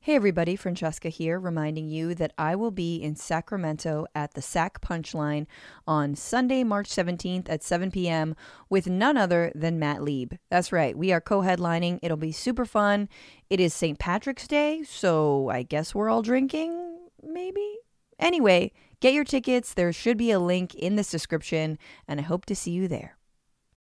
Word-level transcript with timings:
Hey 0.00 0.14
everybody, 0.14 0.54
Francesca 0.54 1.08
here, 1.08 1.40
reminding 1.40 1.88
you 1.88 2.14
that 2.14 2.32
I 2.38 2.54
will 2.54 2.70
be 2.70 2.96
in 2.96 3.16
Sacramento 3.16 4.06
at 4.14 4.32
the 4.32 4.40
SAC 4.40 4.80
Punchline 4.80 5.46
on 5.88 6.14
Sunday, 6.14 6.62
March 6.62 6.88
17th 6.88 7.50
at 7.50 7.64
7 7.64 7.90
p.m. 7.90 8.36
with 8.70 8.86
none 8.86 9.16
other 9.16 9.50
than 9.56 9.80
Matt 9.80 10.02
Lieb. 10.02 10.34
That's 10.50 10.72
right, 10.72 10.96
we 10.96 11.12
are 11.12 11.20
co 11.20 11.40
headlining. 11.42 11.98
It'll 12.00 12.16
be 12.16 12.32
super 12.32 12.64
fun. 12.64 13.08
It 13.50 13.58
is 13.58 13.74
St. 13.74 13.98
Patrick's 13.98 14.46
Day, 14.46 14.84
so 14.84 15.50
I 15.50 15.64
guess 15.64 15.96
we're 15.96 16.08
all 16.08 16.22
drinking, 16.22 17.00
maybe? 17.22 17.78
Anyway, 18.20 18.72
get 19.00 19.12
your 19.12 19.24
tickets. 19.24 19.74
There 19.74 19.92
should 19.92 20.16
be 20.16 20.30
a 20.30 20.38
link 20.38 20.76
in 20.76 20.94
this 20.94 21.10
description, 21.10 21.76
and 22.06 22.20
I 22.20 22.22
hope 22.22 22.46
to 22.46 22.54
see 22.54 22.70
you 22.70 22.86
there. 22.86 23.18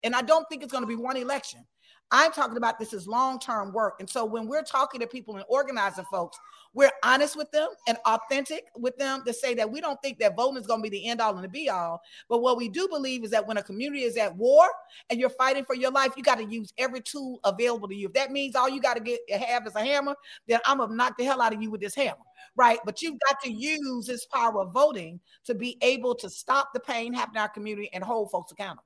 And 0.04 0.16
I 0.16 0.24
don't 0.24 0.50
think 0.50 0.64
it's 0.64 0.72
going 0.72 0.84
to 0.84 0.88
be 0.88 0.96
one 0.96 1.16
election. 1.16 1.68
I'm 2.12 2.32
talking 2.34 2.58
about 2.58 2.78
this 2.78 2.94
is 2.94 3.08
long 3.08 3.40
term 3.40 3.72
work. 3.72 3.96
And 4.00 4.10
so 4.10 4.26
when 4.26 4.48
we're 4.48 4.64
talking 4.64 5.00
to 5.00 5.08
people 5.08 5.38
and 5.38 5.46
organizing 5.48 6.06
folks, 6.12 6.38
we're 6.74 6.92
honest 7.04 7.36
with 7.36 7.52
them 7.52 7.70
and 7.88 7.98
authentic 8.06 8.66
with 8.78 8.98
them 8.98 9.24
to 9.26 9.34
say 9.34 9.54
that 9.56 9.70
we 9.70 9.82
don't 9.82 10.02
think 10.02 10.20
that 10.20 10.36
voting 10.36 10.60
is 10.60 10.68
going 10.68 10.82
to 10.82 10.90
be 10.90 10.90
the 10.90 11.08
end 11.08 11.22
all 11.22 11.36
and 11.36 11.44
the 11.44 11.50
be 11.50 11.70
all. 11.70 12.02
But 12.30 12.42
what 12.42 12.58
we 12.58 12.70
do 12.70 12.88
believe 12.88 13.24
is 13.24 13.32
that 13.32 13.46
when 13.48 13.58
a 13.58 13.64
community 13.64 14.04
is 14.04 14.18
at 14.18 14.36
war 14.36 14.68
and 15.10 15.20
you're 15.20 15.30
fighting 15.30 15.66
for 15.66 15.76
your 15.76 15.92
life, 15.92 16.14
you 16.16 16.24
got 16.24 16.38
to 16.38 16.46
use 16.46 16.74
every 16.78 17.02
tool 17.02 17.40
available 17.44 17.88
to 17.88 17.96
you. 17.96 18.08
If 18.08 18.14
that 18.14 18.32
means 18.32 18.56
all 18.56 18.70
you 18.70 18.82
got 18.82 18.96
to 18.96 19.04
get 19.04 19.20
have 19.32 19.66
is 19.68 19.76
a 19.76 19.84
hammer, 19.84 20.16
then 20.48 20.60
I'm 20.66 20.78
gonna 20.78 20.96
knock 20.96 21.18
the 21.18 21.24
hell 21.24 21.42
out 21.42 21.54
of 21.54 21.62
you 21.62 21.72
with 21.72 21.82
this 21.82 21.96
hammer. 21.96 22.18
Right. 22.56 22.80
But 22.86 23.02
you've 23.02 23.20
got 23.28 23.42
to 23.44 23.52
use 23.52 24.08
this 24.08 24.26
power 24.26 24.62
of 24.62 24.74
voting 24.74 25.20
to 25.46 25.56
be 25.56 25.78
able 25.82 26.16
to 26.16 26.30
stop 26.30 26.74
the 26.74 26.80
pain 26.82 27.14
happening 27.14 27.38
in 27.38 27.42
our 27.44 27.50
community 27.50 27.90
and 27.94 28.04
hold 28.04 28.32
folks 28.32 28.52
accountable. 28.52 28.84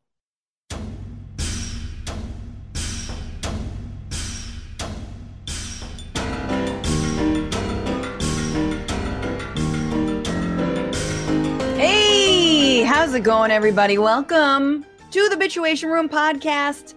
How's 13.06 13.14
it 13.14 13.20
going, 13.20 13.52
everybody? 13.52 14.00
Welcome 14.00 14.84
to 15.12 15.30
the 15.30 15.36
Bitchuation 15.36 15.92
Room 15.92 16.10
podcast 16.10 16.96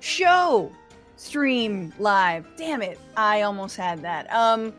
show 0.00 0.70
stream 1.16 1.94
live. 1.98 2.46
Damn 2.58 2.82
it, 2.82 3.00
I 3.16 3.40
almost 3.40 3.74
had 3.74 4.02
that. 4.02 4.30
Um, 4.30 4.74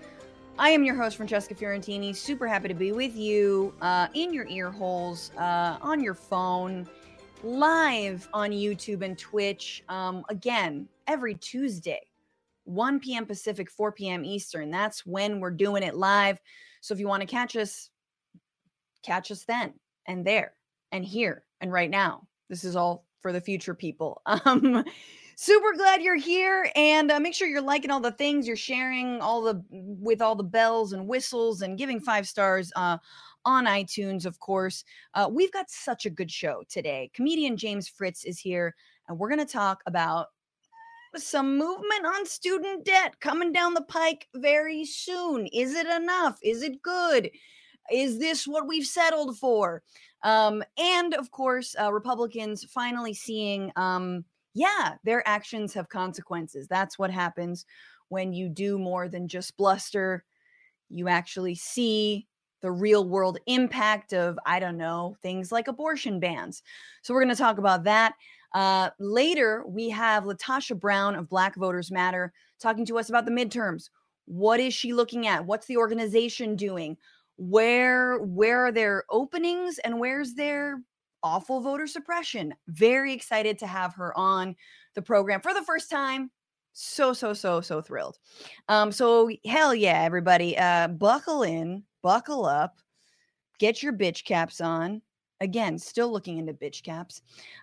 I 0.59 0.70
am 0.70 0.83
your 0.83 0.94
host, 0.94 1.17
Francesca 1.17 1.55
Fiorentini. 1.55 2.16
Super 2.16 2.45
happy 2.45 2.67
to 2.67 2.75
be 2.75 2.92
with 2.92 3.16
you 3.16 3.73
uh, 3.81 4.09
in 4.14 4.31
your 4.31 4.45
ear 4.50 4.70
holes, 4.70 5.31
uh, 5.39 5.80
on 5.81 6.00
your 6.03 6.14
phone, 6.14 6.88
live 7.42 8.30
on 8.31 8.52
YouTube 8.52 9.02
and 9.02 9.17
Twitch. 9.17 9.83
Um, 9.89 10.23
again, 10.30 10.88
every 11.08 11.33
Tuesday, 11.33 12.02
1 12.66 13.00
p.m. 13.00 13.25
Pacific, 13.25 13.72
4 13.72 13.94
p.m. 13.94 14.23
Eastern. 14.23 14.70
That's 14.70 15.08
when 15.08 15.39
we're 15.39 15.50
doing 15.50 15.81
it 15.81 15.95
live. 15.95 16.39
So 16.81 16.94
if 16.94 17.00
you 17.00 17.08
want 17.08 17.22
to 17.22 17.28
catch 17.28 17.55
us, 17.55 17.89
catch 19.02 19.31
us 19.31 19.44
then 19.44 19.73
and 20.05 20.23
there 20.23 20.53
and 20.91 21.05
here 21.05 21.43
and 21.61 21.71
right 21.71 21.89
now. 21.89 22.27
This 22.49 22.63
is 22.63 22.75
all 22.75 23.05
for 23.21 23.31
the 23.31 23.41
future 23.41 23.73
people. 23.73 24.21
Um, 24.45 24.83
super 25.39 25.71
glad 25.73 26.02
you're 26.02 26.16
here 26.16 26.69
and 26.75 27.11
uh, 27.11 27.19
make 27.19 27.35
sure 27.35 27.47
you're 27.47 27.61
liking 27.61 27.91
all 27.91 27.99
the 27.99 28.11
things 28.11 28.47
you're 28.47 28.55
sharing 28.55 29.21
all 29.21 29.43
the 29.43 29.63
with 29.69 30.19
all 30.19 30.35
the 30.35 30.43
bells 30.43 30.93
and 30.93 31.08
whistles 31.08 31.61
and 31.61 31.77
giving 31.77 31.99
five 31.99 32.27
stars 32.27 32.71
uh, 32.75 32.97
on 33.45 33.65
itunes 33.65 34.25
of 34.25 34.39
course. 34.39 34.83
Uh, 35.13 35.30
we've 35.31 35.52
got 35.52 35.69
such 35.69 36.08
a 36.08 36.09
good 36.09 36.31
show 36.31 36.63
today. 36.69 37.11
Comedian 37.13 37.55
james 37.55 37.88
fritz 37.88 38.25
is 38.25 38.39
here 38.39 38.73
and 39.08 39.17
we're 39.17 39.30
going 39.30 39.45
to 39.45 39.45
talk 39.45 39.83
about 39.85 40.27
some 41.15 41.58
movement 41.58 42.05
on 42.05 42.25
student 42.25 42.83
debt 42.83 43.19
coming 43.19 43.52
down 43.52 43.73
the 43.73 43.81
pike 43.81 44.27
very 44.35 44.85
soon. 44.85 45.47
Is 45.47 45.75
it 45.75 45.88
enough? 45.88 46.39
Is 46.41 46.63
it 46.63 46.81
good 46.81 47.30
is 47.91 48.19
this 48.19 48.47
what 48.47 48.67
we've 48.67 48.85
settled 48.85 49.38
for 49.38 49.81
um, 50.23 50.63
and 50.77 51.13
of 51.13 51.31
course, 51.31 51.75
uh, 51.80 51.91
Republicans 51.91 52.65
finally 52.65 53.14
seeing, 53.14 53.71
um, 53.75 54.25
yeah, 54.53 54.95
their 55.03 55.27
actions 55.27 55.73
have 55.73 55.89
consequences. 55.89 56.67
That's 56.67 56.98
what 56.98 57.11
happens 57.11 57.65
when 58.09 58.33
you 58.33 58.49
do 58.49 58.80
more 58.80 59.08
than 59.08 59.27
just 59.27 59.55
bluster. 59.58 60.23
You 60.89 61.08
actually 61.08 61.55
see 61.55 62.27
the 62.61 62.71
real 62.71 63.08
world 63.08 63.37
impact 63.45 64.14
of, 64.14 64.39
I 64.45 64.59
don't 64.59 64.77
know, 64.77 65.15
things 65.21 65.52
like 65.52 65.67
abortion 65.67 66.19
bans. 66.19 66.64
So 67.04 67.14
we're 67.14 67.23
going 67.23 67.36
to 67.36 67.42
talk 67.42 67.59
about 67.59 67.83
that. 67.83 68.14
Uh, 68.54 68.89
later, 68.99 69.64
we 69.67 69.89
have 69.89 70.23
LaTosha 70.23 70.80
Brown 70.80 71.15
of 71.15 71.30
Black 71.30 71.55
Voters 71.55 71.92
Matter 71.92 72.33
talking 72.59 72.86
to 72.87 72.98
us 72.98 73.09
about 73.09 73.25
the 73.25 73.31
midterms. 73.31 73.89
What 74.25 74.59
is 74.59 74.73
she 74.73 74.93
looking 74.93 75.27
at? 75.27 75.45
What's 75.45 75.67
the 75.67 75.77
organization 75.77 76.55
doing? 76.55 76.98
Where 77.37 78.17
where 78.20 78.65
are 78.65 78.71
their 78.71 79.03
openings 79.09 79.80
and 79.80 79.99
where's 79.99 80.33
their 80.33 80.81
awful 81.23 81.61
voter 81.61 81.87
suppression? 81.87 82.53
Very 82.67 83.14
excited 83.14 83.59
to 83.59 83.67
have 83.67 83.93
her 83.95 84.17
on 84.17 84.55
the 84.95 85.02
program 85.02 85.42
for 85.42 85.53
the 85.53 85.64
first 85.64 85.89
time. 85.89 86.31
So 86.73 87.14
so 87.14 87.33
so 87.33 87.61
so 87.61 87.81
thrilled. 87.81 88.17
Um 88.67 88.92
so 88.92 89.30
hell 89.45 89.73
yeah 89.73 90.02
everybody 90.03 90.58
uh 90.58 90.87
buckle 90.89 91.43
in 91.43 91.83
buckle 92.03 92.45
up 92.45 92.77
get 93.59 93.81
your 93.81 93.93
bitch 93.93 94.25
caps 94.25 94.61
on. 94.61 95.02
Again 95.39 95.77
still 95.77 96.11
looking 96.11 96.39
into 96.39 96.54
bitch 96.54 96.83
caps. 96.83 97.21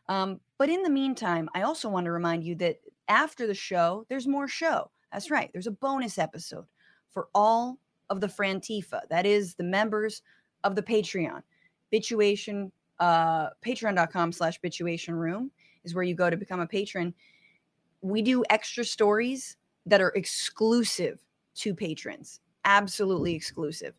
Um 0.09 0.41
but 0.59 0.71
in 0.71 0.83
the 0.83 0.91
meantime 0.91 1.49
i 1.55 1.63
also 1.63 1.89
want 1.89 2.05
to 2.05 2.13
remind 2.13 2.45
you 2.45 2.55
that 2.57 2.77
after 3.09 3.47
the 3.47 3.55
show 3.55 4.07
there's 4.09 4.27
more 4.27 4.49
show. 4.49 4.91
That's 5.13 5.31
right 5.31 5.51
there's 5.53 5.67
a 5.67 5.73
bonus 5.73 6.19
episode 6.19 6.67
for 7.11 7.29
all 7.35 7.79
of 8.11 8.21
the 8.21 8.27
Frantifa. 8.27 9.01
That 9.11 9.27
is 9.27 9.55
the 9.55 9.65
members 9.65 10.23
of 10.63 10.75
the 10.75 10.83
Patreon. 10.83 11.43
Bitchuation, 11.93 12.71
uh, 12.99 13.51
patreon.com 13.65 14.33
slash 14.33 14.61
bitchuation 14.61 15.15
room 15.15 15.51
is 15.85 15.95
where 15.95 16.05
you 16.05 16.15
go 16.15 16.31
to 16.31 16.37
become 16.37 16.61
a 16.61 16.67
patron. 16.67 17.15
We 18.01 18.23
do 18.23 18.45
extra 18.51 18.85
stories 18.85 19.57
that 19.87 20.01
are 20.01 20.13
exclusive 20.17 21.21
to 21.57 21.75
patrons, 21.75 22.41
absolutely 22.65 23.35
exclusive. 23.35 23.95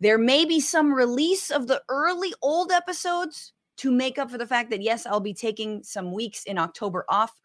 There 0.00 0.18
may 0.18 0.44
be 0.44 0.60
some 0.60 0.92
release 0.92 1.50
of 1.50 1.66
the 1.66 1.82
early 1.88 2.32
old 2.40 2.70
episodes 2.70 3.52
to 3.78 3.90
make 3.90 4.18
up 4.18 4.30
for 4.30 4.38
the 4.38 4.46
fact 4.46 4.70
that, 4.70 4.82
yes, 4.82 5.06
I'll 5.06 5.20
be 5.20 5.34
taking 5.34 5.82
some 5.82 6.12
weeks 6.12 6.44
in 6.44 6.58
October 6.58 7.04
off 7.08 7.40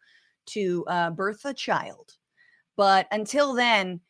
to 0.46 0.84
uh, 0.86 1.10
birth 1.10 1.44
a 1.44 1.54
child. 1.54 2.14
But 2.76 3.06
until 3.10 3.54
then, 3.54 4.00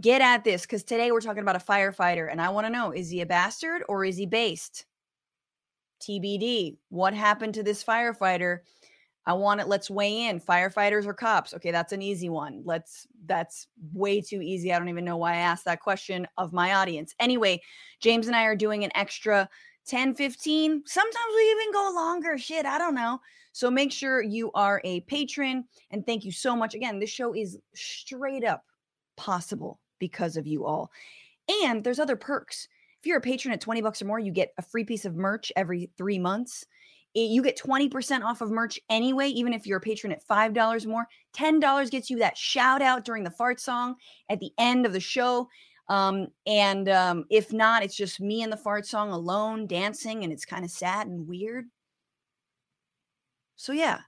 get 0.00 0.20
at 0.20 0.44
this 0.44 0.62
because 0.62 0.82
today 0.82 1.12
we're 1.12 1.20
talking 1.20 1.42
about 1.42 1.56
a 1.56 1.60
firefighter 1.60 2.30
and 2.30 2.40
I 2.40 2.48
want 2.50 2.66
to 2.66 2.72
know 2.72 2.92
is 2.92 3.10
he 3.10 3.20
a 3.20 3.26
bastard 3.26 3.82
or 3.88 4.04
is 4.04 4.16
he 4.16 4.26
based? 4.26 4.86
TBD. 6.00 6.76
What 6.90 7.14
happened 7.14 7.54
to 7.54 7.62
this 7.62 7.82
firefighter? 7.82 8.60
I 9.24 9.32
want 9.32 9.60
it. 9.60 9.66
Let's 9.66 9.90
weigh 9.90 10.26
in. 10.26 10.40
Firefighters 10.40 11.06
or 11.06 11.14
cops? 11.14 11.52
Okay, 11.54 11.72
that's 11.72 11.92
an 11.92 12.02
easy 12.02 12.28
one. 12.28 12.62
Let's, 12.64 13.06
that's 13.24 13.66
way 13.92 14.20
too 14.20 14.40
easy. 14.40 14.72
I 14.72 14.78
don't 14.78 14.88
even 14.88 15.04
know 15.04 15.16
why 15.16 15.32
I 15.32 15.38
asked 15.38 15.64
that 15.64 15.80
question 15.80 16.28
of 16.38 16.52
my 16.52 16.74
audience. 16.74 17.14
Anyway, 17.18 17.60
James 18.00 18.28
and 18.28 18.36
I 18.36 18.44
are 18.44 18.54
doing 18.54 18.84
an 18.84 18.92
extra 18.94 19.48
10, 19.86 20.14
15. 20.14 20.82
Sometimes 20.86 21.34
we 21.34 21.50
even 21.50 21.72
go 21.72 21.92
longer. 21.94 22.38
Shit, 22.38 22.66
I 22.66 22.78
don't 22.78 22.94
know. 22.94 23.20
So 23.52 23.70
make 23.70 23.90
sure 23.90 24.22
you 24.22 24.52
are 24.52 24.80
a 24.84 25.00
patron. 25.02 25.64
And 25.90 26.06
thank 26.06 26.24
you 26.24 26.30
so 26.30 26.54
much. 26.54 26.74
Again, 26.74 27.00
this 27.00 27.10
show 27.10 27.34
is 27.34 27.58
straight 27.74 28.44
up 28.44 28.64
possible 29.16 29.80
because 29.98 30.36
of 30.36 30.46
you 30.46 30.64
all. 30.64 30.90
And 31.62 31.82
there's 31.82 31.98
other 31.98 32.16
perks. 32.16 32.68
If 33.00 33.06
you're 33.06 33.18
a 33.18 33.22
patron 33.22 33.54
at 33.54 33.60
20 33.60 33.82
bucks 33.82 34.02
or 34.02 34.06
more, 34.06 34.18
you 34.18 34.32
get 34.32 34.52
a 34.58 34.62
free 34.62 34.84
piece 34.84 35.04
of 35.04 35.16
merch 35.16 35.52
every 35.56 35.90
three 35.96 36.18
months. 36.18 36.64
You 37.14 37.42
get 37.42 37.58
20% 37.58 38.22
off 38.22 38.42
of 38.42 38.50
merch 38.50 38.78
anyway, 38.90 39.28
even 39.28 39.54
if 39.54 39.66
you're 39.66 39.78
a 39.78 39.80
patron 39.80 40.12
at 40.12 40.26
$5 40.26 40.86
more. 40.86 41.06
$10 41.34 41.90
gets 41.90 42.10
you 42.10 42.18
that 42.18 42.36
shout 42.36 42.82
out 42.82 43.04
during 43.04 43.24
the 43.24 43.30
fart 43.30 43.58
song 43.58 43.94
at 44.28 44.38
the 44.38 44.50
end 44.58 44.84
of 44.84 44.92
the 44.92 45.00
show. 45.00 45.48
Um, 45.88 46.26
and 46.46 46.88
um, 46.88 47.24
if 47.30 47.52
not, 47.52 47.82
it's 47.82 47.96
just 47.96 48.20
me 48.20 48.42
and 48.42 48.52
the 48.52 48.56
fart 48.56 48.86
song 48.86 49.12
alone 49.12 49.66
dancing, 49.66 50.24
and 50.24 50.32
it's 50.32 50.44
kind 50.44 50.64
of 50.64 50.70
sad 50.70 51.06
and 51.06 51.26
weird. 51.26 51.66
So, 53.54 53.72
yeah, 53.72 54.00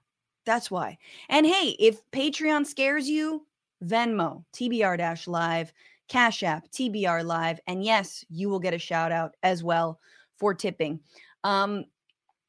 that's 0.44 0.70
why. 0.70 0.98
And 1.28 1.46
hey, 1.46 1.76
if 1.78 2.00
Patreon 2.10 2.66
scares 2.66 3.08
you, 3.08 3.46
Venmo, 3.84 4.44
TBR 4.54 5.26
Live, 5.28 5.72
Cash 6.08 6.42
App, 6.42 6.68
TBR 6.70 7.24
Live. 7.24 7.60
And 7.66 7.84
yes, 7.84 8.24
you 8.28 8.48
will 8.48 8.58
get 8.58 8.74
a 8.74 8.78
shout 8.78 9.12
out 9.12 9.34
as 9.42 9.62
well 9.62 10.00
for 10.38 10.54
tipping. 10.54 11.00
Um, 11.44 11.84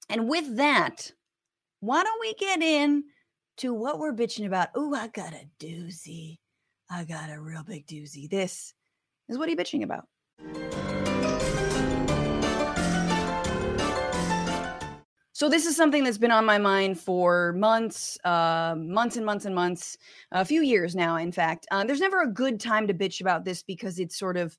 and 0.09 0.27
with 0.27 0.57
that, 0.57 1.11
why 1.81 2.03
don't 2.03 2.19
we 2.21 2.33
get 2.33 2.61
in 2.61 3.03
to 3.57 3.73
what 3.73 3.99
we're 3.99 4.13
bitching 4.13 4.45
about? 4.45 4.69
Oh, 4.75 4.93
I 4.93 5.07
got 5.07 5.33
a 5.33 5.47
doozy. 5.59 6.39
I 6.89 7.03
got 7.03 7.29
a 7.29 7.39
real 7.39 7.63
big 7.63 7.85
doozy. 7.85 8.29
This 8.29 8.73
is 9.27 9.37
what 9.37 9.47
are 9.47 9.51
you 9.51 9.57
bitching 9.57 9.83
about? 9.83 10.07
So 15.39 15.47
this 15.47 15.65
is 15.65 15.77
something 15.77 16.03
that's 16.03 16.17
been 16.17 16.31
on 16.31 16.43
my 16.43 16.57
mind 16.57 16.99
for 16.99 17.53
months, 17.53 18.17
uh, 18.25 18.75
months 18.77 19.15
and 19.15 19.25
months 19.25 19.45
and 19.45 19.55
months, 19.55 19.97
a 20.33 20.43
few 20.43 20.61
years 20.61 20.97
now. 20.97 21.15
In 21.15 21.31
fact, 21.31 21.65
uh, 21.71 21.85
there's 21.85 22.01
never 22.01 22.23
a 22.23 22.27
good 22.27 22.59
time 22.59 22.87
to 22.87 22.93
bitch 22.93 23.21
about 23.21 23.45
this 23.45 23.63
because 23.63 23.99
it's 23.99 24.19
sort 24.19 24.35
of 24.35 24.57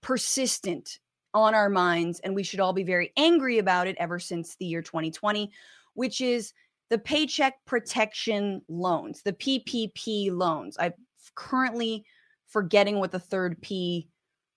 persistent 0.00 0.98
on 1.32 1.54
our 1.54 1.70
minds, 1.70 2.18
and 2.24 2.34
we 2.34 2.42
should 2.42 2.58
all 2.58 2.72
be 2.72 2.82
very 2.82 3.12
angry 3.16 3.58
about 3.58 3.86
it 3.86 3.94
ever 4.00 4.18
since 4.18 4.56
the 4.56 4.66
year 4.66 4.82
2020, 4.82 5.48
which 5.94 6.20
is 6.20 6.52
the 6.90 6.98
Paycheck 6.98 7.64
Protection 7.64 8.60
Loans, 8.68 9.22
the 9.22 9.34
PPP 9.34 10.32
loans. 10.32 10.76
I'm 10.80 10.94
currently 11.36 12.04
forgetting 12.48 12.98
what 12.98 13.12
the 13.12 13.20
third 13.20 13.62
P 13.62 14.08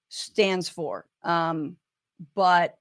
stands 0.09 0.67
for, 0.67 1.06
um, 1.21 1.75
but 2.33 2.79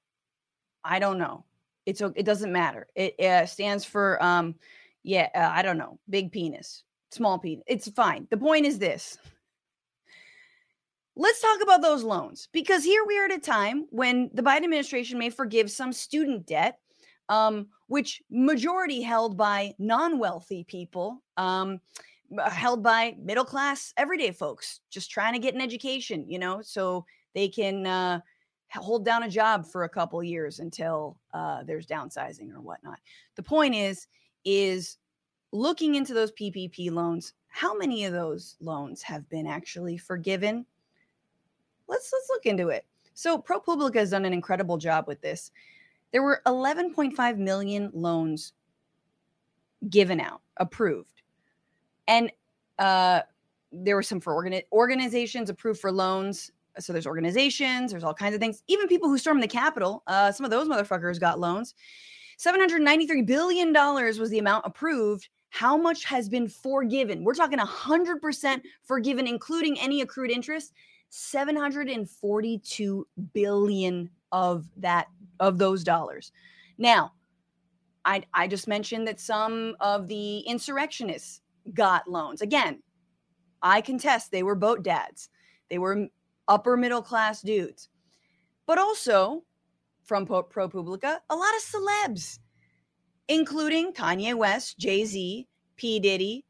I 0.83 0.97
don't 0.97 1.19
know. 1.19 1.45
It's 1.85 2.01
it 2.01 2.25
doesn't 2.25 2.51
matter. 2.51 2.87
It 2.95 3.19
uh, 3.19 3.45
stands 3.45 3.85
for 3.85 4.21
um, 4.23 4.55
yeah, 5.03 5.29
uh, 5.33 5.49
I 5.51 5.61
don't 5.61 5.77
know, 5.77 5.99
big 6.09 6.31
penis, 6.31 6.83
small 7.11 7.39
penis. 7.39 7.63
It's 7.67 7.89
fine. 7.89 8.27
The 8.29 8.37
point 8.37 8.65
is 8.65 8.79
this. 8.79 9.17
Let's 11.15 11.41
talk 11.41 11.61
about 11.61 11.81
those 11.81 12.03
loans 12.03 12.47
because 12.53 12.83
here 12.83 13.03
we 13.05 13.19
are 13.19 13.25
at 13.25 13.33
a 13.33 13.39
time 13.39 13.85
when 13.89 14.29
the 14.33 14.41
Biden 14.41 14.63
administration 14.63 15.19
may 15.19 15.29
forgive 15.29 15.69
some 15.69 15.91
student 15.91 16.47
debt, 16.47 16.79
um, 17.27 17.67
which 17.87 18.21
majority 18.29 19.01
held 19.01 19.35
by 19.35 19.73
non-wealthy 19.77 20.63
people, 20.63 21.21
um, 21.35 21.81
held 22.49 22.81
by 22.81 23.15
middle 23.21 23.43
class 23.43 23.93
everyday 23.97 24.31
folks 24.31 24.79
just 24.89 25.11
trying 25.11 25.33
to 25.33 25.39
get 25.39 25.53
an 25.53 25.61
education, 25.61 26.25
you 26.29 26.39
know, 26.39 26.61
so 26.61 27.05
they 27.35 27.49
can 27.49 27.85
uh, 27.85 28.21
hold 28.79 29.03
down 29.03 29.23
a 29.23 29.29
job 29.29 29.65
for 29.65 29.83
a 29.83 29.89
couple 29.89 30.23
years 30.23 30.59
until 30.59 31.17
uh, 31.33 31.63
there's 31.63 31.85
downsizing 31.85 32.53
or 32.53 32.61
whatnot. 32.61 32.99
The 33.35 33.43
point 33.43 33.75
is, 33.75 34.07
is 34.45 34.97
looking 35.51 35.95
into 35.95 36.13
those 36.13 36.31
PPP 36.31 36.91
loans. 36.91 37.33
How 37.47 37.75
many 37.75 38.05
of 38.05 38.13
those 38.13 38.55
loans 38.61 39.01
have 39.01 39.27
been 39.29 39.45
actually 39.45 39.97
forgiven? 39.97 40.65
Let's 41.87 42.11
let's 42.13 42.29
look 42.29 42.45
into 42.45 42.69
it. 42.69 42.85
So 43.13 43.37
ProPublica 43.37 43.95
has 43.95 44.11
done 44.11 44.23
an 44.25 44.33
incredible 44.33 44.77
job 44.77 45.05
with 45.07 45.19
this. 45.21 45.51
There 46.11 46.23
were 46.23 46.41
11.5 46.45 47.37
million 47.37 47.91
loans 47.93 48.53
given 49.89 50.21
out, 50.21 50.41
approved, 50.57 51.21
and 52.07 52.31
uh, 52.79 53.21
there 53.71 53.95
were 53.95 54.03
some 54.03 54.19
for 54.19 54.33
organi- 54.33 54.63
organizations 54.71 55.49
approved 55.49 55.79
for 55.79 55.91
loans 55.91 56.51
so 56.79 56.93
there's 56.93 57.07
organizations, 57.07 57.91
there's 57.91 58.03
all 58.03 58.13
kinds 58.13 58.33
of 58.33 58.41
things. 58.41 58.63
Even 58.67 58.87
people 58.87 59.09
who 59.09 59.17
stormed 59.17 59.43
the 59.43 59.47
Capitol, 59.47 60.03
uh, 60.07 60.31
some 60.31 60.45
of 60.45 60.51
those 60.51 60.67
motherfuckers 60.67 61.19
got 61.19 61.39
loans. 61.39 61.75
$793 62.39 63.25
billion 63.25 63.73
was 63.73 64.29
the 64.29 64.39
amount 64.39 64.65
approved. 64.65 65.29
How 65.49 65.77
much 65.77 66.05
has 66.05 66.29
been 66.29 66.47
forgiven? 66.47 67.23
We're 67.23 67.33
talking 67.35 67.59
100% 67.59 68.61
forgiven, 68.83 69.27
including 69.27 69.79
any 69.79 70.01
accrued 70.01 70.31
interest. 70.31 70.73
742 71.11 73.07
billion 73.33 74.09
of 74.31 74.65
that 74.77 75.07
of 75.39 75.57
those 75.57 75.83
dollars. 75.83 76.31
Now, 76.77 77.11
I 78.05 78.23
I 78.33 78.47
just 78.47 78.67
mentioned 78.67 79.07
that 79.07 79.19
some 79.19 79.75
of 79.79 80.07
the 80.07 80.39
insurrectionists 80.39 81.41
got 81.73 82.09
loans. 82.09 82.41
Again, 82.41 82.81
I 83.61 83.81
contest 83.81 84.31
they 84.31 84.43
were 84.43 84.55
boat 84.55 84.83
dads. 84.83 85.29
They 85.69 85.77
were 85.77 86.07
upper 86.47 86.77
middle 86.77 87.01
class 87.01 87.41
dudes. 87.41 87.89
But 88.65 88.77
also 88.77 89.43
from 90.03 90.25
ProPublica, 90.25 91.17
a 91.29 91.35
lot 91.35 91.55
of 91.55 91.61
celebs, 91.61 92.39
including 93.27 93.93
Kanye 93.93 94.35
West, 94.35 94.77
Jay 94.77 95.05
Z, 95.05 95.47
P. 95.77 95.99
Diddy, 95.99 96.45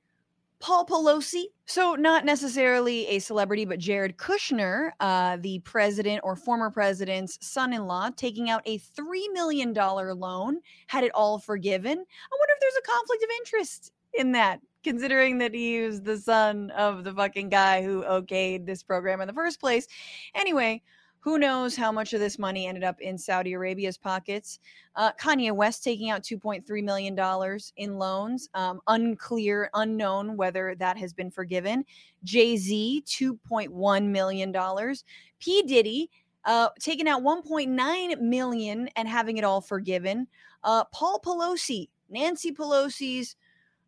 Paul 0.60 0.86
Pelosi. 0.86 1.46
So, 1.66 1.96
not 1.96 2.26
necessarily 2.26 3.08
a 3.08 3.20
celebrity, 3.20 3.66
but 3.66 3.80
Jared 3.80 4.18
Kushner, 4.18 4.92
uh, 5.00 5.38
the 5.40 5.60
president 5.60 6.22
or 6.24 6.36
former 6.36 6.70
president's 6.70 7.38
son 7.46 7.74
in 7.74 7.86
law, 7.88 8.10
taking 8.16 8.50
out 8.50 8.62
a 8.66 8.78
$3 8.78 9.34
million 9.34 9.74
loan, 9.74 10.60
had 10.88 11.04
it 11.04 11.12
all 11.16 11.40
forgiven. 11.40 11.92
I 11.92 11.94
wonder 11.94 12.54
if 12.54 12.60
there's 12.60 12.74
a 12.78 12.92
conflict 12.92 13.24
of 13.24 13.30
interest 13.40 13.92
in 14.14 14.32
that 14.34 14.60
considering 14.84 15.38
that 15.38 15.54
he 15.54 15.82
was 15.82 16.02
the 16.02 16.18
son 16.18 16.72
of 16.72 17.04
the 17.04 17.14
fucking 17.14 17.50
guy 17.50 17.84
who 17.84 18.04
okayed 18.04 18.66
this 18.66 18.84
program 18.84 19.22
in 19.22 19.28
the 19.28 19.34
first 19.34 19.60
place. 19.60 19.88
Anyway, 20.34 20.82
who 21.20 21.38
knows 21.38 21.76
how 21.76 21.92
much 21.92 22.14
of 22.14 22.20
this 22.20 22.40
money 22.40 22.66
ended 22.66 22.84
up 22.84 23.00
in 23.00 23.16
Saudi 23.16 23.54
Arabia's 23.54 23.98
pockets? 23.98 24.60
Uh, 24.96 25.12
Kanye 25.14 25.52
West 25.52 25.84
taking 25.84 26.10
out 26.10 26.24
$2.3 26.24 26.84
million 26.84 27.60
in 27.78 28.00
loans. 28.00 28.50
Um, 28.56 28.82
unclear, 28.88 29.70
unknown 29.76 30.36
whether 30.36 30.74
that 30.80 30.98
has 30.98 31.14
been 31.14 31.30
forgiven. 31.30 31.86
Jay 32.24 32.58
Z, 32.58 33.04
$2.1 33.06 34.06
million. 34.08 34.96
P. 35.40 35.62
Diddy, 35.62 36.10
uh, 36.46 36.70
taking 36.80 37.08
out 37.08 37.22
1.9 37.22 38.20
million 38.20 38.90
and 38.96 39.08
having 39.08 39.38
it 39.38 39.44
all 39.44 39.62
forgiven. 39.62 40.28
Uh, 40.64 40.86
Paul 40.86 41.22
Pelosi, 41.24 41.90
Nancy 42.10 42.52
Pelosi's 42.52 43.36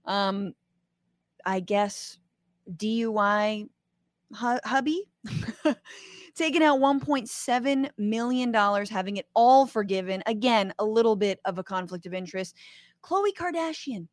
um, 0.06 0.54
I 1.46 1.60
guess, 1.60 2.18
DUI 2.76 3.68
hu- 4.36 4.60
hubby, 4.64 5.04
taking 6.36 6.64
out 6.64 6.80
$1.7 6.80 7.90
million, 7.98 8.54
having 8.54 9.18
it 9.18 9.28
all 9.34 9.66
forgiven. 9.66 10.24
Again, 10.26 10.74
a 10.80 10.86
little 10.86 11.16
bit 11.16 11.40
of 11.46 11.58
a 11.58 11.64
conflict 11.64 12.06
of 12.06 12.14
interest. 12.14 12.56
Khloe 13.04 13.34
Kardashian, 13.38 14.08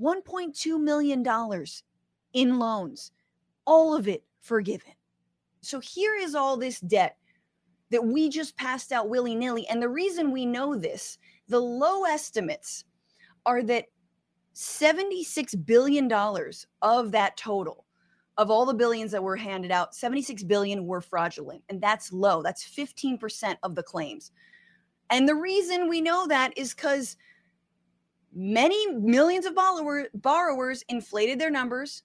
$1.2 0.00 0.80
million 0.80 1.24
in 2.34 2.58
loans, 2.58 3.12
all 3.64 3.94
of 3.94 4.08
it 4.08 4.22
forgiven. 4.40 4.92
So 5.60 5.80
here 5.80 6.14
is 6.14 6.34
all 6.34 6.56
this 6.56 6.80
debt 6.80 7.16
that 7.90 8.04
we 8.04 8.28
just 8.28 8.56
passed 8.56 8.92
out 8.92 9.08
willy 9.08 9.34
nilly. 9.34 9.66
And 9.68 9.82
the 9.82 9.88
reason 9.88 10.30
we 10.30 10.46
know 10.46 10.76
this, 10.76 11.18
the 11.48 11.60
low 11.60 12.04
estimates 12.04 12.84
are 13.46 13.62
that 13.64 13.86
$76 14.58 15.66
billion 15.66 16.12
of 16.82 17.12
that 17.12 17.36
total 17.36 17.84
of 18.38 18.50
all 18.50 18.66
the 18.66 18.74
billions 18.74 19.12
that 19.12 19.22
were 19.22 19.36
handed 19.36 19.70
out 19.70 19.94
76 19.94 20.42
billion 20.42 20.84
were 20.84 21.00
fraudulent 21.00 21.62
and 21.68 21.80
that's 21.80 22.12
low. 22.12 22.42
That's 22.42 22.64
15% 22.64 23.56
of 23.62 23.76
the 23.76 23.84
claims. 23.84 24.32
And 25.10 25.28
the 25.28 25.36
reason 25.36 25.88
we 25.88 26.00
know 26.00 26.26
that 26.26 26.58
is 26.58 26.74
because 26.74 27.16
many 28.34 28.90
millions 28.94 29.46
of 29.46 29.54
borrower, 29.54 30.08
borrowers 30.14 30.82
inflated 30.88 31.38
their 31.38 31.50
numbers 31.50 32.02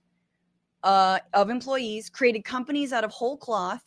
uh, 0.84 1.20
of 1.34 1.50
employees 1.50 2.08
created 2.08 2.46
companies 2.46 2.94
out 2.94 3.04
of 3.04 3.10
whole 3.10 3.36
cloth 3.36 3.84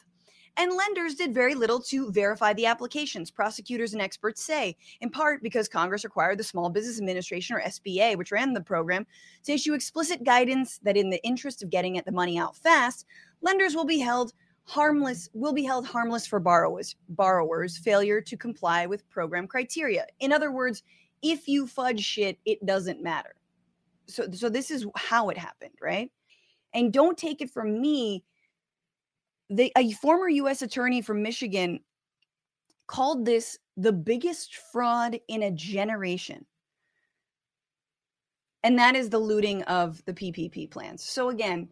and 0.56 0.72
lenders 0.72 1.14
did 1.14 1.34
very 1.34 1.54
little 1.54 1.80
to 1.80 2.10
verify 2.10 2.52
the 2.52 2.66
applications, 2.66 3.30
prosecutors 3.30 3.92
and 3.92 4.00
experts 4.00 4.42
say, 4.42 4.76
in 5.00 5.10
part 5.10 5.42
because 5.42 5.68
Congress 5.68 6.04
required 6.04 6.38
the 6.38 6.44
Small 6.44 6.70
Business 6.70 6.98
Administration, 6.98 7.56
or 7.56 7.60
SBA, 7.60 8.16
which 8.16 8.32
ran 8.32 8.52
the 8.52 8.60
program, 8.60 9.06
to 9.44 9.52
issue 9.52 9.75
explicit 9.75 10.25
guidance 10.25 10.78
that 10.82 10.96
in 10.96 11.10
the 11.10 11.22
interest 11.25 11.62
of 11.62 11.70
getting 11.70 12.00
the 12.04 12.12
money 12.12 12.38
out 12.38 12.56
fast, 12.56 13.06
lenders 13.42 13.75
will 13.75 13.84
be 13.84 13.98
held 13.98 14.32
harmless 14.66 15.28
will 15.32 15.52
be 15.52 15.62
held 15.62 15.86
harmless 15.86 16.26
for 16.26 16.40
borrowers 16.40 16.96
borrowers 17.10 17.78
failure 17.78 18.20
to 18.20 18.36
comply 18.36 18.84
with 18.84 19.08
program 19.08 19.46
criteria. 19.46 20.04
In 20.18 20.32
other 20.32 20.50
words 20.50 20.82
if 21.22 21.46
you 21.46 21.68
fudge 21.68 22.02
shit 22.02 22.38
it 22.44 22.64
doesn't 22.66 23.00
matter. 23.00 23.36
So 24.08 24.26
so 24.32 24.48
this 24.48 24.72
is 24.72 24.84
how 24.96 25.28
it 25.28 25.38
happened 25.38 25.75
right? 25.80 26.10
And 26.75 26.92
don't 26.92 27.16
take 27.16 27.40
it 27.40 27.50
from 27.50 27.80
me 27.80 28.25
the 29.50 29.72
a 29.76 29.92
former 29.92 30.28
U.S. 30.28 30.62
attorney 30.62 31.00
from 31.00 31.22
Michigan 31.22 31.80
called 32.86 33.24
this 33.24 33.58
the 33.76 33.92
biggest 33.92 34.56
fraud 34.72 35.18
in 35.28 35.42
a 35.42 35.50
generation. 35.50 36.44
And 38.62 38.78
that 38.78 38.96
is 38.96 39.10
the 39.10 39.18
looting 39.18 39.62
of 39.64 40.04
the 40.06 40.12
PPP 40.12 40.70
plans. 40.70 41.02
So, 41.02 41.28
again, 41.28 41.68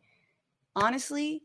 honestly, 0.76 1.42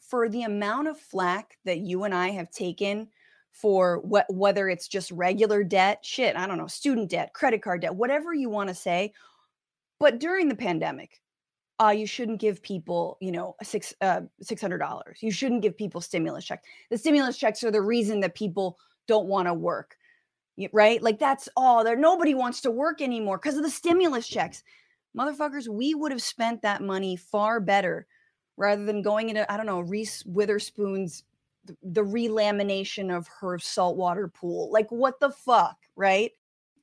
for 0.00 0.28
the 0.28 0.42
amount 0.42 0.88
of 0.88 0.98
flack 0.98 1.58
that 1.64 1.78
you 1.78 2.04
and 2.04 2.14
I 2.14 2.30
have 2.30 2.50
taken 2.50 3.08
for 3.52 4.00
what 4.00 4.26
whether 4.32 4.68
it's 4.68 4.88
just 4.88 5.10
regular 5.10 5.62
debt, 5.64 6.04
shit, 6.04 6.36
I 6.36 6.46
don't 6.46 6.58
know, 6.58 6.66
student 6.66 7.10
debt, 7.10 7.32
credit 7.34 7.62
card 7.62 7.82
debt, 7.82 7.94
whatever 7.94 8.32
you 8.32 8.48
want 8.48 8.68
to 8.68 8.74
say. 8.74 9.12
But 9.98 10.18
during 10.18 10.48
the 10.48 10.54
pandemic, 10.54 11.20
uh, 11.80 11.90
you 11.90 12.06
shouldn't 12.06 12.40
give 12.40 12.62
people, 12.62 13.16
you 13.20 13.30
know, 13.30 13.54
six 13.62 13.94
uh, 14.00 14.22
six 14.42 14.60
hundred 14.60 14.78
dollars. 14.78 15.18
You 15.22 15.30
shouldn't 15.30 15.62
give 15.62 15.76
people 15.76 16.00
stimulus 16.00 16.44
checks. 16.44 16.66
The 16.90 16.98
stimulus 16.98 17.36
checks 17.36 17.62
are 17.62 17.70
the 17.70 17.80
reason 17.80 18.20
that 18.20 18.34
people 18.34 18.78
don't 19.06 19.26
want 19.26 19.46
to 19.46 19.54
work, 19.54 19.96
right? 20.72 21.02
Like 21.02 21.18
that's 21.18 21.48
all. 21.56 21.84
There, 21.84 21.96
nobody 21.96 22.34
wants 22.34 22.60
to 22.62 22.70
work 22.70 23.00
anymore 23.00 23.38
because 23.38 23.56
of 23.56 23.62
the 23.62 23.70
stimulus 23.70 24.26
checks. 24.26 24.62
Motherfuckers, 25.16 25.68
we 25.68 25.94
would 25.94 26.12
have 26.12 26.22
spent 26.22 26.62
that 26.62 26.82
money 26.82 27.16
far 27.16 27.60
better 27.60 28.06
rather 28.56 28.84
than 28.84 29.02
going 29.02 29.28
into 29.28 29.50
I 29.50 29.56
don't 29.56 29.66
know 29.66 29.80
Reese 29.80 30.24
Witherspoon's 30.26 31.24
the 31.82 32.04
relamination 32.04 33.10
of 33.10 33.28
her 33.40 33.58
saltwater 33.58 34.28
pool. 34.28 34.70
Like 34.72 34.90
what 34.90 35.20
the 35.20 35.30
fuck, 35.30 35.76
right? 35.96 36.32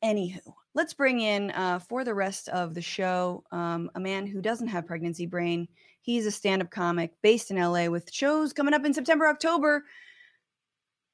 Anywho, 0.03 0.53
let's 0.75 0.93
bring 0.93 1.21
in 1.21 1.51
uh, 1.51 1.79
for 1.79 2.03
the 2.03 2.13
rest 2.13 2.49
of 2.49 2.75
the 2.75 2.81
show 2.81 3.43
um, 3.51 3.89
a 3.95 3.99
man 3.99 4.27
who 4.27 4.41
doesn't 4.41 4.67
have 4.67 4.85
pregnancy 4.85 5.25
brain. 5.25 5.67
He's 6.01 6.27
a 6.27 6.31
stand 6.31 6.61
up 6.61 6.69
comic 6.69 7.13
based 7.23 7.49
in 7.49 7.57
LA 7.57 7.87
with 7.87 8.11
shows 8.13 8.53
coming 8.53 8.73
up 8.75 8.85
in 8.85 8.93
September, 8.93 9.25
October. 9.25 9.85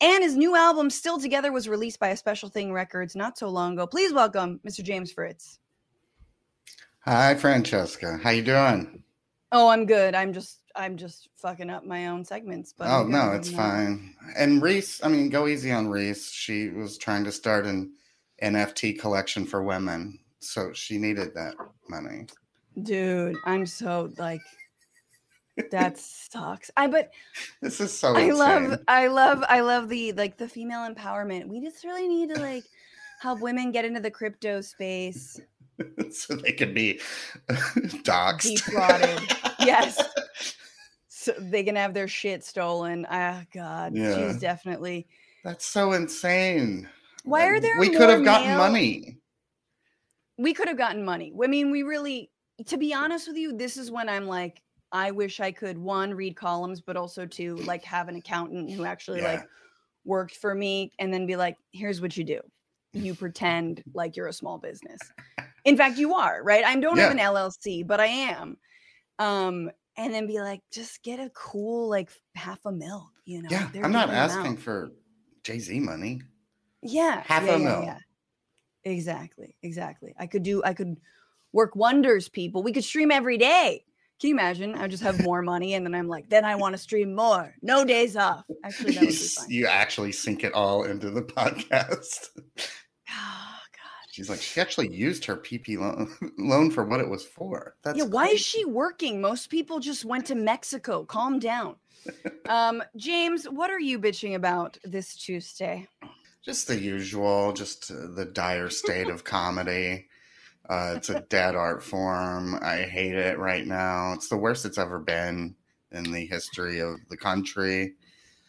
And 0.01 0.23
his 0.23 0.35
new 0.35 0.55
album, 0.55 0.89
Still 0.89 1.19
Together, 1.19 1.51
was 1.51 1.69
released 1.69 1.99
by 1.99 2.09
a 2.09 2.17
Special 2.17 2.49
Thing 2.49 2.73
Records 2.73 3.15
not 3.15 3.37
so 3.37 3.49
long 3.49 3.73
ago. 3.73 3.85
Please 3.85 4.11
welcome 4.11 4.59
Mr. 4.67 4.83
James 4.83 5.11
Fritz. 5.11 5.59
Hi, 7.05 7.35
Francesca. 7.35 8.19
How 8.21 8.31
you 8.31 8.41
doing? 8.41 9.03
Oh, 9.51 9.69
I'm 9.69 9.85
good. 9.85 10.15
I'm 10.15 10.33
just 10.33 10.59
I'm 10.75 10.97
just 10.97 11.29
fucking 11.35 11.69
up 11.69 11.85
my 11.85 12.07
own 12.07 12.25
segments. 12.25 12.73
But 12.75 12.87
oh 12.87 13.05
no, 13.05 13.33
it's 13.33 13.51
fine. 13.51 14.15
And 14.37 14.61
Reese, 14.61 15.03
I 15.03 15.09
mean, 15.09 15.29
go 15.29 15.47
easy 15.47 15.71
on 15.71 15.87
Reese. 15.87 16.31
She 16.31 16.69
was 16.69 16.97
trying 16.97 17.23
to 17.25 17.31
start 17.31 17.65
an 17.65 17.91
NFT 18.41 18.99
collection 18.99 19.45
for 19.45 19.63
women, 19.63 20.19
so 20.39 20.71
she 20.73 20.97
needed 20.97 21.33
that 21.35 21.55
money. 21.89 22.25
Dude, 22.83 23.35
I'm 23.45 23.65
so 23.65 24.09
like 24.17 24.41
that 25.71 25.97
sucks. 25.97 26.71
I 26.77 26.87
but 26.87 27.11
this 27.61 27.79
is 27.81 27.97
so. 27.97 28.15
I 28.15 28.21
insane. 28.21 28.37
love, 28.37 28.79
I 28.87 29.07
love, 29.07 29.43
I 29.47 29.59
love 29.61 29.89
the 29.89 30.13
like 30.13 30.37
the 30.37 30.47
female 30.47 30.89
empowerment. 30.89 31.47
We 31.47 31.61
just 31.61 31.83
really 31.83 32.07
need 32.07 32.33
to 32.33 32.39
like 32.39 32.63
help 33.19 33.41
women 33.41 33.71
get 33.71 33.85
into 33.85 33.99
the 33.99 34.09
crypto 34.11 34.61
space 34.61 35.39
so 36.11 36.35
they 36.35 36.53
can 36.53 36.73
be 36.73 36.99
doxxed. 37.49 38.55
defrauded. 38.65 39.35
yes, 39.59 40.01
so 41.07 41.33
they 41.37 41.63
can 41.63 41.75
have 41.75 41.93
their 41.93 42.07
shit 42.07 42.43
stolen. 42.43 43.05
Ah, 43.09 43.43
God, 43.53 43.95
Yeah. 43.95 44.15
she's 44.29 44.37
definitely. 44.39 45.07
That's 45.43 45.65
so 45.65 45.91
insane. 45.93 46.87
Why 47.23 47.45
are 47.47 47.59
there? 47.59 47.79
We 47.79 47.89
could 47.89 48.09
have 48.09 48.23
gotten 48.23 48.47
male- 48.49 48.57
money. 48.57 49.17
We 50.37 50.53
could 50.53 50.67
have 50.67 50.77
gotten 50.77 51.03
money. 51.05 51.33
I 51.43 51.47
mean, 51.47 51.71
we 51.71 51.83
really. 51.83 52.29
To 52.67 52.77
be 52.77 52.93
honest 52.93 53.27
with 53.27 53.37
you, 53.37 53.57
this 53.57 53.75
is 53.75 53.89
when 53.89 54.07
I'm 54.07 54.27
like, 54.27 54.61
I 54.91 55.09
wish 55.11 55.39
I 55.39 55.51
could 55.51 55.77
one 55.77 56.13
read 56.13 56.35
columns, 56.35 56.79
but 56.81 56.95
also 56.95 57.25
to 57.25 57.55
like 57.57 57.83
have 57.85 58.07
an 58.07 58.15
accountant 58.15 58.69
who 58.71 58.85
actually 58.85 59.21
Yeah. 59.21 59.33
like 59.33 59.43
worked 60.05 60.35
for 60.35 60.53
me, 60.53 60.91
and 60.99 61.13
then 61.13 61.25
be 61.25 61.35
like, 61.35 61.57
here's 61.71 62.01
what 62.01 62.15
you 62.17 62.23
do. 62.23 62.39
You 62.93 63.15
pretend 63.15 63.83
like 63.93 64.15
you're 64.15 64.27
a 64.27 64.33
small 64.33 64.57
business. 64.57 64.99
In 65.65 65.77
fact, 65.77 65.97
you 65.97 66.13
are, 66.15 66.43
right? 66.43 66.63
I 66.65 66.75
don't 66.79 66.97
have 66.97 67.11
an 67.11 67.19
LLC, 67.19 67.85
but 67.85 67.99
I 67.99 68.07
am. 68.07 68.57
Um, 69.19 69.69
and 69.97 70.13
then 70.13 70.25
be 70.25 70.39
like, 70.39 70.61
just 70.71 71.03
get 71.03 71.19
a 71.19 71.29
cool 71.35 71.89
like 71.89 72.09
half 72.35 72.59
a 72.65 72.71
mil, 72.71 73.11
you 73.25 73.41
know. 73.43 73.49
Yeah, 73.51 73.69
They're 73.73 73.85
I'm 73.85 73.91
not 73.91 74.09
asking 74.09 74.57
for 74.57 74.91
Jay 75.43 75.59
Z 75.59 75.79
money. 75.79 76.21
Yeah. 76.83 77.23
Half 77.25 77.45
yeah, 77.45 77.55
a 77.55 77.59
yeah, 77.59 77.65
mil. 77.65 77.83
yeah. 77.83 77.97
Exactly. 78.83 79.55
Exactly. 79.61 80.13
I 80.17 80.27
could 80.27 80.43
do 80.43 80.61
I 80.63 80.73
could 80.73 80.97
work 81.53 81.75
wonders, 81.75 82.29
people. 82.29 82.63
We 82.63 82.71
could 82.73 82.83
stream 82.83 83.11
every 83.11 83.37
day. 83.37 83.83
Can 84.19 84.29
you 84.29 84.35
imagine? 84.35 84.75
I 84.75 84.87
just 84.87 85.03
have 85.03 85.21
more 85.23 85.41
money 85.41 85.73
and 85.73 85.85
then 85.85 85.93
I'm 85.95 86.07
like, 86.07 86.29
then 86.29 86.45
I 86.45 86.55
want 86.55 86.73
to 86.73 86.77
stream 86.77 87.15
more. 87.15 87.53
No 87.61 87.83
days 87.85 88.15
off. 88.15 88.43
Actually, 88.63 88.93
that 88.93 89.01
You, 89.01 89.07
would 89.07 89.13
be 89.15 89.15
fine. 89.37 89.49
you 89.49 89.67
actually 89.67 90.11
sink 90.11 90.43
it 90.43 90.53
all 90.53 90.83
into 90.83 91.09
the 91.09 91.21
podcast. 91.23 92.29
Oh 93.13 93.57
god. 93.73 94.09
She's 94.11 94.29
like, 94.29 94.41
she 94.41 94.59
actually 94.61 94.93
used 94.93 95.25
her 95.25 95.35
PP 95.37 95.77
loan, 95.77 96.09
loan 96.37 96.71
for 96.71 96.83
what 96.85 96.99
it 97.01 97.09
was 97.09 97.25
for. 97.25 97.75
That's 97.83 97.97
yeah, 97.97 98.05
why 98.05 98.27
is 98.27 98.39
she 98.41 98.63
working? 98.65 99.19
Most 99.21 99.49
people 99.49 99.79
just 99.79 100.05
went 100.05 100.25
to 100.27 100.35
Mexico. 100.35 101.03
Calm 101.05 101.39
down. 101.39 101.75
Um, 102.49 102.81
James, 102.95 103.45
what 103.45 103.69
are 103.69 103.79
you 103.79 103.99
bitching 103.99 104.35
about 104.35 104.77
this 104.83 105.15
Tuesday? 105.15 105.87
Just 106.43 106.67
the 106.67 106.77
usual, 106.79 107.53
just 107.53 107.91
uh, 107.91 108.07
the 108.15 108.25
dire 108.25 108.69
state 108.69 109.09
of 109.09 109.23
comedy. 109.23 110.07
Uh, 110.69 110.93
it's 110.97 111.09
a 111.09 111.21
dead 111.21 111.55
art 111.55 111.83
form. 111.83 112.55
I 112.61 112.77
hate 112.77 113.15
it 113.15 113.37
right 113.37 113.65
now. 113.65 114.13
It's 114.13 114.29
the 114.29 114.37
worst 114.37 114.65
it's 114.65 114.77
ever 114.77 114.99
been 114.99 115.55
in 115.91 116.11
the 116.11 116.25
history 116.25 116.79
of 116.79 116.95
the 117.09 117.17
country. 117.17 117.95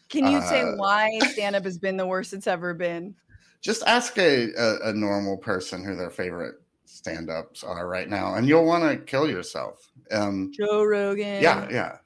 Can 0.09 0.27
you 0.27 0.41
say 0.43 0.63
Uh, 0.63 0.77
why 0.77 1.19
stand 1.33 1.57
up 1.57 1.65
has 1.65 1.79
been 1.79 1.97
the 1.97 2.07
worst 2.07 2.33
it's 2.33 2.47
ever 2.47 2.75
been? 2.75 3.15
Just 3.61 3.83
ask 3.87 4.19
a, 4.19 4.53
a, 4.55 4.91
a 4.91 4.93
normal 4.93 5.37
person 5.37 5.85
who 5.85 5.97
their 5.97 6.11
favorite 6.11 6.57
stand 6.85 7.31
ups 7.31 7.65
are 7.65 7.89
right 7.89 8.09
now, 8.09 8.35
and 8.35 8.47
you'll 8.47 8.67
want 8.67 8.85
to 8.85 8.99
kill 9.05 9.29
yourself. 9.29 9.91
Um, 10.11 10.53
Joe 10.55 10.85
Rogan. 10.85 11.43
yeah, 11.43 11.69
yeah. 11.71 11.97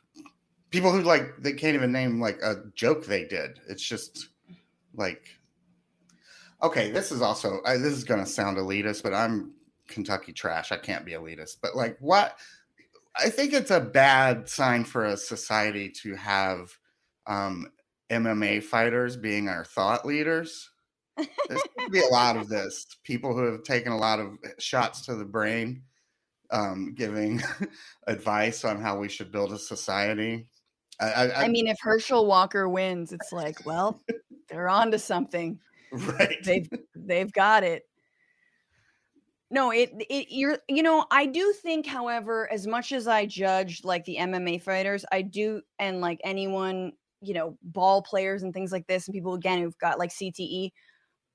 People 0.70 0.92
who 0.92 1.02
like, 1.02 1.36
they 1.38 1.52
can't 1.52 1.74
even 1.74 1.92
name 1.92 2.20
like 2.20 2.38
a 2.42 2.56
joke 2.74 3.06
they 3.06 3.24
did. 3.24 3.60
It's 3.68 3.82
just 3.82 4.28
like, 4.94 5.35
okay, 6.62 6.90
this 6.90 7.12
is 7.12 7.22
also, 7.22 7.60
I, 7.64 7.76
this 7.76 7.92
is 7.92 8.04
going 8.04 8.20
to 8.20 8.30
sound 8.30 8.56
elitist, 8.56 9.02
but 9.02 9.14
I'm 9.14 9.52
Kentucky 9.88 10.32
trash. 10.32 10.72
I 10.72 10.76
can't 10.76 11.04
be 11.04 11.12
elitist, 11.12 11.58
but 11.62 11.76
like, 11.76 11.96
what? 12.00 12.36
I 13.18 13.30
think 13.30 13.52
it's 13.52 13.70
a 13.70 13.80
bad 13.80 14.48
sign 14.48 14.84
for 14.84 15.06
a 15.06 15.16
society 15.16 15.90
to 16.02 16.14
have 16.16 16.76
um, 17.26 17.66
MMA 18.10 18.62
fighters 18.62 19.16
being 19.16 19.48
our 19.48 19.64
thought 19.64 20.04
leaders. 20.04 20.70
There's 21.16 21.62
going 21.76 21.86
to 21.86 21.90
be 21.90 22.00
a 22.00 22.12
lot 22.12 22.36
of 22.36 22.48
this. 22.48 22.86
People 23.04 23.34
who 23.34 23.50
have 23.52 23.62
taken 23.62 23.92
a 23.92 23.96
lot 23.96 24.20
of 24.20 24.36
shots 24.58 25.06
to 25.06 25.14
the 25.14 25.24
brain, 25.24 25.82
um, 26.50 26.94
giving 26.94 27.42
advice 28.06 28.64
on 28.64 28.80
how 28.80 28.98
we 28.98 29.08
should 29.08 29.32
build 29.32 29.52
a 29.52 29.58
society. 29.58 30.46
I, 31.00 31.06
I, 31.06 31.44
I 31.44 31.48
mean, 31.48 31.68
if 31.68 31.78
Herschel 31.80 32.26
Walker 32.26 32.68
wins, 32.68 33.12
it's 33.12 33.32
like, 33.32 33.64
well, 33.64 34.00
they're 34.48 34.68
on 34.68 34.90
to 34.90 34.98
something. 34.98 35.58
right? 36.18 36.42
They've 36.44 36.68
they've 36.94 37.32
got 37.32 37.64
it. 37.64 37.84
No, 39.50 39.70
it 39.70 39.90
it 40.10 40.26
you're 40.30 40.58
you 40.68 40.82
know, 40.82 41.06
I 41.10 41.26
do 41.26 41.52
think, 41.52 41.86
however, 41.86 42.50
as 42.52 42.66
much 42.66 42.92
as 42.92 43.06
I 43.06 43.26
judge 43.26 43.84
like 43.84 44.04
the 44.04 44.16
MMA 44.18 44.60
fighters, 44.62 45.04
I 45.12 45.22
do 45.22 45.62
and 45.78 46.00
like 46.00 46.20
anyone, 46.24 46.92
you 47.20 47.34
know, 47.34 47.56
ball 47.62 48.02
players 48.02 48.42
and 48.42 48.52
things 48.52 48.72
like 48.72 48.86
this, 48.88 49.06
and 49.06 49.14
people 49.14 49.34
again 49.34 49.60
who've 49.62 49.78
got 49.78 49.98
like 49.98 50.10
CTE. 50.10 50.70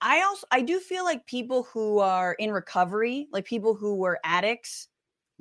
I 0.01 0.21
also 0.23 0.47
I 0.51 0.61
do 0.61 0.79
feel 0.79 1.03
like 1.05 1.25
people 1.27 1.63
who 1.63 1.99
are 1.99 2.33
in 2.33 2.51
recovery, 2.51 3.27
like 3.31 3.45
people 3.45 3.75
who 3.75 3.95
were 3.95 4.19
addicts, 4.25 4.89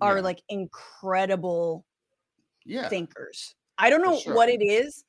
are 0.00 0.16
Yeah. 0.16 0.22
like 0.22 0.42
incredible 0.48 1.84
yeah. 2.64 2.88
thinkers. 2.88 3.54
I 3.78 3.90
don't 3.90 4.02
know 4.02 4.18
sure. 4.18 4.34
what 4.34 4.48
it 4.48 4.62
is. 4.62 5.04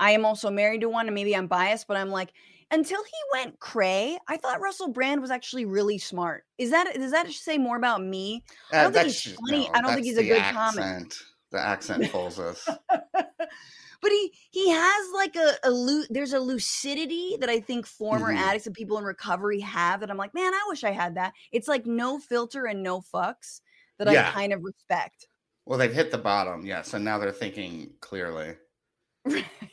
I 0.00 0.12
am 0.12 0.24
also 0.24 0.50
married 0.50 0.80
to 0.82 0.88
one, 0.88 1.06
and 1.06 1.14
maybe 1.14 1.36
I'm 1.36 1.46
biased, 1.46 1.86
but 1.86 1.96
I'm 1.96 2.10
like, 2.10 2.32
until 2.70 3.02
he 3.02 3.38
went 3.38 3.58
cray, 3.60 4.18
I 4.28 4.36
thought 4.36 4.60
Russell 4.60 4.88
Brand 4.88 5.20
was 5.20 5.30
actually 5.30 5.64
really 5.64 5.98
smart. 5.98 6.44
Is 6.58 6.70
that 6.70 6.92
does 6.94 7.10
that 7.12 7.30
say 7.30 7.58
more 7.58 7.76
about 7.76 8.02
me? 8.02 8.44
I 8.72 8.78
Uh, 8.78 8.82
don't 8.84 8.92
think 8.94 9.06
he's 9.06 9.34
funny. 9.48 9.70
I 9.74 9.80
don't 9.80 9.94
think 9.94 10.06
he's 10.06 10.18
a 10.18 10.22
good 10.24 10.42
comic. 10.42 10.80
accent. 10.84 11.18
The 11.50 11.60
accent 11.60 12.06
fools 12.10 12.38
us. 12.38 12.68
but 13.12 14.10
he 14.10 14.32
he 14.50 14.70
has 14.70 15.06
like 15.14 15.36
a, 15.36 15.54
a 15.64 15.70
lu- 15.70 16.06
there's 16.10 16.32
a 16.32 16.40
lucidity 16.40 17.36
that 17.40 17.48
I 17.48 17.60
think 17.60 17.86
former 17.86 18.32
Mhm. 18.32 18.38
addicts 18.38 18.66
and 18.66 18.74
people 18.74 18.98
in 18.98 19.04
recovery 19.04 19.60
have 19.60 20.00
that 20.00 20.10
I'm 20.10 20.16
like, 20.16 20.34
man, 20.34 20.52
I 20.52 20.64
wish 20.68 20.84
I 20.84 20.90
had 20.90 21.14
that. 21.16 21.32
It's 21.52 21.68
like 21.68 21.86
no 21.86 22.18
filter 22.18 22.66
and 22.66 22.82
no 22.82 23.00
fucks 23.00 23.60
that 23.98 24.08
I 24.08 24.30
kind 24.32 24.52
of 24.52 24.62
respect. 24.64 25.28
Well, 25.66 25.78
they've 25.78 25.92
hit 25.94 26.10
the 26.10 26.18
bottom, 26.18 26.66
yes, 26.66 26.92
and 26.92 27.04
now 27.04 27.18
they're 27.18 27.32
thinking 27.32 27.94
clearly. 28.00 28.56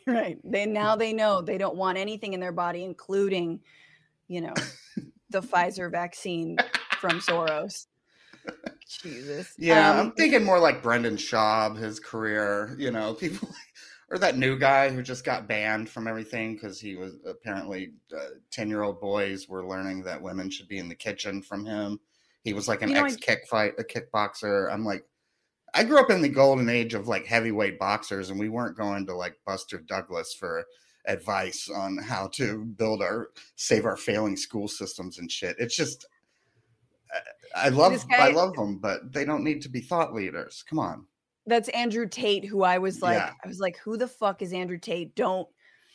Right. 0.07 0.37
They 0.43 0.65
now 0.65 0.95
they 0.95 1.13
know 1.13 1.41
they 1.41 1.57
don't 1.57 1.75
want 1.75 1.97
anything 1.97 2.33
in 2.33 2.39
their 2.39 2.51
body, 2.51 2.83
including, 2.83 3.61
you 4.27 4.41
know, 4.41 4.53
the 5.29 5.41
Pfizer 5.41 5.91
vaccine 5.91 6.57
from 6.99 7.19
Soros. 7.19 7.87
Jesus. 8.87 9.53
Yeah, 9.57 9.91
Um, 9.91 9.99
I'm 9.99 10.11
thinking 10.13 10.43
more 10.43 10.59
like 10.59 10.81
Brendan 10.83 11.15
Schaub, 11.17 11.77
his 11.77 11.99
career. 11.99 12.75
You 12.77 12.91
know, 12.91 13.13
people, 13.19 13.49
or 14.09 14.17
that 14.17 14.37
new 14.37 14.57
guy 14.57 14.89
who 14.89 15.01
just 15.01 15.23
got 15.23 15.47
banned 15.47 15.89
from 15.89 16.07
everything 16.07 16.53
because 16.55 16.79
he 16.79 16.95
was 16.95 17.15
apparently 17.25 17.93
ten 18.51 18.69
year 18.69 18.83
old 18.83 18.99
boys 18.99 19.47
were 19.47 19.65
learning 19.65 20.03
that 20.03 20.21
women 20.21 20.49
should 20.49 20.67
be 20.67 20.79
in 20.79 20.89
the 20.89 20.95
kitchen 20.95 21.41
from 21.41 21.65
him. 21.65 21.99
He 22.43 22.53
was 22.53 22.67
like 22.67 22.81
an 22.81 22.89
You 22.89 22.95
know, 22.95 23.05
ex 23.05 23.15
kick 23.17 23.47
fight, 23.47 23.73
a 23.77 23.83
kickboxer. 23.83 24.71
I'm 24.73 24.83
like, 24.83 25.05
I 25.73 25.83
grew 25.83 25.99
up 25.99 26.09
in 26.09 26.21
the 26.21 26.29
golden 26.29 26.67
age 26.69 26.93
of 26.93 27.07
like 27.07 27.25
heavyweight 27.25 27.79
boxers, 27.79 28.29
and 28.29 28.39
we 28.39 28.49
weren't 28.49 28.77
going 28.77 29.05
to 29.05 29.15
like 29.15 29.37
Buster 29.45 29.79
Douglas 29.79 30.33
for 30.33 30.65
advice 31.07 31.69
on 31.69 31.97
how 31.97 32.27
to 32.33 32.65
build 32.65 33.01
our 33.01 33.29
save 33.55 33.85
our 33.85 33.97
failing 33.97 34.35
school 34.37 34.67
systems 34.67 35.19
and 35.19 35.31
shit. 35.31 35.55
It's 35.59 35.75
just. 35.75 36.05
I- 37.55 37.67
love 37.69 37.91
This 37.91 38.05
I 38.11 38.29
love 38.31 38.53
them, 38.55 38.77
but 38.77 39.11
they 39.11 39.25
don't 39.25 39.43
need 39.43 39.61
to 39.63 39.69
be 39.69 39.81
thought 39.81 40.13
leaders. 40.13 40.63
Come 40.69 40.79
on. 40.79 41.05
that's 41.47 41.67
Andrew 41.69 42.07
Tate, 42.07 42.45
who 42.45 42.63
I 42.63 42.77
was 42.77 43.01
like, 43.01 43.17
Yeah. 43.17 43.33
I 43.43 43.47
was 43.47 43.59
like, 43.59 43.77
who 43.79 43.97
the 43.97 44.07
fuck 44.07 44.41
is 44.41 44.53
Andrew 44.53 44.77
Tate? 44.77 45.13
Don't 45.15 45.47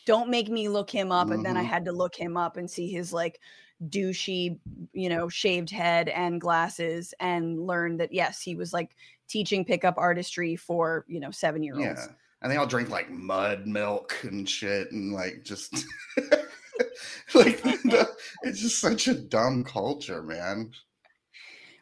don't 0.05 0.29
make 0.29 0.49
me 0.49 0.69
look 0.69 0.91
him 0.91 1.11
up. 1.11 1.31
And 1.31 1.45
then 1.45 1.57
I 1.57 1.63
Mhm. 1.65 1.69
had 1.69 1.85
to 1.87 1.93
look 1.93 2.15
him 2.15 2.37
up 2.37 2.57
and 2.59 2.71
see 2.71 2.89
his 2.89 3.13
like 3.13 3.41
douchey, 3.89 4.59
you 4.93 5.09
know, 5.09 5.29
shaved 5.29 5.71
head 5.71 6.09
and 6.11 6.41
glasses 6.41 7.13
and 7.21 7.61
learn 7.67 7.97
that 7.97 8.13
yes, 8.13 8.41
he 8.43 8.55
was 8.55 8.73
like 8.73 8.95
teaching 9.29 9.65
pickup 9.65 9.95
artistry 9.99 10.57
for, 10.57 11.05
you 11.09 11.21
know, 11.21 11.31
seven 11.31 11.63
year 11.63 11.75
olds. 11.75 12.01
Yeah. 12.07 12.15
And 12.43 12.53
they 12.53 12.57
all 12.57 12.67
drink 12.67 12.91
like 12.91 13.11
mud 13.11 13.67
milk 13.67 14.17
and 14.23 14.49
shit 14.49 14.93
and 14.93 15.13
like 15.13 15.43
just 15.43 15.85
like 17.35 17.63
the, 17.63 18.09
it's 18.43 18.61
just 18.61 18.81
such 18.81 19.09
a 19.09 19.15
dumb 19.15 19.65
culture, 19.65 20.23
man. 20.23 20.71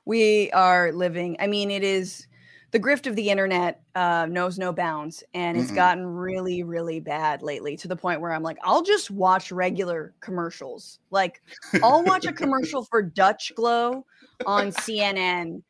We 0.04 0.50
are 0.52 0.92
living. 0.92 1.36
I 1.40 1.46
mean, 1.46 1.70
it 1.70 1.82
is 1.82 2.26
the 2.74 2.80
grift 2.80 3.06
of 3.06 3.14
the 3.14 3.30
internet 3.30 3.82
uh, 3.94 4.26
knows 4.28 4.58
no 4.58 4.72
bounds, 4.72 5.22
and 5.32 5.56
it's 5.56 5.70
Mm-mm. 5.70 5.76
gotten 5.76 6.06
really, 6.06 6.64
really 6.64 6.98
bad 6.98 7.40
lately 7.40 7.76
to 7.76 7.86
the 7.86 7.94
point 7.94 8.20
where 8.20 8.32
I'm 8.32 8.42
like, 8.42 8.58
I'll 8.64 8.82
just 8.82 9.10
watch 9.12 9.52
regular 9.52 10.12
commercials. 10.20 10.98
Like, 11.10 11.40
I'll 11.82 12.02
watch 12.02 12.26
a 12.26 12.32
commercial 12.42 12.84
for 12.84 13.00
Dutch 13.00 13.52
Glow 13.54 14.04
on 14.44 14.72
CNN. 14.72 15.62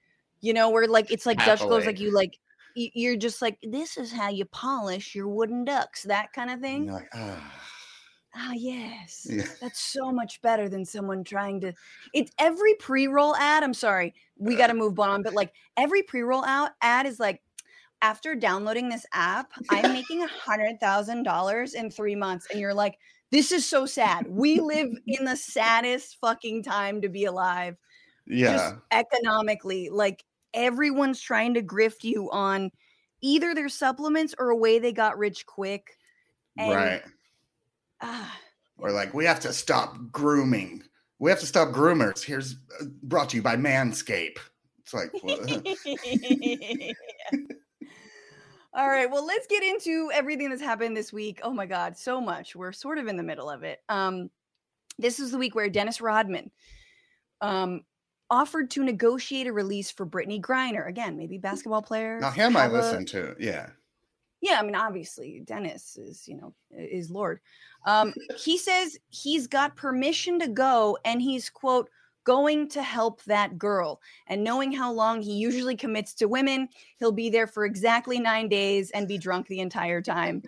You 0.44 0.52
know, 0.52 0.68
where 0.70 0.86
like 0.86 1.10
it's 1.10 1.24
like 1.26 1.38
Dutch 1.38 1.60
Happily. 1.60 1.86
like 1.86 1.98
you 2.00 2.12
like 2.14 2.38
you're 2.76 3.16
just 3.16 3.40
like 3.40 3.56
this 3.62 3.96
is 3.96 4.12
how 4.12 4.28
you 4.28 4.44
polish 4.44 5.14
your 5.14 5.28
wooden 5.28 5.64
ducks, 5.64 6.02
that 6.02 6.32
kind 6.32 6.50
of 6.50 6.60
thing. 6.60 6.86
like, 6.92 7.08
ah. 7.14 7.52
Ah, 8.36 8.52
yes. 8.52 9.26
Yeah. 9.30 9.44
That's 9.60 9.78
so 9.80 10.10
much 10.10 10.42
better 10.42 10.68
than 10.68 10.84
someone 10.84 11.22
trying 11.22 11.60
to. 11.60 11.72
It's 12.12 12.32
every 12.38 12.74
pre 12.74 13.06
roll 13.06 13.34
ad. 13.36 13.62
I'm 13.62 13.72
sorry, 13.74 14.12
we 14.36 14.56
got 14.56 14.66
to 14.66 14.74
move 14.84 14.98
on, 14.98 15.22
but 15.22 15.34
like 15.34 15.52
every 15.76 16.02
pre 16.02 16.22
roll 16.22 16.44
out 16.44 16.72
ad 16.82 17.06
is 17.06 17.20
like, 17.20 17.40
after 18.02 18.34
downloading 18.34 18.88
this 18.88 19.06
app, 19.14 19.52
I'm 19.70 19.92
making 19.92 20.22
a 20.24 20.26
hundred 20.28 20.80
thousand 20.80 21.22
dollars 21.22 21.74
in 21.74 21.90
three 21.90 22.16
months, 22.16 22.48
and 22.50 22.60
you're 22.60 22.74
like, 22.74 22.98
this 23.30 23.50
is 23.52 23.64
so 23.66 23.86
sad. 23.86 24.26
We 24.28 24.60
live 24.60 24.90
in 25.06 25.24
the 25.24 25.36
saddest 25.36 26.18
fucking 26.20 26.64
time 26.64 27.00
to 27.02 27.08
be 27.08 27.24
alive, 27.24 27.76
Yeah. 28.26 28.52
just 28.56 28.74
economically. 28.90 29.90
Like 29.90 30.24
everyone's 30.54 31.20
trying 31.20 31.54
to 31.54 31.62
grift 31.62 32.04
you 32.04 32.30
on 32.30 32.70
either 33.20 33.54
their 33.54 33.68
supplements 33.68 34.34
or 34.38 34.50
a 34.50 34.56
way 34.56 34.78
they 34.78 34.92
got 34.92 35.18
rich 35.18 35.44
quick. 35.46 35.98
and- 36.56 36.74
right. 36.74 37.02
Ah. 38.00 38.38
Or 38.78 38.90
like, 38.90 39.14
we 39.14 39.24
have 39.24 39.40
to 39.40 39.52
stop 39.52 39.96
grooming. 40.10 40.82
We 41.18 41.30
have 41.30 41.40
to 41.40 41.46
stop 41.46 41.68
groomers. 41.68 42.22
Here's 42.22 42.56
uh, 42.80 42.86
brought 43.02 43.30
to 43.30 43.36
you 43.36 43.42
by 43.42 43.56
Manscape. 43.56 44.36
It's 44.80 44.92
like, 44.92 45.10
what? 45.22 45.38
All 48.74 48.88
right, 48.88 49.08
well, 49.08 49.24
let's 49.24 49.46
get 49.46 49.62
into 49.62 50.10
everything 50.12 50.50
that's 50.50 50.60
happened 50.60 50.96
this 50.96 51.12
week. 51.12 51.38
Oh 51.44 51.52
my 51.52 51.64
God, 51.64 51.96
so 51.96 52.20
much. 52.20 52.56
We're 52.56 52.72
sort 52.72 52.98
of 52.98 53.06
in 53.06 53.16
the 53.16 53.22
middle 53.22 53.48
of 53.48 53.62
it. 53.62 53.80
Um, 53.88 54.30
this 54.98 55.20
is 55.20 55.30
the 55.30 55.38
week 55.38 55.54
where 55.54 55.68
Dennis 55.70 56.00
Rodman 56.00 56.50
um, 57.40 57.82
offered 58.30 58.70
to 58.72 58.82
negotiate 58.82 59.46
a 59.46 59.52
release 59.52 59.90
for 59.90 60.06
Brittney 60.06 60.40
Griner. 60.40 60.88
Again, 60.88 61.16
maybe 61.16 61.38
basketball 61.38 61.82
player. 61.82 62.18
now 62.20 62.30
him 62.30 62.56
I 62.56 62.62
have 62.62 62.72
a- 62.72 62.74
listen 62.74 63.04
to. 63.06 63.34
Yeah. 63.38 63.70
yeah, 64.40 64.58
I 64.58 64.62
mean, 64.62 64.74
obviously, 64.74 65.42
Dennis 65.44 65.96
is, 65.96 66.26
you 66.26 66.36
know, 66.36 66.54
is 66.70 67.10
Lord. 67.10 67.40
Um, 67.86 68.14
he 68.38 68.56
says 68.58 68.98
he's 69.08 69.46
got 69.46 69.76
permission 69.76 70.38
to 70.40 70.48
go 70.48 70.98
and 71.04 71.20
he's, 71.20 71.50
quote, 71.50 71.90
going 72.24 72.66
to 72.70 72.82
help 72.82 73.22
that 73.24 73.58
girl. 73.58 74.00
And 74.26 74.42
knowing 74.42 74.72
how 74.72 74.90
long 74.90 75.20
he 75.20 75.34
usually 75.34 75.76
commits 75.76 76.14
to 76.14 76.26
women, 76.26 76.68
he'll 76.98 77.12
be 77.12 77.28
there 77.28 77.46
for 77.46 77.66
exactly 77.66 78.18
nine 78.18 78.48
days 78.48 78.90
and 78.92 79.06
be 79.06 79.18
drunk 79.18 79.46
the 79.46 79.60
entire 79.60 80.00
time. 80.00 80.42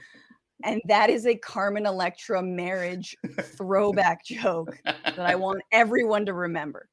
And 0.65 0.81
that 0.87 1.11
is 1.11 1.27
a 1.27 1.37
Carmen 1.37 1.85
Electra 1.85 2.43
marriage 2.43 3.17
throwback 3.41 4.25
joke 4.25 4.79
that 4.85 5.19
I 5.19 5.35
want 5.35 5.61
everyone 5.71 6.25
to 6.27 6.33
remember. 6.33 6.89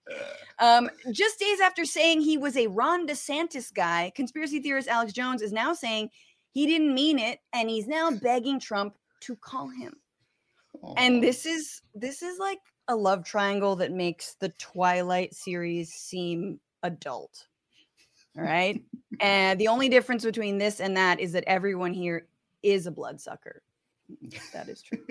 Um, 0.59 0.89
just 1.11 1.39
days 1.39 1.61
after 1.61 1.85
saying 1.85 2.21
he 2.21 2.37
was 2.37 2.57
a 2.57 2.67
Ron 2.67 3.07
DeSantis 3.07 3.73
guy, 3.73 4.11
conspiracy 4.15 4.59
theorist 4.59 4.89
Alex 4.89 5.13
Jones 5.13 5.41
is 5.41 5.53
now 5.53 5.73
saying 5.73 6.09
he 6.51 6.67
didn't 6.67 6.93
mean 6.93 7.19
it, 7.19 7.39
and 7.53 7.69
he's 7.69 7.87
now 7.87 8.11
begging 8.11 8.59
Trump 8.59 8.95
to 9.21 9.35
call 9.37 9.69
him. 9.69 9.93
Aw. 10.81 10.93
And 10.97 11.23
this 11.23 11.45
is 11.45 11.81
this 11.95 12.21
is 12.21 12.39
like 12.39 12.59
a 12.89 12.95
love 12.95 13.23
triangle 13.23 13.75
that 13.77 13.91
makes 13.91 14.35
the 14.35 14.49
Twilight 14.59 15.33
series 15.33 15.93
seem 15.93 16.59
adult. 16.83 17.47
All 18.37 18.43
right. 18.43 18.81
and 19.21 19.59
the 19.59 19.67
only 19.69 19.89
difference 19.89 20.23
between 20.25 20.57
this 20.57 20.79
and 20.79 20.97
that 20.97 21.19
is 21.19 21.31
that 21.31 21.45
everyone 21.47 21.93
here 21.93 22.27
is 22.63 22.87
a 22.87 22.91
bloodsucker. 22.91 23.61
That 24.53 24.69
is 24.69 24.81
true. 24.81 24.99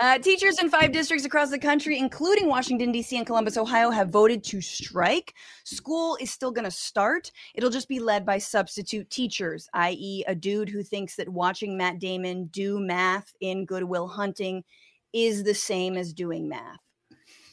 Uh, 0.00 0.18
teachers 0.18 0.58
in 0.58 0.68
five 0.68 0.90
districts 0.90 1.24
across 1.24 1.50
the 1.50 1.58
country, 1.58 1.96
including 1.96 2.48
Washington, 2.48 2.90
D.C. 2.90 3.16
and 3.16 3.26
Columbus, 3.26 3.56
Ohio, 3.56 3.90
have 3.90 4.08
voted 4.08 4.42
to 4.42 4.60
strike. 4.60 5.32
School 5.64 6.18
is 6.20 6.28
still 6.32 6.50
going 6.50 6.64
to 6.64 6.72
start. 6.72 7.30
It'll 7.54 7.70
just 7.70 7.88
be 7.88 8.00
led 8.00 8.26
by 8.26 8.38
substitute 8.38 9.08
teachers, 9.10 9.68
i.e., 9.74 10.24
a 10.26 10.34
dude 10.34 10.70
who 10.70 10.82
thinks 10.82 11.14
that 11.16 11.28
watching 11.28 11.76
Matt 11.76 12.00
Damon 12.00 12.46
do 12.46 12.80
math 12.80 13.32
in 13.40 13.64
Good 13.64 13.84
Will 13.84 14.08
Hunting 14.08 14.64
is 15.12 15.44
the 15.44 15.54
same 15.54 15.96
as 15.96 16.12
doing 16.12 16.48
math. 16.48 16.80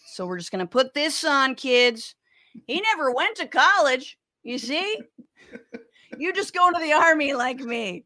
So 0.07 0.25
we're 0.25 0.39
just 0.39 0.51
going 0.51 0.65
to 0.65 0.67
put 0.67 0.95
this 0.95 1.23
on, 1.23 1.53
kids. 1.53 2.15
He 2.65 2.81
never 2.81 3.11
went 3.11 3.35
to 3.37 3.47
college, 3.47 4.17
you 4.41 4.57
see? 4.57 4.97
you 6.17 6.33
just 6.33 6.55
go 6.55 6.71
to 6.71 6.79
the 6.79 6.93
army 6.93 7.33
like 7.33 7.59
me. 7.59 8.05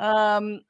Um, 0.00 0.62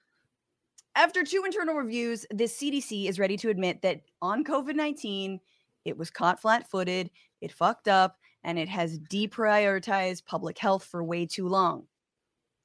after 0.96 1.22
two 1.22 1.44
internal 1.46 1.76
reviews, 1.76 2.26
the 2.30 2.44
CDC 2.44 3.08
is 3.08 3.18
ready 3.18 3.36
to 3.38 3.48
admit 3.48 3.80
that 3.82 4.00
on 4.20 4.44
COVID 4.44 4.74
19, 4.74 5.40
it 5.84 5.96
was 5.96 6.10
caught 6.10 6.40
flat 6.40 6.68
footed, 6.68 7.10
it 7.40 7.52
fucked 7.52 7.88
up, 7.88 8.18
and 8.42 8.58
it 8.58 8.68
has 8.68 8.98
deprioritized 8.98 10.26
public 10.26 10.58
health 10.58 10.84
for 10.84 11.02
way 11.04 11.26
too 11.26 11.48
long. 11.48 11.86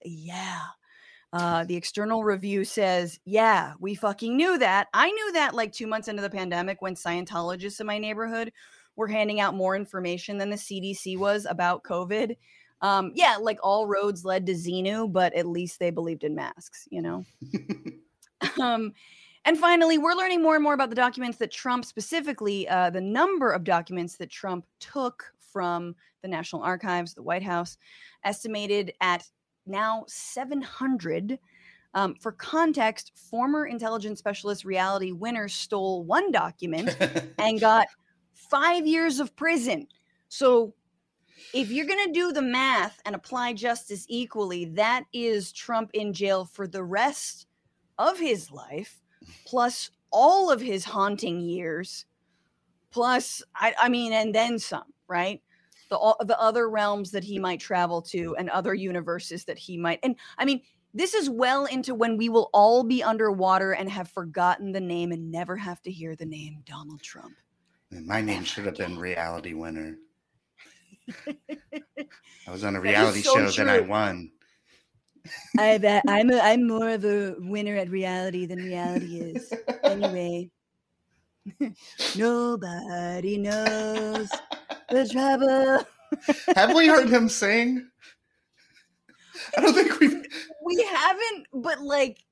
Yeah. 0.04 0.62
Uh, 1.32 1.66
the 1.66 1.76
external 1.76 2.24
review 2.24 2.64
says, 2.66 3.20
Yeah, 3.26 3.74
we 3.80 3.94
fucking 3.94 4.36
knew 4.36 4.58
that. 4.58 4.88
I 4.94 5.12
knew 5.12 5.34
that 5.34 5.54
like 5.54 5.72
two 5.72 5.88
months 5.88 6.08
into 6.08 6.22
the 6.22 6.30
pandemic 6.30 6.82
when 6.82 6.96
Scientologists 6.96 7.80
in 7.80 7.88
my 7.88 8.00
neighborhood 8.00 8.52
were 8.96 9.08
handing 9.08 9.40
out 9.40 9.54
more 9.54 9.76
information 9.76 10.38
than 10.38 10.50
the 10.50 10.56
CDC 10.56 11.18
was 11.18 11.46
about 11.46 11.84
COVID. 11.84 12.38
Um, 12.82 13.12
yeah, 13.16 13.38
like 13.40 13.60
all 13.64 13.88
roads 13.88 14.26
led 14.26 14.46
to 14.46 14.54
Xenu, 14.54 15.12
but 15.12 15.34
at 15.34 15.48
least 15.48 15.80
they 15.80 15.90
believed 15.90 16.24
in 16.24 16.36
masks, 16.36 16.88
you 16.92 17.02
know? 17.02 17.26
um, 18.62 18.94
and 19.46 19.58
finally, 19.58 19.98
we're 19.98 20.14
learning 20.14 20.42
more 20.42 20.56
and 20.56 20.64
more 20.64 20.74
about 20.74 20.90
the 20.90 20.96
documents 20.96 21.38
that 21.38 21.52
Trump, 21.52 21.86
specifically 21.86 22.68
uh, 22.68 22.90
the 22.90 23.02
number 23.02 23.52
of 23.52 23.64
documents 23.64 24.18
that 24.18 24.30
Trump 24.30 24.66
took 24.80 25.32
from 25.54 25.96
the 26.22 26.28
National 26.28 26.64
Archives, 26.64 27.14
the 27.14 27.24
White 27.24 27.44
House, 27.44 27.78
estimated 28.24 28.94
at 29.02 29.24
now 29.68 30.04
700. 30.08 31.40
Um, 31.94 32.16
for 32.16 32.34
context, 32.34 33.14
former 33.16 33.68
intelligence 33.68 34.20
specialist 34.20 34.66
reality 34.66 35.12
winner 35.12 35.48
stole 35.48 36.04
one 36.04 36.32
document 36.32 36.98
and 37.40 37.60
got 37.60 37.88
five 38.34 38.86
years 38.86 39.20
of 39.20 39.36
prison. 39.36 39.88
So 40.28 40.74
if 41.54 41.72
you're 41.72 41.86
going 41.86 42.06
to 42.06 42.12
do 42.12 42.32
the 42.32 42.42
math 42.42 43.02
and 43.06 43.16
apply 43.16 43.54
justice 43.54 44.06
equally, 44.10 44.66
that 44.66 45.04
is 45.14 45.52
Trump 45.52 45.92
in 45.94 46.14
jail 46.14 46.46
for 46.46 46.68
the 46.68 46.84
rest 46.84 47.48
of 47.98 48.20
his 48.20 48.52
life, 48.52 49.02
plus 49.46 49.90
all 50.12 50.52
of 50.52 50.62
his 50.62 50.86
haunting 50.86 51.40
years, 51.42 52.06
plus, 52.92 53.44
I, 53.56 53.74
I 53.82 53.90
mean, 53.90 54.14
and 54.14 54.34
then 54.34 54.60
some, 54.60 54.94
right? 55.08 55.42
The, 55.90 55.98
all, 55.98 56.18
the 56.26 56.40
other 56.40 56.70
realms 56.70 57.12
that 57.12 57.24
he 57.24 57.38
might 57.38 57.60
travel 57.60 58.02
to 58.04 58.36
and 58.38 58.50
other 58.50 58.74
universes 58.74 59.46
that 59.46 59.58
he 59.58 59.78
might. 59.78 60.00
And 60.04 60.16
I 60.38 60.46
mean, 60.46 60.62
this 60.94 61.14
is 61.14 61.30
well 61.30 61.66
into 61.66 61.94
when 61.94 62.18
we 62.18 62.30
will 62.30 62.50
all 62.54 62.84
be 62.84 63.04
underwater 63.04 63.74
and 63.74 63.90
have 63.90 64.10
forgotten 64.10 64.72
the 64.72 64.80
name 64.80 65.12
and 65.12 65.30
never 65.30 65.58
have 65.58 65.82
to 65.84 65.92
hear 65.92 66.16
the 66.16 66.26
name 66.26 66.64
Donald 66.66 67.02
Trump. 67.02 67.36
My 67.92 68.22
name 68.22 68.44
should 68.46 68.66
have 68.66 68.78
been 68.78 68.98
reality 68.98 69.54
winner. 69.54 69.98
I 72.48 72.52
was 72.52 72.64
on 72.64 72.76
a 72.76 72.82
reality 72.82 73.22
so 73.22 73.34
show 73.36 73.52
then 73.52 73.70
I 73.70 73.80
won. 73.82 74.32
I 75.58 75.78
bet 75.78 76.04
I'm 76.08 76.30
a, 76.30 76.40
I'm 76.40 76.68
more 76.68 76.90
of 76.90 77.04
a 77.06 77.36
winner 77.40 77.76
at 77.76 77.90
reality 77.90 78.46
than 78.46 78.64
reality 78.64 79.20
is. 79.20 79.52
Anyway, 79.84 80.52
nobody 82.16 83.38
knows 83.38 84.30
the 84.90 85.08
trouble. 85.12 85.86
Have 86.56 86.76
we 86.76 86.88
heard 86.88 87.10
him 87.10 87.30
sing? 87.42 87.90
I 89.58 89.62
don't 89.62 89.74
think 89.74 90.00
we've. 90.00 90.26
We 90.66 90.84
haven't, 90.84 91.48
but 91.54 91.82
like 91.82 92.24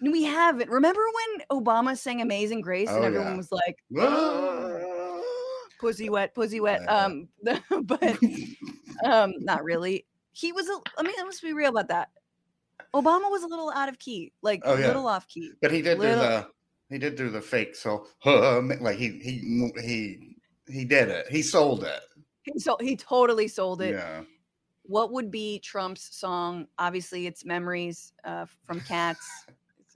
we 0.00 0.24
haven't. 0.24 0.70
Remember 0.70 1.00
when 1.00 1.62
Obama 1.62 1.96
sang 1.96 2.20
"Amazing 2.20 2.60
Grace" 2.60 2.90
and 2.90 2.98
Oh, 3.04 3.06
everyone 3.06 3.32
yeah. 3.32 3.36
was 3.36 3.52
like, 3.52 3.76
Whoa. 3.88 4.85
"Pussy 5.80 6.08
wet, 6.10 6.34
pussy 6.34 6.60
wet." 6.60 6.88
Um, 6.88 7.28
but 7.82 8.16
um, 9.04 9.32
not 9.38 9.64
really. 9.64 10.06
He 10.32 10.52
was. 10.52 10.68
A, 10.68 10.78
I 10.98 11.02
mean, 11.02 11.14
let's 11.24 11.40
be 11.40 11.52
real 11.52 11.70
about 11.70 11.88
that. 11.88 12.10
Obama 12.94 13.30
was 13.30 13.42
a 13.42 13.46
little 13.46 13.70
out 13.70 13.88
of 13.88 13.98
key, 13.98 14.32
like 14.42 14.62
Oh, 14.64 14.74
a 14.74 14.80
yeah. 14.80 14.86
little 14.86 15.06
off 15.06 15.26
key. 15.28 15.52
But 15.60 15.70
he 15.70 15.82
did 15.82 15.98
Little- 15.98 16.16
do 16.22 16.28
the. 16.28 16.46
He 16.88 16.98
did 16.98 17.16
do 17.16 17.30
the 17.30 17.40
fake. 17.40 17.74
So 17.74 18.06
um, 18.24 18.70
like 18.80 18.96
he 18.96 19.18
he 19.18 19.70
he 19.82 20.36
he 20.68 20.84
did 20.84 21.08
it. 21.08 21.26
He 21.28 21.42
sold 21.42 21.82
it. 21.84 22.00
He 22.42 22.58
so 22.60 22.76
he 22.80 22.94
totally 22.96 23.48
sold 23.48 23.82
it. 23.82 23.94
Yeah. 23.94 24.22
what 24.84 25.10
would 25.12 25.30
be 25.32 25.58
Trump's 25.58 26.16
song? 26.16 26.68
Obviously, 26.78 27.26
it's 27.26 27.44
"Memories" 27.44 28.12
uh, 28.24 28.46
from 28.64 28.80
Cats. 28.80 29.26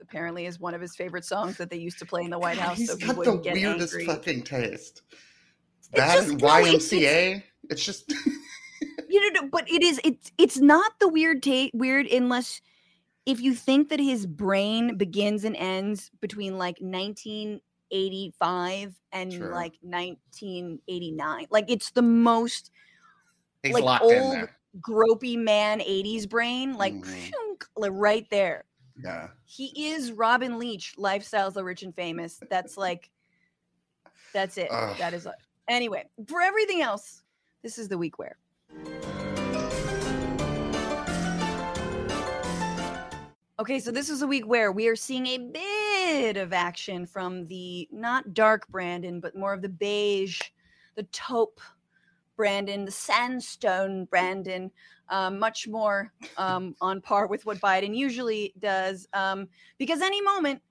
Apparently 0.02 0.46
is 0.46 0.58
one 0.58 0.74
of 0.74 0.80
his 0.80 0.96
favorite 0.96 1.24
songs 1.26 1.58
that 1.58 1.70
they 1.70 1.76
used 1.76 1.98
to 2.00 2.06
play 2.06 2.24
in 2.24 2.30
the 2.30 2.38
White 2.38 2.58
House. 2.58 2.78
He's 2.78 2.88
so 2.90 2.96
he 2.96 3.06
got 3.06 3.44
the 3.44 3.52
weirdest 3.52 3.92
angry. 3.94 4.06
fucking 4.06 4.42
taste. 4.42 5.02
That 5.94 6.14
just- 6.16 6.28
and 6.30 6.40
no, 6.40 6.56
it's- 6.58 6.90
YMCA. 6.92 7.42
It's 7.70 7.84
just 7.84 8.10
you 9.08 9.32
know, 9.32 9.48
but 9.48 9.68
it 9.70 9.82
is 9.82 10.00
it's 10.04 10.32
it's 10.38 10.58
not 10.58 10.92
the 10.98 11.08
weird 11.08 11.42
ta- 11.42 11.68
weird 11.74 12.06
unless 12.06 12.60
if 13.26 13.40
you 13.40 13.54
think 13.54 13.88
that 13.90 14.00
his 14.00 14.26
brain 14.26 14.96
begins 14.96 15.44
and 15.44 15.54
ends 15.56 16.10
between 16.20 16.56
like 16.58 16.76
1985 16.80 18.94
and 19.12 19.30
True. 19.32 19.52
like 19.52 19.74
1989. 19.82 21.46
Like 21.50 21.70
it's 21.70 21.90
the 21.90 22.02
most 22.02 22.70
he's 23.62 23.74
Like 23.78 24.00
old- 24.02 24.48
gropey 24.80 25.36
man 25.36 25.80
80s 25.80 26.28
brain 26.28 26.74
like, 26.76 26.94
Mhm. 26.94 27.32
like 27.76 27.90
right 27.94 28.26
there. 28.30 28.64
Yeah. 29.02 29.28
He 29.44 29.90
is 29.92 30.12
Robin 30.12 30.58
Leach, 30.58 30.94
lifestyles 30.96 31.54
the 31.54 31.64
rich 31.64 31.82
and 31.82 31.94
famous. 31.94 32.40
That's 32.50 32.76
like 32.76 33.10
that's 34.32 34.58
it. 34.58 34.68
Ugh. 34.70 34.96
That 34.98 35.12
is 35.14 35.26
anyway. 35.70 36.04
For 36.26 36.40
everything 36.42 36.82
else, 36.82 37.22
this 37.62 37.78
is 37.78 37.88
the 37.88 37.96
week 37.96 38.18
where. 38.18 38.36
Okay, 43.58 43.78
so 43.78 43.90
this 43.90 44.08
is 44.08 44.22
a 44.22 44.26
week 44.26 44.46
where 44.46 44.72
we 44.72 44.88
are 44.88 44.96
seeing 44.96 45.26
a 45.26 45.38
bit 45.38 46.38
of 46.38 46.52
action 46.52 47.04
from 47.04 47.46
the 47.46 47.86
not 47.92 48.32
dark 48.32 48.66
Brandon, 48.68 49.20
but 49.20 49.36
more 49.36 49.52
of 49.52 49.60
the 49.60 49.68
beige, 49.68 50.40
the 50.96 51.02
taupe 51.04 51.60
Brandon, 52.36 52.86
the 52.86 52.90
sandstone 52.90 54.06
Brandon, 54.06 54.70
um, 55.10 55.38
much 55.38 55.68
more 55.68 56.10
um, 56.38 56.74
on 56.80 57.02
par 57.02 57.26
with 57.26 57.44
what 57.44 57.58
Biden 57.58 57.94
usually 57.94 58.54
does. 58.58 59.06
Um, 59.12 59.46
because 59.76 60.00
any 60.00 60.22
moment, 60.22 60.62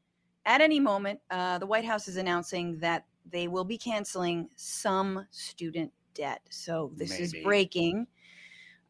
at 0.48 0.62
any 0.62 0.80
moment, 0.80 1.20
uh, 1.30 1.60
the 1.60 1.68
White 1.68 1.86
House 1.86 2.08
is 2.08 2.18
announcing 2.18 2.80
that 2.80 3.06
they 3.32 3.48
will 3.48 3.64
be 3.66 3.78
canceling 3.78 4.50
some 4.56 5.26
student 5.32 5.92
debt. 6.14 6.42
So 6.50 6.92
this 6.96 7.20
is 7.20 7.36
breaking. 7.44 8.08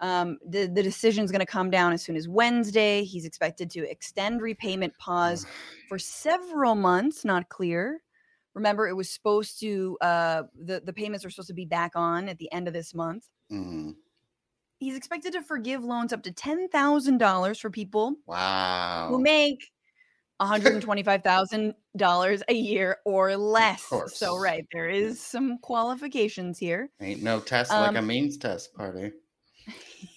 Um, 0.01 0.37
the 0.47 0.67
the 0.67 0.81
decision 0.81 1.25
is 1.25 1.31
going 1.31 1.41
to 1.41 1.45
come 1.45 1.69
down 1.69 1.91
as 1.91 2.01
soon 2.01 2.15
as 2.15 2.27
Wednesday. 2.27 3.03
He's 3.03 3.25
expected 3.25 3.69
to 3.71 3.89
extend 3.89 4.41
repayment 4.41 4.97
pause 4.97 5.45
for 5.89 5.99
several 5.99 6.75
months. 6.75 7.25
Not 7.25 7.49
clear. 7.49 8.01
Remember, 8.53 8.87
it 8.87 8.93
was 8.93 9.09
supposed 9.09 9.59
to 9.59 9.97
uh, 10.01 10.43
the 10.55 10.81
the 10.85 10.93
payments 10.93 11.25
are 11.25 11.29
supposed 11.29 11.49
to 11.49 11.53
be 11.53 11.65
back 11.65 11.91
on 11.95 12.29
at 12.29 12.37
the 12.37 12.51
end 12.53 12.67
of 12.67 12.73
this 12.73 12.93
month. 12.93 13.27
Mhm. 13.51 13.95
He's 14.79 14.95
expected 14.95 15.33
to 15.33 15.41
forgive 15.41 15.83
loans 15.83 16.13
up 16.13 16.23
to 16.23 16.31
ten 16.31 16.69
thousand 16.69 17.17
dollars 17.17 17.59
for 17.59 17.69
people 17.69 18.15
Wow. 18.25 19.07
who 19.09 19.19
make 19.19 19.71
one 20.39 20.47
hundred 20.49 20.73
and 20.73 20.81
twenty-five 20.81 21.21
thousand 21.23 21.75
dollars 21.97 22.41
a 22.47 22.53
year 22.53 22.97
or 23.05 23.35
less. 23.35 23.83
So, 24.07 24.37
right, 24.37 24.65
there 24.71 24.89
is 24.89 25.19
some 25.21 25.57
qualifications 25.59 26.57
here. 26.57 26.89
Ain't 27.01 27.21
no 27.21 27.39
test 27.39 27.71
Um, 27.71 27.93
like 27.93 28.03
a 28.03 28.05
means 28.05 28.37
test 28.37 28.73
party. 28.73 29.11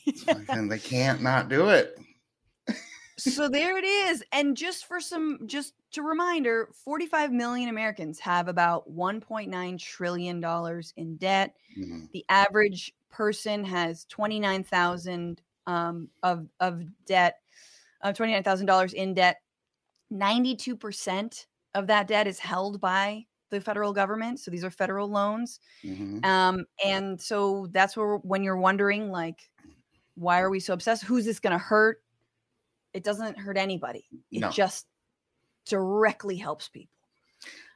It's 0.06 0.24
fucking- 0.24 0.68
they 0.68 0.78
can't 0.78 1.22
not 1.22 1.48
do 1.48 1.68
it. 1.68 1.96
so 3.18 3.48
there 3.48 3.76
it 3.78 3.84
is. 3.84 4.24
And 4.32 4.56
just 4.56 4.86
for 4.86 5.00
some, 5.00 5.40
just 5.46 5.74
to 5.92 6.02
reminder, 6.02 6.68
forty-five 6.84 7.30
million 7.32 7.68
Americans 7.68 8.18
have 8.20 8.48
about 8.48 8.88
one 8.90 9.20
point 9.20 9.50
nine 9.50 9.78
trillion 9.78 10.40
dollars 10.40 10.92
in 10.96 11.16
debt. 11.16 11.54
Mhm. 11.78 12.10
The 12.12 12.24
average 12.28 12.92
person 13.10 13.64
has 13.64 14.04
twenty-nine 14.06 14.64
thousand 14.64 15.40
um, 15.66 16.08
of 16.22 16.48
of 16.60 16.82
debt, 17.06 17.40
uh, 18.02 18.12
twenty-nine 18.12 18.42
thousand 18.42 18.66
dollars 18.66 18.92
in 18.92 19.14
debt. 19.14 19.40
Ninety-two 20.12 20.76
percent 20.76 21.46
of 21.74 21.86
that 21.86 22.06
debt 22.06 22.26
is 22.26 22.38
held 22.38 22.80
by 22.80 23.24
the 23.50 23.60
federal 23.60 23.92
government. 23.92 24.40
So 24.40 24.50
these 24.50 24.62
are 24.64 24.70
federal 24.70 25.08
loans. 25.08 25.58
Mhm. 25.82 26.24
Um, 26.24 26.66
and 26.84 27.20
so 27.20 27.66
that's 27.70 27.96
where 27.96 28.16
when 28.18 28.42
you're 28.42 28.56
wondering, 28.56 29.10
like, 29.10 29.50
why 30.14 30.40
are 30.40 30.50
we 30.50 30.60
so 30.60 30.74
obsessed? 30.74 31.02
Who's 31.04 31.24
this 31.24 31.40
going 31.40 31.52
to 31.52 31.58
hurt? 31.58 32.02
It 32.92 33.04
doesn't 33.04 33.38
hurt 33.38 33.56
anybody. 33.56 34.06
It 34.30 34.40
No. 34.40 34.50
just 34.50 34.86
directly 35.64 36.36
helps 36.36 36.68
people. 36.68 36.90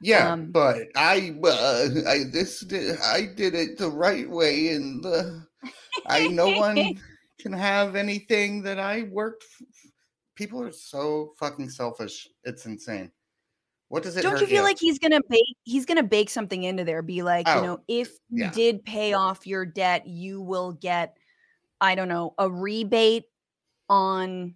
Yeah, 0.01 0.33
um, 0.33 0.53
but 0.53 0.88
I, 0.94 1.38
uh, 1.42 1.88
I 2.07 2.25
this 2.31 2.61
did, 2.61 3.01
I 3.01 3.27
did 3.35 3.55
it 3.55 3.79
the 3.79 3.90
right 3.90 4.29
way, 4.29 4.68
and 4.68 5.05
uh, 5.05 5.40
I 6.07 6.29
no 6.29 6.51
one 6.51 6.77
can 7.40 7.53
have 7.53 7.96
anything 7.96 8.62
that 8.62 8.79
I 8.79 9.05
worked. 9.05 9.44
People 10.37 10.62
are 10.62 10.70
so 10.72 11.33
fucking 11.38 11.70
selfish. 11.70 12.29
It's 12.44 12.64
insane. 12.66 13.11
What 13.88 14.03
does 14.05 14.16
it? 14.16 14.22
Don't 14.22 14.40
you 14.40 14.46
feel 14.46 14.62
like 14.62 14.79
he's 14.79 14.99
gonna 14.99 15.20
bake? 15.29 15.57
He's 15.64 15.87
gonna 15.87 16.03
bake 16.03 16.31
something 16.31 16.62
into 16.62 16.85
there. 16.85 17.03
Be 17.03 17.22
like, 17.22 17.46
Oh, 17.49 17.57
you 17.57 17.62
know, 17.62 17.81
if 17.88 18.09
you 18.31 18.44
yeah. 18.44 18.51
did 18.53 18.85
pay 18.85 19.12
off 19.14 19.46
your 19.46 19.64
debt, 19.66 20.07
you 20.07 20.40
will 20.40 20.72
get, 20.72 21.16
I 21.81 21.94
don't 21.94 22.09
know, 22.09 22.35
a 22.38 22.51
rebate 22.51 23.25
on 23.88 24.55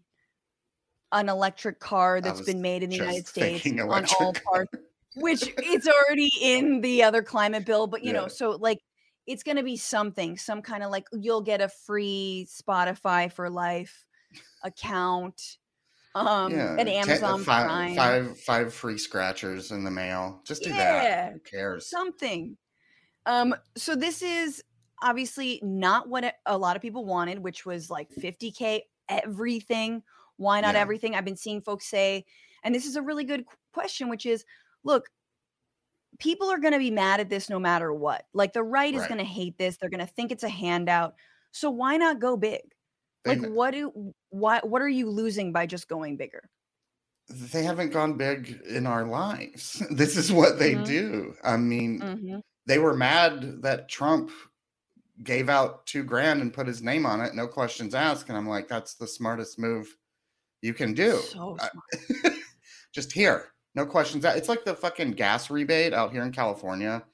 an 1.12 1.28
electric 1.28 1.80
car 1.80 2.20
that's 2.20 2.40
been 2.42 2.60
made 2.62 2.82
in 2.82 2.90
the 2.90 2.96
United 2.96 3.26
States 3.26 3.66
on 3.66 4.04
all 4.20 4.32
parts. 4.52 4.72
which 5.16 5.52
it's 5.58 5.88
already 5.88 6.30
in 6.40 6.80
the 6.82 7.02
other 7.02 7.20
climate 7.20 7.64
bill 7.66 7.88
but 7.88 8.04
you 8.04 8.12
know 8.12 8.28
so 8.28 8.50
like 8.50 8.78
it's 9.26 9.42
going 9.42 9.56
to 9.56 9.64
be 9.64 9.76
something 9.76 10.36
some 10.36 10.62
kind 10.62 10.84
of 10.84 10.90
like 10.92 11.04
you'll 11.12 11.40
get 11.40 11.60
a 11.60 11.68
free 11.68 12.46
spotify 12.48 13.30
for 13.30 13.50
life 13.50 14.04
account 14.62 15.58
um 16.14 16.52
an 16.52 16.88
amazon 16.88 17.44
five, 17.44 17.66
prime 17.66 17.94
five, 17.94 18.38
five 18.40 18.74
free 18.74 18.98
scratchers 18.98 19.70
in 19.70 19.84
the 19.84 19.90
mail. 19.90 20.42
Just 20.44 20.62
do 20.62 20.70
Yeah. 20.70 21.02
that. 21.02 21.32
Who 21.34 21.38
cares? 21.40 21.86
something 21.88 22.56
um 23.26 23.54
so 23.76 23.94
this 23.96 24.22
is 24.22 24.62
obviously 25.02 25.60
not 25.62 26.08
what 26.08 26.34
a- 26.46 26.58
lot 26.58 26.76
of 26.76 26.82
people 26.82 27.04
wanted 27.04 27.38
which 27.40 27.66
was 27.66 27.90
like 27.90 28.10
50k 28.10 28.82
everything 29.08 30.02
why 30.36 30.60
not 30.60 30.74
Yeah. 30.74 30.80
everything 30.80 31.14
i've 31.14 31.24
been 31.24 31.36
seeing 31.36 31.60
folks 31.62 31.86
say 31.88 32.24
and 32.64 32.74
this 32.74 32.86
is 32.86 32.96
a 32.96 33.02
really 33.02 33.24
good 33.24 33.44
question 33.72 34.08
which 34.08 34.26
is 34.26 34.44
look 34.84 35.10
people 36.18 36.50
are 36.50 36.58
going 36.58 36.72
to 36.72 36.78
be 36.78 36.90
mad 36.90 37.20
at 37.20 37.28
this 37.30 37.48
no 37.48 37.58
matter 37.58 37.92
what 37.94 38.26
like 38.34 38.52
the 38.52 38.62
right, 38.62 38.94
is 38.94 39.06
going 39.06 39.18
to 39.18 39.24
hate 39.24 39.56
this 39.58 39.76
they're 39.76 39.90
going 39.90 40.00
to 40.04 40.12
think 40.12 40.30
it's 40.32 40.42
a 40.42 40.48
handout 40.48 41.14
so 41.52 41.70
why 41.70 41.96
not 41.96 42.20
go 42.20 42.36
big 42.36 42.60
like 43.26 43.40
what 43.40 43.72
do 43.72 44.12
what 44.30 44.68
what 44.68 44.82
are 44.82 44.88
you 44.88 45.08
losing 45.10 45.52
by 45.52 45.66
just 45.66 45.88
going 45.88 46.16
bigger 46.16 46.42
they 47.28 47.62
haven't 47.62 47.90
gone 47.92 48.16
big 48.16 48.60
in 48.68 48.86
our 48.86 49.04
lives. 49.06 49.80
This 49.90 50.16
is 50.16 50.32
what 50.32 50.58
they 50.58 50.74
Mhm. 50.74 50.84
do. 50.86 51.36
I 51.44 51.56
mean, 51.56 52.00
Mhm. 52.00 52.40
they 52.66 52.78
were 52.80 52.96
mad 52.96 53.62
that 53.62 53.88
Trump 53.88 54.32
gave 55.22 55.48
out 55.48 55.86
two 55.86 56.02
grand 56.02 56.40
and 56.40 56.52
put 56.52 56.66
his 56.66 56.82
name 56.82 57.06
on 57.06 57.20
it, 57.20 57.34
no 57.34 57.46
questions 57.46 57.94
asked. 57.94 58.28
And 58.28 58.38
I'm 58.38 58.48
like, 58.48 58.68
that's 58.68 58.94
the 58.94 59.06
smartest 59.06 59.58
move 59.58 59.96
you 60.62 60.74
can 60.74 60.94
do. 60.94 61.12
so 61.12 61.56
smart. 61.58 61.86
Just 62.92 63.12
here, 63.12 63.52
no 63.74 63.86
questions 63.86 64.24
asked. 64.24 64.38
It's 64.38 64.48
like 64.48 64.64
the 64.64 64.74
fucking 64.74 65.12
gas 65.12 65.50
rebate 65.50 65.92
out 65.94 66.12
here 66.12 66.22
in 66.22 66.32
California 66.32 67.04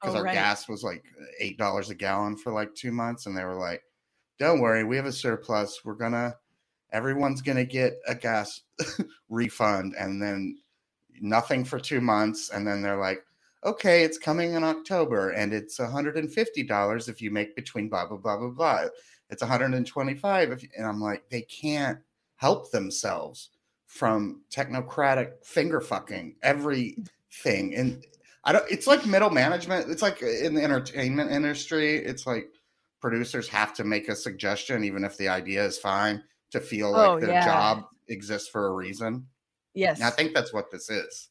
because 0.00 0.14
Oh, 0.14 0.18
our 0.18 0.24
right. 0.24 0.34
gas 0.34 0.68
was 0.68 0.82
like 0.84 1.04
eight 1.40 1.58
dollars 1.58 1.90
a 1.90 1.94
gallon 1.94 2.36
for 2.36 2.52
like 2.52 2.74
two 2.74 2.92
months, 2.92 3.26
and 3.26 3.36
they 3.36 3.44
were 3.44 3.54
like, 3.58 3.82
"Don't 4.42 4.58
worry, 4.58 4.82
we 4.82 4.96
have 4.96 5.06
a 5.06 5.12
surplus. 5.12 5.84
We're 5.84 5.94
gonna, 5.94 6.34
everyone's 6.90 7.42
gonna 7.42 7.64
get 7.64 8.00
a 8.08 8.14
gas 8.16 8.62
refund," 9.28 9.94
and 9.96 10.20
then 10.20 10.58
nothing 11.20 11.64
for 11.64 11.78
two 11.78 12.00
months, 12.00 12.50
and 12.50 12.66
then 12.66 12.82
they're 12.82 12.98
like, 12.98 13.24
"Okay, 13.64 14.02
it's 14.02 14.18
coming 14.18 14.54
in 14.54 14.64
October, 14.64 15.30
and 15.30 15.54
it's 15.54 15.78
hundred 15.78 16.16
and 16.16 16.32
fifty 16.32 16.64
dollars 16.64 17.08
if 17.08 17.22
you 17.22 17.30
make 17.30 17.54
between 17.54 17.88
blah 17.88 18.04
blah 18.04 18.16
blah 18.16 18.36
blah 18.36 18.48
blah. 18.50 18.86
It's 19.30 19.42
one 19.42 19.48
hundred 19.48 19.74
and 19.74 19.86
twenty-five 19.86 20.50
if," 20.50 20.64
you, 20.64 20.70
and 20.76 20.88
I'm 20.88 21.00
like, 21.00 21.22
they 21.30 21.42
can't 21.42 22.00
help 22.34 22.72
themselves 22.72 23.50
from 23.86 24.40
technocratic 24.50 25.44
finger 25.44 25.80
fucking 25.80 26.34
everything 26.42 27.76
and 27.76 28.04
I 28.42 28.50
don't. 28.50 28.64
It's 28.68 28.88
like 28.88 29.06
middle 29.06 29.30
management. 29.30 29.88
It's 29.88 30.02
like 30.02 30.20
in 30.20 30.54
the 30.54 30.64
entertainment 30.64 31.30
industry. 31.30 31.98
It's 31.98 32.26
like 32.26 32.48
producers 33.02 33.48
have 33.48 33.74
to 33.74 33.84
make 33.84 34.08
a 34.08 34.16
suggestion, 34.16 34.84
even 34.84 35.04
if 35.04 35.18
the 35.18 35.28
idea 35.28 35.62
is 35.64 35.76
fine, 35.78 36.22
to 36.52 36.60
feel 36.60 36.92
like 36.92 37.08
Oh, 37.10 37.20
their 37.20 37.30
yeah. 37.30 37.44
job 37.44 37.84
exists 38.08 38.48
for 38.48 38.68
a 38.68 38.72
reason. 38.72 39.26
yes 39.74 39.98
And 39.98 40.06
I 40.06 40.10
think 40.10 40.32
that's 40.34 40.52
what 40.54 40.70
this 40.70 40.88
is. 40.88 41.28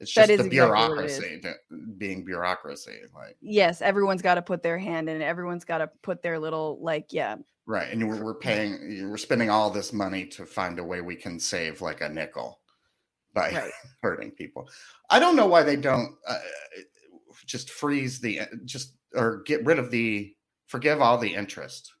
It's 0.00 0.14
That 0.14 0.28
just 0.28 0.48
the 0.48 0.56
exactly 0.56 0.60
what 0.94 1.04
it 1.04 1.10
is. 1.10 1.18
bureaucracy 1.18 1.40
to- 1.42 1.76
being 1.98 2.24
bureaucracy. 2.24 2.98
Like 3.14 3.36
yes 3.40 3.82
everyone's 3.82 4.22
got 4.22 4.36
to 4.36 4.42
put 4.42 4.62
their 4.62 4.78
hand 4.78 5.08
in 5.10 5.20
it 5.20 5.24
everyone's 5.24 5.64
got 5.64 5.78
to 5.78 5.90
put 6.02 6.22
their 6.22 6.38
little 6.38 6.78
like 6.80 7.12
yeah 7.12 7.36
right, 7.66 7.92
and 7.92 8.08
we're, 8.08 8.22
we're 8.22 8.34
paying. 8.38 9.10
We're 9.10 9.18
spending 9.18 9.50
all 9.50 9.68
this 9.70 9.92
money 9.92 10.24
to 10.26 10.46
find 10.46 10.78
a 10.78 10.84
way 10.84 11.00
we 11.02 11.16
can 11.16 11.38
save 11.40 11.82
like 11.82 12.00
a 12.00 12.08
nickel 12.08 12.60
by 13.34 13.50
right 13.50 13.72
hurting 14.02 14.30
people. 14.30 14.68
I 15.10 15.18
don't 15.18 15.36
know 15.36 15.46
why 15.48 15.64
they 15.64 15.76
don't 15.76 16.14
uh, 16.26 16.38
just 17.44 17.70
freeze 17.70 18.20
the 18.20 18.40
just 18.64 18.94
or 19.14 19.42
get 19.46 19.64
rid 19.66 19.78
of 19.78 19.90
the 19.90 20.32
forgive 20.68 21.00
all 21.00 21.18
the 21.18 21.34
interest. 21.34 21.92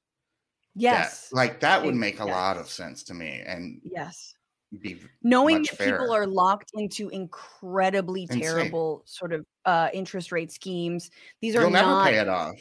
That- 0.76 0.82
yes 0.82 1.28
like 1.32 1.58
that 1.60 1.84
would 1.84 1.96
make 1.96 2.20
a 2.20 2.24
lot 2.24 2.56
of 2.56 2.70
sense 2.70 3.02
to 3.04 3.14
me. 3.14 3.42
And 3.44 3.80
yes 3.82 4.34
be 4.80 5.00
knowing 5.22 5.62
that 5.62 5.78
people 5.78 6.12
are 6.12 6.26
locked 6.26 6.72
into 6.74 7.08
incredibly 7.08 8.22
Insane. 8.22 8.40
terrible 8.40 9.02
sort 9.06 9.32
of 9.32 9.46
uh, 9.64 9.88
interest 9.92 10.30
rate 10.30 10.52
schemes. 10.52 11.10
These 11.40 11.56
are 11.56 11.62
You'll 11.62 11.70
never 11.70 11.88
not 11.88 12.06
pay 12.06 12.18
it 12.18 12.28
off. 12.28 12.56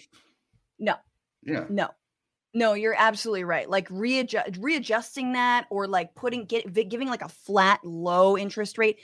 No. 0.80 0.96
Yeah. 1.44 1.66
No. 1.70 1.90
No, 2.54 2.74
you're 2.74 2.96
absolutely 2.98 3.44
right. 3.44 3.70
Like 3.70 3.88
readjust, 3.92 4.58
readjusting 4.58 5.34
that 5.34 5.68
or 5.70 5.86
like 5.88 6.16
putting 6.16 6.46
get 6.46 6.74
giving 6.90 7.10
like 7.10 7.22
a 7.22 7.30
flat 7.30 7.82
low 7.84 8.38
interest 8.38 8.78
rate. 8.78 9.00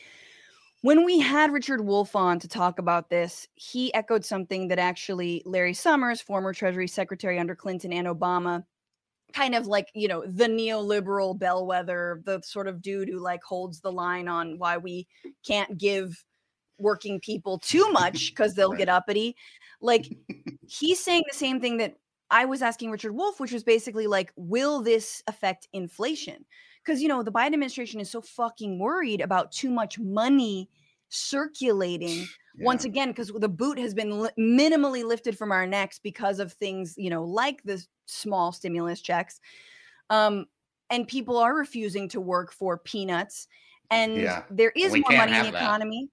When 0.83 1.05
we 1.05 1.17
had 1.17 1.53
Richard 1.53 1.79
Wolff 1.79 2.13
on 2.13 2.39
to 2.39 2.47
talk 2.49 2.77
about 2.77 3.09
this, 3.09 3.47
he 3.55 3.93
echoed 3.93 4.25
something 4.25 4.67
that 4.67 4.79
actually 4.79 5.41
Larry 5.45 5.73
Summers, 5.73 6.19
former 6.19 6.53
Treasury 6.53 6.89
Secretary 6.89 7.39
under 7.39 7.55
Clinton 7.55 7.93
and 7.93 8.05
Obama, 8.05 8.65
kind 9.31 9.55
of 9.55 9.65
like, 9.65 9.87
you 9.95 10.09
know, 10.09 10.25
the 10.27 10.43
neoliberal 10.47 11.39
bellwether, 11.39 12.21
the 12.25 12.41
sort 12.43 12.67
of 12.67 12.81
dude 12.81 13.07
who 13.07 13.19
like 13.19 13.41
holds 13.43 13.79
the 13.79 13.93
line 13.93 14.27
on 14.27 14.59
why 14.59 14.75
we 14.75 15.07
can't 15.47 15.77
give 15.77 16.21
working 16.79 17.17
people 17.21 17.59
too 17.59 17.89
much 17.93 18.31
because 18.35 18.53
they'll 18.53 18.71
Right. 18.71 18.79
get 18.79 18.89
uppity. 18.89 19.37
Like 19.79 20.09
he's 20.67 20.99
saying 20.99 21.23
the 21.31 21.37
same 21.37 21.61
thing 21.61 21.77
that 21.77 21.95
I 22.29 22.43
was 22.43 22.61
asking 22.61 22.91
Richard 22.91 23.13
Wolff, 23.13 23.39
which 23.39 23.53
was 23.53 23.63
basically 23.63 24.07
like, 24.07 24.33
will 24.35 24.81
this 24.81 25.23
affect 25.27 25.69
inflation? 25.71 26.43
Because, 26.83 27.01
you 27.01 27.07
know, 27.07 27.23
the 27.23 27.31
Biden 27.31 27.53
administration 27.53 27.99
is 27.99 28.09
so 28.09 28.21
fucking 28.21 28.77
worried 28.79 29.21
about 29.21 29.51
too 29.51 29.69
much 29.71 29.97
money 29.99 30.69
circulating 31.09 32.27
once 32.59 32.85
again, 32.85 33.09
because 33.09 33.29
the 33.29 33.49
boot 33.49 33.79
has 33.79 33.93
been 33.95 34.19
li- 34.21 34.29
minimally 34.37 35.03
lifted 35.03 35.37
from 35.37 35.51
our 35.51 35.65
necks 35.65 35.97
because 35.97 36.39
of 36.39 36.53
things, 36.53 36.93
you 36.97 37.09
know, 37.09 37.23
like 37.23 37.63
the 37.63 37.83
small 38.05 38.51
stimulus 38.51 39.01
checks. 39.01 39.39
Um, 40.11 40.45
and 40.91 41.07
people 41.07 41.37
are 41.37 41.55
refusing 41.55 42.07
to 42.09 42.21
work 42.21 42.51
for 42.51 42.77
peanuts. 42.77 43.47
And 43.89 44.17
Yeah. 44.17 44.43
there 44.51 44.71
is 44.75 44.91
we 44.91 44.99
more 44.99 45.17
money 45.17 45.37
in 45.37 45.45
the 45.45 45.51
that. 45.51 45.63
economy. 45.63 46.09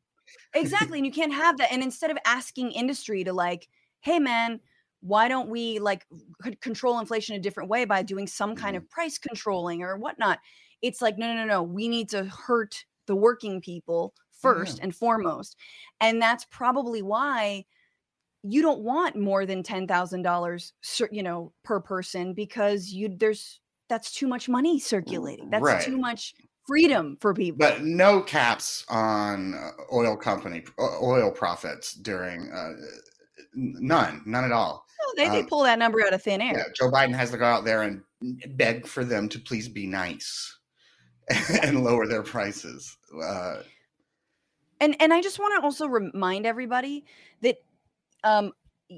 Exactly. 0.55 0.99
and 0.99 1.07
you 1.07 1.13
can't 1.13 1.35
have 1.35 1.59
that. 1.59 1.73
And 1.73 1.83
instead 1.83 2.11
of 2.11 2.17
asking 2.25 2.73
industry 2.73 3.25
to 3.25 3.33
like, 3.33 3.69
hey 4.01 4.19
man, 4.19 4.61
why 5.01 5.29
don't 5.29 5.49
we 5.49 5.79
like 5.79 6.07
c- 6.45 6.57
control 6.57 6.99
inflation 6.99 7.37
a 7.37 7.41
different 7.41 7.71
way 7.71 7.85
by 7.85 8.03
doing 8.03 8.27
some 8.27 8.55
kind 8.55 8.77
Mm-hmm. 8.77 8.77
of 8.77 8.89
price 8.91 9.19
controlling 9.19 9.83
or 9.83 9.97
whatnot? 9.97 10.41
It's 10.83 11.03
like, 11.03 11.19
no, 11.19 11.27
no, 11.29 11.35
no, 11.41 11.45
no. 11.47 11.63
We 11.63 11.89
need 11.89 12.09
to 12.11 12.25
hurt 12.25 12.85
the 13.07 13.17
working 13.17 13.61
people 13.61 14.15
first 14.31 14.79
and 14.83 14.95
foremost. 14.95 15.57
And 16.01 16.21
that's 16.23 16.45
probably 16.47 17.03
why 17.03 17.67
you 18.43 18.63
don't 18.63 18.81
want 18.83 19.17
more 19.17 19.45
than 19.47 19.63
ten 19.63 19.87
thousand 19.87 20.23
dollars, 20.23 20.73
you 21.11 21.23
know, 21.23 21.53
per 21.65 21.81
person 21.81 22.35
because 22.35 22.89
you 22.93 23.09
there's 23.09 23.61
that's 23.89 24.13
too 24.13 24.29
much 24.29 24.49
money 24.49 24.79
circulating. 24.81 25.51
That's 25.51 25.63
Right. 25.63 25.85
too 25.85 25.99
much 25.99 26.35
freedom 26.67 27.19
for 27.21 27.35
people. 27.35 27.59
But 27.59 27.83
no 27.83 28.23
caps 28.23 28.85
on 28.89 29.55
uh, 29.55 29.71
oil 29.93 30.17
company 30.17 30.65
oil 30.81 31.31
profits 31.33 31.95
during 31.95 32.51
uh, 32.53 32.75
none, 33.55 34.23
none 34.25 34.45
at 34.45 34.53
all. 34.53 34.87
They, 35.17 35.29
they 35.29 35.41
um, 35.41 35.47
pull 35.47 35.63
that 35.63 35.79
number 35.79 36.05
out 36.05 36.13
of 36.13 36.23
thin 36.23 36.41
air. 36.41 36.57
Yeah, 36.57 36.65
Joe 36.75 36.91
Biden 36.91 37.15
has 37.15 37.31
to 37.31 37.39
go 37.39 37.45
out 37.45 37.65
there 37.65 37.83
and 37.83 38.03
beg 38.57 38.87
for 38.87 39.05
them 39.05 39.29
to 39.31 39.39
please 39.39 39.69
be 39.69 39.87
nice 39.87 40.59
and 41.63 41.85
lower 41.85 42.07
their 42.07 42.23
prices. 42.23 42.97
Uh, 43.23 43.63
and 44.81 44.97
and 45.01 45.13
I 45.13 45.21
just 45.21 45.39
want 45.39 45.61
to 45.61 45.65
also 45.65 45.87
remind 45.87 46.47
everybody 46.47 47.05
that 47.43 47.57
um, 48.25 48.53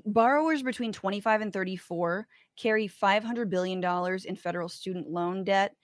borrowers 0.07 0.63
between 0.63 0.93
25 0.93 1.41
and 1.41 1.53
34 1.53 2.27
carry 2.57 2.87
500 2.87 3.51
billion 3.51 3.81
dollars 3.81 4.25
in 4.25 4.37
federal 4.37 4.69
student 4.69 5.09
loan 5.09 5.45
debt. 5.45 5.75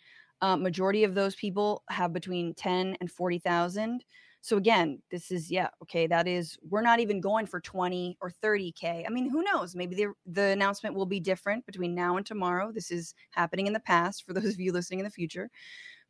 Uh, 0.41 0.57
majority 0.57 1.03
of 1.03 1.15
those 1.15 1.35
people 1.35 1.83
have 1.91 2.13
between 2.13 2.55
10 2.55 2.97
and 3.01 3.11
40,000. 3.11 4.05
So 4.41 4.57
again, 4.57 5.03
this 5.11 5.31
is 5.31 5.51
yeah, 5.51 5.69
okay, 5.83 6.07
that 6.07 6.27
is 6.29 6.59
we're 6.63 6.83
not 6.83 7.01
even 7.01 7.21
going 7.21 7.47
for 7.47 7.61
20 7.61 8.17
or 8.21 8.31
30k. 8.31 9.05
I 9.07 9.11
mean, 9.11 9.29
who 9.29 9.43
knows? 9.43 9.75
Maybe 9.75 9.97
the 9.97 10.13
the 10.27 10.43
announcement 10.45 10.95
will 10.95 11.07
be 11.07 11.21
different 11.21 11.67
between 11.67 11.95
now 11.95 12.17
and 12.17 12.25
tomorrow. 12.25 12.73
This 12.73 12.91
is 12.91 13.15
happening 13.31 13.67
in 13.67 13.73
the 13.73 13.81
past 13.81 14.25
for 14.25 14.33
those 14.35 14.55
of 14.55 14.61
you 14.61 14.73
listening 14.73 15.01
in 15.01 15.05
the 15.05 15.11
future. 15.11 15.51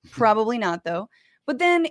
Probably 0.10 0.58
not 0.58 0.84
though. 0.84 1.08
But 1.46 1.58
then 1.58 1.88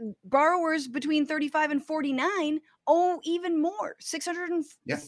mm, 0.00 0.14
borrowers 0.24 0.88
between 0.88 1.26
35 1.26 1.70
and 1.70 1.84
49 1.84 2.60
owe 2.86 3.20
even 3.24 3.60
more 3.60 3.96
620 4.00 4.64
Yeah. 4.84 5.00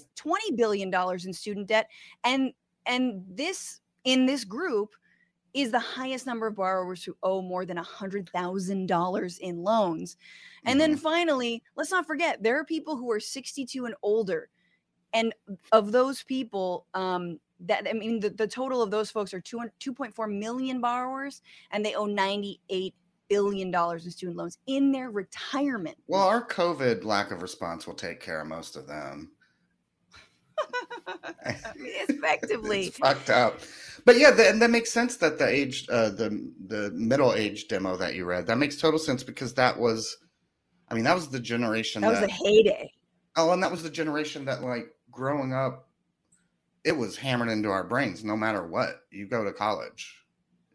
billion 0.57 0.91
dollars 0.91 1.27
in 1.27 1.33
student 1.33 1.69
debt 1.69 1.89
and 2.25 2.53
and 2.87 3.25
this 3.29 3.81
in 4.05 4.27
this 4.27 4.45
group 4.45 4.95
is 5.55 5.71
the 5.71 5.79
highest 5.79 6.27
number 6.27 6.47
of 6.47 6.57
borrowers 6.57 7.03
who 7.03 7.17
owe 7.23 7.43
more 7.43 7.65
than 7.65 7.77
$100,000 7.77 9.39
in 9.39 9.63
loans. 9.63 10.17
And 10.65 10.81
then 10.81 10.97
finally, 10.97 11.63
let's 11.77 11.91
not 11.91 12.07
forget 12.07 12.43
there 12.43 12.59
are 12.59 12.65
people 12.65 12.97
who 12.97 13.11
are 13.11 13.21
62 13.21 13.87
and 13.87 13.95
older. 14.03 14.49
And 15.13 15.35
of 15.73 15.93
those 15.93 16.23
people, 16.23 16.87
um, 16.95 17.39
that 17.61 17.87
I 17.89 17.93
mean, 17.93 18.21
the, 18.21 18.31
the 18.31 18.47
total 18.47 18.83
of 18.83 18.91
those 18.91 19.11
folks 19.11 19.33
are 19.33 19.41
2, 19.41 19.63
2.4 19.81 20.39
million 20.39 20.81
borrowers, 20.81 21.43
and 21.71 21.85
they 21.85 21.95
owe 21.95 22.07
98 22.07 22.95
billion 23.29 23.71
dollars 23.71 24.05
in 24.05 24.11
student 24.11 24.39
loans 24.39 24.59
in 24.67 24.91
their 24.91 25.11
retirement. 25.11 25.97
well, 26.07 26.27
our 26.27 26.47
COVID 26.47 27.05
lack 27.05 27.31
of 27.31 27.43
response 27.43 27.87
will 27.87 27.95
take 27.95 28.21
care 28.21 28.41
of 28.41 28.47
most 28.47 28.77
of 28.77 28.87
them. 28.87 29.31
Effectively. 31.45 32.87
it's 32.87 32.99
fucked 32.99 33.31
up. 33.31 33.61
But 34.09 34.19
yeah, 34.19 34.31
the, 34.31 34.49
and 34.49 34.63
that 34.63 34.71
makes 34.71 34.91
sense 34.91 35.17
that 35.19 35.39
the 35.39 35.47
age, 35.47 35.87
uh, 35.91 36.09
the 36.09 36.51
the 36.67 36.91
middle 36.93 37.35
age 37.35 37.69
demo 37.69 37.95
that 37.99 38.15
you 38.15 38.25
read, 38.25 38.47
that 38.47 38.57
makes 38.57 38.79
total 38.81 38.99
sense 38.99 39.23
because 39.23 39.53
that 39.57 39.79
was, 39.79 40.17
I 40.91 40.95
mean, 40.95 41.05
that 41.05 41.15
was 41.15 41.29
the 41.29 41.39
generation 41.39 42.01
That 42.01 42.15
that, 42.15 42.23
was 42.23 42.31
a 42.31 42.33
heyday. 42.33 42.91
oh, 43.37 43.53
and 43.53 43.63
that 43.63 43.71
was 43.71 43.83
the 43.83 43.91
generation 43.91 44.47
that 44.47 44.63
like 44.63 44.87
growing 45.11 45.53
up, 45.53 45.91
it 46.85 46.93
was 46.97 47.19
hammered 47.19 47.51
into 47.51 47.69
our 47.69 47.85
brains. 47.85 48.25
No 48.25 48.35
matter 48.35 48.67
what, 48.67 49.03
you 49.11 49.29
go 49.29 49.45
to 49.45 49.53
college. 49.53 50.25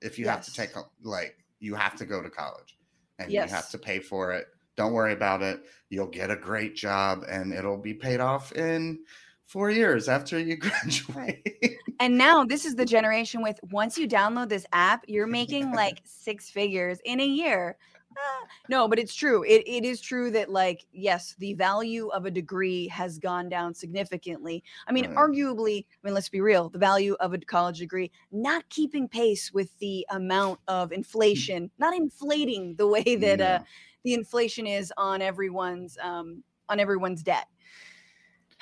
If 0.04 0.20
you 0.20 0.28
have 0.28 0.46
to 0.46 0.54
take 0.54 0.70
like, 1.02 1.36
you 1.60 1.74
have 1.74 1.96
to 1.96 2.06
go 2.06 2.22
to 2.22 2.30
college, 2.30 2.78
and 3.18 3.32
Yes. 3.32 3.50
you 3.50 3.56
have 3.56 3.70
to 3.72 3.80
pay 3.80 3.98
for 3.98 4.32
it. 4.34 4.46
Don't 4.78 4.94
worry 4.94 5.14
about 5.14 5.42
it. 5.42 5.64
You'll 5.90 6.06
get 6.06 6.30
a 6.30 6.36
great 6.36 6.76
job, 6.76 7.24
and 7.28 7.52
it'll 7.52 7.82
be 7.82 7.96
paid 7.96 8.20
off 8.20 8.52
in 8.52 9.00
four 9.46 9.70
years 9.70 10.10
after 10.10 10.40
you 10.40 10.56
graduate. 10.58 11.78
And 12.00 12.18
now 12.18 12.44
this 12.44 12.66
is 12.66 12.76
the 12.76 12.86
generation 12.86 13.42
with 13.42 13.60
once 13.72 13.98
you 13.98 14.08
download 14.08 14.50
this 14.50 14.66
app, 14.74 15.06
you're 15.08 15.28
making 15.28 15.72
like 15.76 16.02
six 16.04 16.50
figures 16.50 17.00
in 17.06 17.20
a 17.20 17.26
year. 17.26 17.78
Ah, 18.16 18.46
no, 18.70 18.88
but 18.88 19.00
it's 19.00 19.16
true. 19.16 19.44
It, 19.44 19.64
it 19.66 19.84
is 19.84 20.00
true 20.00 20.30
that, 20.32 20.50
like, 20.50 20.86
yes, 20.92 21.36
the 21.40 21.56
value 21.56 22.10
of 22.10 22.26
a 22.26 22.32
degree 22.32 22.88
has 22.90 23.18
gone 23.18 23.50
down 23.50 23.74
significantly. 23.74 24.64
I 24.88 24.92
mean, 24.92 25.08
Right. 25.08 25.16
arguably, 25.16 25.86
I 25.86 26.08
mean, 26.08 26.14
let's 26.14 26.30
be 26.30 26.40
real, 26.40 26.70
the 26.70 26.78
value 26.78 27.16
of 27.20 27.34
a 27.34 27.40
college 27.40 27.80
degree 27.80 28.12
not 28.32 28.70
keeping 28.70 29.08
pace 29.08 29.52
with 29.52 29.76
the 29.80 30.06
amount 30.12 30.60
of 30.68 30.92
inflation, 30.92 31.72
not 31.80 31.96
inflating 31.96 32.76
the 32.76 32.88
way 32.88 33.16
that 33.16 33.42
uh, 33.42 33.60
the 34.04 34.14
inflation 34.14 34.68
is 34.68 34.94
on 34.96 35.24
everyone's 35.24 35.98
um, 36.00 36.44
on 36.70 36.80
everyone's 36.80 37.24
debt 37.24 37.48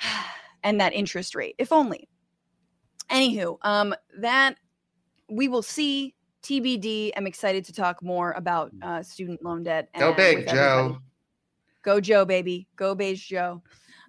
and 0.62 0.80
that 0.80 0.92
interest 0.92 1.34
rate, 1.34 1.54
if 1.58 1.72
only. 1.72 2.08
Anywho, 3.10 3.58
um, 3.62 3.94
that 4.18 4.56
we 5.28 5.48
will 5.48 5.62
see 5.62 6.14
TBD. 6.42 7.12
I'm 7.16 7.26
excited 7.26 7.64
to 7.66 7.72
talk 7.72 8.02
more 8.02 8.32
about 8.32 8.72
uh, 8.82 9.02
student 9.02 9.44
loan 9.44 9.62
debt. 9.62 9.88
Go 9.98 10.12
big, 10.12 10.38
everybody. 10.38 10.56
Joe. 10.56 10.98
Go 11.82 12.00
Joe, 12.00 12.24
baby. 12.24 12.68
Go 12.76 12.94
beige 12.94 13.26
Joe. 13.28 13.62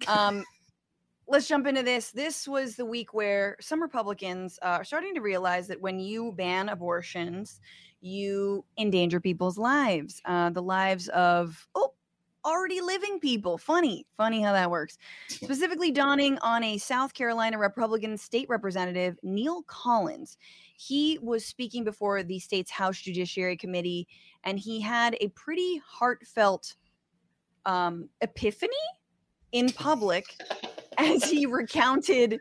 Um, 0.06 0.44
let's 1.28 1.48
jump 1.48 1.66
into 1.66 1.82
this. 1.82 2.10
This 2.10 2.46
was 2.46 2.76
the 2.76 2.84
week 2.84 3.14
where 3.14 3.56
some 3.60 3.82
Republicans 3.82 4.58
uh, 4.62 4.66
are 4.78 4.84
starting 4.84 5.14
to 5.14 5.20
realize 5.20 5.66
that 5.68 5.80
when 5.80 5.98
you 5.98 6.32
ban 6.32 6.68
abortions, 6.68 7.60
you 8.00 8.64
endanger 8.78 9.20
people's 9.20 9.58
lives, 9.58 10.20
uh, 10.24 10.50
the 10.50 10.62
lives 10.62 11.08
of 11.08 11.66
oh 11.74 11.94
already 12.44 12.80
living 12.80 13.18
people. 13.20 13.58
Funny, 13.58 14.06
funny 14.16 14.42
how 14.42 14.52
that 14.52 14.70
works. 14.70 14.98
Specifically, 15.28 15.90
dawning 15.90 16.38
on 16.38 16.62
a 16.62 16.78
South 16.78 17.14
Carolina 17.14 17.58
Republican 17.58 18.16
state 18.16 18.48
representative, 18.48 19.18
Neil 19.22 19.62
Collins. 19.62 20.36
He 20.76 21.18
was 21.22 21.44
speaking 21.44 21.84
before 21.84 22.22
the 22.22 22.38
state's 22.38 22.70
House 22.70 23.00
Judiciary 23.00 23.56
Committee, 23.56 24.06
and 24.42 24.58
he 24.58 24.80
had 24.80 25.16
a 25.20 25.28
pretty 25.28 25.80
heartfelt 25.86 26.76
um, 27.66 28.08
epiphany 28.20 28.72
in 29.52 29.70
public 29.70 30.24
as 30.98 31.24
he 31.24 31.46
recounted 31.46 32.40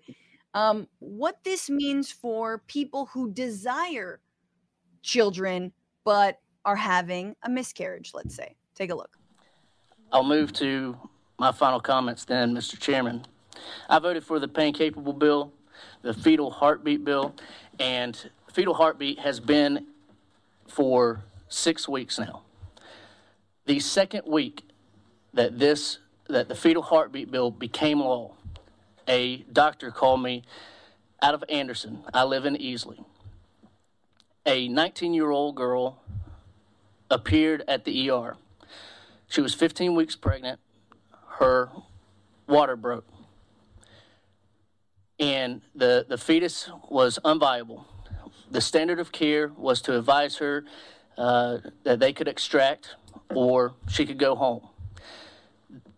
um, 0.54 0.88
what 1.00 1.38
this 1.44 1.70
means 1.70 2.12
for 2.12 2.63
people 2.68 3.08
who 3.08 3.32
desire 3.32 4.20
children 5.02 5.72
but 6.04 6.39
are 6.66 6.76
having 6.76 7.36
a 7.44 7.50
miscarriage, 7.50 8.12
let's 8.13 8.36
say. 8.36 8.56
Take 8.76 8.92
a 8.92 8.96
look. 8.96 9.18
I'll 10.13 10.23
move 10.23 10.54
to 10.54 10.95
my 11.39 11.52
final 11.52 11.80
comments 11.80 12.23
then, 12.23 12.54
Mr. 12.54 12.80
Chairman. 12.80 13.26
I 13.89 13.97
voted 13.97 14.23
for 14.23 14.39
the 14.39 14.47
pain 14.47 14.71
capable 14.71 15.12
bill, 15.12 15.52
the 16.04 16.13
fetal 16.13 16.52
heartbeat 16.52 17.04
bill, 17.04 17.34
and 17.80 18.30
fetal 18.54 18.76
heartbeat 18.76 19.17
has 19.17 19.39
been 19.39 19.88
for 20.67 21.23
six 21.49 21.89
weeks 21.89 22.19
now. 22.19 22.43
the 23.65 23.80
second 23.80 24.23
week 24.28 24.62
that 25.34 25.58
this 25.58 25.97
that 26.28 26.47
the 26.47 26.56
fetal 26.56 26.84
heartbeat 26.84 27.32
bill 27.32 27.49
became 27.49 27.99
law, 27.99 28.34
a 29.08 29.38
doctor 29.52 29.89
called 29.89 30.21
me 30.21 30.43
out 31.23 31.34
of 31.34 31.43
Anderson. 31.49 32.04
I 32.13 32.23
live 32.23 32.45
in 32.45 32.56
Easley. 32.58 33.04
A 34.45 34.67
19 34.67 35.15
year 35.15 35.32
old 35.32 35.56
girl 35.56 36.04
appeared 37.10 37.63
at 37.67 37.84
the 37.84 38.12
ER. 38.12 38.38
She 39.34 39.41
was 39.41 39.56
15 39.56 39.96
weeks 39.96 40.15
pregnant. 40.15 40.60
Her 41.39 41.72
water 42.46 42.76
broke. 42.76 43.08
And 45.19 45.63
the, 45.74 46.06
the 46.08 46.19
fetus 46.19 46.69
was 46.88 47.17
unviable. 47.26 47.86
The 48.52 48.62
standard 48.62 49.00
of 49.00 49.12
care 49.12 49.52
was 49.58 49.82
to 49.82 49.98
advise 49.98 50.38
her 50.38 50.65
uh, 51.17 51.58
that 51.84 52.00
they 52.00 52.13
could 52.13 52.28
extract 52.28 52.96
or 53.34 53.74
she 53.88 54.06
could 54.06 54.19
go 54.19 54.36
home. 54.36 54.67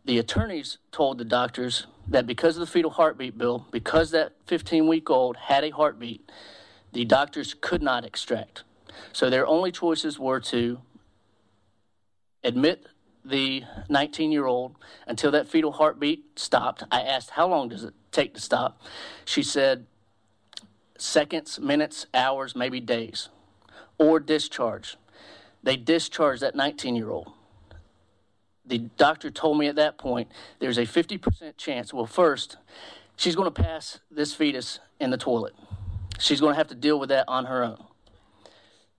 The 0.06 0.18
attorneys 0.18 0.78
told 0.94 1.18
the 1.18 1.26
doctors 1.26 1.88
that 2.08 2.26
because 2.26 2.56
of 2.56 2.62
the 2.62 2.68
fetal 2.68 2.92
heartbeat 2.92 3.38
bill, 3.38 3.68
because 3.70 4.12
that 4.12 4.32
15 4.46 4.88
week 4.88 5.10
old 5.10 5.36
had 5.36 5.66
a 5.66 5.72
heartbeat, 5.72 6.32
the 6.94 7.04
doctors 7.04 7.54
could 7.54 7.82
not 7.82 8.06
extract. 8.06 8.64
So 9.12 9.30
their 9.30 9.46
only 9.46 9.74
choices 9.74 10.18
were 10.18 10.40
to 10.40 10.80
admit 12.42 12.86
the 13.26 13.64
19 13.90 14.32
year 14.32 14.46
old 14.46 14.76
until 15.08 15.32
that 15.32 15.48
fetal 15.48 15.72
heartbeat 15.72 16.40
stopped. 16.40 16.84
I 16.92 17.02
asked, 17.02 17.32
How 17.32 17.48
long 17.48 17.70
does 17.70 17.84
it 17.84 17.94
take 18.12 18.34
to 18.36 18.42
stop? 18.42 18.82
She 19.26 19.44
said, 19.44 19.86
Seconds, 20.98 21.60
minutes, 21.60 22.06
hours, 22.14 22.56
maybe 22.56 22.80
days. 22.80 23.30
Or 23.98 24.20
discharge. 24.20 24.98
They 25.64 25.78
discharged 25.78 26.42
that 26.42 26.56
19 26.56 26.96
year 26.96 27.10
old. 27.10 27.32
The 28.66 28.80
doctor 28.80 29.30
told 29.30 29.58
me 29.58 29.68
at 29.68 29.76
that 29.76 29.98
point 29.98 30.30
there's 30.60 30.78
a 30.78 30.86
50% 30.86 31.58
chance. 31.58 31.94
Well, 31.94 32.06
first, 32.06 32.58
she's 33.16 33.36
going 33.36 33.52
to 33.52 33.64
pass 33.64 34.00
this 34.10 34.34
fetus 34.34 34.80
in 35.00 35.12
the 35.12 35.18
toilet. 35.18 35.54
She's 36.20 36.40
going 36.40 36.54
to 36.54 36.58
have 36.58 36.68
to 36.68 36.76
deal 36.76 37.00
with 37.00 37.10
that 37.10 37.26
on 37.28 37.46
her 37.46 37.64
own 37.64 37.84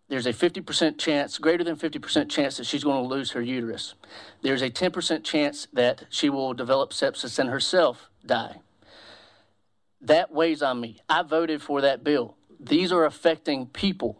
there's 0.08 0.26
a 0.26 0.32
50% 0.32 0.98
chance, 0.98 1.38
greater 1.38 1.64
than 1.64 1.76
50% 1.76 2.28
chance 2.28 2.56
that 2.58 2.66
she's 2.66 2.84
going 2.84 3.02
to 3.02 3.08
lose 3.08 3.32
her 3.32 3.42
uterus. 3.42 3.94
There's 4.40 4.62
a 4.62 4.70
10% 4.70 5.24
chance 5.24 5.66
that 5.72 6.04
she 6.10 6.30
will 6.30 6.54
develop 6.54 6.92
sepsis 6.92 7.38
and 7.40 7.50
herself 7.50 8.08
die. 8.24 8.60
That 10.00 10.30
weighs 10.30 10.62
on 10.62 10.80
me. 10.80 11.00
I 11.08 11.22
voted 11.22 11.60
for 11.60 11.80
that 11.80 12.04
bill. 12.04 12.36
These 12.60 12.92
are 12.92 13.04
affecting 13.04 13.66
people, 13.66 14.16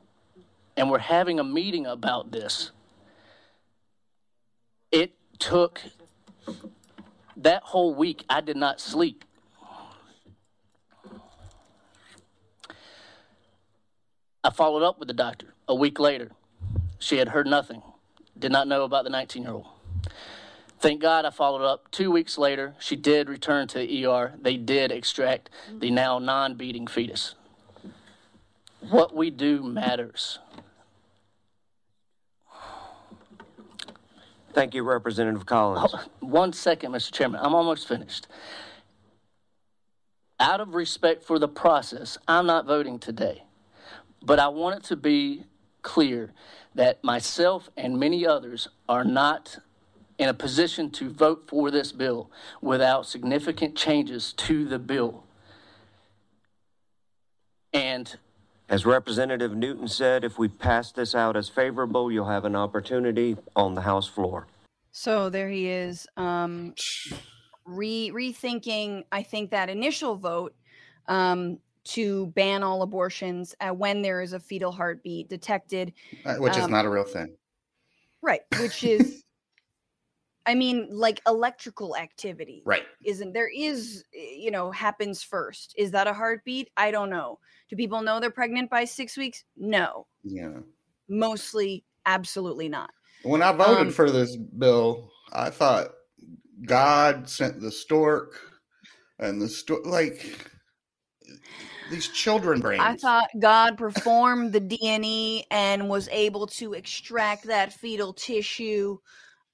and 0.76 0.90
we're 0.90 0.98
having 0.98 1.38
a 1.38 1.44
meeting 1.44 1.86
about 1.86 2.32
this. 2.32 2.72
It 4.90 5.14
took 5.38 5.80
that 7.36 7.62
whole 7.62 7.94
week, 7.94 8.24
I 8.28 8.40
did 8.40 8.56
not 8.56 8.80
sleep. 8.80 9.24
I 14.42 14.50
followed 14.50 14.82
up 14.82 14.98
with 14.98 15.08
the 15.08 15.14
doctor 15.14 15.55
a 15.68 15.74
week 15.74 15.98
later. 15.98 16.32
She 16.98 17.18
had 17.18 17.28
heard 17.28 17.46
nothing, 17.46 17.82
did 18.38 18.52
not 18.52 18.68
know 18.68 18.84
about 18.84 19.04
the 19.04 19.10
19 19.10 19.42
year 19.42 19.52
old. 19.52 19.66
Thank 20.78 21.00
God 21.00 21.24
I 21.24 21.30
followed 21.30 21.64
up. 21.64 21.90
Two 21.90 22.10
weeks 22.10 22.36
later, 22.36 22.74
she 22.78 22.96
did 22.96 23.28
return 23.28 23.66
to 23.68 23.78
the 23.78 24.06
ER. 24.06 24.34
They 24.40 24.56
did 24.56 24.92
extract 24.92 25.50
the 25.72 25.90
now 25.90 26.18
non 26.18 26.54
beating 26.54 26.86
fetus. 26.86 27.34
What 28.80 29.14
we 29.14 29.30
do 29.30 29.62
matters. 29.62 30.38
Thank 34.52 34.74
you, 34.74 34.84
Representative 34.84 35.44
Collins. 35.44 35.92
Oh, 35.92 36.04
one 36.20 36.52
second, 36.52 36.92
Mr. 36.92 37.12
Chairman. 37.12 37.40
I'm 37.42 37.54
almost 37.54 37.88
finished. 37.88 38.26
Out 40.38 40.60
of 40.60 40.74
respect 40.74 41.22
for 41.24 41.38
the 41.38 41.48
process, 41.48 42.16
I'm 42.28 42.46
not 42.46 42.66
voting 42.66 42.98
today. 42.98 43.44
But 44.22 44.38
I 44.38 44.48
want 44.48 44.76
it 44.76 44.84
to 44.84 44.96
be 44.96 45.44
clear 45.86 46.32
that 46.74 47.02
myself 47.04 47.70
and 47.76 47.96
many 47.98 48.26
others 48.26 48.68
are 48.88 49.04
not 49.04 49.58
in 50.18 50.28
a 50.28 50.34
position 50.34 50.90
to 50.90 51.08
vote 51.08 51.44
for 51.46 51.70
this 51.70 51.92
bill 51.92 52.28
without 52.60 53.06
significant 53.06 53.76
changes 53.76 54.32
to 54.32 54.64
the 54.64 54.80
bill. 54.80 55.22
And 57.72 58.16
as 58.68 58.84
Representative 58.84 59.54
Newton 59.54 59.86
said, 59.86 60.24
if 60.24 60.40
we 60.40 60.48
pass 60.48 60.90
this 60.90 61.14
out 61.14 61.36
as 61.36 61.48
favorable, 61.48 62.10
you'll 62.10 62.28
have 62.28 62.44
an 62.44 62.56
opportunity 62.56 63.36
on 63.54 63.74
the 63.74 63.82
House 63.82 64.08
floor. 64.08 64.48
So 64.90 65.28
there 65.28 65.48
he 65.48 65.68
is, 65.68 66.08
um, 66.16 66.74
re 67.64 68.10
rethinking. 68.12 69.04
I 69.12 69.22
think 69.22 69.52
that 69.52 69.68
initial 69.70 70.16
vote 70.16 70.54
um, 71.06 71.58
to 71.86 72.26
ban 72.28 72.62
all 72.62 72.82
abortions 72.82 73.54
uh, 73.60 73.70
when 73.70 74.02
there 74.02 74.20
is 74.20 74.32
a 74.32 74.40
fetal 74.40 74.72
heartbeat 74.72 75.28
detected, 75.28 75.92
uh, 76.24 76.36
which 76.36 76.54
um, 76.54 76.62
is 76.62 76.68
not 76.68 76.84
a 76.84 76.90
real 76.90 77.04
thing. 77.04 77.34
Right, 78.22 78.40
which 78.60 78.82
is 78.82 79.22
I 80.46 80.54
mean 80.54 80.88
like 80.90 81.20
electrical 81.26 81.96
activity. 81.96 82.62
Right. 82.64 82.82
Isn't 83.04 83.32
there 83.32 83.48
is 83.48 84.04
you 84.12 84.50
know 84.50 84.70
happens 84.70 85.22
first. 85.22 85.74
Is 85.78 85.92
that 85.92 86.06
a 86.06 86.12
heartbeat? 86.12 86.70
I 86.76 86.90
don't 86.90 87.10
know. 87.10 87.38
Do 87.68 87.76
people 87.76 88.02
know 88.02 88.20
they're 88.20 88.30
pregnant 88.30 88.70
by 88.70 88.84
6 88.84 89.16
weeks? 89.16 89.44
No. 89.56 90.06
Yeah. 90.22 90.58
Mostly 91.08 91.84
absolutely 92.04 92.68
not. 92.68 92.90
When 93.22 93.42
I 93.42 93.52
voted 93.52 93.88
um, 93.88 93.92
for 93.92 94.10
this 94.10 94.36
bill, 94.36 95.10
I 95.32 95.50
thought 95.50 95.88
God 96.64 97.28
sent 97.28 97.60
the 97.60 97.72
stork 97.72 98.38
and 99.18 99.40
the 99.40 99.48
stork 99.48 99.84
like 99.84 100.52
these 101.90 102.08
children 102.08 102.60
brains. 102.60 102.82
I 102.82 102.96
thought 102.96 103.28
God 103.38 103.76
performed 103.76 104.52
the 104.52 104.60
DNA 104.60 105.44
and 105.50 105.88
was 105.88 106.08
able 106.10 106.46
to 106.48 106.72
extract 106.74 107.46
that 107.46 107.72
fetal 107.72 108.12
tissue 108.12 108.98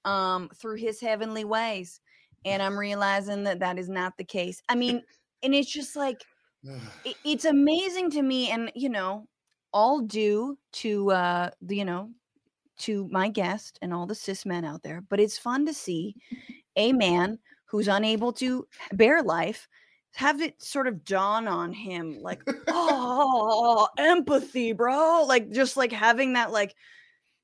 um, 0.05 0.49
through 0.55 0.77
his 0.77 0.99
heavenly 0.99 1.45
ways. 1.45 1.99
And 2.45 2.61
I'm 2.61 2.77
realizing 2.77 3.43
that 3.45 3.59
that 3.59 3.77
is 3.77 3.89
not 3.89 4.17
the 4.17 4.23
case. 4.23 4.61
I 4.67 4.75
mean, 4.75 5.01
and 5.43 5.53
it's 5.53 5.71
just 5.71 5.95
like, 5.95 6.21
it, 7.05 7.15
it's 7.23 7.45
amazing 7.45 8.11
to 8.11 8.21
me. 8.21 8.51
And, 8.51 8.71
you 8.75 8.89
know, 8.89 9.27
all 9.71 10.01
due 10.01 10.57
to, 10.73 11.11
uh, 11.11 11.49
you 11.67 11.85
know, 11.85 12.09
to 12.79 13.07
my 13.11 13.29
guest 13.29 13.79
and 13.81 13.93
all 13.93 14.05
the 14.05 14.15
cis 14.15 14.45
men 14.45 14.65
out 14.65 14.83
there. 14.83 15.03
But 15.09 15.19
it's 15.19 15.37
fun 15.37 15.65
to 15.67 15.73
see 15.73 16.15
a 16.75 16.91
man 16.91 17.39
who's 17.65 17.87
unable 17.87 18.33
to 18.33 18.67
bear 18.93 19.21
life 19.21 19.67
have 20.15 20.41
it 20.41 20.61
sort 20.61 20.87
of 20.87 21.03
dawn 21.03 21.47
on 21.47 21.73
him 21.73 22.19
like 22.21 22.41
oh 22.67 23.87
empathy 23.97 24.71
bro 24.71 25.25
like 25.27 25.49
just 25.51 25.75
like 25.75 25.91
having 25.91 26.33
that 26.33 26.51
like 26.51 26.69
mm. 26.69 26.73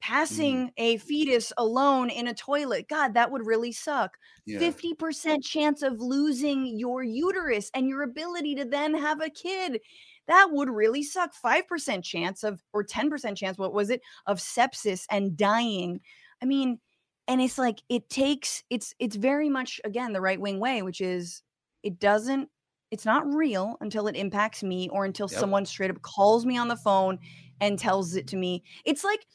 passing 0.01 0.67
mm. 0.67 0.71
a 0.77 0.97
fetus 0.97 1.51
alone 1.57 2.09
in 2.09 2.27
a 2.27 2.33
toilet 2.33 2.87
god 2.87 3.13
that 3.13 3.31
would 3.31 3.45
really 3.45 3.71
suck 3.71 4.17
yeah. 4.45 4.59
50% 4.59 5.43
chance 5.43 5.83
of 5.83 5.99
losing 5.99 6.65
your 6.65 7.03
uterus 7.03 7.69
and 7.75 7.87
your 7.87 8.01
ability 8.01 8.55
to 8.55 8.65
then 8.65 8.95
have 8.95 9.21
a 9.21 9.29
kid 9.29 9.79
that 10.27 10.49
would 10.51 10.69
really 10.69 11.01
suck 11.01 11.31
5% 11.43 12.03
chance 12.03 12.43
of 12.43 12.61
or 12.73 12.83
10% 12.83 13.35
chance 13.35 13.57
what 13.57 13.73
was 13.73 13.89
it 13.89 14.01
of 14.27 14.37
sepsis 14.37 15.05
and 15.09 15.35
dying 15.35 15.99
i 16.41 16.45
mean 16.45 16.79
and 17.27 17.41
it's 17.41 17.57
like 17.57 17.79
it 17.89 18.09
takes 18.09 18.63
it's 18.69 18.93
it's 18.99 19.15
very 19.15 19.49
much 19.49 19.79
again 19.83 20.13
the 20.13 20.21
right 20.21 20.41
wing 20.41 20.59
way 20.59 20.81
which 20.81 21.01
is 21.01 21.43
it 21.83 21.99
doesn't 21.99 22.49
it's 22.91 23.05
not 23.05 23.31
real 23.33 23.77
until 23.81 24.07
it 24.07 24.15
impacts 24.15 24.63
me 24.63 24.89
or 24.89 25.05
until 25.05 25.27
yep. 25.29 25.39
someone 25.39 25.65
straight 25.65 25.91
up 25.91 26.01
calls 26.01 26.45
me 26.45 26.57
on 26.57 26.67
the 26.67 26.75
phone 26.75 27.19
and 27.61 27.77
tells 27.77 28.15
it 28.15 28.27
to 28.27 28.37
me. 28.37 28.63
It's 28.85 29.03
like 29.03 29.25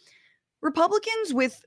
Republicans 0.61 1.33
with 1.33 1.65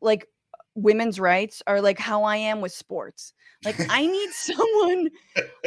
like 0.00 0.28
women's 0.74 1.20
rights 1.20 1.62
are 1.66 1.80
like 1.80 1.98
how 1.98 2.24
I 2.24 2.36
am 2.36 2.60
with 2.60 2.72
sports. 2.72 3.32
Like 3.64 3.76
I 3.90 4.06
need 4.06 4.30
someone 4.30 5.08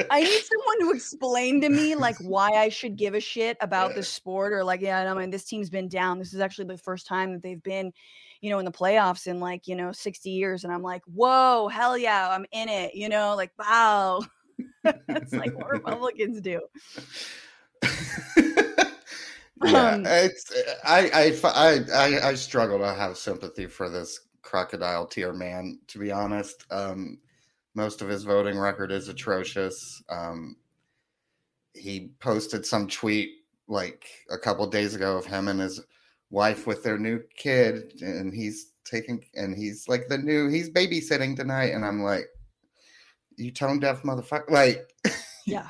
I 0.09 0.21
need 0.21 0.43
someone 0.43 0.79
to 0.81 0.95
explain 0.95 1.61
to 1.61 1.69
me 1.69 1.95
like 1.95 2.17
why 2.19 2.51
I 2.51 2.69
should 2.69 2.95
give 2.95 3.13
a 3.13 3.19
shit 3.19 3.57
about 3.61 3.95
the 3.95 4.03
sport 4.03 4.53
or 4.53 4.63
like 4.63 4.81
yeah, 4.81 5.11
I 5.11 5.13
mean 5.13 5.31
this 5.31 5.45
team's 5.45 5.69
been 5.69 5.89
down. 5.89 6.19
This 6.19 6.33
is 6.33 6.39
actually 6.39 6.67
the 6.67 6.77
first 6.77 7.07
time 7.07 7.33
that 7.33 7.41
they've 7.41 7.61
been, 7.61 7.91
you 8.41 8.49
know, 8.49 8.59
in 8.59 8.65
the 8.65 8.71
playoffs 8.71 9.27
in 9.27 9.39
like, 9.39 9.67
you 9.67 9.75
know, 9.75 9.91
60 9.91 10.29
years 10.29 10.63
and 10.63 10.71
I'm 10.71 10.83
like, 10.83 11.01
"Whoa, 11.05 11.67
hell 11.67 11.97
yeah, 11.97 12.29
I'm 12.29 12.45
in 12.51 12.69
it." 12.69 12.93
You 12.95 13.09
know, 13.09 13.35
like 13.35 13.51
wow. 13.57 14.21
That's 15.07 15.33
like 15.33 15.55
what 15.57 15.69
Republicans 15.71 16.41
do. 16.41 16.61
yeah, 19.63 19.91
um, 19.91 20.05
it's 20.05 20.51
I, 20.83 21.09
I 21.13 21.83
I 21.93 22.29
I 22.29 22.33
struggle 22.35 22.79
to 22.79 22.93
have 22.93 23.17
sympathy 23.17 23.67
for 23.67 23.89
this 23.89 24.19
crocodile 24.41 25.05
tear 25.05 25.33
man. 25.33 25.79
To 25.87 25.99
be 25.99 26.11
honest, 26.11 26.65
um, 26.71 27.19
most 27.75 28.01
of 28.01 28.09
his 28.09 28.23
voting 28.23 28.57
record 28.57 28.91
is 28.91 29.09
atrocious. 29.09 30.01
Um, 30.09 30.55
he 31.73 32.11
posted 32.19 32.65
some 32.65 32.87
tweet 32.87 33.29
like 33.67 34.07
a 34.31 34.37
couple 34.37 34.65
days 34.67 34.95
ago 34.95 35.17
of 35.17 35.25
him 35.25 35.47
and 35.47 35.59
his 35.59 35.81
wife 36.29 36.65
with 36.65 36.83
their 36.83 36.97
new 36.97 37.21
kid, 37.35 37.93
and 38.01 38.33
he's 38.33 38.73
taking 38.89 39.23
and 39.35 39.55
he's 39.55 39.87
like 39.87 40.07
the 40.07 40.17
new 40.17 40.47
he's 40.47 40.69
babysitting 40.69 41.35
tonight 41.35 41.73
and 41.73 41.85
i'm 41.85 42.01
like 42.01 42.27
you 43.37 43.51
tone 43.51 43.79
deaf 43.79 44.03
motherfucker 44.03 44.49
like 44.49 44.89
Yeah. 45.45 45.69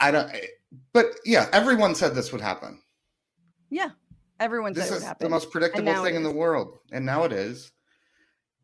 i 0.00 0.10
don't 0.10 0.30
eh, 0.34 0.46
but 0.92 1.06
yeah 1.24 1.48
everyone 1.52 1.94
said 1.94 2.14
this 2.14 2.32
would 2.32 2.40
happen 2.40 2.80
Yeah. 3.70 3.90
Everyone 4.40 4.72
this 4.72 4.88
said 4.88 4.94
it 4.94 4.96
is 4.96 5.02
would 5.02 5.06
happen. 5.06 5.24
the 5.26 5.30
most 5.30 5.50
predictable 5.52 6.02
thing 6.02 6.16
in 6.16 6.24
the 6.24 6.30
world 6.32 6.78
and 6.90 7.06
now 7.06 7.22
it 7.24 7.32
is 7.32 7.70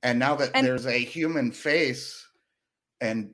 and 0.03 0.19
now 0.19 0.35
that 0.37 0.51
And- 0.55 0.67
there's 0.67 0.87
a 0.87 0.99
human 0.99 1.53
face 1.53 2.27
and 3.01 3.33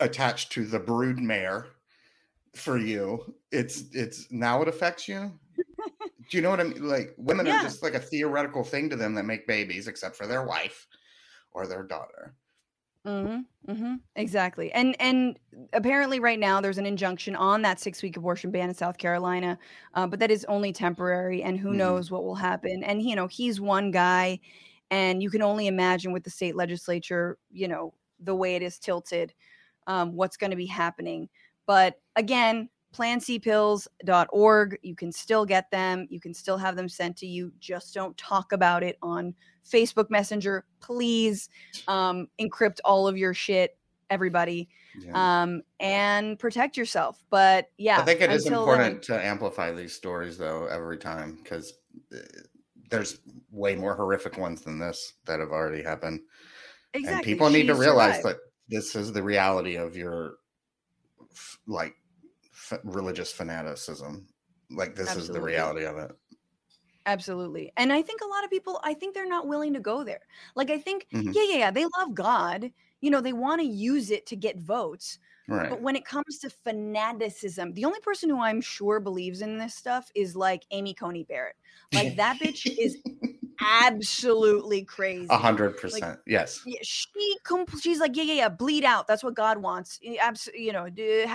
attached 0.00 0.52
to 0.52 0.64
the 0.66 0.78
brood 0.80 1.18
mare 1.18 1.66
for 2.54 2.76
you 2.78 3.34
it's 3.52 3.84
it's 3.92 4.30
now 4.32 4.60
it 4.62 4.68
affects 4.68 5.06
you 5.08 5.32
do 6.30 6.36
you 6.36 6.42
know 6.42 6.50
what 6.50 6.60
i 6.60 6.64
mean 6.64 6.86
like 6.86 7.14
women 7.16 7.46
Yeah. 7.46 7.60
are 7.60 7.62
just 7.62 7.82
like 7.82 7.94
a 7.94 8.00
theoretical 8.00 8.64
thing 8.64 8.90
to 8.90 8.96
them 8.96 9.14
that 9.14 9.24
make 9.24 9.46
babies 9.46 9.86
except 9.88 10.16
for 10.16 10.26
their 10.26 10.42
wife 10.42 10.86
or 11.52 11.66
their 11.66 11.82
daughter 11.84 12.34
Mm-hmm, 13.06 13.70
mm-hmm, 13.72 13.94
exactly. 14.16 14.72
And 14.72 14.96
and 15.00 15.38
apparently, 15.72 16.18
right 16.18 16.40
now, 16.40 16.60
there's 16.60 16.78
an 16.78 16.86
injunction 16.86 17.36
on 17.36 17.62
that 17.62 17.78
six 17.78 18.02
week 18.02 18.16
abortion 18.16 18.50
ban 18.50 18.68
in 18.68 18.74
South 18.74 18.98
Carolina, 18.98 19.58
uh, 19.94 20.06
but 20.08 20.18
that 20.18 20.30
is 20.30 20.44
only 20.46 20.72
temporary, 20.72 21.42
and 21.42 21.58
who 21.58 21.72
Mhm. 21.72 21.74
knows 21.74 22.10
what 22.10 22.24
will 22.24 22.34
happen. 22.34 22.82
And 22.82 23.02
you 23.02 23.14
know, 23.14 23.28
he's 23.28 23.60
one 23.60 23.92
guy, 23.92 24.40
and 24.90 25.22
you 25.22 25.30
can 25.30 25.42
only 25.42 25.68
imagine 25.68 26.12
with 26.12 26.24
the 26.24 26.30
state 26.30 26.56
legislature, 26.56 27.38
you 27.50 27.68
know, 27.68 27.94
the 28.18 28.34
way 28.34 28.56
it 28.56 28.62
is 28.62 28.78
tilted, 28.80 29.32
um, 29.86 30.14
what's 30.14 30.36
going 30.36 30.50
to 30.50 30.56
be 30.56 30.66
happening. 30.66 31.28
But 31.66 32.00
again, 32.16 32.70
plancpills.org, 32.96 34.78
you 34.82 34.94
can 34.94 35.12
still 35.12 35.44
get 35.44 35.70
them. 35.70 36.06
You 36.08 36.18
can 36.18 36.32
still 36.32 36.56
have 36.56 36.76
them 36.76 36.88
sent 36.88 37.16
to 37.18 37.26
you. 37.26 37.52
Just 37.60 37.92
don't 37.92 38.16
talk 38.16 38.52
about 38.52 38.82
it 38.82 38.96
on 39.02 39.34
Facebook 39.70 40.08
Messenger. 40.08 40.64
Please 40.80 41.50
um, 41.88 42.28
encrypt 42.40 42.78
all 42.86 43.06
of 43.06 43.18
your 43.18 43.34
shit, 43.34 43.76
everybody, 44.08 44.70
yeah. 44.98 45.42
um, 45.42 45.60
and 45.78 46.38
protect 46.38 46.78
yourself. 46.78 47.22
But 47.28 47.70
yeah, 47.76 48.00
i 48.00 48.02
think 48.02 48.22
it 48.22 48.30
is 48.30 48.46
important 48.46 49.02
to 49.04 49.22
amplify 49.22 49.72
these 49.72 49.92
stories 49.92 50.38
though 50.38 50.66
every 50.66 50.96
time 50.96 51.38
because 51.42 51.74
there's 52.90 53.18
way 53.50 53.76
more 53.76 53.94
horrific 53.94 54.38
ones 54.38 54.62
than 54.62 54.78
this 54.78 55.14
that 55.26 55.40
have 55.40 55.50
already 55.50 55.82
happened 55.82 56.20
exactly, 56.94 57.14
and 57.16 57.24
people 57.24 57.50
need 57.50 57.66
to 57.66 57.74
realize 57.74 58.16
survived. 58.16 58.38
that 58.38 58.42
this 58.68 58.96
is 58.96 59.12
the 59.12 59.22
reality 59.22 59.76
of 59.76 59.96
your 59.96 60.36
like 61.66 61.94
f- 62.70 62.80
religious 62.84 63.32
fanaticism 63.32 64.28
like 64.70 64.94
this 64.94 65.14
is 65.16 65.30
the 65.30 65.40
reality 65.40 65.84
of 65.84 65.96
it 65.96 66.12
Absolutely. 67.06 67.72
And 67.76 67.92
I 67.92 68.02
think 68.02 68.20
a 68.20 68.26
lot 68.26 68.42
of 68.44 68.50
people, 68.50 68.80
I 68.82 68.92
think 68.92 69.14
they're 69.14 69.28
not 69.28 69.46
willing 69.46 69.72
to 69.74 69.80
go 69.80 70.02
there. 70.02 70.22
Like, 70.56 70.70
I 70.70 70.78
think, 70.78 71.06
Mhm. 71.12 71.32
yeah, 71.34 71.42
yeah, 71.44 71.56
yeah, 71.58 71.70
they 71.70 71.86
love 71.98 72.14
God. 72.14 72.72
You 73.00 73.10
know, 73.10 73.20
they 73.20 73.32
want 73.32 73.60
to 73.60 73.66
use 73.66 74.10
it 74.10 74.26
to 74.26 74.36
get 74.36 74.58
votes. 74.58 75.18
right 75.48 75.68
But 75.70 75.82
when 75.82 75.94
it 75.94 76.04
comes 76.04 76.38
to 76.40 76.50
fanaticism, 76.50 77.74
the 77.74 77.84
only 77.84 78.00
person 78.00 78.28
who 78.28 78.40
I'm 78.40 78.60
sure 78.60 78.98
believes 78.98 79.40
in 79.40 79.58
this 79.58 79.76
stuff 79.76 80.10
is 80.16 80.34
like 80.34 80.64
Amy 80.72 80.94
Coney 80.94 81.22
Barrett. 81.22 81.54
Like, 81.92 82.16
that 82.16 82.40
bitch 82.40 82.66
is 82.76 82.96
absolutely 83.66 84.84
crazy. 84.84 85.26
a 85.30 85.36
hundred 85.36 85.76
percent 85.78 86.18
yes 86.26 86.64
she 86.82 87.36
compl- 87.46 87.80
she's 87.80 88.00
like, 88.00 88.16
yeah, 88.16 88.24
yeah, 88.24 88.34
yeah, 88.34 88.48
bleed 88.48 88.84
out. 88.84 89.06
That's 89.06 89.22
what 89.22 89.34
God 89.34 89.58
wants. 89.58 89.98
Absolutely, 90.20 90.64
you 90.64 90.72
know, 90.72 90.88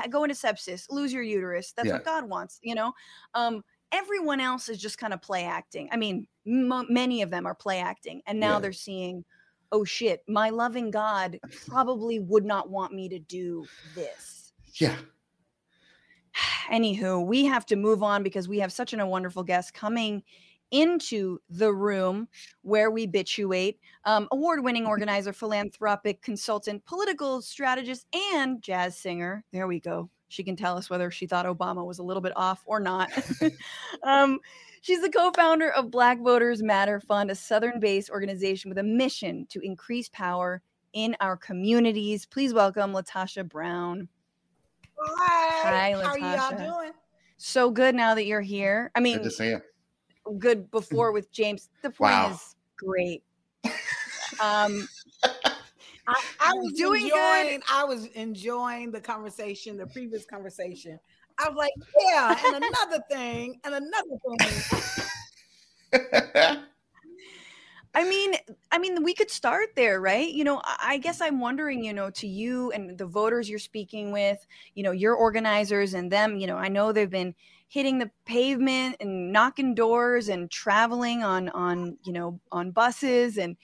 go 0.10 0.24
into 0.24 0.36
sepsis, 0.36 0.86
lose 0.90 1.14
your 1.14 1.24
uterus. 1.24 1.74
That's 1.76 1.90
what 1.92 2.06
God 2.06 2.28
wants. 2.30 2.60
You 2.62 2.76
know, 2.76 2.94
um, 3.34 3.64
everyone 3.92 4.40
else 4.40 4.70
is 4.70 4.78
just 4.78 4.98
kind 4.98 5.14
of 5.14 5.22
play 5.22 5.46
acting. 5.46 5.90
I 5.92 5.98
mean, 5.98 6.28
m- 6.48 6.88
many 6.90 7.22
of 7.22 7.30
them 7.30 7.46
are 7.46 7.56
play 7.56 7.80
acting, 7.80 8.22
and 8.26 8.40
now 8.40 8.54
Yeah. 8.54 8.60
they're 8.60 8.74
seeing, 8.74 9.24
oh 9.72 9.84
shit, 9.84 10.22
my 10.28 10.50
loving 10.50 10.92
God 10.92 11.40
probably 11.68 12.20
would 12.20 12.46
not 12.46 12.70
want 12.70 12.94
me 12.94 13.10
to 13.10 13.20
do 13.20 13.66
this. 13.96 14.54
yeah 14.76 14.96
Anywho, 16.70 17.26
we 17.26 17.46
have 17.46 17.66
to 17.68 17.76
move 17.76 18.04
on 18.04 18.24
because 18.24 18.48
we 18.48 18.60
have 18.60 18.72
such 18.72 18.94
an, 18.94 19.00
a 19.00 19.08
wonderful 19.08 19.44
guest 19.44 19.74
coming 19.74 20.24
into 20.72 21.40
the 21.50 21.74
room 21.74 22.28
where 22.62 22.90
we 22.90 23.06
bituate. 23.06 23.80
Um, 24.06 24.28
Award 24.32 24.64
winning 24.64 24.86
organizer, 24.86 25.34
philanthropic 25.34 26.22
consultant, 26.22 26.84
political 26.86 27.42
strategist, 27.42 28.08
and 28.34 28.62
jazz 28.62 28.98
singer. 28.98 29.44
There 29.52 29.68
we 29.68 29.80
go. 29.80 30.10
She 30.30 30.44
can 30.44 30.56
tell 30.56 30.78
us 30.78 30.90
whether 30.90 31.12
she 31.12 31.28
thought 31.28 31.46
Obama 31.46 31.86
was 31.86 32.00
a 32.00 32.04
little 32.04 32.22
bit 32.22 32.34
off 32.36 32.64
or 32.66 32.80
not. 32.80 33.12
um, 34.04 34.40
she's 34.82 35.02
the 35.02 35.10
co 35.10 35.32
founder 35.36 35.70
of 35.72 35.92
Black 35.92 36.20
Voters 36.22 36.64
Matter 36.64 37.00
Fund, 37.00 37.30
a 37.30 37.36
Southern 37.36 37.80
based 37.80 38.10
organization 38.10 38.70
with 38.70 38.78
a 38.78 38.84
mission 38.84 39.46
to 39.50 39.60
increase 39.60 40.10
power 40.10 40.62
in 40.94 41.16
our 41.20 41.36
communities. 41.36 42.26
Please 42.26 42.54
welcome 42.54 42.94
LaTosha 42.94 43.48
Brown. 43.48 44.08
Hi. 44.98 45.92
Hi, 45.94 46.02
How 46.02 46.10
are 46.10 46.18
y'all 46.18 46.52
LaTosha. 46.52 46.58
doing? 46.58 46.92
So 47.38 47.72
good 47.72 47.96
now 47.96 48.16
that 48.16 48.26
you're 48.26 48.42
here. 48.42 48.92
I 48.96 49.00
mean, 49.00 49.18
good 49.18 49.24
to 49.24 49.32
see 49.32 49.50
you 49.50 49.62
good 50.40 50.70
before 50.72 51.12
with 51.12 51.32
James. 51.32 51.70
The 51.84 51.90
point 51.90 52.12
Wow. 52.12 52.32
is 52.32 52.56
great. 52.78 53.24
Um, 54.40 54.88
I, 56.08 56.16
I 56.40 56.54
was 56.54 56.74
Doing 56.74 57.08
good. 57.08 57.62
I 57.70 57.84
was 57.84 58.06
enjoying 58.08 58.92
the 58.92 59.02
conversation, 59.02 59.78
the 59.78 59.88
previous 59.88 60.26
conversation. 60.26 61.00
I 61.38 61.48
was 61.50 61.58
like, 61.58 61.72
yeah, 62.00 62.38
and 62.46 62.56
another 62.56 63.04
thing, 63.10 63.60
and 63.64 63.76
another 63.76 64.18
thing. 65.94 66.58
I 67.94 68.04
mean, 68.08 68.34
I 68.74 68.78
mean, 68.80 69.04
we 69.04 69.14
could 69.14 69.30
start 69.30 69.76
there, 69.76 70.00
right? 70.00 70.32
You 70.32 70.46
know, 70.46 70.62
I 70.64 70.98
guess 70.98 71.20
I'm 71.20 71.42
wondering, 71.42 71.84
you 71.84 71.94
know, 71.94 72.10
to 72.12 72.28
you 72.28 72.72
and 72.72 72.98
the 72.98 73.06
voters 73.06 73.50
you're 73.50 73.60
speaking 73.60 74.12
with, 74.12 74.46
you 74.76 74.84
know, 74.84 74.92
your 74.92 75.14
organizers 75.14 75.94
and 75.94 76.10
them, 76.12 76.38
you 76.38 76.48
know, 76.48 76.56
I 76.56 76.70
know 76.70 76.92
they've 76.94 77.10
been 77.10 77.36
hitting 77.68 78.00
the 78.00 78.12
pavement 78.26 78.98
and 79.02 79.32
knocking 79.34 79.76
doors 79.76 80.30
and 80.30 80.50
traveling 80.50 81.22
on 81.22 81.50
on, 81.50 81.98
you 82.04 82.14
know, 82.14 82.40
on 82.52 82.72
buses 82.72 83.38
and 83.38 83.58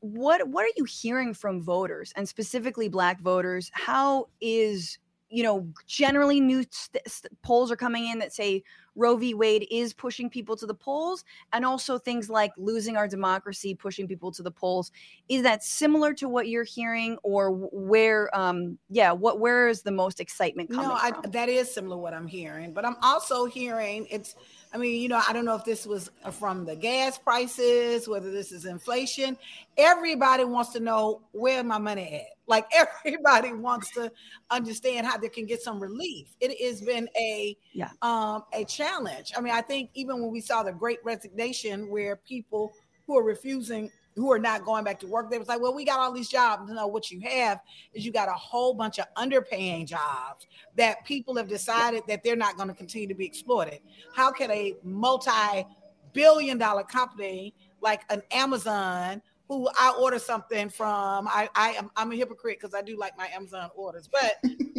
what 0.00 0.48
what 0.48 0.64
are 0.64 0.72
you 0.76 0.84
hearing 0.84 1.34
from 1.34 1.62
voters 1.62 2.12
and 2.16 2.28
specifically 2.28 2.88
black 2.88 3.20
voters? 3.20 3.70
How 3.74 4.28
is 4.40 4.98
you 5.30 5.42
know, 5.42 5.70
generally 5.86 6.40
new 6.40 6.64
st- 6.70 7.06
st- 7.06 7.42
polls 7.42 7.70
are 7.70 7.76
coming 7.76 8.06
in 8.06 8.18
that 8.18 8.32
say 8.32 8.62
Roe 8.98 9.16
v. 9.16 9.32
Wade 9.32 9.66
is 9.70 9.94
pushing 9.94 10.28
people 10.28 10.56
to 10.56 10.66
the 10.66 10.74
polls, 10.74 11.24
and 11.52 11.64
also 11.64 11.98
things 11.98 12.28
like 12.28 12.52
losing 12.58 12.96
our 12.96 13.08
democracy 13.08 13.74
pushing 13.74 14.06
people 14.06 14.30
to 14.32 14.42
the 14.42 14.50
polls. 14.50 14.90
Is 15.28 15.42
that 15.44 15.62
similar 15.64 16.12
to 16.14 16.28
what 16.28 16.48
you're 16.48 16.64
hearing, 16.64 17.16
or 17.22 17.50
where? 17.50 18.36
Um, 18.36 18.78
yeah, 18.90 19.12
what? 19.12 19.40
Where 19.40 19.68
is 19.68 19.82
the 19.82 19.92
most 19.92 20.20
excitement 20.20 20.70
coming 20.70 20.88
No, 20.88 20.94
I, 20.94 21.12
that 21.28 21.48
is 21.48 21.72
similar 21.72 21.96
to 21.96 22.00
what 22.00 22.12
I'm 22.12 22.26
hearing, 22.26 22.72
but 22.72 22.84
I'm 22.84 22.96
also 23.02 23.46
hearing 23.46 24.06
it's. 24.10 24.34
I 24.72 24.76
mean, 24.76 25.00
you 25.00 25.08
know, 25.08 25.20
I 25.26 25.32
don't 25.32 25.44
know 25.44 25.54
if 25.54 25.64
this 25.64 25.86
was 25.86 26.10
uh, 26.24 26.30
from 26.30 26.64
the 26.66 26.76
gas 26.76 27.18
prices, 27.18 28.06
whether 28.08 28.30
this 28.30 28.52
is 28.52 28.66
inflation. 28.66 29.36
Everybody 29.76 30.44
wants 30.44 30.72
to 30.74 30.80
know 30.80 31.22
where 31.32 31.64
my 31.64 31.78
money 31.78 32.14
at. 32.16 32.36
Like 32.46 32.66
everybody 33.04 33.52
wants 33.52 33.90
to 33.92 34.10
understand 34.50 35.06
how 35.06 35.16
they 35.16 35.28
can 35.28 35.46
get 35.46 35.62
some 35.62 35.80
relief. 35.80 36.28
It 36.40 36.60
has 36.66 36.80
been 36.82 37.08
a 37.18 37.56
Yeah. 37.72 37.90
um, 38.02 38.44
a 38.52 38.64
challenge. 38.64 39.32
I 39.36 39.40
mean, 39.40 39.54
I 39.54 39.62
think 39.62 39.90
even 39.94 40.20
when 40.20 40.30
we 40.30 40.40
saw 40.40 40.62
the 40.62 40.72
Great 40.72 40.98
Resignation, 41.04 41.88
where 41.90 42.16
people 42.16 42.72
who 43.06 43.16
are 43.16 43.22
refusing, 43.24 43.90
who 44.18 44.32
are 44.32 44.38
not 44.38 44.64
going 44.64 44.84
back 44.84 44.98
to 45.00 45.06
work, 45.06 45.30
they 45.30 45.38
was 45.38 45.48
like, 45.48 45.60
"Well, 45.60 45.74
we 45.74 45.84
got 45.84 45.98
all 45.98 46.12
these 46.12 46.28
jobs." 46.28 46.70
No, 46.70 46.86
what 46.86 47.10
you 47.10 47.20
have 47.20 47.60
is 47.92 48.04
you 48.04 48.12
got 48.12 48.28
a 48.28 48.32
whole 48.32 48.74
bunch 48.74 48.98
of 48.98 49.06
underpaying 49.16 49.86
jobs 49.86 50.46
that 50.76 51.04
people 51.04 51.36
have 51.36 51.48
decided 51.48 52.02
that 52.08 52.22
they're 52.22 52.36
not 52.36 52.56
going 52.56 52.68
to 52.68 52.74
continue 52.74 53.08
to 53.08 53.14
be 53.14 53.26
exploited. 53.26 53.80
How 54.14 54.30
can 54.30 54.50
a 54.50 54.74
multi-billion 54.82 56.58
dollar 56.58 56.84
company 56.84 57.54
like 57.80 58.02
an 58.10 58.22
Amazon 58.32 59.22
who 59.48 59.66
I 59.78 59.94
order 59.98 60.18
something 60.18 60.68
from, 60.68 61.26
I, 61.26 61.48
I 61.54 61.70
am 61.70 61.90
I'm 61.96 62.12
a 62.12 62.16
hypocrite 62.16 62.58
because 62.60 62.74
I 62.74 62.82
do 62.82 62.98
like 62.98 63.16
my 63.16 63.28
Amazon 63.28 63.70
orders, 63.74 64.08
but 64.08 64.34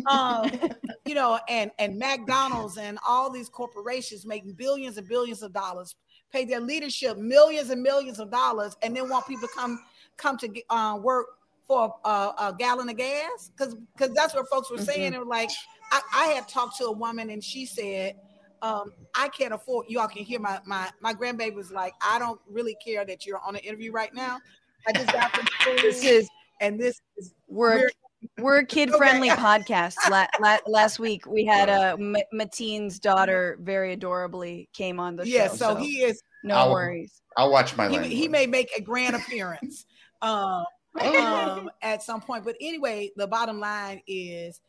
um, 0.07 0.51
you 1.05 1.15
know, 1.15 1.39
and 1.49 1.71
and 1.79 1.97
McDonald's 1.97 2.77
and 2.77 2.99
all 3.07 3.31
these 3.31 3.49
corporations 3.49 4.27
making 4.27 4.53
billions 4.53 4.97
and 4.97 5.07
billions 5.07 5.41
of 5.41 5.53
dollars, 5.53 5.95
pay 6.31 6.45
their 6.45 6.59
leadership 6.59 7.17
millions 7.17 7.69
and 7.69 7.81
millions 7.81 8.19
of 8.19 8.31
dollars, 8.31 8.75
and 8.81 8.95
then 8.95 9.09
want 9.09 9.27
people 9.27 9.47
to 9.47 9.53
come 9.53 9.79
come 10.17 10.37
to 10.37 10.49
uh, 10.69 10.97
work 11.01 11.27
for 11.65 11.93
a, 12.03 12.09
a 12.09 12.55
gallon 12.57 12.89
of 12.89 12.97
gas 12.97 13.51
because 13.55 13.75
because 13.93 14.13
that's 14.15 14.33
what 14.33 14.49
folks 14.49 14.71
were 14.71 14.79
saying. 14.79 15.11
They 15.11 15.19
were 15.19 15.25
like, 15.25 15.51
I, 15.91 16.01
I 16.13 16.25
had 16.27 16.47
talked 16.47 16.77
to 16.77 16.85
a 16.85 16.91
woman 16.91 17.29
and 17.29 17.43
she 17.43 17.65
said, 17.65 18.15
um, 18.61 18.91
I 19.15 19.29
can't 19.29 19.53
afford. 19.53 19.87
Y'all 19.87 20.07
can 20.07 20.23
hear 20.23 20.39
my 20.39 20.59
my 20.65 20.89
my 20.99 21.13
grandbaby 21.13 21.53
was 21.53 21.71
like, 21.71 21.93
I 22.01 22.19
don't 22.19 22.39
really 22.49 22.75
care 22.83 23.05
that 23.05 23.25
you're 23.25 23.39
on 23.39 23.55
an 23.55 23.61
interview 23.61 23.91
right 23.91 24.13
now. 24.13 24.39
I 24.87 24.93
just 24.93 25.11
got 25.11 25.35
from 25.35 25.45
school, 25.45 25.75
this 25.81 26.03
is 26.03 26.29
and 26.59 26.79
this 26.79 26.99
is 27.17 27.33
we're 27.47 27.89
we're- 28.21 28.43
we're 28.43 28.57
a 28.59 28.65
kid 28.65 28.91
friendly 28.91 29.31
Okay. 29.31 29.41
podcast. 29.41 29.95
La- 30.09 30.27
la- 30.39 30.57
last 30.67 30.99
week 30.99 31.25
we 31.25 31.45
had 31.45 31.69
uh, 31.69 31.95
M- 31.99 32.15
Mateen's 32.31 32.99
daughter 32.99 33.57
very 33.61 33.93
adorably 33.93 34.69
came 34.73 34.99
on 34.99 35.15
the 35.15 35.27
yeah. 35.27 35.47
show. 35.47 35.51
Yeah, 35.53 35.57
so 35.57 35.75
he 35.75 36.01
is 36.03 36.21
no 36.43 36.55
I'll- 36.55 36.71
worries. 36.71 37.21
I'll 37.37 37.51
watch 37.51 37.77
my 37.77 37.87
he, 37.89 38.15
he 38.15 38.27
may 38.27 38.45
make 38.47 38.69
a 38.77 38.81
grand 38.81 39.15
appearance 39.15 39.85
um, 40.21 40.65
um, 40.99 41.69
at 41.81 42.03
some 42.03 42.19
point. 42.19 42.43
But 42.43 42.55
anyway, 42.59 43.11
the 43.15 43.27
bottom 43.27 43.59
line 43.59 44.01
is 44.07 44.59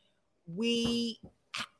we 0.46 1.18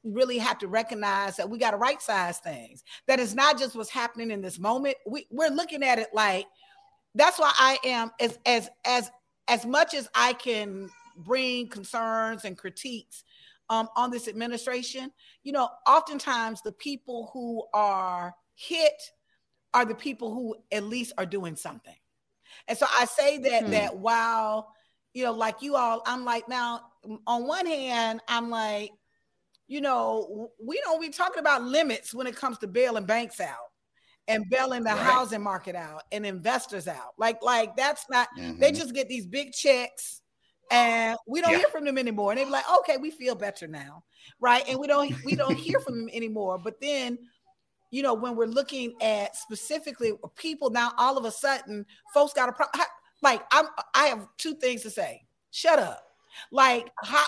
really 0.03 0.39
have 0.39 0.59
to 0.59 0.67
recognize 0.69 1.37
that 1.37 1.49
we 1.49 1.59
got 1.59 1.71
to 1.73 1.77
right 1.77 2.01
size 2.03 2.39
things. 2.39 2.83
That 3.07 3.21
is 3.21 3.35
not 3.37 3.59
just 3.59 3.77
what's 3.77 3.91
happening 3.91 4.33
in 4.33 4.41
this 4.41 4.59
moment. 4.59 4.97
We, 5.07 5.27
we're 5.31 5.51
looking 5.51 5.85
at 5.85 5.99
it 6.01 6.09
like 6.13 6.47
that's 7.15 7.39
why 7.39 7.53
I 7.57 7.79
am 7.85 8.11
as 8.19 8.39
as 8.47 8.71
as 8.85 9.11
as 9.47 9.67
much 9.67 9.95
as 9.95 10.09
I 10.15 10.33
can 10.33 10.89
bring 11.25 11.69
concerns 11.69 12.45
and 12.45 12.57
critiques 12.57 13.25
um, 13.69 13.89
on 13.97 14.11
this 14.11 14.29
administration. 14.29 15.11
You 15.43 15.53
know, 15.53 15.69
oftentimes 15.87 16.63
the 16.63 16.73
people 16.73 17.31
who 17.33 17.65
are 17.73 18.35
hit 18.55 19.01
are 19.73 19.85
the 19.85 19.95
people 19.95 20.35
who 20.35 20.57
at 20.73 20.85
least 20.85 21.13
are 21.17 21.27
doing 21.27 21.57
something. 21.57 21.95
And 22.69 22.77
so 22.77 22.87
I 22.99 23.05
say 23.05 23.39
that 23.39 23.65
hmm. 23.65 23.71
that 23.71 23.97
while 23.97 24.73
you 25.15 25.25
know, 25.25 25.33
like 25.33 25.63
you 25.63 25.77
all, 25.77 26.03
I'm 26.07 26.25
like 26.25 26.49
now 26.49 26.83
on 27.27 27.47
one 27.47 27.67
hand, 27.67 28.21
I'm 28.29 28.51
like, 28.51 28.91
you 29.67 29.81
know, 29.81 30.51
we 30.65 30.81
don't 30.85 31.01
be 31.01 31.09
talking 31.09 31.41
about 31.41 31.63
limits 31.63 32.15
when 32.15 32.27
it 32.27 32.37
comes 32.37 32.59
to 32.59 32.67
bailing 32.67 33.07
banks 33.07 33.41
out 33.41 33.57
and 34.29 34.49
bailing 34.51 34.85
the 34.85 34.91
right. 34.91 34.99
housing 34.99 35.43
market 35.43 35.75
out 35.75 36.03
and 36.13 36.25
investors 36.25 36.87
out. 36.87 37.15
Like, 37.19 37.43
like 37.43 37.77
that's 37.77 38.05
not 38.11 38.29
mm-hmm. 38.39 38.61
they 38.61 38.73
just 38.73 38.95
get 38.95 39.09
these 39.09 39.27
big 39.27 39.53
checks 39.53 40.23
and 40.71 41.19
we 41.27 41.41
don't 41.41 41.53
yeah. 41.53 41.59
hear 41.59 41.69
from 41.69 41.85
them 41.85 41.99
anymore. 41.99 42.33
And 42.33 42.41
they 42.41 42.45
be 42.45 42.51
like, 42.51 42.65
okay, 42.81 42.97
we 42.97 43.11
feel 43.11 43.35
better 43.35 43.67
now. 43.67 44.05
Right. 44.41 44.65
And 44.69 44.79
we 44.79 44.87
don't 44.87 45.13
we 45.25 45.35
don't 45.35 45.57
hear 45.57 45.81
from 45.81 45.99
them 45.99 46.11
anymore. 46.13 46.59
But 46.59 46.81
then 46.81 47.19
you 47.91 48.03
know, 48.03 48.15
when 48.15 48.37
we're 48.37 48.47
looking 48.47 48.95
at 49.01 49.37
specifically 49.37 50.13
people 50.37 50.71
now, 50.71 50.93
all 50.97 51.19
of 51.19 51.25
a 51.25 51.31
sudden, 51.31 51.85
folks 52.15 52.33
got 52.33 52.49
a 52.49 52.53
problem. 52.53 52.87
Like, 53.23 53.43
I'm, 53.53 53.67
I 53.95 54.07
have 54.07 54.29
two 54.39 54.55
things 54.55 54.83
to 54.83 54.91
say. 54.91 55.27
Shut 55.51 55.79
up. 55.79 56.03
Like, 56.51 56.89
how, 57.03 57.25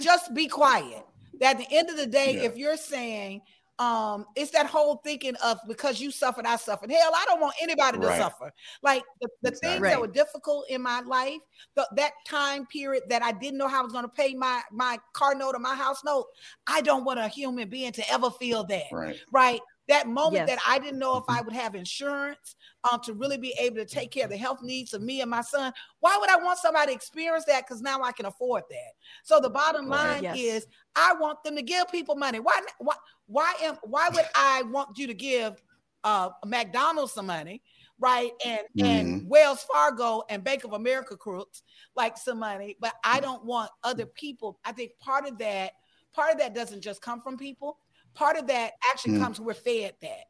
just 0.00 0.32
be 0.32 0.48
quiet. 0.48 1.04
That 1.40 1.58
at 1.60 1.68
the 1.68 1.76
end 1.76 1.90
of 1.90 1.96
the 1.96 2.06
day, 2.06 2.36
yeah. 2.36 2.42
if 2.44 2.56
you're 2.56 2.76
saying, 2.76 3.42
um, 3.78 4.26
it's 4.36 4.52
that 4.52 4.66
whole 4.66 4.96
thinking 5.04 5.34
of 5.42 5.58
because 5.66 6.00
you 6.00 6.10
suffered, 6.10 6.46
I 6.46 6.56
suffered. 6.56 6.90
Hell, 6.90 7.12
I 7.14 7.24
don't 7.26 7.40
want 7.40 7.54
anybody 7.60 7.98
to 7.98 8.06
right. 8.06 8.18
suffer. 8.18 8.52
Like 8.82 9.02
the, 9.20 9.28
the 9.42 9.48
exactly. 9.48 9.68
things 9.68 9.82
that 9.82 10.00
were 10.00 10.06
difficult 10.06 10.66
in 10.68 10.80
my 10.80 11.00
life, 11.00 11.40
the, 11.74 11.88
that 11.96 12.12
time 12.26 12.66
period 12.66 13.02
that 13.08 13.22
I 13.22 13.32
didn't 13.32 13.58
know 13.58 13.66
how 13.66 13.80
I 13.80 13.82
was 13.82 13.92
going 13.92 14.04
to 14.04 14.08
pay 14.08 14.34
my 14.34 14.62
my 14.70 14.98
car 15.12 15.34
note 15.34 15.56
or 15.56 15.58
my 15.58 15.74
house 15.74 16.02
note, 16.04 16.26
I 16.66 16.82
don't 16.82 17.04
want 17.04 17.18
a 17.18 17.28
human 17.28 17.68
being 17.68 17.92
to 17.92 18.12
ever 18.12 18.30
feel 18.30 18.64
that. 18.64 18.84
Right. 18.92 19.16
Right 19.32 19.60
that 19.88 20.08
moment 20.08 20.34
yes. 20.34 20.48
that 20.48 20.58
I 20.66 20.78
didn't 20.78 20.98
know 20.98 21.16
if 21.16 21.24
I 21.28 21.36
mm-hmm. 21.36 21.46
would 21.46 21.54
have 21.54 21.74
insurance 21.74 22.56
um, 22.90 23.00
to 23.00 23.12
really 23.12 23.36
be 23.36 23.54
able 23.58 23.76
to 23.76 23.84
take 23.84 24.10
care 24.10 24.24
of 24.24 24.30
the 24.30 24.36
health 24.36 24.62
needs 24.62 24.94
of 24.94 25.02
me 25.02 25.20
and 25.20 25.30
my 25.30 25.42
son. 25.42 25.72
Why 26.00 26.16
would 26.18 26.30
I 26.30 26.36
want 26.36 26.58
somebody 26.58 26.92
to 26.92 26.94
experience 26.94 27.44
that? 27.46 27.66
Because 27.66 27.82
now 27.82 28.02
I 28.02 28.12
can 28.12 28.26
afford 28.26 28.64
that. 28.70 28.92
So 29.24 29.40
the 29.40 29.50
bottom 29.50 29.88
line 29.88 30.22
yes. 30.22 30.36
is 30.38 30.66
I 30.96 31.14
want 31.18 31.42
them 31.44 31.56
to 31.56 31.62
give 31.62 31.90
people 31.90 32.16
money. 32.16 32.40
Why 32.40 32.60
why 32.78 32.94
why 33.26 33.54
am 33.62 33.76
why 33.82 34.08
would 34.08 34.24
I 34.34 34.62
want 34.64 34.98
you 34.98 35.06
to 35.06 35.14
give 35.14 35.62
uh, 36.02 36.30
McDonald's 36.44 37.12
some 37.12 37.26
money? 37.26 37.62
Right 38.00 38.32
and 38.44 38.60
mm-hmm. 38.76 38.86
and 38.86 39.28
Wells 39.28 39.64
Fargo 39.72 40.24
and 40.28 40.42
Bank 40.42 40.64
of 40.64 40.72
America 40.72 41.16
crooks 41.16 41.62
like 41.94 42.18
some 42.18 42.40
money, 42.40 42.76
but 42.80 42.94
I 43.04 43.20
don't 43.20 43.44
want 43.44 43.70
other 43.84 44.04
people. 44.04 44.58
I 44.64 44.72
think 44.72 44.92
part 44.98 45.28
of 45.28 45.38
that, 45.38 45.72
part 46.12 46.32
of 46.32 46.38
that 46.38 46.54
doesn't 46.54 46.80
just 46.80 47.00
come 47.02 47.20
from 47.20 47.36
people 47.38 47.78
part 48.14 48.36
of 48.36 48.46
that 48.46 48.72
actually 48.88 49.14
mm. 49.14 49.22
comes 49.22 49.40
we're 49.40 49.54
fed 49.54 49.94
that 50.00 50.26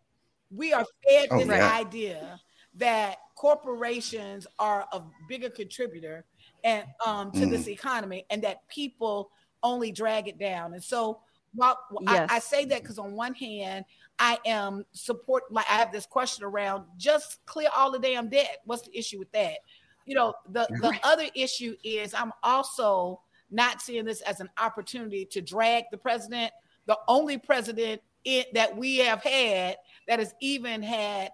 we 0.50 0.72
are 0.72 0.84
fed 1.08 1.28
oh, 1.30 1.38
this 1.38 1.48
yeah. 1.48 1.72
idea 1.76 2.40
that 2.74 3.18
corporations 3.36 4.46
are 4.58 4.86
a 4.92 5.00
bigger 5.28 5.50
contributor 5.50 6.24
and 6.64 6.84
um, 7.04 7.30
to 7.32 7.40
mm. 7.40 7.50
this 7.50 7.68
economy 7.68 8.24
and 8.30 8.42
that 8.42 8.66
people 8.68 9.30
only 9.62 9.92
drag 9.92 10.28
it 10.28 10.38
down 10.38 10.74
and 10.74 10.82
so 10.82 11.20
while 11.54 11.78
yes. 12.02 12.30
I, 12.30 12.36
I 12.36 12.38
say 12.38 12.64
that 12.66 12.82
because 12.82 12.98
on 12.98 13.12
one 13.12 13.34
hand 13.34 13.84
i 14.18 14.38
am 14.44 14.84
support 14.92 15.44
like 15.50 15.66
i 15.70 15.74
have 15.74 15.92
this 15.92 16.06
question 16.06 16.44
around 16.44 16.84
just 16.96 17.44
clear 17.46 17.68
all 17.74 17.90
the 17.90 17.98
damn 17.98 18.28
debt 18.28 18.58
what's 18.64 18.82
the 18.82 18.96
issue 18.96 19.18
with 19.18 19.30
that 19.32 19.58
you 20.06 20.14
know 20.14 20.34
the 20.50 20.66
the 20.80 20.98
other 21.02 21.26
issue 21.34 21.74
is 21.82 22.12
i'm 22.14 22.32
also 22.42 23.20
not 23.50 23.80
seeing 23.80 24.04
this 24.04 24.20
as 24.22 24.40
an 24.40 24.50
opportunity 24.58 25.24
to 25.24 25.40
drag 25.40 25.84
the 25.90 25.96
president 25.96 26.52
the 26.86 26.98
only 27.08 27.38
president 27.38 28.02
in, 28.24 28.44
that 28.54 28.76
we 28.76 28.98
have 28.98 29.22
had 29.22 29.76
that 30.08 30.18
has 30.18 30.34
even 30.40 30.82
had 30.82 31.30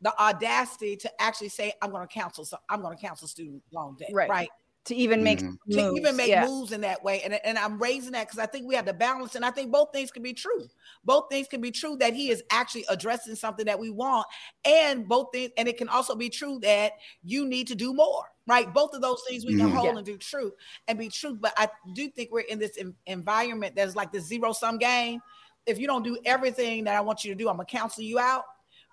the 0.00 0.18
audacity 0.20 0.96
to 0.96 1.22
actually 1.22 1.48
say, 1.48 1.72
"I'm 1.82 1.90
going 1.90 2.06
to 2.06 2.12
counsel. 2.12 2.44
So 2.44 2.58
I'm 2.68 2.82
going 2.82 2.96
to 2.96 3.02
counsel 3.02 3.28
student 3.28 3.62
loan 3.72 3.96
debt." 3.98 4.10
Right. 4.12 4.28
Right. 4.28 4.48
To 4.86 4.94
even 4.94 5.24
make 5.24 5.40
mm-hmm. 5.40 5.72
to 5.72 5.94
even 5.96 6.14
make 6.14 6.28
yeah. 6.28 6.46
moves 6.46 6.70
in 6.70 6.82
that 6.82 7.02
way, 7.02 7.20
and 7.22 7.34
and 7.44 7.58
I'm 7.58 7.76
raising 7.76 8.12
that 8.12 8.28
because 8.28 8.38
I 8.38 8.46
think 8.46 8.68
we 8.68 8.76
have 8.76 8.84
to 8.84 8.92
balance, 8.92 9.34
and 9.34 9.44
I 9.44 9.50
think 9.50 9.72
both 9.72 9.88
things 9.92 10.12
can 10.12 10.22
be 10.22 10.32
true. 10.32 10.68
Both 11.04 11.24
things 11.28 11.48
can 11.48 11.60
be 11.60 11.72
true 11.72 11.96
that 11.96 12.14
he 12.14 12.30
is 12.30 12.44
actually 12.52 12.84
addressing 12.88 13.34
something 13.34 13.66
that 13.66 13.80
we 13.80 13.90
want, 13.90 14.28
and 14.64 15.08
both 15.08 15.30
things, 15.32 15.50
and 15.56 15.66
it 15.66 15.76
can 15.76 15.88
also 15.88 16.14
be 16.14 16.28
true 16.28 16.60
that 16.62 16.92
you 17.24 17.46
need 17.48 17.66
to 17.66 17.74
do 17.74 17.94
more 17.94 18.26
right? 18.46 18.72
Both 18.72 18.94
of 18.94 19.02
those 19.02 19.22
things 19.28 19.44
we 19.44 19.56
can 19.56 19.66
mm-hmm. 19.66 19.76
hold 19.76 19.86
yeah. 19.86 19.96
and 19.96 20.06
do 20.06 20.16
true 20.16 20.52
and 20.88 20.98
be 20.98 21.08
true. 21.08 21.34
But 21.34 21.52
I 21.56 21.68
do 21.94 22.08
think 22.08 22.30
we're 22.30 22.40
in 22.40 22.58
this 22.58 22.78
environment 23.06 23.74
that's 23.76 23.96
like 23.96 24.12
the 24.12 24.20
zero 24.20 24.52
sum 24.52 24.78
game. 24.78 25.20
If 25.66 25.78
you 25.78 25.86
don't 25.86 26.04
do 26.04 26.16
everything 26.24 26.84
that 26.84 26.94
I 26.94 27.00
want 27.00 27.24
you 27.24 27.32
to 27.32 27.36
do, 27.36 27.48
I'm 27.48 27.56
gonna 27.56 27.66
counsel 27.66 28.04
you 28.04 28.18
out. 28.18 28.44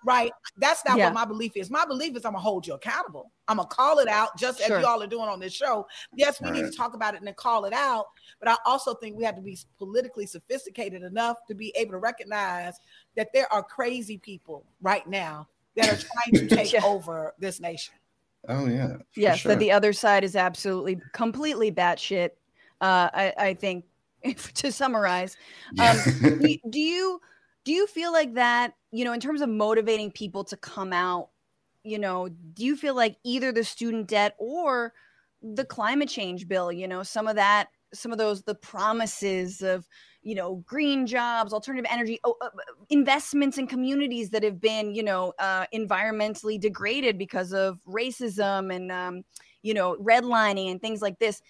Right. 0.06 0.32
That's 0.58 0.84
not 0.84 0.98
yeah. 0.98 1.06
what 1.06 1.14
my 1.14 1.24
belief 1.24 1.52
is. 1.56 1.70
My 1.70 1.86
belief 1.86 2.14
is 2.14 2.26
I'm 2.26 2.32
gonna 2.32 2.42
hold 2.42 2.66
you 2.66 2.74
accountable. 2.74 3.30
I'm 3.48 3.56
gonna 3.56 3.68
call 3.68 4.00
it 4.00 4.08
out 4.08 4.36
just 4.36 4.60
sure. 4.60 4.76
as 4.76 4.82
y'all 4.82 5.02
are 5.02 5.06
doing 5.06 5.28
on 5.28 5.40
this 5.40 5.54
show. 5.54 5.86
Yes, 6.14 6.42
we 6.42 6.50
right. 6.50 6.62
need 6.62 6.70
to 6.70 6.76
talk 6.76 6.94
about 6.94 7.14
it 7.14 7.18
and 7.18 7.26
then 7.26 7.34
call 7.34 7.64
it 7.64 7.72
out. 7.72 8.06
But 8.38 8.50
I 8.50 8.56
also 8.66 8.94
think 8.94 9.16
we 9.16 9.24
have 9.24 9.36
to 9.36 9.40
be 9.40 9.56
politically 9.78 10.26
sophisticated 10.26 11.02
enough 11.02 11.38
to 11.48 11.54
be 11.54 11.72
able 11.76 11.92
to 11.92 11.98
recognize 11.98 12.74
that 13.16 13.28
there 13.32 13.50
are 13.50 13.62
crazy 13.62 14.18
people 14.18 14.66
right 14.82 15.06
now 15.06 15.48
that 15.76 15.86
are 15.90 15.96
trying 15.96 16.48
to 16.48 16.54
take 16.54 16.72
yeah. 16.72 16.84
over 16.84 17.32
this 17.38 17.60
nation. 17.60 17.94
Oh 18.48 18.66
yeah. 18.66 18.96
Yes, 19.16 19.40
sure. 19.40 19.50
that 19.50 19.58
the 19.58 19.72
other 19.72 19.92
side 19.92 20.24
is 20.24 20.36
absolutely 20.36 21.00
completely 21.12 21.70
batshit. 21.70 22.30
Uh, 22.80 23.08
I, 23.12 23.34
I 23.38 23.54
think 23.54 23.84
to 24.54 24.72
summarize, 24.72 25.36
um, 25.78 25.96
do, 26.40 26.58
do 26.70 26.80
you 26.80 27.20
do 27.64 27.72
you 27.72 27.86
feel 27.86 28.12
like 28.12 28.34
that? 28.34 28.74
You 28.92 29.04
know, 29.04 29.12
in 29.12 29.20
terms 29.20 29.40
of 29.40 29.48
motivating 29.48 30.10
people 30.10 30.44
to 30.44 30.56
come 30.56 30.92
out, 30.92 31.30
you 31.82 31.98
know, 31.98 32.28
do 32.28 32.64
you 32.64 32.76
feel 32.76 32.94
like 32.94 33.16
either 33.24 33.52
the 33.52 33.64
student 33.64 34.08
debt 34.08 34.34
or 34.38 34.92
the 35.42 35.64
climate 35.64 36.08
change 36.08 36.46
bill? 36.48 36.70
You 36.70 36.88
know, 36.88 37.02
some 37.02 37.26
of 37.26 37.36
that, 37.36 37.68
some 37.92 38.12
of 38.12 38.18
those, 38.18 38.42
the 38.42 38.54
promises 38.54 39.62
of 39.62 39.86
you 40.24 40.34
know 40.34 40.56
green 40.66 41.06
jobs 41.06 41.52
alternative 41.52 41.86
energy 41.90 42.18
oh, 42.24 42.34
uh, 42.40 42.48
investments 42.88 43.58
in 43.58 43.66
communities 43.66 44.30
that 44.30 44.42
have 44.42 44.60
been 44.60 44.94
you 44.94 45.02
know 45.02 45.32
uh, 45.38 45.64
environmentally 45.72 46.58
degraded 46.58 47.16
because 47.16 47.52
of 47.52 47.78
racism 47.86 48.74
and 48.74 48.90
um, 48.90 49.22
you 49.62 49.74
know 49.74 49.96
redlining 49.96 50.70
and 50.70 50.80
things 50.80 51.00
like 51.00 51.18
this 51.18 51.42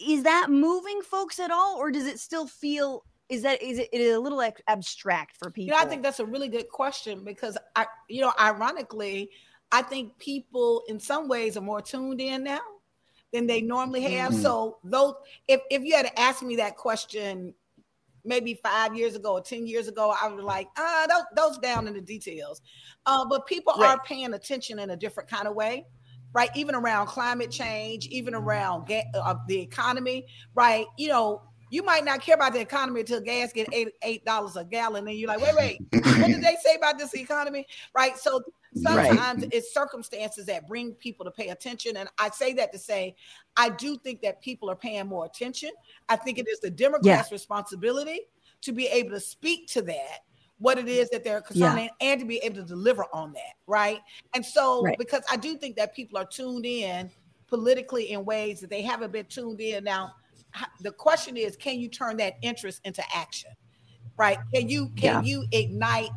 is 0.00 0.22
that 0.22 0.48
moving 0.48 1.00
folks 1.02 1.38
at 1.38 1.50
all 1.50 1.76
or 1.76 1.90
does 1.90 2.06
it 2.06 2.18
still 2.18 2.46
feel 2.46 3.04
is 3.28 3.42
that 3.42 3.60
is 3.62 3.78
it, 3.78 3.88
it 3.92 4.00
is 4.00 4.16
a 4.16 4.20
little 4.20 4.42
abstract 4.68 5.36
for 5.36 5.50
people 5.50 5.66
you 5.66 5.70
know, 5.72 5.84
i 5.84 5.88
think 5.88 6.02
that's 6.02 6.20
a 6.20 6.24
really 6.24 6.48
good 6.48 6.68
question 6.68 7.24
because 7.24 7.58
i 7.76 7.84
you 8.08 8.20
know 8.20 8.32
ironically 8.40 9.28
i 9.72 9.82
think 9.82 10.16
people 10.18 10.82
in 10.88 10.98
some 10.98 11.28
ways 11.28 11.56
are 11.56 11.62
more 11.62 11.82
tuned 11.82 12.20
in 12.20 12.44
now 12.44 12.60
than 13.32 13.46
they 13.46 13.60
normally 13.60 14.02
have. 14.02 14.32
Mm-hmm. 14.32 14.42
So 14.42 14.78
though 14.84 15.18
if, 15.46 15.60
if 15.70 15.82
you 15.82 15.94
had 15.94 16.06
to 16.06 16.20
ask 16.20 16.42
me 16.42 16.56
that 16.56 16.76
question 16.76 17.54
maybe 18.28 18.60
five 18.62 18.94
years 18.94 19.16
ago 19.16 19.32
or 19.32 19.40
10 19.40 19.66
years 19.66 19.88
ago, 19.88 20.14
I 20.20 20.28
was 20.28 20.44
like, 20.44 20.68
ah, 20.76 21.06
those, 21.08 21.24
those 21.34 21.58
down 21.58 21.88
in 21.88 21.94
the 21.94 22.00
details. 22.00 22.60
Uh, 23.06 23.24
but 23.24 23.46
people 23.46 23.74
right. 23.78 23.90
are 23.90 24.02
paying 24.04 24.34
attention 24.34 24.78
in 24.78 24.90
a 24.90 24.96
different 24.96 25.28
kind 25.28 25.48
of 25.48 25.54
way, 25.54 25.86
right? 26.32 26.50
Even 26.54 26.74
around 26.74 27.06
climate 27.06 27.50
change, 27.50 28.06
even 28.08 28.34
around 28.34 28.86
ga- 28.86 29.06
uh, 29.14 29.34
the 29.48 29.58
economy, 29.58 30.26
right? 30.54 30.86
You 30.98 31.08
know, 31.08 31.42
you 31.70 31.82
might 31.82 32.04
not 32.04 32.20
care 32.20 32.34
about 32.34 32.52
the 32.52 32.60
economy 32.60 33.00
until 33.00 33.20
gas 33.20 33.52
get 33.52 33.68
eight 33.72 33.88
eight 34.02 34.24
dollars 34.24 34.56
a 34.56 34.64
gallon, 34.64 35.06
and 35.06 35.18
you're 35.18 35.28
like, 35.28 35.40
wait, 35.40 35.54
wait, 35.54 35.80
what 36.18 36.28
did 36.28 36.42
they 36.42 36.56
say 36.64 36.76
about 36.76 36.98
this 36.98 37.14
economy? 37.14 37.66
Right. 37.94 38.16
So 38.16 38.40
sometimes 38.74 39.42
right. 39.42 39.52
it's 39.52 39.72
circumstances 39.72 40.46
that 40.46 40.66
bring 40.68 40.92
people 40.92 41.24
to 41.24 41.30
pay 41.30 41.48
attention. 41.48 41.96
And 41.96 42.08
I 42.18 42.30
say 42.30 42.52
that 42.54 42.72
to 42.72 42.78
say, 42.78 43.16
I 43.56 43.70
do 43.70 43.96
think 43.96 44.20
that 44.22 44.40
people 44.40 44.70
are 44.70 44.76
paying 44.76 45.06
more 45.06 45.24
attention. 45.24 45.70
I 46.08 46.16
think 46.16 46.38
it 46.38 46.48
is 46.48 46.60
the 46.60 46.70
Democrats' 46.70 47.28
yeah. 47.30 47.34
responsibility 47.34 48.20
to 48.62 48.72
be 48.72 48.86
able 48.86 49.10
to 49.10 49.20
speak 49.20 49.68
to 49.68 49.82
that, 49.82 50.20
what 50.58 50.78
it 50.78 50.88
is 50.88 51.08
that 51.10 51.24
they're 51.24 51.40
concerning, 51.40 51.90
yeah. 52.00 52.12
and 52.12 52.20
to 52.20 52.26
be 52.26 52.38
able 52.38 52.56
to 52.56 52.64
deliver 52.64 53.04
on 53.12 53.32
that. 53.32 53.54
Right. 53.66 54.00
And 54.34 54.44
so, 54.44 54.82
right. 54.82 54.98
because 54.98 55.22
I 55.30 55.36
do 55.36 55.56
think 55.56 55.76
that 55.76 55.94
people 55.94 56.18
are 56.18 56.26
tuned 56.26 56.66
in 56.66 57.10
politically 57.46 58.12
in 58.12 58.24
ways 58.24 58.60
that 58.60 58.70
they 58.70 58.82
haven't 58.82 59.12
been 59.12 59.26
tuned 59.26 59.60
in. 59.60 59.84
Now, 59.84 60.14
the 60.80 60.90
question 60.90 61.36
is, 61.36 61.56
can 61.56 61.78
you 61.78 61.88
turn 61.88 62.16
that 62.18 62.36
interest 62.42 62.80
into 62.84 63.02
action? 63.14 63.50
Right. 64.16 64.38
Can 64.52 64.68
you 64.68 64.88
can 64.96 65.22
yeah. 65.24 65.28
you 65.30 65.44
ignite 65.52 66.10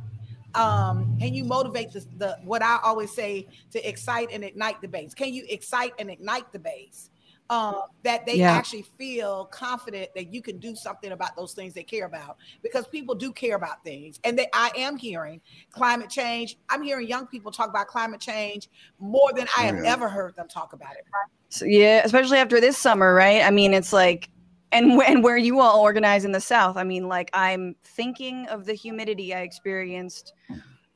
um, 0.56 1.18
can 1.20 1.34
you 1.34 1.44
motivate 1.44 1.92
the, 1.92 2.06
the 2.18 2.38
what 2.44 2.62
I 2.62 2.80
always 2.84 3.14
say 3.14 3.48
to 3.72 3.88
excite 3.88 4.30
and 4.32 4.44
ignite 4.44 4.82
the 4.82 4.88
base? 4.88 5.14
Can 5.14 5.34
you 5.34 5.46
excite 5.50 5.94
and 6.00 6.10
ignite 6.10 6.52
the 6.52 6.60
base? 6.60 7.10
Um, 7.50 7.82
that 8.04 8.26
they 8.26 8.36
yeah. 8.36 8.52
actually 8.54 8.86
feel 8.98 9.44
confident 9.44 10.12
that 10.16 10.34
you 10.34 10.42
can 10.42 10.58
do 10.58 10.74
something 10.74 11.12
about 11.12 11.36
those 11.36 11.52
things 11.52 11.74
they 11.74 11.84
care 11.84 12.06
about 12.06 12.38
because 12.64 12.88
people 12.88 13.14
do 13.14 13.34
care 13.34 13.58
about 13.58 13.84
things 13.84 14.22
and 14.24 14.40
they, 14.40 14.48
i 14.54 14.72
am 14.78 14.96
hearing 14.96 15.42
climate 15.70 16.10
change 16.10 16.58
i'm 16.70 16.82
hearing 16.82 17.10
young 17.10 17.28
people 17.28 17.52
talk 17.52 17.68
about 17.68 17.88
climate 17.88 18.22
change 18.22 18.70
more 19.00 19.34
than 19.34 19.50
i 19.58 19.64
have 19.64 19.84
yeah. 19.84 19.92
ever 19.92 20.08
heard 20.08 20.34
them 20.38 20.48
talk 20.48 20.72
about 20.72 20.94
it 20.94 21.04
so, 21.50 21.66
yeah 21.66 22.02
especially 22.06 22.38
after 22.38 22.62
this 22.62 22.78
summer 22.78 23.14
right 23.14 23.42
i 23.42 23.52
mean 23.52 23.74
it's 23.74 23.92
like 23.92 24.30
and 24.72 24.92
and 25.02 25.24
where 25.24 25.38
you 25.38 25.60
all 25.60 25.80
organize 25.80 26.26
in 26.26 26.32
the 26.32 26.42
south 26.42 26.78
i 26.78 26.84
mean 26.84 27.08
like 27.08 27.30
i'm 27.34 27.76
thinking 27.84 28.48
of 28.48 28.66
the 28.66 28.74
humidity 28.74 29.34
i 29.34 29.42
experienced 29.42 30.34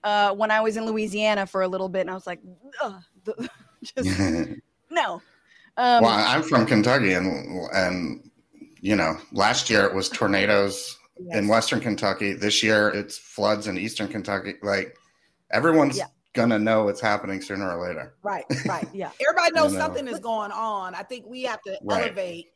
uh, 0.04 0.32
when 0.34 0.52
i 0.52 0.62
was 0.62 0.78
in 0.78 0.86
louisiana 0.86 1.46
for 1.46 1.64
a 1.64 1.68
little 1.68 1.90
bit 1.90 2.02
and 2.02 2.12
i 2.12 2.14
was 2.14 2.28
like 2.28 2.40
just 3.84 4.20
no 4.90 5.22
um, 5.78 6.04
well 6.04 6.08
i'm 6.08 6.44
from 6.44 6.66
kentucky 6.66 7.14
and 7.14 7.28
and 7.74 8.30
you 8.82 8.96
know 8.96 9.18
last 9.32 9.70
year 9.70 9.86
it 9.86 9.94
was 9.94 10.10
tornadoes 10.10 10.98
yes. 11.20 11.38
in 11.38 11.48
western 11.48 11.80
kentucky 11.80 12.34
this 12.34 12.62
year 12.62 12.90
it's 12.90 13.18
floods 13.18 13.68
in 13.68 13.78
eastern 13.78 14.08
kentucky 14.08 14.56
like 14.62 14.96
everyone's 15.52 15.98
yeah 15.98 16.06
gonna 16.36 16.60
know 16.60 16.90
it's 16.90 17.02
happening 17.02 17.42
sooner 17.42 17.72
or 17.76 17.88
later. 17.88 18.14
Right, 18.22 18.44
right. 18.68 18.88
yeah. 18.94 19.10
Everybody 19.28 19.52
knows 19.56 19.72
you 19.72 19.80
know. 19.80 19.86
something 19.86 20.08
is 20.08 20.20
going 20.20 20.52
on. 20.52 20.94
I 20.94 21.02
think 21.02 21.26
we 21.26 21.44
have 21.44 21.62
to 21.64 21.80
right. 21.82 22.04
elevate 22.04 22.48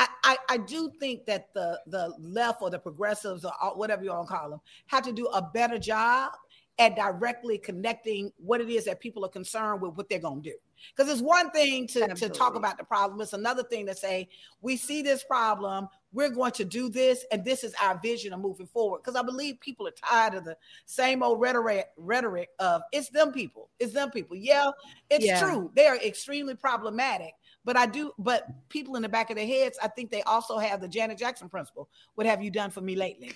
I, 0.00 0.08
I, 0.24 0.36
I, 0.48 0.56
do 0.56 0.90
think 0.98 1.26
that 1.26 1.52
the 1.52 1.78
the 1.86 2.14
left 2.18 2.62
or 2.62 2.70
the 2.70 2.78
progressives 2.78 3.44
or 3.44 3.52
whatever 3.74 4.02
you 4.02 4.10
want 4.10 4.28
to 4.28 4.34
call 4.34 4.48
them 4.48 4.60
have 4.86 5.04
to 5.04 5.12
do 5.12 5.26
a 5.26 5.42
better 5.42 5.78
job 5.78 6.32
at 6.78 6.96
directly 6.96 7.58
connecting 7.58 8.32
what 8.38 8.62
it 8.62 8.70
is 8.70 8.86
that 8.86 8.98
people 8.98 9.24
are 9.26 9.28
concerned 9.28 9.82
with 9.82 9.94
what 9.96 10.08
they're 10.08 10.18
going 10.18 10.42
to 10.42 10.50
do. 10.50 10.56
Because 10.96 11.12
it's 11.12 11.20
one 11.20 11.50
thing 11.50 11.86
to, 11.88 12.08
to 12.14 12.30
talk 12.30 12.54
about 12.54 12.78
the 12.78 12.84
problem. 12.84 13.20
It's 13.20 13.34
another 13.34 13.62
thing 13.62 13.84
to 13.86 13.94
say, 13.94 14.30
we 14.62 14.78
see 14.78 15.02
this 15.02 15.22
problem, 15.22 15.88
we're 16.14 16.30
going 16.30 16.52
to 16.52 16.64
do 16.64 16.88
this, 16.88 17.26
and 17.30 17.44
this 17.44 17.64
is 17.64 17.74
our 17.82 18.00
vision 18.02 18.32
of 18.32 18.40
moving 18.40 18.66
forward. 18.66 19.02
Because 19.04 19.14
I 19.14 19.22
believe 19.22 19.60
people 19.60 19.86
are 19.86 19.92
tired 19.92 20.34
of 20.34 20.46
the 20.46 20.56
same 20.86 21.22
old 21.22 21.38
rhetoric 21.38 21.88
rhetoric 21.98 22.48
of 22.58 22.80
it's 22.92 23.10
them 23.10 23.30
people, 23.30 23.68
it's 23.78 23.92
them 23.92 24.10
people. 24.10 24.36
Yeah, 24.36 24.70
it's 25.10 25.26
yeah. 25.26 25.38
true. 25.38 25.70
They 25.76 25.86
are 25.86 25.96
extremely 25.98 26.54
problematic. 26.54 27.34
But 27.64 27.76
I 27.76 27.86
do, 27.86 28.12
but 28.18 28.46
people 28.68 28.96
in 28.96 29.02
the 29.02 29.08
back 29.08 29.30
of 29.30 29.36
their 29.36 29.46
heads, 29.46 29.78
I 29.82 29.88
think 29.88 30.10
they 30.10 30.22
also 30.22 30.58
have 30.58 30.80
the 30.80 30.88
Janet 30.88 31.18
Jackson 31.18 31.48
principle. 31.48 31.88
What 32.14 32.26
have 32.26 32.42
you 32.42 32.50
done 32.50 32.70
for 32.70 32.80
me 32.80 32.96
lately? 32.96 33.32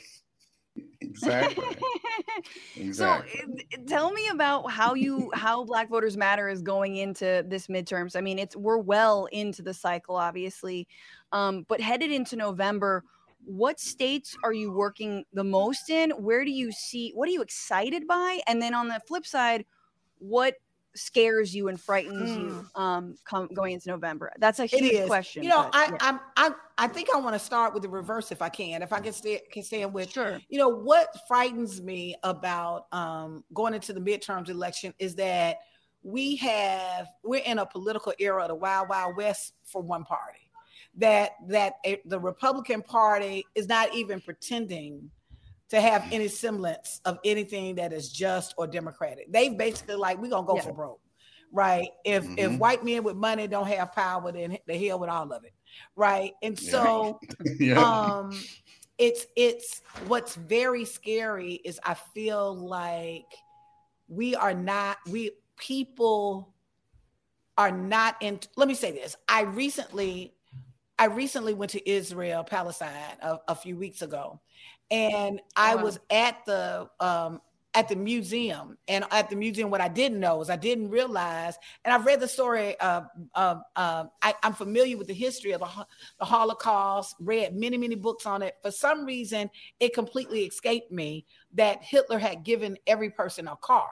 Exactly. 1.00 1.64
exactly. 2.76 3.44
So 3.72 3.76
tell 3.86 4.12
me 4.12 4.28
about 4.28 4.70
how 4.70 4.94
you 4.94 5.30
how 5.34 5.64
Black 5.64 5.88
Voters 5.88 6.16
Matter 6.16 6.48
is 6.48 6.62
going 6.62 6.96
into 6.96 7.44
this 7.46 7.68
midterms. 7.68 8.16
I 8.16 8.20
mean, 8.20 8.38
it's 8.38 8.56
we're 8.56 8.78
well 8.78 9.26
into 9.26 9.62
the 9.62 9.74
cycle, 9.74 10.16
obviously, 10.16 10.88
um, 11.32 11.64
but 11.68 11.80
headed 11.80 12.10
into 12.10 12.36
November. 12.36 13.04
What 13.44 13.78
states 13.78 14.36
are 14.42 14.54
you 14.54 14.72
working 14.72 15.24
the 15.34 15.44
most 15.44 15.90
in? 15.90 16.10
Where 16.12 16.44
do 16.44 16.50
you 16.50 16.72
see? 16.72 17.12
What 17.14 17.28
are 17.28 17.32
you 17.32 17.42
excited 17.42 18.06
by? 18.06 18.40
And 18.46 18.60
then 18.60 18.72
on 18.74 18.88
the 18.88 19.00
flip 19.06 19.26
side, 19.26 19.66
what 20.18 20.54
scares 20.96 21.54
you 21.54 21.68
and 21.68 21.80
frightens 21.80 22.30
mm. 22.30 22.38
you 22.38 22.66
um 22.74 23.16
come, 23.24 23.48
going 23.52 23.72
into 23.72 23.88
November? 23.88 24.32
That's 24.38 24.58
a 24.58 24.66
huge 24.66 25.06
question. 25.06 25.42
You 25.42 25.48
know, 25.50 25.68
but, 25.72 25.74
I, 25.74 25.84
yeah. 25.86 25.96
I 26.00 26.18
I 26.36 26.50
I 26.78 26.88
think 26.88 27.08
I 27.14 27.18
want 27.18 27.34
to 27.34 27.38
start 27.38 27.74
with 27.74 27.82
the 27.82 27.88
reverse 27.88 28.32
if 28.32 28.42
I 28.42 28.48
can. 28.48 28.82
If 28.82 28.92
I 28.92 29.00
can 29.00 29.12
stay 29.12 29.40
can 29.52 29.62
stand 29.62 29.92
with 29.92 30.10
sure. 30.10 30.40
You 30.48 30.58
know 30.58 30.68
what 30.68 31.08
frightens 31.26 31.82
me 31.82 32.16
about 32.22 32.86
um 32.92 33.44
going 33.52 33.74
into 33.74 33.92
the 33.92 34.00
midterms 34.00 34.48
election 34.48 34.94
is 34.98 35.14
that 35.16 35.58
we 36.02 36.36
have 36.36 37.08
we're 37.22 37.42
in 37.42 37.58
a 37.58 37.66
political 37.66 38.12
era 38.18 38.42
of 38.42 38.48
the 38.48 38.54
wild 38.54 38.88
wild 38.88 39.16
west 39.16 39.54
for 39.64 39.82
one 39.82 40.04
party. 40.04 40.38
That 40.96 41.32
that 41.48 41.74
a, 41.84 42.00
the 42.04 42.20
Republican 42.20 42.82
Party 42.82 43.44
is 43.54 43.66
not 43.66 43.92
even 43.94 44.20
pretending 44.20 45.10
to 45.74 45.80
have 45.80 46.06
any 46.12 46.28
semblance 46.28 47.00
of 47.04 47.18
anything 47.24 47.74
that 47.76 47.92
is 47.92 48.10
just 48.10 48.54
or 48.56 48.66
democratic. 48.66 49.32
They've 49.32 49.56
basically 49.56 49.96
like 49.96 50.20
we're 50.20 50.30
gonna 50.30 50.46
go 50.46 50.56
yeah. 50.56 50.62
for 50.62 50.72
broke, 50.72 51.00
right? 51.52 51.88
If 52.04 52.24
mm-hmm. 52.24 52.38
if 52.38 52.58
white 52.58 52.84
men 52.84 53.02
with 53.02 53.16
money 53.16 53.46
don't 53.46 53.66
have 53.66 53.92
power, 53.92 54.32
then 54.32 54.58
the 54.66 54.78
hell 54.78 54.98
with 54.98 55.10
all 55.10 55.32
of 55.32 55.44
it, 55.44 55.52
right? 55.96 56.32
And 56.42 56.58
so, 56.58 57.18
yeah. 57.58 57.78
um, 57.78 58.38
it's 58.98 59.26
it's 59.36 59.82
what's 60.06 60.36
very 60.36 60.84
scary 60.84 61.54
is 61.64 61.80
I 61.84 61.94
feel 61.94 62.54
like 62.54 63.26
we 64.08 64.34
are 64.36 64.54
not 64.54 64.98
we 65.10 65.32
people 65.56 66.54
are 67.58 67.72
not 67.72 68.16
in. 68.20 68.38
Let 68.56 68.68
me 68.68 68.74
say 68.74 68.92
this: 68.92 69.16
I 69.28 69.42
recently 69.42 70.34
I 70.98 71.06
recently 71.06 71.54
went 71.54 71.72
to 71.72 71.90
Israel, 71.90 72.44
Palestine, 72.44 73.16
a, 73.20 73.38
a 73.48 73.54
few 73.54 73.76
weeks 73.76 74.02
ago, 74.02 74.40
and 74.90 75.40
I 75.56 75.74
wow. 75.74 75.82
was 75.82 75.98
at 76.10 76.44
the 76.46 76.88
um, 77.00 77.40
at 77.74 77.88
the 77.88 77.96
museum. 77.96 78.78
And 78.88 79.04
at 79.10 79.28
the 79.28 79.36
museum, 79.36 79.70
what 79.70 79.80
I 79.80 79.88
didn't 79.88 80.20
know 80.20 80.40
is 80.40 80.48
I 80.48 80.56
didn't 80.56 80.90
realize, 80.90 81.58
and 81.84 81.92
I've 81.92 82.06
read 82.06 82.20
the 82.20 82.28
story. 82.28 82.78
Of, 82.80 83.06
of 83.34 83.62
uh, 83.76 84.04
I, 84.22 84.34
am 84.42 84.54
familiar 84.54 84.96
with 84.96 85.08
the 85.08 85.14
history 85.14 85.52
of 85.52 85.60
the, 85.60 85.86
the 86.18 86.24
Holocaust. 86.24 87.16
Read 87.18 87.54
many 87.54 87.76
many 87.76 87.96
books 87.96 88.26
on 88.26 88.42
it. 88.42 88.54
For 88.62 88.70
some 88.70 89.04
reason, 89.04 89.50
it 89.80 89.92
completely 89.92 90.44
escaped 90.44 90.92
me 90.92 91.26
that 91.54 91.82
Hitler 91.82 92.18
had 92.18 92.44
given 92.44 92.78
every 92.86 93.10
person 93.10 93.48
a 93.48 93.56
car. 93.56 93.90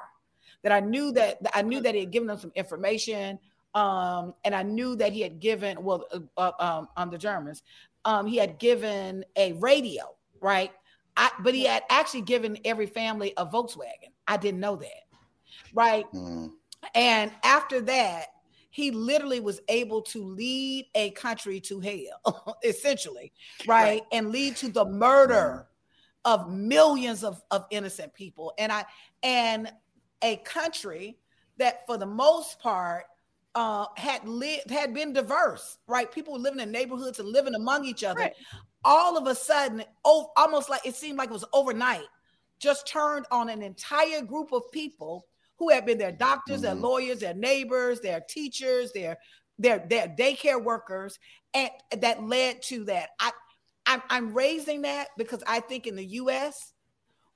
That 0.63 0.73
I 0.73 0.81
knew 0.81 1.13
that 1.13 1.39
I 1.55 1.63
knew 1.63 1.81
that 1.81 1.95
he 1.95 2.01
had 2.01 2.13
given 2.13 2.29
them 2.29 2.39
some 2.39 2.53
information. 2.55 3.39
Um, 3.75 4.35
and 4.45 4.55
I 4.55 4.63
knew 4.63 4.97
that 4.97 5.15
he 5.15 5.23
had 5.23 5.41
given 5.41 5.83
well 5.83 6.07
uh, 6.13 6.21
uh 6.37 6.53
um, 6.59 6.89
on 6.97 7.11
the 7.11 7.19
Germans. 7.19 7.63
Um, 8.05 8.27
he 8.27 8.37
had 8.37 8.59
given 8.59 9.25
a 9.37 9.53
radio, 9.55 10.15
right? 10.41 10.73
I, 11.17 11.31
but 11.41 11.55
he 11.55 11.65
had 11.65 11.83
actually 11.91 12.23
given 12.23 12.59
every 12.65 12.87
family 12.87 13.33
a 13.37 13.47
Volkswagen. 13.47 14.13
I 14.27 14.37
didn't 14.37 14.61
know 14.61 14.77
that. 14.77 15.03
Right. 15.75 16.11
Mm. 16.13 16.53
And 16.95 17.31
after 17.45 17.81
that, 17.83 18.27
he 18.71 18.91
literally 18.91 19.41
was 19.41 19.61
able 19.69 20.01
to 20.01 20.25
lead 20.25 20.87
a 20.95 21.11
country 21.11 21.61
to 21.61 21.81
hell, 21.81 22.59
essentially, 22.65 23.33
right? 23.67 23.83
right? 23.83 24.03
And 24.13 24.31
lead 24.31 24.57
to 24.57 24.69
the 24.69 24.87
murder 24.87 25.67
mm. 26.25 26.33
of 26.33 26.51
millions 26.51 27.23
of, 27.23 27.43
of 27.51 27.67
innocent 27.71 28.15
people. 28.15 28.55
And 28.59 28.73
I 28.73 28.85
and 29.23 29.71
a 30.23 30.37
country 30.37 31.19
that 31.59 31.87
for 31.87 31.99
the 31.99 32.07
most 32.07 32.59
part 32.61 33.05
uh, 33.55 33.85
had 33.97 34.27
lived 34.27 34.71
had 34.71 34.95
been 34.95 35.13
diverse, 35.13 35.77
right? 35.87 36.11
People 36.11 36.33
were 36.33 36.39
living 36.39 36.61
in 36.61 36.73
neighborhoods 36.73 37.19
and 37.19 37.29
living 37.29 37.55
among 37.55 37.85
each 37.85 38.03
other. 38.03 38.21
Right 38.21 38.35
all 38.85 39.17
of 39.17 39.27
a 39.27 39.35
sudden, 39.35 39.85
oh, 40.05 40.31
almost 40.37 40.69
like 40.69 40.87
it 40.87 40.95
seemed 40.95 41.19
like 41.19 41.31
it 41.31 41.33
was 41.33 41.45
overnight, 41.53 42.07
just 42.59 42.87
turned 42.87 43.27
on 43.31 43.49
an 43.49 43.63
entire 43.63 44.23
group 44.23 44.53
of 44.53 44.63
people 44.73 45.27
who 45.59 45.71
had 45.71 45.87
been 45.87 45.99
their 45.99 46.13
doctors, 46.13 46.57
mm-hmm. 46.57 46.65
their 46.65 46.75
lawyers, 46.75 47.21
their 47.21 47.35
neighbors, 47.35 48.01
their 48.01 48.21
teachers, 48.29 48.93
their 48.93 49.19
their 49.59 49.85
their 49.89 50.09
daycare 50.09 50.63
workers, 50.63 51.19
and 51.55 51.71
that 51.99 52.23
led 52.23 52.63
to 52.63 52.85
that. 52.85 53.11
I 53.21 53.31
I'm, 53.87 54.03
I'm 54.09 54.35
raising 54.35 54.83
that 54.83 55.09
because 55.17 55.43
I 55.47 55.61
think 55.61 55.87
in 55.87 55.97
the 55.97 56.05
U.S. 56.05 56.73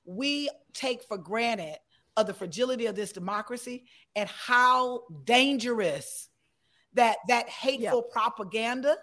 we 0.05 0.49
take 0.73 1.03
for 1.03 1.17
granted 1.17 1.77
of 2.15 2.25
the 2.25 2.33
fragility 2.33 2.87
of 2.87 2.95
this 2.95 3.11
democracy 3.11 3.85
and 4.15 4.27
how 4.29 5.03
dangerous 5.23 6.29
that 6.93 7.17
that 7.27 7.47
hateful 7.47 8.03
yeah. 8.07 8.11
propaganda 8.11 8.97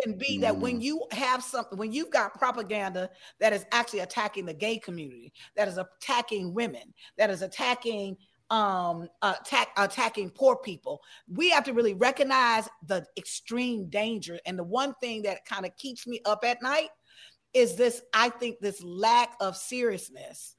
can 0.00 0.16
be 0.16 0.38
that 0.38 0.56
when 0.56 0.80
mm. 0.80 0.82
you 0.82 1.06
have 1.12 1.42
something, 1.42 1.78
when 1.78 1.92
you've 1.92 2.10
got 2.10 2.38
propaganda 2.38 3.10
that 3.40 3.52
is 3.52 3.64
actually 3.72 4.00
attacking 4.00 4.46
the 4.46 4.54
gay 4.54 4.78
community, 4.78 5.32
that 5.56 5.68
is 5.68 5.78
attacking 5.78 6.54
women, 6.54 6.94
that 7.18 7.30
is 7.30 7.42
attacking 7.42 8.16
um 8.50 9.08
attack 9.22 9.68
attacking 9.78 10.28
poor 10.28 10.56
people 10.56 11.00
we 11.26 11.48
have 11.48 11.64
to 11.64 11.72
really 11.72 11.94
recognize 11.94 12.68
the 12.86 13.02
extreme 13.16 13.88
danger 13.88 14.38
and 14.44 14.58
the 14.58 14.64
one 14.64 14.94
thing 15.00 15.22
that 15.22 15.42
kind 15.46 15.64
of 15.64 15.74
keeps 15.76 16.06
me 16.06 16.20
up 16.26 16.44
at 16.44 16.60
night 16.60 16.90
is 17.54 17.76
this 17.76 18.02
i 18.12 18.28
think 18.28 18.58
this 18.60 18.82
lack 18.82 19.34
of 19.40 19.56
seriousness 19.56 20.56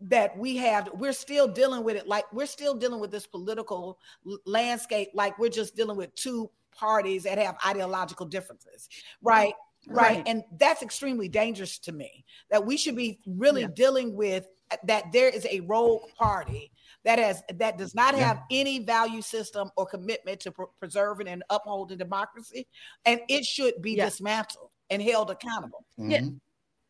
that 0.00 0.36
we 0.38 0.56
have 0.56 0.88
we're 0.94 1.12
still 1.12 1.48
dealing 1.48 1.82
with 1.82 1.96
it 1.96 2.06
like 2.06 2.30
we're 2.32 2.46
still 2.46 2.74
dealing 2.74 3.00
with 3.00 3.10
this 3.10 3.26
political 3.26 3.98
landscape 4.46 5.08
like 5.12 5.36
we're 5.36 5.48
just 5.48 5.74
dealing 5.74 5.96
with 5.96 6.14
two 6.14 6.48
parties 6.78 7.24
that 7.24 7.38
have 7.38 7.56
ideological 7.66 8.26
differences, 8.26 8.88
right? 9.22 9.54
Right. 9.86 10.16
right. 10.16 10.22
And 10.26 10.42
that's 10.58 10.82
extremely 10.82 11.28
dangerous 11.28 11.78
to 11.80 11.92
me 11.92 12.24
that 12.50 12.64
we 12.64 12.76
should 12.76 12.96
be 12.96 13.20
really 13.26 13.62
yeah. 13.62 13.68
dealing 13.74 14.14
with 14.14 14.46
that 14.84 15.12
there 15.12 15.28
is 15.28 15.46
a 15.50 15.60
rogue 15.60 16.02
party 16.18 16.70
that 17.04 17.18
has 17.18 17.42
that 17.56 17.76
does 17.76 17.94
not 17.94 18.14
have 18.14 18.40
yeah. 18.48 18.60
any 18.60 18.78
value 18.78 19.20
system 19.20 19.70
or 19.76 19.86
commitment 19.86 20.40
to 20.40 20.52
pr- 20.52 20.62
preserving 20.78 21.28
and 21.28 21.44
upholding 21.50 21.98
democracy 21.98 22.66
and 23.04 23.20
it 23.28 23.44
should 23.44 23.80
be 23.82 23.92
yeah. 23.92 24.06
dismantled 24.06 24.70
and 24.88 25.02
held 25.02 25.30
accountable 25.30 25.84
mm-hmm. 26.00 26.10
yeah 26.10 26.20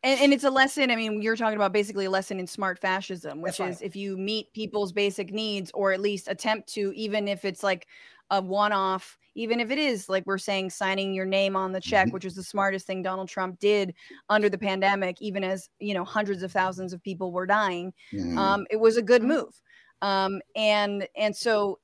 and, 0.05 0.19
and 0.21 0.33
it's 0.33 0.43
a 0.43 0.51
lesson. 0.51 0.91
I 0.91 0.95
mean, 0.95 1.19
you're 1.23 1.35
talking 1.35 1.55
about 1.55 1.73
basically 1.73 2.05
a 2.05 2.11
lesson 2.11 2.39
in 2.39 2.45
smart 2.45 2.77
fascism, 2.77 3.41
which 3.41 3.57
That's 3.57 3.77
is 3.77 3.81
right. 3.81 3.87
if 3.87 3.95
you 3.95 4.17
meet 4.17 4.53
people's 4.53 4.91
basic 4.91 5.33
needs, 5.33 5.71
or 5.73 5.93
at 5.93 5.99
least 5.99 6.27
attempt 6.27 6.71
to, 6.75 6.93
even 6.95 7.27
if 7.27 7.43
it's 7.43 7.63
like 7.63 7.87
a 8.31 8.41
one-off, 8.41 9.17
even 9.35 9.59
if 9.59 9.69
it 9.71 9.77
is 9.77 10.09
like 10.09 10.25
we're 10.25 10.37
saying 10.37 10.69
signing 10.69 11.13
your 11.13 11.25
name 11.25 11.55
on 11.55 11.71
the 11.71 11.81
check, 11.81 12.07
Mhm. 12.07 12.13
which 12.13 12.25
was 12.25 12.35
the 12.35 12.43
smartest 12.43 12.87
thing 12.87 13.01
Donald 13.03 13.29
Trump 13.29 13.59
did 13.59 13.93
under 14.29 14.49
the 14.49 14.57
pandemic, 14.57 15.21
even 15.21 15.43
as 15.43 15.69
you 15.79 15.93
know 15.93 16.03
hundreds 16.03 16.41
of 16.43 16.51
thousands 16.51 16.93
of 16.93 17.03
people 17.03 17.31
were 17.31 17.45
dying. 17.45 17.93
Mhm. 18.13 18.37
um, 18.37 18.65
it 18.69 18.77
was 18.77 18.97
a 18.97 19.01
good 19.01 19.21
Mhm. 19.21 19.27
move 19.27 19.61
um, 20.01 20.41
and 20.55 21.07
and 21.15 21.35
so 21.35 21.79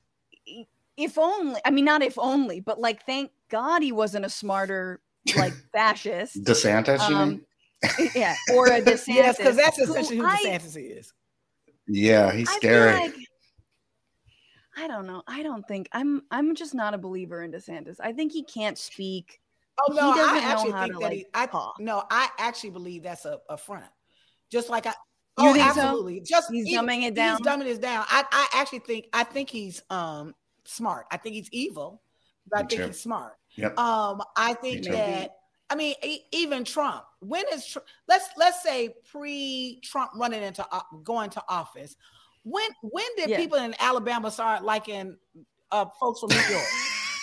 if 0.97 1.17
only 1.17 1.59
i 1.65 1.71
mean 1.71 1.85
not 1.85 2.01
if 2.03 2.17
only 2.19 2.59
but 2.59 2.79
like 2.79 3.05
thank 3.05 3.31
god 3.49 3.81
he 3.81 3.91
wasn't 3.91 4.23
a 4.25 4.29
smarter 4.29 4.99
like 5.37 5.53
fascist 5.73 6.43
DeSantis, 6.43 7.07
you 7.09 7.15
um, 7.15 7.29
mean? 7.29 8.09
yeah 8.15 8.35
or 8.53 8.67
a 8.67 8.81
DeSantis 8.81 9.07
Yes, 9.07 9.37
because 9.37 9.55
that's 9.55 9.77
who 9.77 9.83
essentially 9.83 10.17
who 10.17 10.25
I- 10.25 10.37
DeSantis 10.43 10.75
is. 10.99 11.13
Yeah, 11.87 12.31
he's 12.33 12.47
I 12.49 12.51
feel 12.53 12.59
scary. 12.59 13.27
Like- 14.76 14.84
I 14.86 14.88
don't 14.88 15.07
know. 15.07 15.24
I 15.28 15.43
don't 15.43 15.67
think 15.67 15.89
I'm. 15.91 16.24
I'm 16.32 16.55
just 16.55 16.74
not 16.74 16.93
a 16.93 16.97
believer 16.97 17.43
in 17.43 17.51
DeSantis. 17.51 17.97
I 17.99 18.13
think 18.13 18.32
he 18.32 18.43
can't 18.43 18.78
speak. 18.78 19.39
Oh 19.80 19.91
He 19.93 19.99
no, 19.99 20.11
I 20.11 20.39
actually 20.43 20.72
think 20.74 20.93
that 20.93 21.01
like, 21.01 21.13
he. 21.13 21.26
I 21.34 21.45
talk. 21.45 21.76
no, 21.80 22.03
I 22.09 22.30
actually 22.38 22.72
believe 22.72 23.03
that's 23.03 23.26
a, 23.26 23.39
a 23.49 23.57
front. 23.57 23.86
Just 24.51 24.69
like 24.69 24.86
I. 24.86 24.93
You 25.39 25.49
oh, 25.49 25.53
think 25.53 25.74
so? 25.74 25.82
absolutely. 25.82 26.19
Just 26.22 26.51
He's 26.51 26.67
even- 26.67 26.86
dumbing 26.86 27.03
it 27.03 27.15
down. 27.15 27.38
He's 27.38 27.47
dumbing 27.47 27.67
it 27.67 27.82
down. 27.82 28.05
I, 28.09 28.24
I 28.32 28.47
actually 28.53 28.80
think 28.80 29.07
I 29.13 29.24
think 29.24 29.49
he's 29.49 29.82
um 29.89 30.36
smart. 30.65 31.05
I 31.11 31.17
think 31.17 31.36
he's 31.36 31.49
evil, 31.51 32.01
but 32.49 32.57
I 32.57 32.59
think 32.63 32.82
too. 32.82 32.88
he's 32.88 32.99
smart. 33.01 33.34
Yep. 33.55 33.78
Um, 33.80 34.22
I 34.36 34.53
think 34.55 34.84
too. 34.84 34.91
that 34.91 35.32
I 35.69 35.76
mean 35.76 35.95
even 36.32 36.63
Trump. 36.65 37.03
When 37.22 37.43
is 37.53 37.65
Tr- 37.65 37.80
let's 38.07 38.28
let's 38.38 38.61
say 38.61 38.93
pre 39.09 39.80
Trump 39.84 40.11
running 40.15 40.43
into 40.43 40.65
o- 40.72 40.99
going 41.03 41.30
to 41.32 41.43
office. 41.47 41.95
When 42.43 42.67
when 42.81 43.05
did 43.17 43.29
Yeah. 43.29 43.37
people 43.37 43.57
in 43.59 43.75
Alabama 43.79 44.31
start 44.31 44.63
liking 44.63 45.17
uh, 45.71 45.85
folks 45.99 46.19
from 46.19 46.29
New 46.29 46.53
York? 46.55 46.65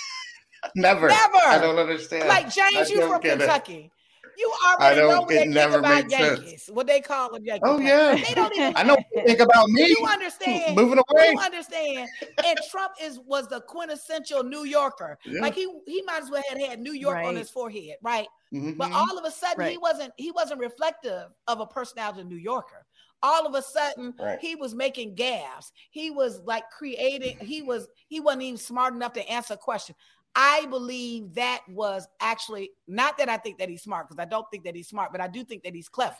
Never. 0.74 1.08
Never. 1.08 1.36
I 1.44 1.58
don't 1.60 1.78
understand. 1.78 2.28
like 2.28 2.52
James, 2.52 2.90
I 2.90 2.92
you 2.92 3.06
from 3.06 3.20
Kentucky. 3.22 3.74
it. 3.86 3.97
Kentucky. 4.39 4.41
You 4.41 4.53
already 4.66 5.01
don't- 5.01 5.09
know 5.11 5.20
what 5.22 5.30
it 5.30 5.34
they 5.34 5.53
think 5.53 5.74
about 5.74 5.95
makes 6.05 6.12
sense. 6.16 6.41
Yankees. 6.41 6.70
What 6.72 6.86
they 6.86 7.01
call 7.01 7.32
them 7.32 7.45
Yankees. 7.45 7.62
Oh 7.70 7.78
yeah. 7.78 8.14
They 8.14 8.34
don't 8.34 8.55
even 8.57 8.76
I 8.76 8.82
know 8.82 8.95
what 8.95 9.05
you 9.14 9.22
think 9.26 9.41
about 9.41 9.68
me. 9.70 9.89
you 9.89 10.07
understand. 10.09 10.76
Moving 10.76 11.01
away. 11.11 11.30
You 11.32 11.39
understand. 11.41 12.09
And 12.45 12.59
Trump 12.70 12.93
is 13.03 13.18
was 13.20 13.49
the 13.49 13.61
quintessential 13.62 14.45
New 14.45 14.64
Yorker. 14.64 15.18
Yeah. 15.24 15.41
Like 15.41 15.55
he 15.55 15.68
he 15.86 16.03
might 16.03 16.22
as 16.22 16.30
well 16.30 16.43
had 16.49 16.61
had 16.61 16.80
New 16.80 16.93
York 16.93 17.24
on 17.24 17.36
his 17.36 17.51
forehead, 17.51 17.97
right? 18.03 18.28
But 18.51 18.91
Mhm. 18.91 18.93
all 18.95 19.18
of 19.18 19.24
a 19.24 19.30
sudden 19.30 19.66
he 19.68 19.78
wasn't 19.78 20.12
he 20.16 20.30
wasn't 20.30 20.61
reflective 20.61 21.28
of 21.47 21.61
a 21.61 21.66
personality 21.66 22.20
of 22.22 22.28
New 22.28 22.36
Yorker. 22.36 22.84
All 23.20 23.45
of 23.49 23.55
a 23.57 23.62
sudden 23.62 24.14
Right. 24.16 24.39
he 24.39 24.55
was 24.55 24.76
making 24.76 25.16
gaffes. 25.16 25.72
He 25.91 26.12
was 26.12 26.41
like 26.45 26.70
creating, 26.70 27.36
he 27.41 27.62
was 27.62 27.89
he 28.07 28.20
wasn't 28.20 28.43
even 28.43 28.57
smart 28.59 28.95
enough 28.95 29.12
to 29.14 29.28
answer 29.28 29.55
a 29.55 29.57
question. 29.57 29.97
I 30.34 30.66
believe 30.66 31.34
that 31.34 31.62
was 31.68 32.06
actually 32.20 32.70
not 32.86 33.18
that 33.18 33.28
I 33.28 33.36
think 33.38 33.58
that 33.58 33.68
he's 33.68 33.82
smart 33.82 34.08
because 34.08 34.20
I 34.22 34.26
don't 34.28 34.46
think 34.50 34.64
that 34.64 34.74
he's 34.76 34.88
smart, 34.88 35.12
but 35.12 35.20
I 35.20 35.28
do 35.28 35.44
think 35.44 35.62
that 35.64 35.74
he's 35.74 35.88
clever. 35.88 36.14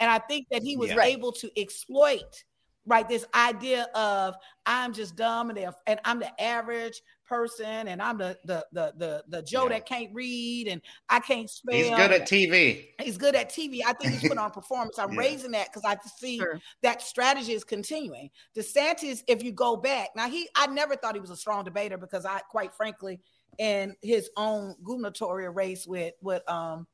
And 0.00 0.10
I 0.10 0.18
think 0.18 0.46
that 0.50 0.62
he 0.62 0.76
was 0.76 0.90
Yeah. 0.90 1.02
Able 1.02 1.32
to 1.32 1.50
exploit 1.60 2.44
right 2.86 3.08
this 3.08 3.24
idea 3.34 3.84
of 3.94 4.36
I'm 4.66 4.92
just 4.92 5.16
dumb 5.16 5.48
and, 5.48 5.58
and 5.86 5.98
I'm 6.04 6.18
the 6.20 6.38
average 6.40 7.00
person 7.26 7.88
and 7.88 8.02
I'm 8.02 8.18
the 8.18 8.38
the 8.44 8.66
the 8.72 8.92
the, 8.98 9.24
the 9.28 9.42
Joe 9.42 9.62
Yeah. 9.62 9.70
that 9.70 9.86
can't 9.86 10.10
read 10.12 10.68
and 10.68 10.82
I 11.08 11.20
can't 11.20 11.48
spell. 11.48 11.74
He's 11.74 11.88
good 11.88 12.12
at 12.12 12.28
TV. 12.28 12.88
He's 13.00 13.16
good 13.16 13.34
at 13.34 13.48
TV. 13.48 13.80
I 13.86 13.94
think 13.94 14.12
he's 14.12 14.28
put 14.28 14.36
on 14.36 14.50
performance. 14.52 14.98
I'm 14.98 15.12
Yeah. 15.14 15.20
raising 15.20 15.52
that 15.52 15.72
because 15.72 15.84
I 15.86 15.96
see 16.18 16.36
Sure. 16.36 16.60
that 16.82 17.00
strategy 17.00 17.54
is 17.54 17.64
continuing. 17.64 18.28
DeSantis, 18.54 19.22
if 19.26 19.42
you 19.42 19.52
go 19.52 19.76
back, 19.76 20.10
now 20.14 20.28
he 20.28 20.46
I 20.54 20.66
never 20.66 20.94
thought 20.94 21.14
he 21.14 21.20
was 21.22 21.30
a 21.30 21.36
strong 21.36 21.64
debater 21.64 21.96
because 21.96 22.26
I 22.26 22.40
quite 22.50 22.74
frankly, 22.74 23.18
in 23.58 23.94
his 24.02 24.30
own 24.36 24.74
gubernatorial 24.84 25.52
race 25.52 25.86
with 25.86 26.14
with 26.20 26.48
um 26.48 26.86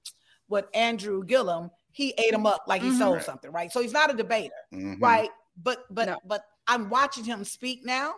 with 0.48 0.66
Andrew 0.74 1.24
Gillum, 1.24 1.70
he 1.92 2.12
ate 2.18 2.34
him 2.34 2.44
up 2.46 2.64
like 2.66 2.82
he 2.82 2.88
Mhm. 2.90 2.98
sold 2.98 3.22
something, 3.22 3.52
right? 3.52 3.70
So 3.70 3.80
he's 3.80 3.92
not 3.92 4.12
a 4.12 4.16
debater, 4.16 4.54
Mhm. 4.72 5.00
right? 5.00 5.30
But 5.56 5.84
but 5.94 6.06
No. 6.08 6.18
but 6.24 6.44
I'm 6.66 6.88
watching 6.90 7.24
him 7.24 7.44
speak 7.44 7.84
now, 7.84 8.14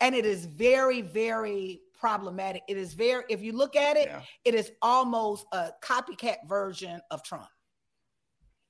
and 0.00 0.14
it 0.14 0.24
is 0.26 0.46
very, 0.46 1.00
very 1.00 1.82
problematic. 1.94 2.62
It 2.68 2.76
is 2.76 2.92
very, 2.94 3.24
if 3.30 3.40
you 3.42 3.52
look 3.52 3.76
at 3.76 3.96
it, 3.96 4.08
Yeah. 4.08 4.22
it 4.44 4.54
is 4.54 4.72
almost 4.82 5.46
a 5.52 5.72
copycat 5.82 6.46
version 6.46 7.00
of 7.10 7.22
Trump. 7.22 7.48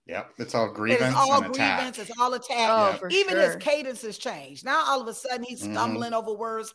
Yep. 0.07 0.35
It's 0.39 0.55
all 0.55 0.67
It 0.71 0.75
grievance 0.75 1.11
is 1.11 1.15
all 1.17 1.43
and 1.43 1.47
attack. 1.55 1.79
grievance. 1.79 1.99
It's 1.99 2.21
all 2.21 2.33
attack. 2.35 2.71
Oh, 2.71 2.91
Yeah. 2.91 2.97
for 2.97 3.09
Even 3.11 3.35
sure. 3.35 3.43
his 3.43 3.57
cadence 3.57 4.03
has 4.03 4.19
changed. 4.19 4.65
Now 4.65 4.85
all 4.87 5.01
of 5.01 5.09
a 5.09 5.15
sudden 5.15 5.43
he's 5.43 5.63
Mhm. 5.65 5.73
stumbling 5.73 6.13
over 6.15 6.33
words. 6.33 6.73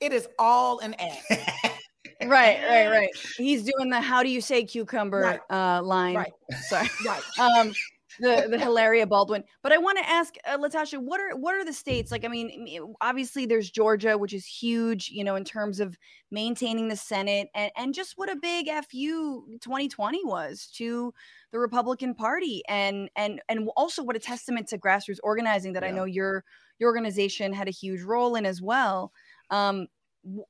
It 0.00 0.12
is 0.12 0.28
all 0.38 0.80
an 0.80 0.94
act. 0.94 1.24
right, 2.22 2.60
right, 2.68 2.88
right. 2.88 3.10
He's 3.36 3.62
doing 3.76 3.90
the 3.90 4.00
"How 4.00 4.22
do 4.22 4.28
you 4.28 4.40
say 4.40 4.64
cucumber?" 4.64 5.20
Right. 5.20 5.40
uh, 5.50 5.82
line. 5.82 6.16
Right. 6.16 6.32
Sorry. 6.68 6.88
right. 7.06 7.22
um 7.38 7.72
the 8.20 8.46
the 8.50 8.58
Hilaria 8.58 9.06
Baldwin. 9.06 9.44
But 9.62 9.72
I 9.72 9.78
want 9.78 9.98
to 9.98 10.08
ask 10.08 10.34
uh, 10.46 10.58
LaTosha, 10.58 10.98
what 10.98 11.20
are 11.20 11.36
what 11.36 11.54
are 11.54 11.64
the 11.64 11.72
states 11.72 12.12
like? 12.12 12.24
I 12.24 12.28
mean, 12.28 12.94
obviously 13.00 13.46
there's 13.46 13.70
Georgia, 13.70 14.16
which 14.16 14.32
is 14.32 14.46
huge, 14.46 15.08
you 15.08 15.24
know, 15.24 15.36
in 15.36 15.44
terms 15.44 15.80
of 15.80 15.96
maintaining 16.30 16.88
the 16.88 16.96
Senate, 16.96 17.48
and 17.54 17.70
and 17.76 17.94
just 17.94 18.14
what 18.16 18.30
a 18.30 18.36
big 18.36 18.68
fu 18.90 19.58
2020 19.60 20.24
was 20.24 20.68
to 20.76 21.12
the 21.52 21.58
Republican 21.58 22.14
Party, 22.14 22.62
and 22.68 23.08
and 23.16 23.40
and 23.48 23.68
also 23.76 24.02
what 24.02 24.16
a 24.16 24.20
testament 24.20 24.68
to 24.68 24.78
grassroots 24.78 25.18
organizing 25.22 25.72
that 25.72 25.84
I 25.84 25.90
know 25.90 26.04
your 26.04 26.44
your 26.78 26.88
organization 26.88 27.52
had 27.52 27.68
a 27.68 27.72
huge 27.72 28.02
role 28.02 28.36
in 28.36 28.46
as 28.46 28.60
well. 28.60 29.12
Um, 29.54 29.86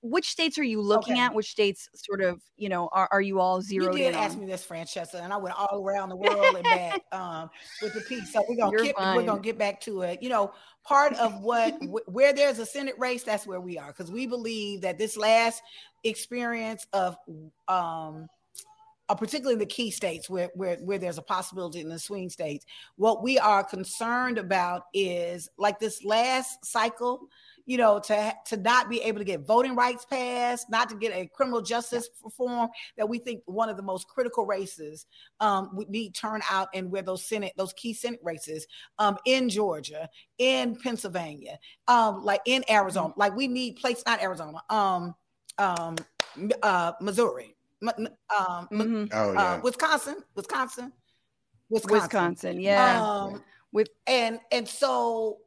which 0.03 0.31
states 0.31 0.57
are 0.57 0.65
you 0.65 0.81
looking 0.81 1.15
Okay. 1.15 1.23
at? 1.23 1.35
Which 1.35 1.51
states 1.51 1.89
sort 1.95 2.23
of, 2.23 2.41
you 2.57 2.69
know, 2.69 2.89
are, 2.93 3.09
are 3.11 3.21
you 3.21 3.41
all 3.41 3.61
zero? 3.61 3.93
You 3.93 4.05
did 4.05 4.15
ask 4.15 4.39
me 4.39 4.47
this, 4.47 4.65
Francesca, 4.65 5.21
and 5.21 5.33
I 5.33 5.37
went 5.37 5.57
all 5.59 5.83
around 5.85 6.11
the 6.11 6.17
world 6.17 6.55
and 6.55 6.69
back 6.69 7.01
um, 7.13 7.51
with 7.83 7.93
the 7.95 8.01
piece. 8.03 8.33
So 8.33 8.45
we're 8.49 8.57
gonna 8.57 8.85
get 8.85 8.95
we're 8.97 9.25
gonna 9.25 9.43
get 9.43 9.59
back 9.59 9.81
to 9.83 10.03
it. 10.03 10.23
You 10.23 10.29
know, 10.29 10.53
part 10.85 11.13
of 11.15 11.41
what 11.41 11.75
where 12.07 12.33
there's 12.33 12.61
a 12.61 12.67
Senate 12.67 12.95
race, 12.99 13.25
that's 13.25 13.47
where 13.47 13.61
we 13.61 13.77
are 13.77 13.89
because 13.89 14.13
we 14.13 14.27
believe 14.27 14.83
that 14.83 14.97
this 14.97 15.17
last 15.17 15.61
experience 16.05 16.87
of 16.93 17.17
um 17.67 18.29
uh, 19.09 19.15
particularly 19.15 19.53
in 19.55 19.59
the 19.59 19.67
key 19.67 19.91
states 19.91 20.31
where, 20.31 20.51
where 20.55 20.77
where 20.77 20.99
there's 20.99 21.19
a 21.19 21.23
possibility 21.23 21.81
in 21.81 21.89
the 21.91 21.99
swing 21.99 22.31
states 22.31 22.65
what 22.97 23.23
we 23.23 23.39
are 23.39 23.63
concerned 23.63 24.39
about 24.39 24.85
is 24.95 25.49
like 25.59 25.79
this 25.79 26.03
last 26.05 26.65
cycle 26.65 27.29
you 27.67 27.77
know 27.79 27.99
to 27.99 28.35
to 28.47 28.57
not 28.57 28.89
be 28.91 29.01
able 29.03 29.19
to 29.19 29.25
get 29.25 29.47
voting 29.47 29.75
rights 29.75 30.05
passed 30.05 30.69
not 30.71 30.89
to 30.89 30.97
get 30.97 31.13
a 31.15 31.27
criminal 31.29 31.63
justice 31.63 32.09
reform 32.23 32.69
that 32.97 33.09
we 33.09 33.19
think 33.19 33.41
one 33.47 33.69
of 33.69 33.77
the 33.77 33.83
most 33.83 34.07
critical 34.09 34.45
races 34.47 35.07
um 35.41 35.71
would 35.73 35.89
need 35.89 36.15
turnout 36.15 36.69
and 36.75 36.91
where 36.91 37.03
those 37.03 37.27
senate 37.27 37.53
those 37.57 37.73
key 37.75 37.95
senate 37.95 38.21
races 38.23 38.67
um 38.99 39.17
in 39.27 39.49
georgia 39.49 40.09
in 40.39 40.77
pennsylvania 40.77 41.59
um 41.89 42.23
like 42.23 42.41
in 42.47 42.63
arizona 42.71 43.13
like 43.17 43.35
we 43.35 43.49
need 43.49 43.77
place 43.77 44.03
not 44.07 44.23
arizona 44.23 44.59
um 44.71 45.15
um 45.59 45.97
uh 46.63 46.93
missouri 47.01 47.55
M- 47.83 48.09
um, 48.39 48.69
Mhm. 48.73 49.11
Oh 49.13 49.33
yeah. 49.33 49.43
uh, 49.57 49.61
Wisconsin, 49.63 50.17
Wisconsin, 50.35 50.91
Wisconsin. 51.69 52.01
Wisconsin, 52.01 52.61
yeah. 52.61 53.05
Um, 53.05 53.45
With- 53.73 53.91
and 54.07 54.41
and 54.53 54.67
so 54.67 55.39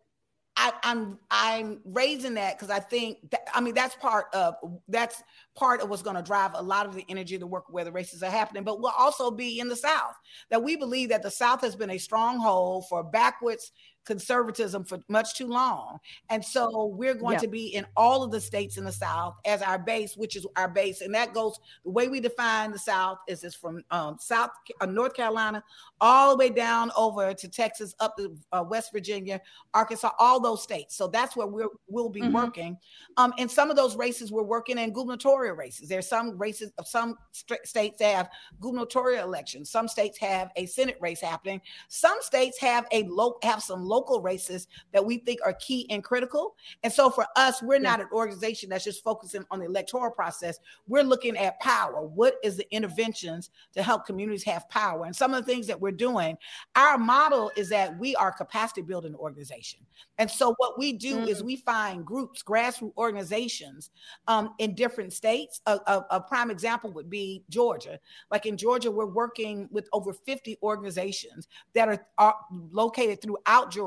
I, 0.59 0.73
I'm 0.81 1.19
I'm 1.29 1.79
raising 1.85 2.33
that 2.33 2.57
because 2.57 2.71
I 2.71 2.79
think 2.79 3.29
that 3.29 3.47
I 3.53 3.61
mean 3.61 3.75
that's 3.75 3.95
part 3.95 4.25
of 4.33 4.55
that's 4.87 5.21
part 5.55 5.81
of 5.81 5.89
what's 5.89 6.01
going 6.01 6.15
to 6.15 6.23
drive 6.23 6.51
a 6.55 6.61
lot 6.61 6.87
of 6.87 6.95
the 6.95 7.05
energy 7.09 7.35
of 7.35 7.41
the 7.41 7.47
work 7.47 7.65
where 7.69 7.85
the 7.85 7.91
races 7.91 8.23
are 8.23 8.31
happening. 8.31 8.63
But 8.63 8.81
we'll 8.81 8.91
also 8.97 9.29
be 9.29 9.59
in 9.59 9.69
the 9.69 9.75
South 9.75 10.15
that 10.49 10.63
we 10.63 10.75
believe 10.75 11.09
that 11.09 11.21
the 11.21 11.29
South 11.29 11.61
has 11.61 11.75
been 11.75 11.91
a 11.91 11.99
stronghold 11.99 12.87
for 12.89 13.03
backwards 13.03 13.71
conservatism 14.07 14.83
for 14.85 14.99
much 15.09 15.35
too 15.35 15.47
long. 15.47 15.99
And 16.29 16.43
so 16.43 16.85
we're 16.85 17.13
going 17.13 17.33
Yeah. 17.33 17.39
to 17.41 17.47
be 17.47 17.67
in 17.67 17.85
all 17.95 18.23
of 18.23 18.31
the 18.31 18.39
states 18.41 18.77
in 18.77 18.85
the 18.85 18.91
South 18.91 19.35
as 19.45 19.61
our 19.61 19.77
base, 19.77 20.15
which 20.15 20.35
is 20.35 20.47
our 20.55 20.67
base. 20.69 21.01
And 21.01 21.13
that 21.13 21.33
goes 21.33 21.59
the 21.83 21.91
way 21.91 22.07
we 22.07 22.19
define 22.19 22.71
the 22.71 22.79
South 22.79 23.19
is 23.27 23.41
this 23.41 23.53
from 23.53 23.83
um, 23.91 24.17
South 24.19 24.49
uh, 24.81 24.85
North 24.85 25.13
Carolina 25.13 25.63
all 25.99 26.31
the 26.31 26.37
way 26.37 26.49
down 26.49 26.91
over 26.95 27.33
to 27.33 27.47
Texas, 27.49 27.93
up 27.99 28.15
to 28.17 28.35
uh, 28.53 28.63
West 28.67 28.91
Virginia, 28.93 29.41
Arkansas, 29.73 30.11
all 30.19 30.39
those 30.39 30.63
states. 30.63 30.95
So 30.95 31.07
that's 31.07 31.35
where 31.35 31.47
we're, 31.47 31.67
we'll 31.89 32.09
be 32.09 32.21
Mhm. 32.21 32.33
working. 32.33 32.77
Um, 33.17 33.33
in 33.37 33.49
some 33.49 33.69
of 33.69 33.75
those 33.75 33.95
races, 33.97 34.31
we're 34.31 34.43
working 34.43 34.77
in 34.77 34.93
gubernatorial 34.93 35.55
races. 35.55 35.89
There's 35.89 36.07
some 36.07 36.37
races 36.37 36.71
of 36.77 36.87
some 36.87 37.17
st- 37.33 37.65
states 37.67 38.01
have 38.01 38.29
gubernatorial 38.61 39.23
elections. 39.25 39.69
Some 39.69 39.87
states 39.89 40.17
have 40.19 40.51
a 40.55 40.65
Senate 40.65 40.97
race 41.01 41.19
happening. 41.19 41.61
Some 41.89 42.17
states 42.21 42.57
have 42.59 42.85
a 42.91 43.03
low 43.03 43.37
have 43.43 43.61
some 43.61 43.83
local 43.83 43.96
races 44.21 44.67
that 44.93 45.05
we 45.05 45.17
think 45.17 45.39
are 45.45 45.53
key 45.53 45.87
and 45.89 46.03
critical. 46.03 46.55
And 46.83 46.91
so 46.91 47.09
for 47.09 47.25
us, 47.35 47.61
we're 47.61 47.79
not 47.79 47.99
an 47.99 48.07
organization 48.11 48.69
that's 48.69 48.83
just 48.83 49.03
focusing 49.03 49.45
on 49.51 49.59
the 49.59 49.65
electoral 49.65 50.11
process. 50.11 50.59
We're 50.87 51.03
looking 51.03 51.37
at 51.37 51.59
power. 51.59 52.01
What 52.01 52.35
is 52.43 52.57
the 52.57 52.71
interventions 52.73 53.49
to 53.73 53.83
help 53.83 54.05
communities 54.05 54.43
have 54.43 54.67
power? 54.69 55.05
And 55.05 55.15
some 55.15 55.33
of 55.33 55.45
the 55.45 55.51
things 55.51 55.67
that 55.67 55.79
we're 55.79 55.91
doing, 55.91 56.37
our 56.75 56.97
model 56.97 57.51
is 57.55 57.69
that 57.69 57.97
we 57.97 58.15
are 58.15 58.31
capacity 58.31 58.81
building 58.81 59.15
organization. 59.15 59.79
And 60.17 60.29
so 60.29 60.55
what 60.57 60.77
we 60.77 60.93
do 60.93 61.17
mm-hmm. 61.17 61.27
is 61.27 61.41
mm. 61.41 61.45
we 61.45 61.55
find 61.57 62.05
groups, 62.05 62.43
grassroots 62.43 62.87
organizations 62.97 63.91
um, 64.27 64.53
in 64.59 64.75
different 64.75 65.13
states. 65.13 65.61
A, 65.65 65.73
a, 65.87 66.05
a, 66.11 66.21
prime 66.21 66.51
example 66.51 66.91
would 66.91 67.09
be 67.09 67.43
Georgia. 67.49 67.99
Like 68.31 68.45
in 68.45 68.57
Georgia, 68.57 68.91
we're 68.91 69.05
working 69.05 69.67
with 69.71 69.87
over 69.93 70.13
50 70.13 70.57
organizations 70.61 71.47
that 71.73 71.87
are, 71.87 72.05
are 72.17 72.35
located 72.71 73.21
throughout 73.21 73.71
Georgia. 73.71 73.86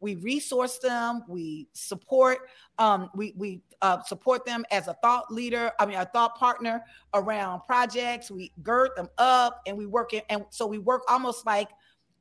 We 0.00 0.16
resource 0.16 0.78
them, 0.78 1.24
we 1.28 1.68
support, 1.72 2.48
um, 2.78 3.10
we, 3.14 3.34
we 3.36 3.62
uh, 3.82 4.02
support 4.02 4.44
them 4.44 4.64
as 4.70 4.88
a 4.88 4.94
thought 4.94 5.32
leader, 5.32 5.72
I 5.78 5.86
mean, 5.86 5.98
a 5.98 6.04
thought 6.04 6.36
partner 6.36 6.82
around 7.14 7.62
projects. 7.66 8.30
We 8.30 8.52
gird 8.62 8.90
them 8.96 9.08
up 9.18 9.62
and 9.66 9.76
we 9.76 9.86
work 9.86 10.14
in, 10.14 10.22
and 10.28 10.44
so 10.50 10.66
we 10.66 10.78
work 10.78 11.02
almost 11.08 11.46
like 11.46 11.68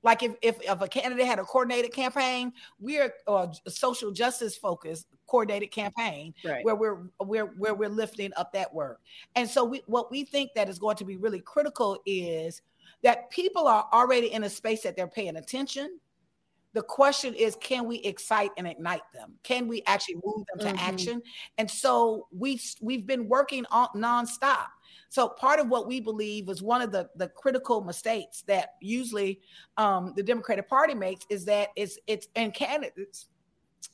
like 0.03 0.23
if, 0.23 0.35
if, 0.41 0.61
if 0.61 0.81
a 0.81 0.87
candidate 0.87 1.25
had 1.25 1.39
a 1.39 1.43
coordinated 1.43 1.91
campaign, 1.91 2.53
we're 2.79 3.13
a 3.27 3.49
social 3.67 4.11
justice 4.11 4.55
focused 4.55 5.07
coordinated 5.25 5.71
campaign 5.71 6.33
right. 6.45 6.63
where 6.63 6.75
we're 6.75 7.09
where 7.17 7.45
where 7.45 7.73
we're 7.73 7.89
lifting 7.89 8.31
up 8.37 8.53
that 8.53 8.73
work. 8.73 9.01
And 9.35 9.49
so 9.49 9.65
we 9.65 9.83
what 9.87 10.09
we 10.09 10.23
think 10.23 10.51
that 10.55 10.69
is 10.69 10.79
going 10.79 10.95
to 10.97 11.05
be 11.05 11.17
really 11.17 11.41
critical 11.41 11.99
is 12.05 12.61
that 13.03 13.29
people 13.29 13.67
are 13.67 13.87
already 13.91 14.31
in 14.31 14.43
a 14.43 14.49
space 14.49 14.81
that 14.83 14.95
they're 14.95 15.07
paying 15.07 15.35
attention. 15.35 15.99
The 16.77 16.83
question 16.83 17.33
is, 17.33 17.57
can 17.59 17.87
we 17.87 17.95
excite 17.97 18.51
and 18.55 18.67
ignite 18.67 19.01
them? 19.11 19.33
Can 19.41 19.67
we 19.67 19.81
actually 19.87 20.17
move 20.23 20.45
them 20.45 20.59
to 20.59 20.75
mm-hmm. 20.75 20.89
action? 20.89 21.21
And 21.57 21.69
so 21.69 22.27
we 22.31 22.61
we've 22.81 23.07
been 23.07 23.27
working 23.27 23.65
on 23.71 23.87
nonstop 23.95 24.67
so 25.09 25.29
part 25.29 25.59
of 25.59 25.69
what 25.69 25.87
we 25.87 25.99
believe 25.99 26.49
is 26.49 26.61
one 26.61 26.81
of 26.81 26.91
the, 26.91 27.09
the 27.15 27.29
critical 27.29 27.81
mistakes 27.81 28.43
that 28.47 28.73
usually 28.81 29.39
um, 29.77 30.13
the 30.15 30.23
Democratic 30.23 30.67
Party 30.67 30.93
makes 30.93 31.25
is 31.29 31.45
that 31.45 31.69
it's 31.75 31.97
it's 32.07 32.27
and 32.35 32.53
candidates 32.53 33.27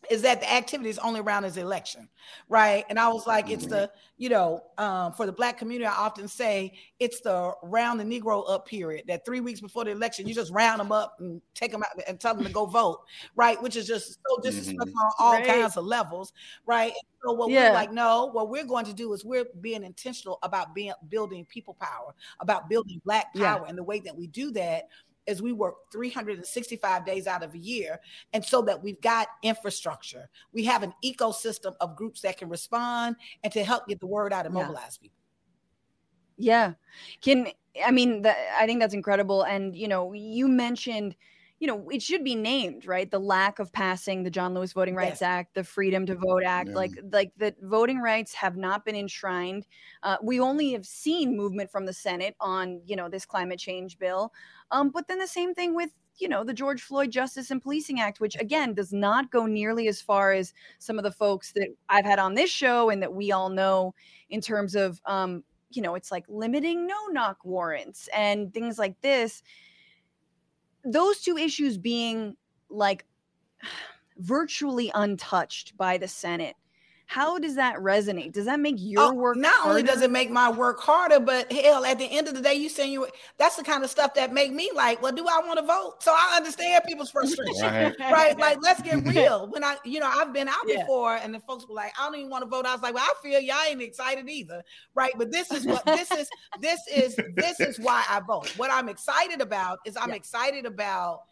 is 0.09 0.21
that 0.21 0.41
the 0.41 0.51
activity 0.51 0.89
is 0.89 0.99
only 0.99 1.19
around 1.19 1.43
his 1.43 1.57
election, 1.57 2.09
right? 2.49 2.85
And 2.89 2.99
I 2.99 3.07
was 3.07 3.25
like, 3.25 3.49
it's 3.49 3.65
the, 3.65 3.89
you 4.17 4.29
know, 4.29 4.63
um, 4.77 5.13
for 5.13 5.25
the 5.25 5.31
black 5.31 5.57
community, 5.57 5.85
I 5.85 5.93
often 5.93 6.27
say 6.27 6.73
it's 6.99 7.21
the 7.21 7.53
round 7.63 7.99
the 7.99 8.03
Negro 8.03 8.49
up 8.49 8.67
period. 8.67 9.05
That 9.07 9.25
three 9.25 9.39
weeks 9.39 9.61
before 9.61 9.85
the 9.85 9.91
election, 9.91 10.27
you 10.27 10.35
just 10.35 10.51
round 10.51 10.79
them 10.79 10.91
up 10.91 11.15
and 11.19 11.41
take 11.53 11.71
them 11.71 11.83
out 11.83 12.03
and 12.07 12.19
tell 12.19 12.35
them 12.35 12.43
to 12.43 12.51
go 12.51 12.65
vote, 12.65 13.01
right? 13.35 13.61
Which 13.61 13.75
is 13.75 13.87
just 13.87 14.19
so 14.27 14.41
disrespectful 14.41 14.87
mm-hmm. 14.87 15.23
on 15.23 15.27
all 15.27 15.33
right. 15.33 15.47
kinds 15.47 15.77
of 15.77 15.85
levels, 15.85 16.33
right? 16.65 16.91
And 16.91 17.07
so 17.25 17.33
what 17.33 17.49
yeah. 17.49 17.69
we're 17.69 17.73
like, 17.73 17.91
no, 17.91 18.29
what 18.31 18.49
we're 18.49 18.65
going 18.65 18.85
to 18.85 18.93
do 18.93 19.13
is 19.13 19.23
we're 19.23 19.45
being 19.61 19.83
intentional 19.83 20.39
about 20.43 20.75
being 20.75 20.93
building 21.09 21.45
people 21.45 21.75
power, 21.79 22.13
about 22.39 22.69
building 22.69 23.01
black 23.05 23.33
power, 23.33 23.61
yeah. 23.63 23.69
and 23.69 23.77
the 23.77 23.83
way 23.83 23.99
that 24.01 24.15
we 24.15 24.27
do 24.27 24.51
that 24.51 24.89
is 25.27 25.41
we 25.41 25.53
work 25.53 25.75
365 25.91 27.05
days 27.05 27.27
out 27.27 27.43
of 27.43 27.53
a 27.53 27.57
year 27.57 27.99
and 28.33 28.43
so 28.43 28.61
that 28.63 28.81
we've 28.81 29.01
got 29.01 29.27
infrastructure. 29.41 30.29
We 30.51 30.63
have 30.65 30.83
an 30.83 30.93
ecosystem 31.03 31.73
of 31.79 31.95
groups 31.95 32.21
that 32.21 32.37
can 32.37 32.49
respond 32.49 33.15
and 33.43 33.51
to 33.53 33.63
help 33.63 33.87
get 33.87 33.99
the 33.99 34.07
word 34.07 34.33
out 34.33 34.45
and 34.45 34.53
mobilize 34.53 34.99
yeah. 34.99 35.03
people. 35.03 35.17
Yeah. 36.37 36.73
Can 37.21 37.47
i 37.83 37.89
mean 37.89 38.21
that, 38.21 38.37
i 38.59 38.67
think 38.67 38.79
that's 38.79 38.93
incredible. 38.93 39.43
And 39.43 39.75
you 39.75 39.87
know 39.87 40.13
you 40.13 40.47
mentioned 40.47 41.15
you 41.63 41.67
know, 41.67 41.87
it 41.89 42.01
should 42.01 42.25
be 42.25 42.35
named, 42.35 42.85
right? 42.85 43.09
The 43.09 43.21
lack 43.21 43.57
of 43.57 43.71
passing 43.71 44.23
the 44.23 44.29
John 44.29 44.53
Lewis 44.53 44.73
Voting 44.73 44.95
Rights 44.95 45.21
yes. 45.21 45.21
Act, 45.21 45.53
the 45.53 45.63
Freedom 45.63 46.05
to 46.07 46.15
Vote 46.15 46.43
Act, 46.43 46.67
yeah. 46.67 46.75
like 46.75 46.91
like 47.09 47.31
the 47.37 47.55
voting 47.61 47.99
rights 47.99 48.33
have 48.33 48.57
not 48.57 48.83
been 48.83 48.97
enshrined. 48.97 49.65
Uh, 50.03 50.17
we 50.21 50.41
only 50.41 50.73
have 50.73 50.85
seen 50.85 51.37
movement 51.37 51.71
from 51.71 51.85
the 51.85 51.93
Senate 51.93 52.35
on, 52.41 52.81
you 52.85 52.97
know, 52.97 53.07
this 53.07 53.25
climate 53.25 53.59
change 53.59 53.97
bill. 53.97 54.33
Um, 54.71 54.89
but 54.89 55.07
then 55.07 55.19
the 55.19 55.25
same 55.25 55.53
thing 55.53 55.73
with 55.73 55.91
you 56.17 56.27
know 56.27 56.43
the 56.43 56.53
George 56.53 56.81
Floyd 56.81 57.11
Justice 57.11 57.49
and 57.49 57.61
Policing 57.61 58.01
Act, 58.01 58.19
which 58.19 58.35
again 58.41 58.73
does 58.73 58.91
not 58.91 59.31
go 59.31 59.45
nearly 59.45 59.87
as 59.87 60.01
far 60.01 60.33
as 60.33 60.53
some 60.79 60.97
of 60.97 61.05
the 61.05 61.13
folks 61.13 61.53
that 61.53 61.69
I've 61.87 62.03
had 62.03 62.19
on 62.19 62.33
this 62.33 62.49
show 62.49 62.89
and 62.89 63.01
that 63.01 63.13
we 63.13 63.31
all 63.31 63.47
know 63.47 63.95
in 64.29 64.41
terms 64.41 64.75
of 64.75 64.99
um, 65.05 65.45
you 65.69 65.81
know 65.81 65.95
it's 65.95 66.11
like 66.11 66.25
limiting 66.27 66.87
no 66.87 67.07
knock 67.09 67.37
warrants 67.45 68.09
and 68.13 68.53
things 68.53 68.77
like 68.77 68.99
this 68.99 69.43
those 70.83 71.21
two 71.21 71.37
issues 71.37 71.77
being 71.77 72.35
like 72.69 73.05
virtually 74.17 74.91
untouched 74.93 75.75
by 75.77 75.97
the 75.97 76.07
Senate. 76.07 76.55
How 77.13 77.37
does 77.37 77.53
that 77.57 77.75
resonate? 77.75 78.31
Does 78.31 78.45
that 78.45 78.59
make 78.59 78.77
oh, 78.79 78.83
your 78.83 79.01
oh, 79.01 79.13
work? 79.13 79.37
Not 79.37 79.53
harder? 79.53 79.69
only 79.69 79.83
does 79.83 80.01
it 80.01 80.09
make 80.09 80.31
my 80.31 80.49
work 80.49 80.79
harder, 80.79 81.19
but 81.19 81.51
hell, 81.51 81.85
at 81.85 81.99
the 81.99 82.05
end 82.05 82.27
of 82.27 82.33
the 82.33 82.41
day, 82.41 82.55
you 82.55 82.69
saying 82.69 82.91
you 82.91 83.05
that's 83.37 83.55
the 83.55 83.63
kind 83.63 83.83
of 83.83 83.91
stuff 83.91 84.15
that 84.15 84.33
make 84.33 84.51
me 84.51 84.71
like, 84.73 84.99
well, 84.99 85.11
do 85.11 85.23
I 85.27 85.39
want 85.45 85.59
to 85.59 85.65
vote? 85.65 85.97
So 85.99 86.11
I 86.11 86.33
understand 86.35 86.83
people's 86.87 87.11
frustration, 87.11 87.61
right? 87.61 87.99
right? 87.99 88.39
Like, 88.39 88.63
let's 88.63 88.81
get 88.81 89.05
real. 89.05 89.45
When 89.45 89.63
I, 89.63 89.75
you 89.85 89.99
know, 89.99 90.09
I've 90.11 90.33
been 90.33 90.47
out 90.47 90.55
yeah. 90.65 90.79
before, 90.79 91.17
and 91.17 91.35
the 91.35 91.39
folks 91.41 91.67
were 91.67 91.75
like, 91.75 91.93
I 91.99 92.05
don't 92.07 92.15
even 92.15 92.31
want 92.31 92.45
to 92.45 92.49
vote. 92.49 92.65
I 92.65 92.73
was 92.73 92.81
like, 92.81 92.95
well, 92.95 93.05
I 93.05 93.13
feel 93.21 93.39
y'all 93.39 93.57
ain't 93.69 93.79
excited 93.79 94.27
either, 94.27 94.63
right? 94.95 95.13
But 95.15 95.31
this 95.31 95.51
is 95.51 95.67
what 95.67 95.85
this 95.85 96.09
is. 96.09 96.27
This 96.61 96.79
is 96.91 97.15
this 97.35 97.59
is 97.59 97.79
why 97.79 98.03
I 98.09 98.21
vote. 98.21 98.51
What 98.57 98.71
I'm 98.71 98.89
excited 98.89 99.39
about 99.39 99.77
is 99.85 99.95
I'm 99.97 100.09
yeah. 100.09 100.15
excited 100.15 100.65
about. 100.65 101.25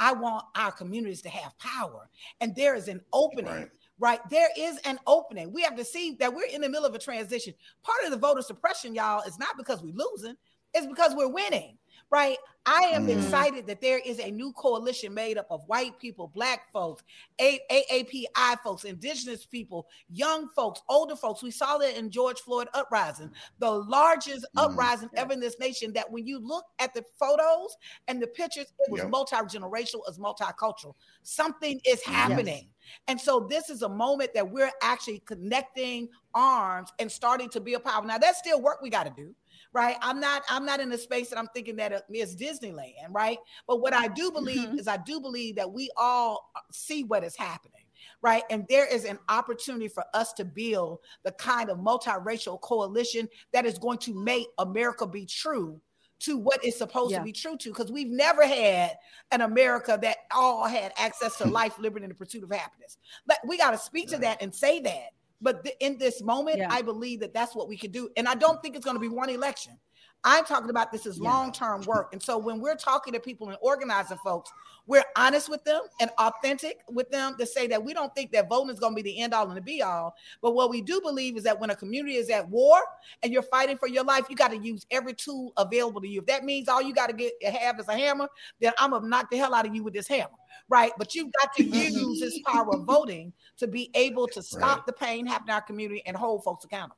I 0.00 0.12
want 0.12 0.44
our 0.54 0.70
communities 0.70 1.22
to 1.22 1.28
have 1.28 1.56
power, 1.58 2.08
and 2.40 2.54
there 2.56 2.74
is 2.74 2.88
an 2.88 3.02
opening. 3.12 3.52
Right 3.52 3.68
right? 3.98 4.20
There 4.30 4.48
is 4.56 4.78
an 4.78 4.98
opening. 5.06 5.52
We 5.52 5.62
have 5.62 5.76
to 5.76 5.84
see 5.84 6.16
that 6.20 6.32
we're 6.32 6.46
in 6.46 6.60
the 6.60 6.68
middle 6.68 6.86
of 6.86 6.94
a 6.94 6.98
transition. 6.98 7.54
Part 7.82 7.98
of 8.04 8.10
the 8.10 8.16
voter 8.16 8.42
suppression, 8.42 8.94
y'all, 8.94 9.22
is 9.22 9.38
not 9.38 9.56
because 9.56 9.82
we're 9.82 9.94
losing, 9.94 10.36
it's 10.74 10.86
because 10.86 11.14
we're 11.14 11.28
winning, 11.28 11.78
right? 12.10 12.36
I 12.66 12.90
am 12.92 13.06
mm. 13.06 13.16
excited 13.16 13.66
that 13.66 13.80
there 13.80 13.98
is 13.98 14.18
a 14.18 14.30
new 14.30 14.52
coalition 14.52 15.14
made 15.14 15.38
up 15.38 15.46
of 15.50 15.62
white 15.68 15.98
people, 15.98 16.30
black 16.34 16.70
folks, 16.70 17.02
a- 17.40 17.60
AAPI 17.70 18.60
folks, 18.62 18.84
indigenous 18.84 19.46
people, 19.46 19.86
young 20.10 20.48
folks, 20.54 20.82
older 20.90 21.16
folks. 21.16 21.42
We 21.42 21.50
saw 21.50 21.78
that 21.78 21.98
in 21.98 22.10
George 22.10 22.40
Floyd 22.40 22.68
uprising, 22.74 23.30
the 23.58 23.70
largest 23.70 24.46
mm. 24.54 24.62
uprising 24.62 25.08
ever 25.16 25.32
in 25.32 25.40
this 25.40 25.58
nation. 25.58 25.94
That 25.94 26.10
when 26.10 26.26
you 26.26 26.38
look 26.38 26.64
at 26.78 26.92
the 26.92 27.04
photos 27.18 27.74
and 28.06 28.20
the 28.20 28.26
pictures, 28.26 28.66
it 28.78 28.90
was 28.90 29.00
yep. 29.00 29.10
multi 29.10 29.36
generational, 29.36 30.02
as 30.06 30.18
multicultural. 30.18 30.94
Something 31.22 31.80
is 31.86 32.02
happening. 32.02 32.68
Yes. 32.68 32.98
And 33.08 33.20
so 33.20 33.46
this 33.48 33.70
is 33.70 33.82
a 33.82 33.88
moment 33.88 34.34
that 34.34 34.50
we're 34.50 34.70
actually 34.82 35.20
connecting 35.20 36.08
arms 36.34 36.90
and 36.98 37.10
starting 37.10 37.48
to 37.50 37.60
be 37.60 37.74
a 37.74 37.80
power. 37.80 38.04
Now, 38.04 38.18
that's 38.18 38.38
still 38.38 38.60
work 38.60 38.80
we 38.82 38.90
got 38.90 39.04
to 39.04 39.12
do 39.16 39.34
right? 39.72 39.96
I'm 40.00 40.20
not 40.20 40.42
I'm 40.48 40.64
not 40.64 40.80
in 40.80 40.92
a 40.92 40.98
space 40.98 41.30
that 41.30 41.38
I'm 41.38 41.48
thinking 41.54 41.76
that 41.76 42.04
it's 42.08 42.34
Disneyland, 42.34 43.10
right? 43.10 43.38
But 43.66 43.80
what 43.80 43.92
I 43.92 44.08
do 44.08 44.30
believe 44.30 44.68
mm-hmm. 44.68 44.78
is 44.78 44.88
I 44.88 44.98
do 44.98 45.20
believe 45.20 45.56
that 45.56 45.70
we 45.70 45.90
all 45.96 46.50
uh, 46.56 46.60
see 46.72 47.04
what 47.04 47.24
is 47.24 47.36
happening. 47.36 47.82
Right. 48.20 48.42
And 48.50 48.66
there 48.68 48.86
is 48.86 49.04
an 49.04 49.18
opportunity 49.28 49.86
for 49.86 50.04
us 50.12 50.32
to 50.34 50.44
build 50.44 50.98
the 51.24 51.32
kind 51.32 51.70
of 51.70 51.78
multiracial 51.78 52.60
coalition 52.60 53.28
that 53.52 53.64
is 53.64 53.78
going 53.78 53.98
to 53.98 54.14
make 54.14 54.48
America 54.58 55.06
be 55.06 55.24
true 55.24 55.80
to 56.20 56.36
what 56.36 56.64
is 56.64 56.76
supposed 56.76 57.12
yeah. 57.12 57.18
to 57.18 57.24
be 57.24 57.32
true 57.32 57.56
to 57.56 57.68
because 57.68 57.92
we've 57.92 58.10
never 58.10 58.44
had 58.44 58.96
an 59.30 59.42
America 59.42 59.98
that 60.02 60.16
all 60.34 60.66
had 60.66 60.92
access 60.98 61.36
to 61.36 61.46
life, 61.46 61.78
liberty, 61.78 62.04
and 62.04 62.10
the 62.10 62.16
pursuit 62.16 62.42
of 62.42 62.50
happiness. 62.50 62.98
But 63.26 63.38
we 63.46 63.56
got 63.56 63.70
to 63.70 63.78
speak 63.78 64.08
to 64.08 64.18
that 64.18 64.42
and 64.42 64.52
say 64.52 64.80
that 64.80 65.10
but 65.40 65.64
th- 65.64 65.76
in 65.80 65.98
this 65.98 66.22
moment, 66.22 66.58
yeah. 66.58 66.68
I 66.70 66.82
believe 66.82 67.20
that 67.20 67.34
that's 67.34 67.54
what 67.54 67.68
we 67.68 67.76
can 67.76 67.90
do. 67.90 68.08
And 68.16 68.28
I 68.28 68.34
don't 68.34 68.60
think 68.62 68.76
it's 68.76 68.84
going 68.84 68.96
to 68.96 69.00
be 69.00 69.08
one 69.08 69.30
election. 69.30 69.78
I'm 70.24 70.44
talking 70.44 70.70
about 70.70 70.90
this 70.90 71.06
as 71.06 71.20
long 71.20 71.52
term 71.52 71.82
work. 71.82 72.12
And 72.12 72.20
so 72.20 72.38
when 72.38 72.60
we're 72.60 72.74
talking 72.74 73.12
to 73.12 73.20
people 73.20 73.48
and 73.48 73.58
organizing 73.60 74.18
folks, 74.24 74.50
we're 74.88 75.04
honest 75.16 75.48
with 75.50 75.62
them 75.64 75.82
and 76.00 76.10
authentic 76.18 76.80
with 76.88 77.10
them 77.10 77.36
to 77.38 77.46
say 77.46 77.66
that 77.68 77.84
we 77.84 77.92
don't 77.92 78.12
think 78.14 78.32
that 78.32 78.48
voting 78.48 78.72
is 78.72 78.80
going 78.80 78.96
to 78.96 79.02
be 79.02 79.08
the 79.08 79.20
end 79.20 79.34
all 79.34 79.46
and 79.46 79.56
the 79.56 79.60
be 79.60 79.82
all. 79.82 80.14
But 80.40 80.54
what 80.54 80.70
we 80.70 80.80
do 80.80 81.00
believe 81.00 81.36
is 81.36 81.44
that 81.44 81.60
when 81.60 81.70
a 81.70 81.76
community 81.76 82.16
is 82.16 82.30
at 82.30 82.48
war 82.48 82.80
and 83.22 83.32
you're 83.32 83.42
fighting 83.42 83.76
for 83.76 83.86
your 83.86 84.02
life, 84.02 84.24
you 84.30 84.34
got 84.34 84.50
to 84.50 84.58
use 84.58 84.86
every 84.90 85.12
tool 85.12 85.52
available 85.58 86.00
to 86.00 86.08
you. 86.08 86.20
If 86.20 86.26
that 86.26 86.44
means 86.44 86.68
all 86.68 86.80
you 86.82 86.94
got 86.94 87.08
to 87.08 87.12
get 87.12 87.32
have 87.44 87.78
is 87.78 87.86
a 87.88 87.96
hammer, 87.96 88.28
then 88.60 88.72
I'm 88.78 88.90
going 88.90 89.02
to 89.02 89.08
knock 89.08 89.30
the 89.30 89.36
hell 89.36 89.54
out 89.54 89.66
of 89.66 89.74
you 89.74 89.84
with 89.84 89.94
this 89.94 90.08
hammer 90.08 90.30
right? 90.70 90.92
But 90.98 91.14
you've 91.14 91.32
got 91.40 91.54
to 91.54 91.64
mm-hmm. 91.64 91.98
use 91.98 92.20
this 92.20 92.38
power 92.46 92.74
of 92.74 92.84
voting 92.84 93.32
to 93.58 93.66
be 93.66 93.90
able 93.94 94.26
to 94.28 94.42
stop 94.42 94.78
right. 94.78 94.86
the 94.86 94.92
pain 94.92 95.26
happening 95.26 95.48
in 95.48 95.54
our 95.54 95.62
community 95.62 96.02
and 96.04 96.16
hold 96.16 96.44
folks 96.44 96.64
accountable. 96.64 96.96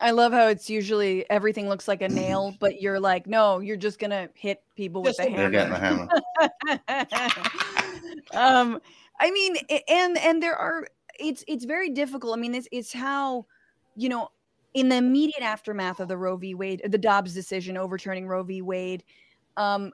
I 0.00 0.10
love 0.10 0.32
how 0.32 0.48
it's 0.48 0.68
usually 0.68 1.28
everything 1.30 1.68
looks 1.68 1.88
like 1.88 2.02
a 2.02 2.08
nail, 2.08 2.54
but 2.60 2.80
you're 2.80 3.00
like, 3.00 3.26
no, 3.26 3.60
you're 3.60 3.76
just 3.76 3.98
gonna 3.98 4.28
hit 4.34 4.62
people 4.76 5.02
just 5.02 5.18
with 5.18 5.28
a 5.28 5.30
hammer. 5.30 5.50
Getting 5.50 5.72
the 5.72 5.78
hammer. 5.78 6.08
um, 8.34 8.80
I 9.20 9.30
mean, 9.30 9.56
and 9.88 10.18
and 10.18 10.42
there 10.42 10.56
are 10.56 10.86
it's 11.18 11.44
it's 11.46 11.64
very 11.64 11.90
difficult. 11.90 12.36
I 12.36 12.40
mean, 12.40 12.54
it's 12.54 12.68
it's 12.72 12.92
how 12.92 13.46
you 13.96 14.08
know 14.08 14.28
in 14.74 14.88
the 14.88 14.96
immediate 14.96 15.42
aftermath 15.42 16.00
of 16.00 16.08
the 16.08 16.16
Roe 16.16 16.36
v. 16.36 16.54
Wade, 16.54 16.82
the 16.84 16.98
Dobbs 16.98 17.32
decision 17.32 17.76
overturning 17.76 18.26
Roe 18.26 18.42
v. 18.42 18.60
Wade, 18.60 19.04
um, 19.56 19.92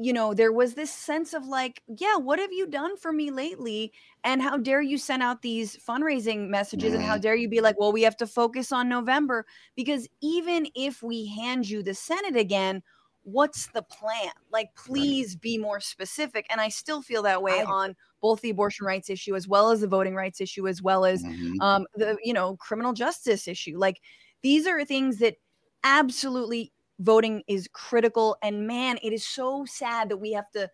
you 0.00 0.12
know, 0.12 0.32
there 0.32 0.52
was 0.52 0.74
this 0.74 0.92
sense 0.92 1.34
of 1.34 1.46
like, 1.46 1.82
yeah, 1.88 2.16
what 2.16 2.38
have 2.38 2.52
you 2.52 2.66
done 2.68 2.96
for 2.96 3.12
me 3.12 3.30
lately? 3.32 3.92
And 4.22 4.40
how 4.40 4.56
dare 4.56 4.80
you 4.80 4.96
send 4.96 5.22
out 5.24 5.42
these 5.42 5.76
fundraising 5.76 6.48
messages? 6.48 6.94
And 6.94 7.02
how 7.02 7.16
Mhm. 7.16 7.18
dare 7.18 7.34
you 7.34 7.48
be 7.48 7.60
like, 7.60 7.78
well, 7.78 7.92
we 7.92 8.02
have 8.02 8.16
to 8.18 8.26
focus 8.26 8.70
on 8.70 8.88
November? 8.88 9.44
Because 9.74 10.08
even 10.22 10.68
if 10.76 11.02
we 11.02 11.26
hand 11.26 11.68
you 11.68 11.82
the 11.82 11.94
Senate 11.94 12.36
again, 12.36 12.82
what's 13.22 13.68
the 13.68 13.82
plan? 13.82 14.30
Like, 14.50 14.74
please 14.76 15.34
be 15.36 15.58
more 15.58 15.80
specific. 15.80 16.46
And 16.48 16.60
I 16.60 16.68
still 16.68 17.02
feel 17.02 17.22
that 17.24 17.42
way 17.42 17.60
I- 17.60 17.66
on 17.66 17.96
both 18.22 18.40
the 18.40 18.50
abortion 18.50 18.86
rights 18.86 19.10
issue 19.10 19.34
as 19.34 19.48
well 19.48 19.70
as 19.70 19.80
the 19.80 19.88
voting 19.88 20.14
rights 20.14 20.40
issue, 20.40 20.68
as 20.68 20.80
well 20.80 21.04
as 21.04 21.24
Mhm. 21.24 21.60
um, 21.60 21.86
the 21.94 22.16
you 22.22 22.32
know 22.32 22.56
criminal 22.56 22.92
justice 22.92 23.46
issue. 23.48 23.76
Like 23.76 24.00
these 24.42 24.66
are 24.66 24.84
things 24.84 25.18
that 25.18 25.36
absolutely 25.84 26.72
voting 26.98 27.42
is 27.46 27.68
critical. 27.72 28.36
And 28.42 28.66
man, 28.66 28.98
it 29.02 29.12
is 29.12 29.26
so 29.26 29.64
sad 29.64 30.08
that 30.08 30.16
we 30.16 30.32
have 30.32 30.50
to, 30.52 30.70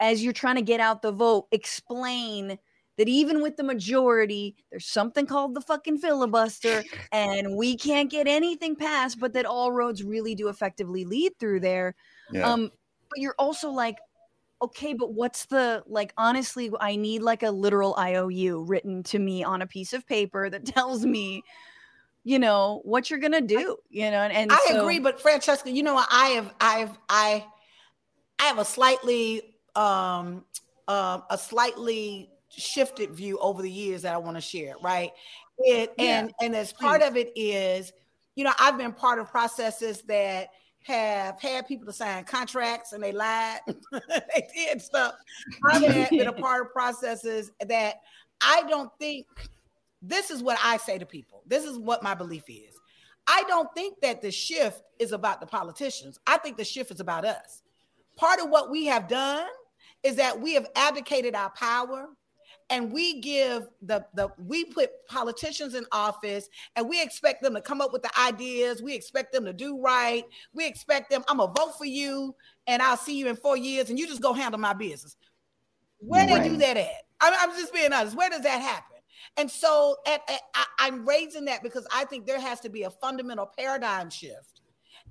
as 0.00 0.22
you're 0.22 0.32
trying 0.32 0.56
to 0.56 0.62
get 0.62 0.80
out 0.80 1.02
the 1.02 1.12
vote, 1.12 1.46
explain 1.52 2.58
that 2.96 3.08
even 3.08 3.42
with 3.42 3.56
the 3.56 3.62
majority, 3.62 4.56
there's 4.70 4.86
something 4.86 5.26
called 5.26 5.54
the 5.54 5.60
fucking 5.60 5.98
filibuster, 5.98 6.84
and 7.12 7.56
we 7.56 7.76
can't 7.76 8.10
get 8.10 8.28
anything 8.28 8.76
passed, 8.76 9.18
but 9.18 9.32
that 9.32 9.46
all 9.46 9.72
roads 9.72 10.02
really 10.04 10.34
do 10.34 10.48
effectively 10.48 11.04
lead 11.04 11.32
through 11.38 11.60
there. 11.60 11.94
Yeah. 12.30 12.48
Um, 12.48 12.70
but 13.10 13.18
you're 13.18 13.34
also 13.38 13.70
like, 13.70 13.98
okay, 14.62 14.94
but 14.94 15.12
what's 15.12 15.46
the 15.46 15.82
like? 15.86 16.12
Honestly, 16.16 16.70
I 16.80 16.96
need 16.96 17.22
like 17.22 17.42
a 17.42 17.50
literal 17.50 17.94
IOU 17.98 18.64
written 18.66 19.02
to 19.04 19.18
me 19.18 19.42
on 19.42 19.62
a 19.62 19.66
piece 19.66 19.92
of 19.92 20.06
paper 20.06 20.48
that 20.48 20.64
tells 20.66 21.04
me, 21.04 21.42
you 22.24 22.38
know, 22.38 22.80
what 22.84 23.10
you're 23.10 23.20
gonna 23.20 23.40
do. 23.40 23.76
You 23.90 24.10
know, 24.10 24.22
and, 24.22 24.32
and 24.32 24.52
I 24.52 24.58
so- 24.68 24.80
agree, 24.80 24.98
but 24.98 25.20
Francesca, 25.20 25.70
you 25.70 25.82
know, 25.82 26.02
I 26.10 26.28
have, 26.30 26.54
I've, 26.60 26.98
I, 27.08 27.44
I 28.40 28.44
have 28.44 28.58
a 28.58 28.64
slightly, 28.64 29.42
um, 29.76 30.44
um, 30.88 31.22
a 31.30 31.38
slightly 31.38 32.30
shifted 32.48 33.10
view 33.10 33.38
over 33.38 33.62
the 33.62 33.70
years 33.70 34.02
that 34.02 34.14
I 34.14 34.18
want 34.18 34.36
to 34.36 34.40
share. 34.40 34.74
Right, 34.82 35.12
it, 35.58 35.92
Yeah, 35.98 36.20
and 36.20 36.34
and 36.42 36.56
as 36.56 36.72
part 36.72 37.02
of 37.02 37.16
it 37.16 37.32
is, 37.36 37.92
you 38.34 38.44
know, 38.44 38.52
I've 38.58 38.78
been 38.78 38.92
part 38.92 39.18
of 39.18 39.30
processes 39.30 40.02
that 40.08 40.48
have 40.84 41.40
had 41.40 41.66
people 41.66 41.86
to 41.86 41.92
sign 41.92 42.24
contracts 42.24 42.92
and 42.92 43.02
they 43.02 43.12
lied, 43.12 43.60
they 43.92 44.48
did 44.54 44.82
stuff. 44.82 45.14
I've 45.64 45.82
had, 45.82 46.10
been 46.10 46.26
a 46.26 46.32
part 46.40 46.66
of 46.66 46.72
processes 46.72 47.50
that 47.66 48.00
I 48.40 48.62
don't 48.68 48.90
think. 48.98 49.26
This 50.06 50.30
is 50.30 50.42
what 50.42 50.58
I 50.62 50.76
say 50.76 50.98
to 50.98 51.06
people. 51.06 51.42
This 51.46 51.64
is 51.64 51.78
what 51.78 52.02
my 52.02 52.14
belief 52.14 52.44
is. 52.48 52.78
I 53.26 53.42
don't 53.48 53.72
think 53.74 54.00
that 54.02 54.20
the 54.20 54.30
shift 54.30 54.82
is 54.98 55.12
about 55.12 55.40
the 55.40 55.46
politicians. 55.46 56.18
I 56.26 56.36
think 56.38 56.56
the 56.56 56.64
shift 56.64 56.90
is 56.90 57.00
about 57.00 57.24
us. 57.24 57.62
Part 58.16 58.38
of 58.40 58.50
what 58.50 58.70
we 58.70 58.84
have 58.86 59.08
done 59.08 59.46
is 60.02 60.16
that 60.16 60.38
we 60.38 60.54
have 60.54 60.66
abdicated 60.76 61.34
our 61.34 61.50
power 61.50 62.08
and 62.70 62.92
we 62.92 63.20
give 63.20 63.68
the 63.82 64.04
the 64.14 64.28
we 64.38 64.64
put 64.64 64.90
politicians 65.06 65.74
in 65.74 65.84
office 65.92 66.48
and 66.76 66.88
we 66.88 67.02
expect 67.02 67.42
them 67.42 67.54
to 67.54 67.60
come 67.60 67.80
up 67.80 67.92
with 67.92 68.02
the 68.02 68.10
ideas 68.18 68.82
we 68.82 68.94
expect 68.94 69.32
them 69.32 69.44
to 69.44 69.52
do 69.52 69.78
right 69.82 70.24
we 70.54 70.66
expect 70.66 71.10
them 71.10 71.22
i'm 71.28 71.36
gonna 71.38 71.52
vote 71.52 71.76
for 71.76 71.84
you 71.84 72.34
and 72.66 72.80
i'll 72.80 72.96
see 72.96 73.18
you 73.18 73.28
in 73.28 73.36
four 73.36 73.56
years 73.56 73.90
and 73.90 73.98
you 73.98 74.06
just 74.06 74.22
go 74.22 74.32
handle 74.32 74.58
my 74.58 74.72
business 74.72 75.16
where 75.98 76.26
they 76.26 76.42
do 76.42 76.50
Right. 76.52 76.58
that 76.60 76.76
at 76.78 76.90
I'm, 77.20 77.34
I'm 77.38 77.58
just 77.58 77.74
being 77.74 77.92
honest 77.92 78.16
where 78.16 78.30
does 78.30 78.42
that 78.42 78.62
happen 78.62 78.93
and 79.36 79.50
so 79.50 79.96
at, 80.06 80.20
at- 80.28 80.40
I, 80.54 80.64
i'm 80.80 81.06
raising 81.06 81.44
that 81.46 81.62
because 81.62 81.86
i 81.92 82.04
think 82.04 82.26
there 82.26 82.40
has 82.40 82.60
to 82.60 82.68
be 82.68 82.82
a 82.84 82.90
fundamental 82.90 83.46
paradigm 83.46 84.10
shift 84.10 84.60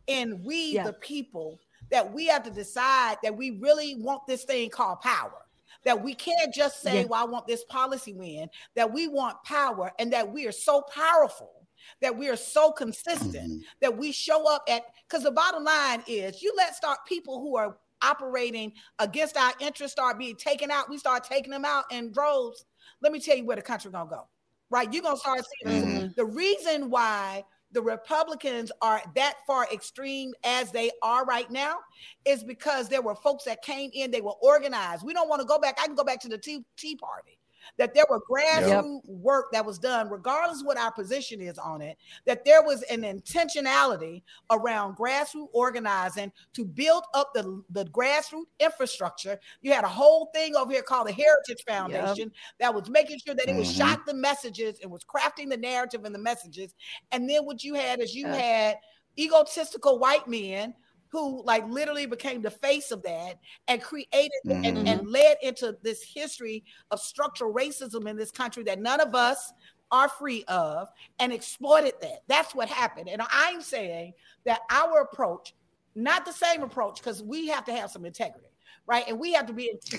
in 0.08 0.44
we 0.44 0.74
Yeah. 0.74 0.84
the 0.86 0.94
people 0.94 1.60
that 1.92 2.12
we 2.14 2.28
have 2.28 2.44
to 2.44 2.50
decide 2.52 3.18
that 3.24 3.36
we 3.36 3.52
really 3.52 3.96
want 3.96 4.26
this 4.28 4.44
thing 4.44 4.70
called 4.70 5.02
power 5.02 5.40
that 5.86 6.02
we 6.02 6.14
can't 6.16 6.54
just 6.54 6.82
say, 6.82 7.02
Yeah. 7.02 7.08
well, 7.08 7.22
I 7.22 7.30
want 7.30 7.46
this 7.46 7.66
policy 7.66 8.14
win, 8.14 8.50
that 8.74 8.94
we 8.94 9.10
want 9.10 9.44
power 9.44 9.92
and 10.00 10.14
that 10.14 10.32
we 10.32 10.48
are 10.48 10.52
so 10.54 10.82
powerful, 10.84 11.68
that 12.00 12.16
we 12.16 12.30
are 12.30 12.38
so 12.38 12.72
consistent, 12.72 13.34
Mhm. 13.52 13.64
that 13.82 13.98
we 13.98 14.14
show 14.14 14.48
up 14.50 14.64
at, 14.70 14.86
because 15.06 15.24
the 15.24 15.32
bottom 15.32 15.66
line 15.66 16.02
is 16.08 16.42
you 16.42 16.54
let 16.56 16.74
start 16.74 17.00
people 17.06 17.42
who 17.42 17.58
are 17.58 17.78
operating 18.02 18.72
against 19.00 19.36
our 19.36 19.52
interests 19.60 19.92
start 19.92 20.18
being 20.18 20.38
taken 20.38 20.72
out, 20.72 20.90
we 20.90 20.98
start 20.98 21.26
taking 21.26 21.52
them 21.52 21.66
out 21.66 21.84
in 21.92 22.12
droves. 22.14 22.64
Let 23.02 23.12
me 23.12 23.20
tell 23.20 23.38
you 23.38 23.46
where 23.46 23.56
the 23.56 23.62
country 23.62 23.92
gonna 23.92 24.10
go. 24.10 24.28
Right? 24.70 24.92
You're 24.92 25.04
gonna 25.04 25.18
start 25.18 25.42
seeing 25.64 25.84
Mhm. 25.86 26.16
the 26.16 26.26
reason 26.26 26.90
why 26.90 27.46
the 27.72 27.82
Republicans 27.82 28.72
are 28.82 29.02
that 29.16 29.38
far 29.48 29.68
extreme 29.72 30.34
as 30.44 30.72
they 30.72 30.92
are 31.02 31.26
right 31.26 31.50
now 31.50 31.80
is 32.24 32.44
because 32.44 32.88
there 32.88 33.02
were 33.02 33.16
folks 33.16 33.44
that 33.46 33.64
came 33.64 33.90
in, 33.94 34.12
they 34.12 34.22
were 34.22 34.36
organized. 34.42 35.04
We 35.04 35.14
don't 35.14 35.28
want 35.28 35.42
to 35.42 35.48
go 35.48 35.60
back. 35.60 35.80
I 35.82 35.88
can 35.88 35.96
go 35.96 36.04
back 36.04 36.20
to 36.22 36.30
the 36.30 36.38
Tea, 36.38 36.64
tea 36.78 36.96
Party. 36.96 37.40
That 37.78 37.94
there 37.94 38.06
were 38.10 38.22
grassroots 38.30 39.08
work 39.08 39.52
that 39.52 39.66
was 39.66 39.80
done, 39.80 40.10
regardless 40.10 40.62
of 40.62 40.68
what 40.68 40.78
our 40.78 40.92
position 40.92 41.42
is 41.42 41.58
on 41.58 41.82
it, 41.82 41.98
that 42.26 42.46
there 42.46 42.62
was 42.64 42.82
an 42.84 43.02
intentionality 43.02 44.22
around 44.52 44.96
grassroots 44.96 45.48
organizing 45.54 46.32
to 46.54 46.66
build 46.66 47.04
up 47.14 47.32
the, 47.34 47.64
the 47.72 47.86
grassroots 47.86 48.46
infrastructure. 48.60 49.40
You 49.62 49.74
had 49.74 49.84
a 49.84 49.90
whole 49.90 50.28
thing 50.34 50.56
over 50.56 50.72
here 50.72 50.84
called 50.84 51.08
the 51.08 51.14
Heritage 51.14 51.64
Foundation 51.68 52.32
that 52.60 52.74
was 52.74 52.90
making 52.90 53.20
sure 53.26 53.36
that 53.36 53.48
it 53.50 53.56
was 53.56 53.68
Mhm. 53.68 53.78
shot 53.78 54.06
the 54.06 54.14
messages 54.14 54.80
and 54.82 54.92
was 54.92 55.04
crafting 55.04 55.50
the 55.50 55.58
narrative 55.58 56.06
and 56.06 56.14
the 56.14 56.20
messages. 56.20 56.76
And 57.12 57.30
then 57.30 57.46
what 57.46 57.64
you 57.64 57.74
had 57.76 58.00
is 58.00 58.14
you 58.16 58.28
had 58.28 58.78
egotistical 59.18 60.00
white 60.00 60.28
men 60.28 60.74
who 61.14 61.44
like 61.46 61.64
literally 61.70 62.08
became 62.08 62.42
the 62.42 62.50
face 62.50 62.90
of 62.92 63.04
that 63.04 63.36
and 63.68 63.82
created 63.84 64.32
and, 64.46 64.78
Mhm. 64.78 64.88
and 64.88 65.08
led 65.08 65.38
into 65.44 65.78
this 65.84 66.02
history 66.04 66.64
of 66.90 67.00
structural 67.00 67.54
racism 67.54 68.10
in 68.10 68.18
this 68.18 68.32
country 68.32 68.64
that 68.64 68.80
none 68.82 69.00
of 69.00 69.14
us 69.14 69.54
are 69.92 70.10
free 70.10 70.44
of 70.48 70.88
and 71.20 71.32
exploited 71.32 71.94
that. 72.02 72.24
That's 72.28 72.56
what 72.56 72.68
happened. 72.68 73.10
And 73.10 73.22
I'm 73.32 73.62
saying 73.62 74.14
that 74.46 74.62
our 74.72 75.02
approach, 75.02 75.54
not 75.94 76.26
the 76.26 76.32
same 76.34 76.64
approach, 76.64 76.96
because 77.00 77.22
we 77.22 77.48
have 77.50 77.64
to 77.66 77.74
have 77.74 77.92
some 77.92 78.06
integrity, 78.06 78.48
right? 78.88 79.06
And 79.08 79.20
we 79.20 79.34
have 79.34 79.46
to 79.46 79.54
be 79.54 79.66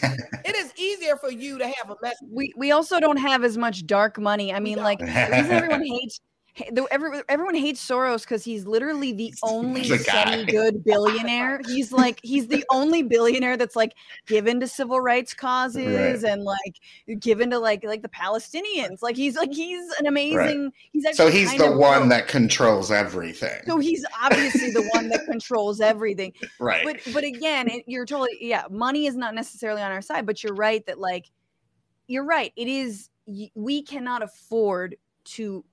it 0.45 0.57
is 0.57 0.73
easier 0.77 1.15
for 1.17 1.31
you 1.31 1.59
to 1.59 1.65
have 1.65 1.91
a 1.91 1.97
message. 2.03 2.29
we 2.29 2.53
we 2.57 2.73
also 2.73 2.99
don't 2.99 3.19
have 3.19 3.45
as 3.45 3.57
much 3.57 3.87
dark 3.87 4.19
money. 4.19 4.53
I 4.53 4.59
mean, 4.59 4.79
like 4.79 4.99
the 4.99 5.05
reason 5.07 5.53
everyone 5.53 5.87
hates 5.87 6.19
ha- 6.19 6.19
the, 6.19 6.19
every, 6.19 6.34
everyone 7.29 7.55
hates 7.55 7.85
Soros 7.85 8.23
because 8.23 8.45
he's 8.45 8.67
literally 8.67 9.13
the 9.13 9.35
only 9.43 9.83
the 9.83 9.99
semi-good 9.99 10.85
billionaire. 10.85 11.61
He's 11.67 11.93
like 11.93 12.21
he's 12.23 12.47
the 12.47 12.65
only 12.71 13.03
billionaire 13.03 13.57
that's 13.57 13.77
like 13.77 13.95
given 14.27 14.61
to 14.61 14.69
civil 14.69 15.01
rights 15.01 15.35
causes 15.35 16.23
and 16.25 16.45
like 16.45 16.81
given 17.19 17.51
to 17.51 17.59
like 17.59 17.85
like 17.85 18.03
the 18.03 18.09
Palestinians. 18.09 19.03
Like 19.03 19.17
he's 19.17 19.37
like 19.37 19.53
he's 19.53 19.85
an 19.99 20.07
amazing. 20.07 20.73
He's 20.93 21.05
So 21.17 21.29
he's 21.29 21.57
the 21.57 21.73
one 21.73 22.01
broke. 22.01 22.11
that 22.11 22.29
controls 22.29 22.91
everything. 22.91 23.61
So 23.67 23.79
he's 23.79 24.05
obviously 24.23 24.71
the 24.71 24.89
one 24.95 25.09
that 25.09 25.25
controls 25.27 25.81
everything 25.81 26.33
right. 26.61 26.85
but 26.85 27.01
but 27.13 27.25
again 27.25 27.69
it, 27.69 27.85
you're 27.87 28.07
totally 28.07 28.37
yeah 28.41 28.65
money 28.71 29.07
is 29.07 29.17
not 29.17 29.35
necessarily 29.35 29.83
on 29.83 29.91
our 29.91 30.03
side 30.03 30.27
but 30.27 30.43
you're 30.43 30.55
right 30.55 30.85
that 30.87 30.99
like 30.99 31.31
you're 32.07 32.25
right 32.25 32.53
it 32.57 32.69
is 32.69 33.11
we 33.55 33.83
cannot 33.83 34.23
afford 34.23 34.97
to 35.25 35.65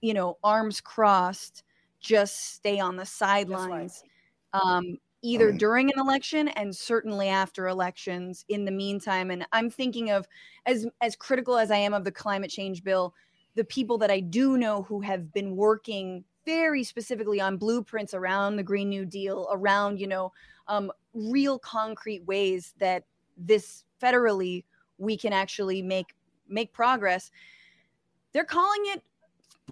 you 0.00 0.14
know 0.14 0.38
arms 0.42 0.80
crossed 0.80 1.64
just 2.00 2.54
stay 2.54 2.78
on 2.80 2.96
the 2.96 3.06
sidelines 3.06 4.04
um 4.52 4.98
either 5.22 5.50
Um, 5.50 5.56
during 5.58 5.92
an 5.92 5.98
election 5.98 6.48
and 6.48 6.74
certainly 6.76 7.28
after 7.28 7.66
elections 7.66 8.44
in 8.48 8.64
the 8.64 8.70
meantime. 8.70 9.30
And 9.30 9.46
i'm 9.52 9.70
thinking 9.70 10.10
of 10.10 10.26
as 10.66 10.86
as 11.00 11.16
critical 11.16 11.56
as 11.58 11.70
i 11.70 11.76
am 11.76 11.94
of 11.94 12.04
the 12.04 12.12
climate 12.12 12.50
change 12.50 12.84
bill 12.84 13.14
the 13.54 13.64
people 13.64 13.98
that 13.98 14.10
i 14.10 14.20
do 14.20 14.56
know 14.56 14.82
who 14.82 15.00
have 15.00 15.32
been 15.32 15.56
working 15.56 16.24
very 16.46 16.84
specifically 16.84 17.40
on 17.40 17.56
blueprints 17.56 18.14
around 18.14 18.56
the 18.56 18.62
green 18.62 18.88
new 18.88 19.04
deal 19.04 19.48
around 19.52 19.98
you 20.00 20.06
know 20.06 20.32
um, 20.68 20.92
real 21.14 21.58
concrete 21.58 22.24
ways 22.26 22.74
that 22.78 23.04
this 23.36 23.84
federally 24.00 24.64
we 24.98 25.16
can 25.16 25.32
actually 25.32 25.82
make 25.82 26.14
make 26.48 26.72
progress 26.72 27.30
they're 28.32 28.44
calling 28.44 28.82
it 28.86 29.02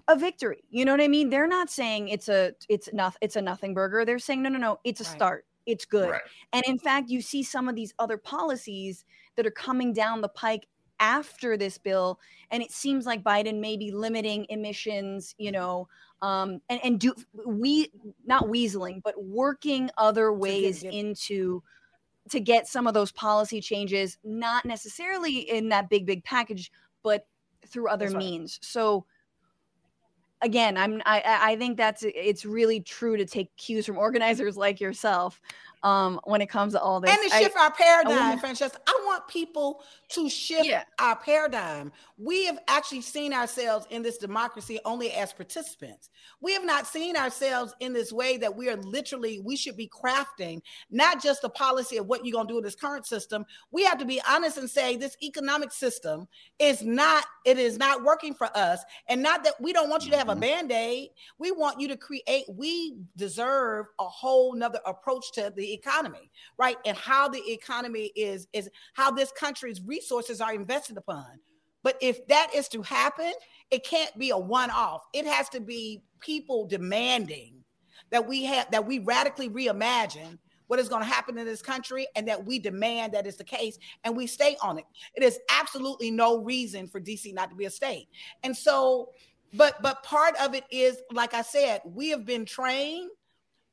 a 0.07 0.15
victory 0.17 0.63
you 0.69 0.85
know 0.85 0.91
what 0.93 1.01
i 1.01 1.07
mean 1.07 1.29
they're 1.29 1.47
not 1.47 1.69
saying 1.69 2.07
it's 2.09 2.29
a 2.29 2.53
it's 2.69 2.89
not 2.93 3.15
it's 3.21 3.35
a 3.35 3.41
nothing 3.41 3.73
burger 3.73 4.05
they're 4.05 4.19
saying 4.19 4.41
no 4.41 4.49
no 4.49 4.57
no 4.57 4.79
it's 4.83 5.01
a 5.01 5.03
Right. 5.03 5.11
start 5.13 5.45
it's 5.65 5.85
good 5.85 6.09
Right. 6.09 6.21
and 6.53 6.63
in 6.65 6.79
fact, 6.79 7.09
you 7.09 7.21
see 7.21 7.43
some 7.43 7.67
of 7.67 7.75
these 7.75 7.93
other 7.99 8.17
policies 8.17 9.03
that 9.35 9.45
are 9.45 9.51
coming 9.51 9.91
down 9.91 10.21
the 10.21 10.29
pike 10.29 10.65
after 10.99 11.57
this 11.57 11.77
bill, 11.77 12.19
and 12.49 12.63
it 12.63 12.71
seems 12.71 13.05
like 13.05 13.21
Biden 13.21 13.59
may 13.59 13.75
be 13.77 13.91
limiting 13.91 14.45
emissions, 14.49 15.35
you 15.37 15.51
know, 15.51 15.87
um, 16.21 16.61
and 16.69 16.79
and 16.83 16.99
do 17.01 17.13
we 17.45 17.91
not 18.25 18.45
weaseling, 18.45 19.01
but 19.03 19.21
working 19.21 19.91
other 19.97 20.31
ways 20.33 20.81
get- 20.83 20.93
into 20.93 21.61
to 22.29 22.39
get 22.39 22.67
some 22.67 22.87
of 22.87 22.93
those 22.93 23.11
policy 23.11 23.59
changes, 23.61 24.17
not 24.23 24.65
necessarily 24.65 25.39
in 25.49 25.67
that 25.69 25.89
big 25.89 26.05
big 26.05 26.23
package, 26.23 26.71
but 27.03 27.27
through 27.67 27.89
other 27.89 28.05
That's 28.05 28.15
right. 28.15 28.23
means. 28.23 28.59
So 28.61 29.05
again 30.41 30.77
i'm 30.77 31.01
I, 31.05 31.51
I 31.51 31.55
think 31.55 31.77
that's 31.77 32.03
it's 32.03 32.45
really 32.45 32.79
true 32.79 33.17
to 33.17 33.25
take 33.25 33.55
cues 33.57 33.85
from 33.85 33.97
organizers 33.97 34.57
like 34.57 34.79
yourself 34.79 35.41
um, 35.83 36.19
when 36.25 36.41
it 36.41 36.47
comes 36.47 36.73
to 36.73 36.81
all 36.81 36.99
this. 36.99 37.11
and 37.11 37.29
to 37.29 37.35
I- 37.35 37.41
shift 37.41 37.55
our 37.57 37.71
paradigm, 37.71 38.17
wanna- 38.17 38.39
Francesca. 38.39 38.79
I 38.87 39.01
want 39.05 39.27
people 39.27 39.83
to 40.09 40.29
shift 40.29 40.65
Yeah. 40.65 40.83
our 40.99 41.15
paradigm. 41.15 41.91
We 42.17 42.45
have 42.45 42.59
actually 42.67 43.01
seen 43.01 43.33
ourselves 43.33 43.85
in 43.89 44.01
this 44.01 44.17
democracy 44.17 44.79
only 44.85 45.11
as 45.11 45.33
participants. 45.33 46.09
We 46.41 46.53
have 46.53 46.63
not 46.65 46.87
seen 46.87 47.15
ourselves 47.15 47.73
in 47.79 47.93
this 47.93 48.11
way 48.11 48.37
that 48.37 48.55
we 48.55 48.69
are 48.69 48.77
literally, 48.77 49.39
we 49.39 49.55
should 49.55 49.77
be 49.77 49.87
crafting 49.89 50.61
not 50.89 51.21
just 51.21 51.41
the 51.41 51.49
policy 51.49 51.97
of 51.97 52.07
what 52.07 52.25
you're 52.25 52.33
going 52.33 52.47
to 52.47 52.53
do 52.53 52.57
in 52.57 52.63
this 52.63 52.75
current 52.75 53.05
system. 53.05 53.45
We 53.71 53.83
have 53.83 53.97
to 53.99 54.05
be 54.05 54.21
honest 54.27 54.57
and 54.57 54.69
say 54.69 54.95
this 54.97 55.15
economic 55.21 55.71
system 55.71 56.27
is 56.59 56.81
not, 56.81 57.25
it 57.45 57.59
is 57.59 57.77
not 57.77 58.03
working 58.03 58.33
for 58.33 58.49
us. 58.57 58.81
And 59.07 59.21
not 59.21 59.43
that 59.43 59.59
we 59.61 59.73
don't 59.73 59.89
want 59.89 60.05
you 60.05 60.11
to 60.11 60.17
have 60.17 60.29
a 60.29 60.35
Mhm. 60.35 60.39
band-aid. 60.41 61.09
We 61.37 61.51
want 61.51 61.79
you 61.79 61.87
to 61.89 61.97
create, 61.97 62.45
we 62.47 62.95
deserve 63.15 63.87
a 63.99 64.07
whole 64.07 64.53
nother 64.53 64.79
approach 64.85 65.31
to 65.33 65.51
the 65.55 65.66
economy 65.73 66.31
right? 66.57 66.77
And 66.85 66.97
how 66.97 67.27
the 67.27 67.41
economy 67.51 68.11
is 68.15 68.47
is 68.53 68.69
how 68.93 69.11
this 69.11 69.31
country's 69.31 69.81
resources 69.81 70.41
are 70.41 70.53
invested 70.53 70.97
upon. 70.97 71.39
But 71.83 71.97
if 72.01 72.25
that 72.27 72.51
is 72.53 72.67
to 72.69 72.81
happen 72.81 73.33
it 73.71 73.83
can't 73.83 74.17
be 74.17 74.29
a 74.29 74.37
one-off. 74.37 75.03
It 75.13 75.25
has 75.25 75.49
to 75.49 75.59
be 75.59 76.01
people 76.19 76.65
demanding 76.65 77.55
that 78.11 78.25
we 78.25 78.45
have 78.45 78.71
that 78.71 78.85
we 78.85 78.99
radically 78.99 79.49
reimagine 79.49 80.37
what 80.67 80.79
is 80.79 80.89
going 80.89 81.01
to 81.01 81.07
happen 81.07 81.37
in 81.37 81.45
this 81.45 81.61
country 81.61 82.07
and 82.15 82.27
that 82.27 82.45
we 82.45 82.59
demand 82.59 83.13
that 83.13 83.25
is 83.25 83.37
the 83.37 83.43
case 83.43 83.77
and 84.03 84.15
we 84.15 84.27
stay 84.27 84.57
on 84.61 84.77
it. 84.77 84.85
It 85.15 85.23
is 85.23 85.39
absolutely 85.49 86.11
no 86.11 86.41
reason 86.41 86.87
for 86.87 86.99
dc 86.99 87.33
not 87.33 87.49
to 87.49 87.55
be 87.55 87.65
a 87.65 87.69
state. 87.69 88.07
And 88.43 88.55
so 88.55 89.09
but 89.53 89.81
but 89.81 90.03
part 90.03 90.35
of 90.41 90.53
it 90.53 90.65
is 90.69 90.97
like 91.13 91.33
i 91.33 91.41
said 91.41 91.81
we 91.85 92.09
have 92.09 92.25
been 92.25 92.43
trained 92.43 93.09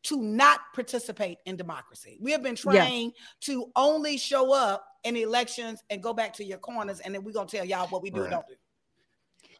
to 0.05 0.21
not 0.21 0.61
participate 0.75 1.39
in 1.47 1.57
democracy. 1.57 2.19
We 2.21 2.33
have 2.33 2.43
been 2.43 2.57
Yeah. 2.57 2.85
trained 2.85 3.13
to 3.43 3.71
only 3.77 4.17
show 4.17 4.53
up 4.53 4.87
in 5.03 5.17
elections 5.17 5.83
and 5.91 6.03
go 6.03 6.13
back 6.15 6.33
to 6.35 6.45
your 6.45 6.59
corners, 6.59 7.01
and 7.01 7.15
then 7.15 7.25
we're 7.25 7.33
gonna 7.33 7.49
tell 7.49 7.65
y'all 7.65 7.89
what 7.89 8.03
we 8.03 8.11
do 8.11 8.17
and 8.23 8.25
Right. 8.27 8.31
don't 8.33 8.47
do. 8.47 8.55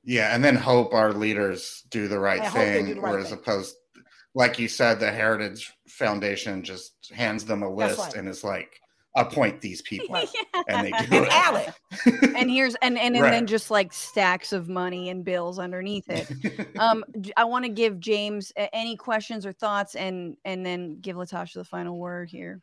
Yeah, 0.05 0.35
and 0.35 0.45
then 0.45 0.55
hope 0.55 0.93
our 0.93 1.13
leaders 1.13 1.83
do 1.91 2.09
the 2.09 2.19
right 2.19 2.41
And 2.41 2.47
hope 2.49 2.55
they 2.63 2.79
do 2.81 2.87
thing, 2.87 2.95
the 2.97 3.01
right 3.01 3.11
whereas 3.13 3.31
thing. 3.31 3.39
opposed, 3.39 3.77
like 4.35 4.59
you 4.59 4.69
said, 4.69 5.01
the 5.01 5.11
Heritage 5.11 5.73
Foundation 5.89 6.63
just 6.63 7.11
hands 7.11 7.47
them 7.47 7.63
a 7.63 7.71
list 7.73 7.99
right. 7.99 8.15
and 8.15 8.29
is 8.29 8.45
like, 8.45 8.81
appoint 9.17 9.61
these 9.61 9.81
people, 9.83 10.15
Right. 10.15 10.29
and 10.69 10.87
they 10.87 10.91
do 11.07 11.17
And 11.17 11.27
it. 11.27 11.31
ALEC, 11.31 12.35
and 12.37 12.51
here's 12.51 12.75
and 12.77 12.99
and, 12.99 13.15
and 13.15 13.23
Right. 13.23 13.31
then 13.31 13.47
just 13.47 13.71
like 13.71 13.93
stacks 13.93 14.53
of 14.53 14.69
money 14.69 15.09
and 15.11 15.25
bills 15.25 15.59
underneath 15.59 16.09
it. 16.11 16.29
um 16.79 17.05
j- 17.21 17.33
i 17.37 17.45
want 17.45 17.65
to 17.65 17.69
give 17.69 18.01
james 18.01 18.53
any 18.73 18.97
questions 18.97 19.47
or 19.47 19.53
thoughts 19.53 19.95
and 19.95 20.37
and 20.45 20.67
then 20.67 20.99
give 21.01 21.17
LaTosha 21.17 21.55
the 21.55 21.65
final 21.65 21.97
word 21.99 22.29
here 22.31 22.61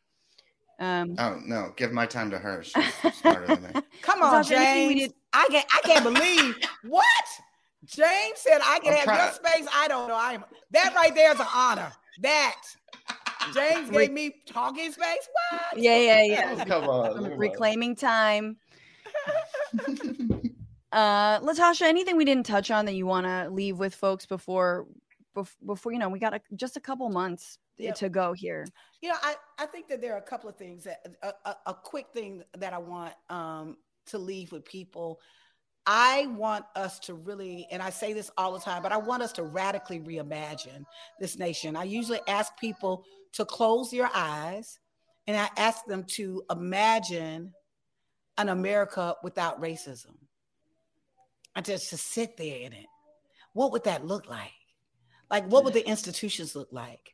um 0.80 1.16
oh 1.20 1.40
no, 1.46 1.72
give 1.78 1.92
my 1.92 2.06
time 2.08 2.30
to 2.32 2.40
her. 2.40 2.64
She's 2.64 2.94
smarter 3.14 3.46
than 3.48 3.62
me. 3.64 3.70
come 4.02 4.22
on, 4.24 4.32
Natasha, 4.42 4.56
James. 4.56 5.02
did- 5.02 5.14
I 5.32 5.48
can't, 5.52 5.68
I 5.74 5.80
can't 5.88 6.04
believe 6.04 6.56
what 6.84 7.06
James 7.86 8.38
said. 8.40 8.60
I 8.64 8.80
can 8.80 8.94
I'm 8.94 9.08
have 9.08 9.18
your 9.18 9.32
space. 9.52 9.68
I 9.74 9.88
don't 9.88 10.08
know. 10.10 10.16
I 10.16 10.34
am 10.34 10.44
that 10.72 10.94
right 10.96 11.14
there 11.16 11.32
is 11.34 11.40
an 11.40 11.46
honor. 11.56 11.92
That 12.22 12.56
James 13.54 13.90
Re- 13.90 14.06
gave 14.08 14.12
me 14.14 14.36
talking 14.46 14.92
space. 14.92 15.28
What? 15.52 15.78
yeah 15.82 15.98
yeah 15.98 16.24
yeah 16.24 16.66
Come 16.66 16.84
on, 16.90 17.08
I'm 17.08 17.16
come 17.16 17.26
on. 17.26 17.38
reclaiming 17.38 17.96
time 17.96 18.58
uh 20.92 21.40
LaTosha 21.40 21.84
anything 21.84 22.18
we 22.18 22.26
didn't 22.26 22.46
touch 22.46 22.72
on 22.72 22.86
that 22.86 22.94
you 22.94 23.06
want 23.06 23.26
to 23.26 23.50
leave 23.50 23.78
with 23.80 23.96
folks 23.96 24.26
before 24.26 24.88
before 25.66 25.92
you 25.94 26.00
know 26.00 26.10
we 26.10 26.20
got 26.20 26.34
a, 26.34 26.42
just 26.56 26.78
a 26.78 26.82
couple 26.82 27.10
months 27.10 27.58
Yep. 27.78 27.96
to 27.96 28.10
go 28.10 28.34
here 28.34 28.68
You 29.02 29.10
know, 29.10 29.16
I, 29.24 29.34
I 29.58 29.66
think 29.66 29.88
that 29.88 30.02
there 30.02 30.14
are 30.14 30.20
a 30.20 30.22
couple 30.22 30.48
of 30.48 30.56
things 30.56 30.84
that 30.84 31.04
a, 31.24 31.34
a, 31.50 31.56
a 31.68 31.74
quick 31.74 32.08
thing 32.14 32.44
that 32.60 32.74
I 32.74 32.78
want 32.78 33.14
um, 33.32 33.78
to 34.08 34.20
leave 34.20 34.52
with 34.52 34.66
people. 34.66 35.20
I 35.88 36.28
want 36.28 36.66
us 36.76 37.00
to 37.00 37.16
really, 37.16 37.66
and 37.72 37.82
I 37.82 37.90
say 37.90 38.14
this 38.14 38.30
all 38.38 38.54
the 38.54 38.60
time, 38.60 38.84
but 38.84 38.92
I 38.92 38.98
want 38.98 39.24
us 39.24 39.32
to 39.34 39.44
radically 39.44 40.00
reimagine 40.00 40.84
this 41.20 41.40
nation. 41.40 41.76
I 41.76 41.86
usually 41.86 42.20
ask 42.28 42.56
people 42.60 43.04
to 43.34 43.46
close 43.46 43.94
your 43.94 44.10
eyes 44.14 44.80
and 45.28 45.38
I 45.38 45.50
ask 45.58 45.86
them 45.86 46.04
to 46.16 46.44
imagine 46.50 47.54
an 48.38 48.50
America 48.50 49.16
without 49.24 49.62
racism. 49.62 50.16
And 51.56 51.66
just 51.66 51.90
to 51.90 51.98
sit 51.98 52.38
there 52.38 52.60
in 52.62 52.74
it. 52.74 52.86
What 53.54 53.74
would 53.74 53.84
that 53.84 54.06
look 54.06 54.30
like? 54.30 54.52
Like, 55.30 55.46
what 55.48 55.66
would 55.66 55.74
the 55.74 55.88
institutions 55.88 56.56
look 56.56 56.70
like? 56.72 57.14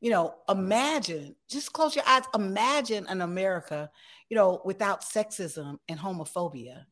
you 0.00 0.10
know, 0.10 0.34
imagine, 0.48 1.36
just 1.48 1.72
close 1.72 1.94
your 1.94 2.04
eyes, 2.06 2.22
imagine 2.34 3.06
an 3.08 3.20
America, 3.20 3.90
you 4.28 4.36
know, 4.36 4.62
without 4.64 5.02
sexism 5.02 5.78
and 5.88 6.00
homophobia 6.00 6.84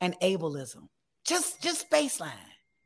and 0.00 0.18
ableism. 0.20 0.88
Just 1.24 1.62
just 1.62 1.90
baseline 1.90 2.32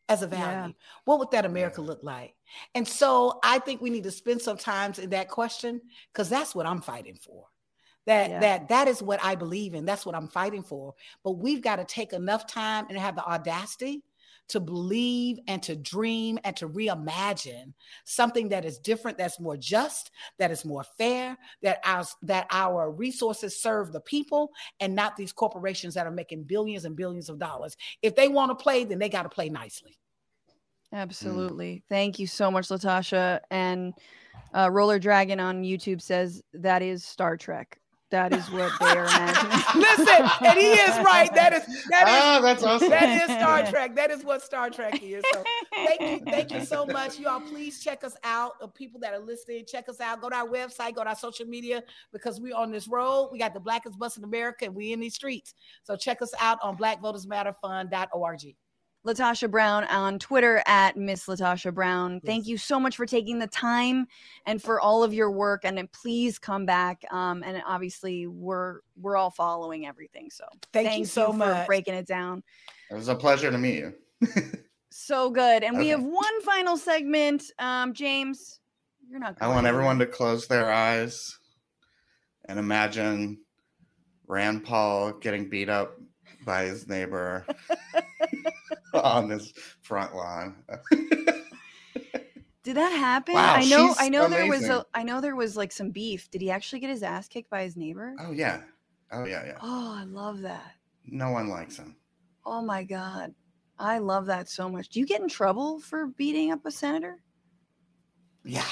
as 0.08 0.22
a 0.22 0.26
value. 0.26 0.44
Yeah. 0.44 0.68
What 1.04 1.18
would 1.18 1.30
that 1.30 1.44
America 1.44 1.80
look 1.80 2.00
like? 2.02 2.34
And 2.74 2.86
so 2.86 3.38
I 3.42 3.58
think 3.58 3.80
we 3.80 3.90
need 3.90 4.04
to 4.04 4.10
spend 4.10 4.42
some 4.42 4.56
time 4.56 4.92
in 4.98 5.10
that 5.10 5.28
question 5.28 5.80
because 6.12 6.28
that's 6.28 6.54
what 6.54 6.66
I'm 6.66 6.80
fighting 6.80 7.16
for. 7.16 7.46
That 8.06 8.30
Yeah. 8.30 8.40
that 8.40 8.68
that 8.68 8.88
is 8.88 9.02
what 9.02 9.24
I 9.24 9.34
believe 9.34 9.74
in. 9.74 9.86
That's 9.86 10.04
what 10.04 10.14
I'm 10.14 10.28
fighting 10.28 10.62
for. 10.62 10.94
But 11.22 11.32
we've 11.32 11.62
got 11.62 11.76
to 11.76 11.84
take 11.84 12.12
enough 12.12 12.46
time 12.46 12.86
and 12.90 12.98
have 12.98 13.16
the 13.16 13.24
audacity 13.24 14.02
to 14.48 14.60
believe 14.60 15.38
and 15.48 15.62
to 15.62 15.74
dream 15.76 16.38
and 16.44 16.56
to 16.56 16.68
reimagine 16.68 17.72
something 18.04 18.48
that 18.50 18.64
is 18.64 18.78
different, 18.78 19.18
that's 19.18 19.40
more 19.40 19.56
just, 19.56 20.10
that 20.38 20.50
is 20.50 20.64
more 20.64 20.84
fair, 20.98 21.36
that 21.62 21.80
our 21.84 22.04
that 22.22 22.46
our 22.50 22.90
resources 22.90 23.60
serve 23.60 23.92
the 23.92 24.00
people 24.00 24.50
and 24.80 24.94
not 24.94 25.16
these 25.16 25.32
corporations 25.32 25.94
that 25.94 26.06
are 26.06 26.12
making 26.12 26.44
billions 26.44 26.84
and 26.84 26.96
billions 26.96 27.28
of 27.28 27.38
dollars. 27.38 27.76
If 28.02 28.14
they 28.14 28.28
want 28.28 28.50
to 28.50 28.62
play, 28.62 28.84
then 28.84 28.98
they 28.98 29.08
got 29.08 29.22
to 29.22 29.28
play 29.28 29.48
nicely. 29.48 29.98
Absolutely. 30.92 31.82
Thank 31.88 32.18
you 32.18 32.26
so 32.26 32.50
much, 32.50 32.68
LaTosha. 32.68 33.40
And 33.50 33.94
uh, 34.54 34.70
Roller 34.70 34.98
Dragon 34.98 35.40
on 35.40 35.62
YouTube 35.62 36.00
says 36.00 36.42
that 36.52 36.82
is 36.82 37.04
Star 37.04 37.36
Trek. 37.36 37.80
That 38.14 38.32
is 38.32 38.48
what 38.52 38.70
they 38.78 38.86
are 38.96 39.06
imagining. 39.06 39.58
Listen, 39.74 40.30
and 40.46 40.56
he 40.56 40.70
is 40.70 40.96
right. 41.04 41.34
That 41.34 41.52
is 41.52 41.64
that 41.90 42.06
is 42.06 42.14
Ah, 42.14 42.38
that's 42.40 42.62
awesome. 42.62 42.88
that 42.90 43.08
is 43.28 43.36
Star 43.36 43.66
Trek. 43.66 43.96
That 43.96 44.12
is 44.12 44.24
what 44.24 44.40
Star 44.40 44.70
Trek 44.70 45.02
is. 45.02 45.24
So 45.32 45.42
thank 45.72 46.00
you, 46.00 46.20
thank 46.24 46.52
you 46.52 46.64
so 46.64 46.86
much. 46.86 47.18
You 47.18 47.26
all 47.26 47.40
please 47.40 47.82
check 47.82 48.04
us 48.04 48.16
out. 48.22 48.52
People 48.76 49.00
that 49.00 49.14
are 49.14 49.18
listening, 49.18 49.64
check 49.66 49.88
us 49.88 50.00
out. 50.00 50.20
Go 50.22 50.30
to 50.30 50.36
our 50.36 50.46
website, 50.46 50.94
go 50.94 51.02
to 51.02 51.08
our 51.10 51.16
social 51.16 51.44
media 51.46 51.82
because 52.12 52.40
we're 52.40 52.54
on 52.54 52.70
this 52.70 52.86
road. 52.86 53.30
We 53.32 53.40
got 53.40 53.52
the 53.52 53.58
blackest 53.58 53.98
bus 53.98 54.16
in 54.16 54.22
America 54.22 54.66
and 54.66 54.76
we 54.76 54.92
in 54.92 55.00
these 55.00 55.16
streets. 55.16 55.54
So 55.82 55.96
check 55.96 56.22
us 56.22 56.32
out 56.38 56.58
on 56.62 56.76
blackvotersmatterfund.org. 56.76 58.54
LaTosha 59.06 59.50
Brown 59.50 59.84
on 59.84 60.18
Twitter 60.18 60.62
at 60.66 60.96
Miss 60.96 61.26
LaTosha 61.26 61.74
Brown. 61.74 62.20
Thank 62.20 62.46
you 62.46 62.56
so 62.56 62.80
much 62.80 62.96
for 62.96 63.04
taking 63.04 63.38
the 63.38 63.46
time 63.46 64.06
and 64.46 64.62
for 64.62 64.80
all 64.80 65.02
of 65.04 65.12
your 65.12 65.30
work. 65.30 65.60
And 65.64 65.76
then 65.76 65.88
please 65.92 66.38
come 66.38 66.64
back. 66.64 67.04
Um, 67.10 67.42
and 67.44 67.62
obviously, 67.66 68.26
we're 68.26 68.80
we're 68.96 69.16
all 69.16 69.30
following 69.30 69.86
everything. 69.86 70.30
So 70.30 70.44
Thank 70.72 70.98
you 70.98 71.04
so 71.04 71.32
for 71.32 71.38
much. 71.38 71.66
breaking 71.66 71.94
it 71.94 72.06
down. 72.06 72.42
It 72.90 72.94
was 72.94 73.08
a 73.08 73.14
pleasure 73.14 73.50
to 73.50 73.58
meet 73.58 73.78
you. 73.78 73.94
So 74.96 75.28
good. 75.28 75.64
And 75.64 75.76
we 75.76 75.88
have 75.88 76.04
one 76.04 76.40
final 76.42 76.76
segment. 76.76 77.42
Um, 77.58 77.94
James, 77.94 78.60
you're 79.10 79.18
not. 79.18 79.36
Going 79.40 79.50
I 79.50 79.52
want 79.52 79.66
everyone 79.66 79.98
to 79.98 80.06
close 80.06 80.46
their 80.46 80.72
eyes 80.72 81.36
and 82.48 82.60
imagine 82.60 83.40
Rand 84.28 84.62
Paul 84.62 85.14
getting 85.14 85.48
beat 85.48 85.68
up 85.68 85.98
by 86.46 86.66
his 86.66 86.86
neighbor 86.86 87.44
on 89.02 89.28
this 89.28 89.52
front 89.82 90.14
line. 90.14 90.56
Did 92.62 92.76
that 92.76 92.92
happen? 92.92 93.34
Wow, 93.34 93.54
I 93.56 93.64
know. 93.66 93.94
I 93.98 94.08
know 94.08 94.28
there 94.28 94.46
was 94.46 94.62
a. 94.62 94.66
amazing. 94.66 94.84
I 94.94 95.02
know 95.02 95.20
there 95.20 95.36
was 95.36 95.56
like 95.56 95.70
some 95.70 95.90
beef. 95.90 96.30
Did 96.30 96.40
he 96.40 96.50
actually 96.50 96.80
get 96.80 96.88
his 96.88 97.02
ass 97.02 97.28
kicked 97.28 97.50
by 97.50 97.62
his 97.62 97.76
neighbor? 97.76 98.14
oh 98.20 98.32
yeah. 98.32 98.62
Oh 99.12 99.24
yeah, 99.24 99.44
yeah. 99.44 99.58
Oh, 99.62 99.94
I 99.98 100.04
love 100.04 100.40
that. 100.40 100.72
No 101.04 101.30
one 101.30 101.48
likes 101.48 101.76
him. 101.76 101.96
Oh 102.46 102.62
my 102.62 102.82
god, 102.82 103.34
I 103.78 103.98
love 103.98 104.26
that 104.26 104.48
so 104.48 104.68
much. 104.70 104.88
Do 104.88 105.00
you 105.00 105.06
get 105.06 105.20
in 105.20 105.28
trouble 105.28 105.78
for 105.80 106.06
beating 106.06 106.52
up 106.52 106.64
a 106.64 106.70
senator? 106.70 107.18
Yeah. 108.44 108.64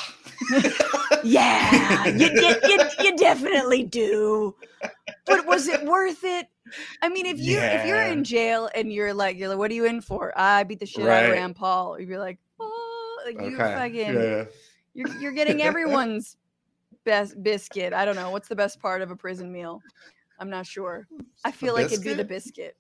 Yeah, 1.25 2.07
you, 2.07 2.31
you, 2.33 2.81
you, 3.01 3.17
definitely 3.17 3.85
do. 3.85 4.57
But 5.25 5.47
was 5.47 5.69
it 5.69 5.85
worth 5.85 6.25
it? 6.25 6.49
I 7.01 7.09
mean, 7.09 7.27
if 7.27 7.39
you 7.39 7.59
if 7.59 7.87
you're 7.87 8.03
in 8.03 8.25
jail 8.25 8.69
and 8.75 8.93
you're 8.93 9.15
like 9.15 9.37
you're 9.37 9.49
like, 9.49 9.59
what 9.59 9.71
are 9.71 9.75
you 9.75 9.85
in 9.85 10.01
for? 10.01 10.33
Ah, 10.37 10.57
I 10.57 10.65
beat 10.65 10.81
the 10.81 10.87
shit 10.87 11.07
out 11.07 11.25
of 11.25 11.31
Right. 11.31 11.39
Rand 11.39 11.55
Paul. 11.55 12.01
You'd 12.01 12.09
be 12.09 12.19
like, 12.19 12.39
oh, 12.59 13.23
like 13.25 13.41
you 13.41 13.57
fucking, 13.57 14.15
yeah. 14.15 14.45
you're 14.95 15.09
you're 15.21 15.33
getting 15.33 15.63
everyone's 15.63 16.37
best 17.05 17.41
biscuit. 17.43 17.93
I 17.93 18.05
don't 18.05 18.17
know 18.17 18.31
what's 18.31 18.49
the 18.49 18.57
best 18.57 18.81
part 18.81 19.01
of 19.03 19.11
a 19.11 19.17
prison 19.17 19.53
meal. 19.53 19.81
I'm 20.41 20.51
not 20.51 20.67
sure. 20.67 21.07
I 21.45 21.53
feel 21.53 21.75
like 21.75 21.87
it'd 21.87 22.03
be 22.03 22.15
the 22.15 22.25
biscuit. 22.25 22.77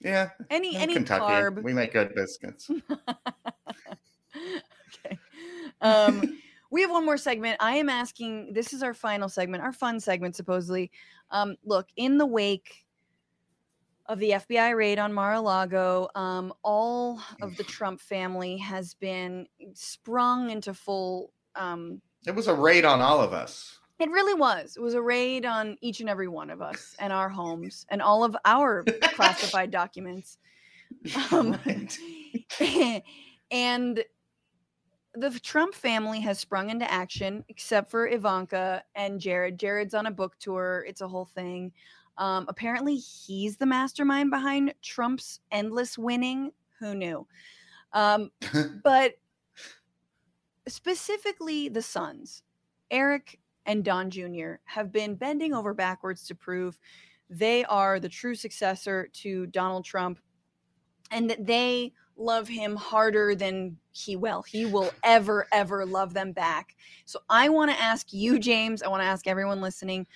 Yeah. 0.00 0.30
Any 0.50 0.76
any 0.76 0.94
Kentucky, 0.94 1.24
carb. 1.24 1.62
we 1.62 1.72
make 1.72 1.92
good 1.92 2.14
biscuits. 2.14 2.70
Um, 5.84 6.38
we 6.70 6.82
have 6.82 6.90
one 6.90 7.04
more 7.04 7.16
segment. 7.16 7.56
I 7.60 7.76
am 7.76 7.88
asking. 7.88 8.52
This 8.52 8.72
is 8.72 8.82
our 8.82 8.94
final 8.94 9.28
segment, 9.28 9.62
our 9.62 9.72
fun 9.72 10.00
segment, 10.00 10.34
supposedly. 10.34 10.90
Um, 11.30 11.56
look, 11.64 11.86
in 11.96 12.18
the 12.18 12.26
wake 12.26 12.84
of 14.06 14.18
the 14.18 14.30
FBI 14.32 14.76
raid 14.76 14.98
on 14.98 15.12
Mar-a-Lago, 15.12 16.08
um, 16.14 16.52
all 16.62 17.20
of 17.40 17.56
the 17.56 17.64
Trump 17.64 18.00
family 18.00 18.56
has 18.58 18.94
been 18.94 19.46
sprung 19.72 20.50
into 20.50 20.74
full. 20.74 21.32
Um, 21.54 22.02
It 22.26 22.34
was 22.34 22.46
a 22.48 22.54
raid 22.54 22.84
on 22.84 23.00
all 23.00 23.20
of 23.20 23.32
us. 23.32 23.78
it 23.98 24.10
really 24.10 24.34
was. 24.34 24.76
It 24.76 24.80
was 24.82 24.92
a 24.94 25.00
raid 25.00 25.46
on 25.46 25.78
each 25.80 26.00
and 26.00 26.10
every 26.10 26.28
one 26.28 26.50
of 26.50 26.60
us 26.60 26.94
and 26.98 27.12
our 27.14 27.30
homes 27.30 27.86
and 27.88 28.02
all 28.02 28.24
of 28.24 28.36
our 28.44 28.84
classified 29.14 29.70
documents. 29.70 30.36
Um, 31.32 31.58
Right. 31.64 33.02
and 33.50 34.04
the 35.14 35.30
Trump 35.40 35.74
family 35.74 36.20
has 36.20 36.38
sprung 36.38 36.70
into 36.70 36.90
action, 36.90 37.44
except 37.48 37.90
for 37.90 38.08
Ivanka 38.08 38.82
and 38.94 39.20
Jared. 39.20 39.58
Jared's 39.58 39.94
on 39.94 40.06
a 40.06 40.10
book 40.10 40.36
tour. 40.38 40.84
It's 40.88 41.00
a 41.00 41.08
whole 41.08 41.24
thing. 41.24 41.72
Um, 42.18 42.46
apparently, 42.48 42.96
he's 42.96 43.56
the 43.56 43.66
mastermind 43.66 44.30
behind 44.30 44.74
Trump's 44.82 45.40
endless 45.50 45.96
winning. 45.96 46.52
Who 46.80 46.94
knew? 46.94 47.26
Um, 47.92 48.30
but 48.84 49.14
specifically, 50.66 51.68
the 51.68 51.82
sons, 51.82 52.42
Eric 52.90 53.38
and 53.66 53.84
Don 53.84 54.10
Jr., 54.10 54.54
have 54.64 54.92
been 54.92 55.14
bending 55.14 55.54
over 55.54 55.74
backwards 55.74 56.26
to 56.26 56.34
prove 56.34 56.78
they 57.30 57.64
are 57.64 57.98
the 57.98 58.08
true 58.08 58.34
successor 58.34 59.08
to 59.12 59.46
Donald 59.46 59.84
Trump 59.84 60.18
and 61.10 61.30
that 61.30 61.46
they 61.46 61.92
love 62.16 62.48
him 62.48 62.76
harder 62.76 63.34
than 63.34 63.76
he 63.96 64.16
will. 64.16 64.42
He 64.42 64.66
will 64.66 64.90
ever, 65.02 65.46
ever 65.52 65.86
love 65.86 66.14
them 66.14 66.32
back. 66.32 66.76
So 67.04 67.20
I 67.30 67.48
want 67.48 67.70
to 67.70 67.80
ask 67.80 68.12
you, 68.12 68.38
James, 68.38 68.82
I 68.82 68.88
want 68.88 69.02
to 69.02 69.06
ask 69.06 69.26
everyone 69.26 69.60
listening 69.60 70.06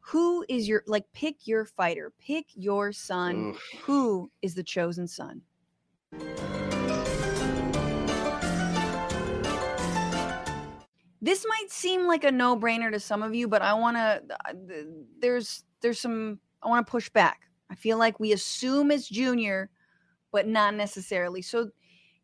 who 0.00 0.44
is 0.48 0.68
your, 0.68 0.82
like, 0.86 1.04
pick 1.12 1.46
your 1.46 1.64
fighter, 1.64 2.12
pick 2.18 2.46
your 2.54 2.92
son. 2.92 3.50
Oof. 3.50 3.62
Who 3.82 4.30
is 4.42 4.54
the 4.54 4.62
chosen 4.62 5.06
son? 5.06 5.42
This 11.24 11.46
might 11.48 11.70
seem 11.70 12.08
like 12.08 12.24
a 12.24 12.32
no-brainer 12.32 12.90
to 12.90 12.98
some 12.98 13.22
of 13.22 13.32
you, 13.32 13.46
but 13.46 13.62
I 13.62 13.74
want 13.74 13.96
to 13.96 14.22
there's 15.20 15.62
there's 15.80 16.00
some 16.00 16.40
I 16.64 16.68
want 16.68 16.84
to 16.84 16.90
push 16.90 17.08
back. 17.10 17.42
I 17.70 17.76
feel 17.76 17.96
like 17.96 18.18
we 18.18 18.32
assume 18.32 18.90
it's 18.90 19.08
Junior, 19.08 19.70
but 20.32 20.48
not 20.48 20.74
necessarily. 20.74 21.40
So 21.40 21.70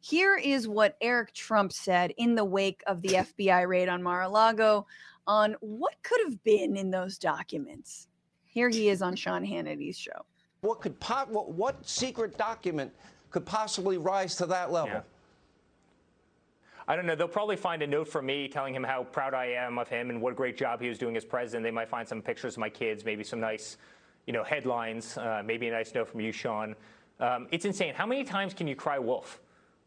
here 0.01 0.37
is 0.37 0.69
what 0.69 0.97
Eric 1.01 1.33
Trump 1.35 1.73
said 1.73 2.13
in 2.17 2.35
the 2.35 2.45
wake 2.45 2.83
of 2.87 3.03
the 3.03 3.09
FBI 3.09 3.67
raid 3.69 3.89
on 3.89 4.03
Mar-a-Lago 4.03 4.87
on 5.27 5.57
what 5.61 5.95
could 6.03 6.21
have 6.25 6.43
been 6.45 6.77
in 6.77 6.91
those 6.91 7.19
documents. 7.19 8.09
Here 8.47 8.69
he 8.69 8.89
is 8.89 9.03
on 9.03 9.17
Sean 9.17 9.45
Hannity's 9.45 9.99
show. 9.99 10.25
What 10.61 10.81
could 10.81 10.99
po- 11.01 11.27
what, 11.29 11.51
what 11.51 11.87
secret 11.87 12.39
document 12.39 12.93
could 13.31 13.45
possibly 13.45 13.99
rise 13.99 14.37
to 14.37 14.47
that 14.47 14.73
level? 14.73 14.95
Yeah. 14.95 15.01
I 16.89 16.97
don't 16.97 17.05
know. 17.05 17.15
They'll 17.15 17.29
probably 17.29 17.57
find 17.57 17.83
a 17.83 17.87
note 17.87 18.09
from 18.09 18.25
me 18.25 18.49
telling 18.49 18.75
him 18.75 18.83
how 18.83 19.05
proud 19.05 19.35
I 19.35 19.47
am 19.47 19.79
of 19.79 19.89
him 19.89 20.09
and 20.09 20.23
what 20.23 20.33
a 20.33 20.37
great 20.37 20.57
job 20.57 20.81
he 20.81 20.89
was 20.89 20.97
doing 20.97 21.17
as 21.19 21.25
president. 21.25 21.63
They 21.63 21.71
might 21.71 21.89
find 21.89 22.09
some 22.09 22.23
pictures 22.23 22.55
of 22.55 22.61
my 22.61 22.71
kids, 22.71 23.05
maybe 23.05 23.23
some 23.23 23.41
nice, 23.41 23.77
you 24.27 24.33
know, 24.33 24.43
headlines, 24.43 25.19
uh, 25.19 25.43
maybe 25.45 25.69
a 25.69 25.71
nice 25.71 25.95
note 25.95 26.09
from 26.09 26.21
you, 26.21 26.33
Sean. 26.33 26.75
Um, 27.21 27.47
it's 27.51 27.67
insane. 27.67 27.93
How 27.93 28.07
many 28.07 28.25
times 28.25 28.55
can 28.55 28.67
you 28.67 28.75
cry 28.75 28.99
wolf? 28.99 29.41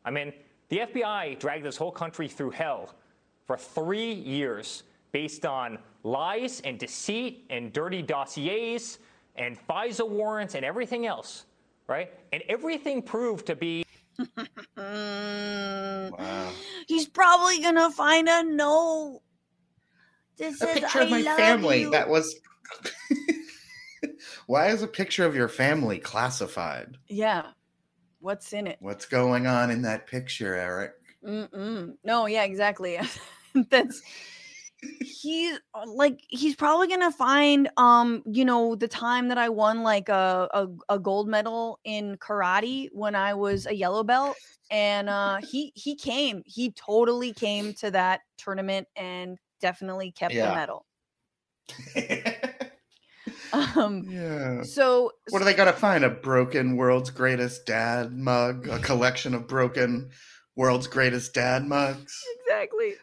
I 0.06 0.12
mean, 0.12 0.34
the 0.70 0.80
FBI 0.80 1.40
dragged 1.40 1.66
this 1.66 1.78
whole 1.78 1.92
country 1.92 2.28
through 2.28 2.52
hell 2.52 2.96
for 3.46 3.58
three 3.58 4.14
years 4.14 4.84
based 5.12 5.46
on 5.46 5.78
lies 6.04 6.62
and 6.62 6.80
deceit 6.80 7.46
and 7.50 7.74
dirty 7.74 8.02
dossiers 8.02 9.00
and 9.36 9.58
FISA 9.68 10.08
warrants 10.08 10.56
and 10.56 10.66
everything 10.66 11.06
else, 11.06 11.46
right? 11.88 12.12
And 12.32 12.42
everything 12.48 13.02
proved 13.02 13.46
to 13.48 13.56
be 13.56 13.84
Wow. 14.78 16.52
He's 16.88 17.08
probably 17.08 17.60
gonna 17.62 17.92
find 17.92 18.28
a 18.28 18.44
note. 18.44 19.22
That 20.38 20.54
A 20.54 20.56
says, 20.56 20.80
picture 20.80 21.00
"I 21.00 21.04
of 21.04 21.10
my 21.12 21.24
family 21.24 21.82
you." 21.82 21.92
that 21.92 22.10
was. 22.10 22.36
Why 24.48 24.68
is 24.68 24.82
a 24.82 24.88
picture 24.88 25.26
of 25.26 25.36
your 25.36 25.48
family 25.48 26.00
classified? 26.00 26.98
Yeah. 27.08 27.52
What's 28.22 28.54
in 28.54 28.68
it? 28.68 28.78
What's 28.80 29.06
going 29.06 29.48
on 29.48 29.72
in 29.72 29.82
that 29.82 30.08
picture, 30.08 30.56
Eric? 30.56 30.94
Mm-mm. 31.26 31.96
No, 32.04 32.28
yeah, 32.28 32.44
exactly. 32.44 33.00
That's 33.70 34.02
he's 35.02 35.60
uh, 35.74 35.84
like 35.88 36.24
he's 36.28 36.56
probably 36.56 36.88
gonna 36.88 37.12
find 37.12 37.70
um 37.78 38.24
you 38.26 38.46
know 38.46 38.76
the 38.76 38.88
time 38.88 39.28
that 39.28 39.38
I 39.38 39.50
won 39.50 39.84
like 39.84 40.10
a, 40.10 40.48
a 40.54 40.68
a 40.94 41.00
gold 41.00 41.28
medal 41.28 41.80
in 41.84 42.18
karate 42.18 42.90
when 42.92 43.14
I 43.16 43.34
was 43.34 43.68
a 43.68 43.76
yellow 43.76 44.04
belt 44.04 44.36
and 44.72 45.10
uh 45.10 45.38
he 45.38 45.72
he 45.76 45.96
came 45.96 46.42
he 46.46 46.72
totally 46.72 47.34
came 47.34 47.74
to 47.76 47.92
that 47.92 48.22
tournament 48.38 48.88
and 48.96 49.38
definitely 49.60 50.12
kept 50.12 50.34
the 50.34 50.54
medal. 50.54 50.86
Um 53.54 54.06
yeah. 54.10 54.64
so 54.64 55.12
What 55.30 55.42
are 55.42 55.46
they 55.46 55.54
gonna 55.54 55.74
find? 55.74 56.04
A 56.04 56.10
broken 56.10 56.78
world's 56.78 57.10
greatest 57.10 57.66
dad 57.66 58.12
mug? 58.14 58.68
A 58.68 58.80
collection 58.80 59.34
of 59.34 59.48
broken 59.48 60.10
world's 60.56 60.88
greatest 60.88 61.34
dad 61.34 61.66
mugs? 61.66 62.14
exactly. 62.42 62.94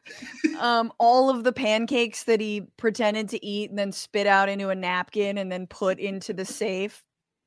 um, 0.61 0.93
all 0.99 1.31
of 1.31 1.45
the 1.45 1.53
pancakes 1.53 2.25
that 2.25 2.41
he 2.41 2.63
pretended 2.77 3.29
to 3.31 3.45
eat 3.45 3.71
and 3.71 3.79
then 3.79 3.93
spit 3.93 4.27
out 4.27 4.49
into 4.49 4.69
a 4.69 4.75
napkin 4.75 5.39
and 5.39 5.51
then 5.51 5.67
put 5.67 5.99
into 5.99 6.33
the 6.33 6.45
safe 6.45 7.03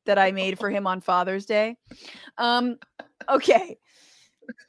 that 0.06 0.18
I 0.18 0.32
made 0.32 0.58
for 0.58 0.70
him 0.70 0.88
on 0.88 1.02
Father's 1.02 1.46
Day. 1.46 1.78
Um, 2.38 2.78
okay. 3.30 3.78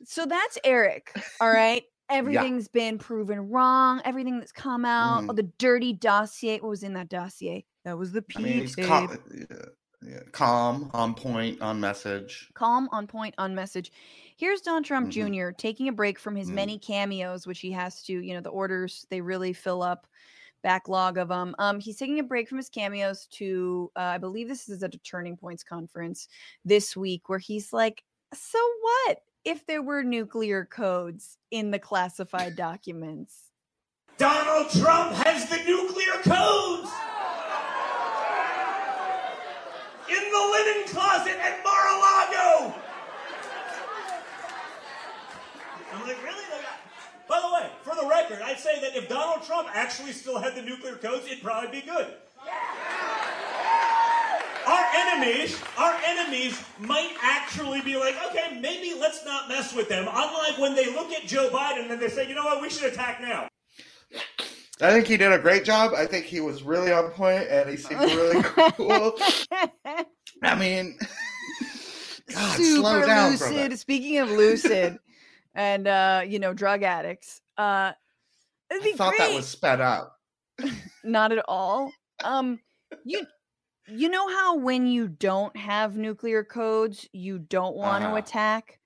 So 0.04 0.26
that's 0.26 0.58
Eric. 0.64 1.12
All 1.40 1.50
right. 1.50 1.84
Everything's 2.12 2.68
been 2.68 2.98
proven 2.98 3.48
wrong. 3.50 4.00
Everything 4.04 4.38
that's 4.38 4.52
come 4.52 4.84
out, 4.84 5.24
Mhm. 5.24 5.36
the 5.36 5.44
dirty 5.58 5.92
dossier. 5.92 6.60
What 6.60 6.68
was 6.70 6.82
in 6.82 6.94
that 6.94 7.08
dossier? 7.08 7.66
That 7.84 7.98
was 7.98 8.12
the 8.12 8.22
I 8.34 8.40
P 8.40 8.40
mean, 8.40 8.60
he's 8.60 8.76
tape. 8.76 8.76
calm, 8.76 9.18
yeah, 9.50 9.66
yeah, 10.02 10.22
calm, 10.32 10.90
on 10.94 11.14
point, 11.14 11.60
on 11.60 11.80
message. 11.80 12.52
calm, 12.54 12.88
on 12.92 13.06
point, 13.06 13.34
on 13.38 13.54
message. 13.54 13.90
Here's 14.36 14.60
Don 14.60 14.82
Trump 14.82 15.08
Mhm. 15.08 15.10
Jr. 15.10 15.52
taking 15.52 15.88
a 15.88 15.92
break 15.92 16.18
from 16.18 16.36
his 16.36 16.50
Mhm. 16.50 16.52
many 16.52 16.78
cameos, 16.78 17.46
which 17.46 17.60
he 17.60 17.72
has 17.72 18.02
to, 18.04 18.12
you 18.12 18.34
know, 18.34 18.40
the 18.40 18.50
orders 18.50 19.06
they 19.10 19.20
really 19.20 19.52
fill 19.52 19.82
up 19.82 20.06
backlog 20.62 21.18
of 21.18 21.28
them. 21.28 21.54
Um, 21.58 21.80
he's 21.80 21.98
taking 21.98 22.20
a 22.20 22.24
break 22.24 22.48
from 22.48 22.58
his 22.58 22.70
cameos 22.70 23.26
to, 23.32 23.92
uh, 23.96 24.00
I 24.00 24.18
believe 24.18 24.48
this 24.48 24.68
is 24.68 24.82
at 24.82 24.94
a 24.94 24.98
Turning 24.98 25.36
Points 25.36 25.64
conference 25.64 26.28
this 26.64 26.96
week, 26.96 27.28
where 27.28 27.38
he's 27.40 27.72
like, 27.72 28.04
"So 28.34 28.58
what 28.82 29.20
if 29.44 29.66
there 29.66 29.82
were 29.82 30.02
nuclear 30.02 30.64
codes 30.64 31.38
in 31.50 31.70
the 31.70 31.78
classified 31.78 32.56
documents?" 32.56 33.50
Donald 34.18 34.70
Trump 34.70 35.12
has 35.24 35.48
the 35.48 35.56
nuclear 35.64 36.12
codes 36.22 36.90
in 40.08 40.30
the 40.30 40.42
linen 40.52 40.86
closet 40.88 41.38
at 41.40 41.64
Mar-a-Lago. 41.64 42.74
I'm 45.92 46.06
like, 46.06 46.22
really? 46.22 46.44
By 47.28 47.40
the 47.40 47.52
way, 47.54 47.70
for 47.82 47.94
the 47.94 48.06
record, 48.06 48.42
I'd 48.42 48.58
say 48.58 48.80
that 48.80 48.94
if 48.94 49.08
Donald 49.08 49.42
Trump 49.42 49.68
actually 49.72 50.12
still 50.12 50.38
had 50.38 50.54
the 50.54 50.62
nuclear 50.62 50.96
codes, 50.96 51.26
it'd 51.26 51.42
probably 51.42 51.80
be 51.80 51.86
good. 51.86 52.14
Our 54.72 54.86
enemies, 54.96 55.60
our 55.76 55.94
enemies 56.06 56.64
might 56.78 57.12
actually 57.22 57.82
be 57.82 57.98
like, 57.98 58.14
okay, 58.30 58.58
maybe 58.58 58.98
let's 58.98 59.22
not 59.22 59.46
mess 59.46 59.74
with 59.74 59.90
them. 59.90 60.08
Unlike 60.10 60.58
when 60.58 60.74
they 60.74 60.86
look 60.94 61.12
at 61.12 61.24
Joe 61.26 61.50
Biden 61.50 61.90
and 61.90 62.00
they 62.00 62.08
say, 62.08 62.26
you 62.26 62.34
know 62.34 62.44
what, 62.44 62.62
we 62.62 62.70
should 62.70 62.90
attack 62.90 63.20
now. 63.20 63.48
I 64.80 64.90
think 64.90 65.06
he 65.06 65.18
did 65.18 65.30
a 65.30 65.38
great 65.38 65.64
job. 65.64 65.92
I 65.94 66.06
think 66.06 66.24
he 66.24 66.40
was 66.40 66.62
really 66.62 66.90
on 66.90 67.10
point 67.10 67.48
and 67.50 67.68
he 67.68 67.76
seemed 67.76 68.00
really 68.00 68.42
cool. 68.76 69.12
I 70.42 70.54
mean, 70.58 70.96
God, 72.32 72.56
slow 72.56 72.94
Super 72.94 73.06
down 73.06 73.36
from 73.36 73.52
lucid. 73.54 73.78
Speaking 73.78 74.18
of 74.20 74.30
lucid 74.30 74.98
and 75.54 75.86
uh, 75.86 76.22
you 76.26 76.38
know, 76.38 76.54
drug 76.54 76.82
addicts, 76.82 77.42
uh 77.58 77.92
I 78.72 78.92
thought 78.96 79.10
great. 79.10 79.18
that 79.18 79.34
was 79.34 79.46
sped 79.46 79.82
up. 79.82 80.18
not 81.04 81.30
at 81.30 81.44
all. 81.46 81.92
Um, 82.24 82.58
you 83.04 83.26
you 83.88 84.08
know 84.08 84.28
how 84.28 84.56
when 84.56 84.86
you 84.86 85.08
don't 85.08 85.56
have 85.56 85.96
nuclear 85.96 86.44
codes, 86.44 87.08
you 87.12 87.38
don't 87.38 87.76
want 87.76 88.02
to 88.02 88.08
Uh-huh. 88.08 88.16
attack 88.18 88.78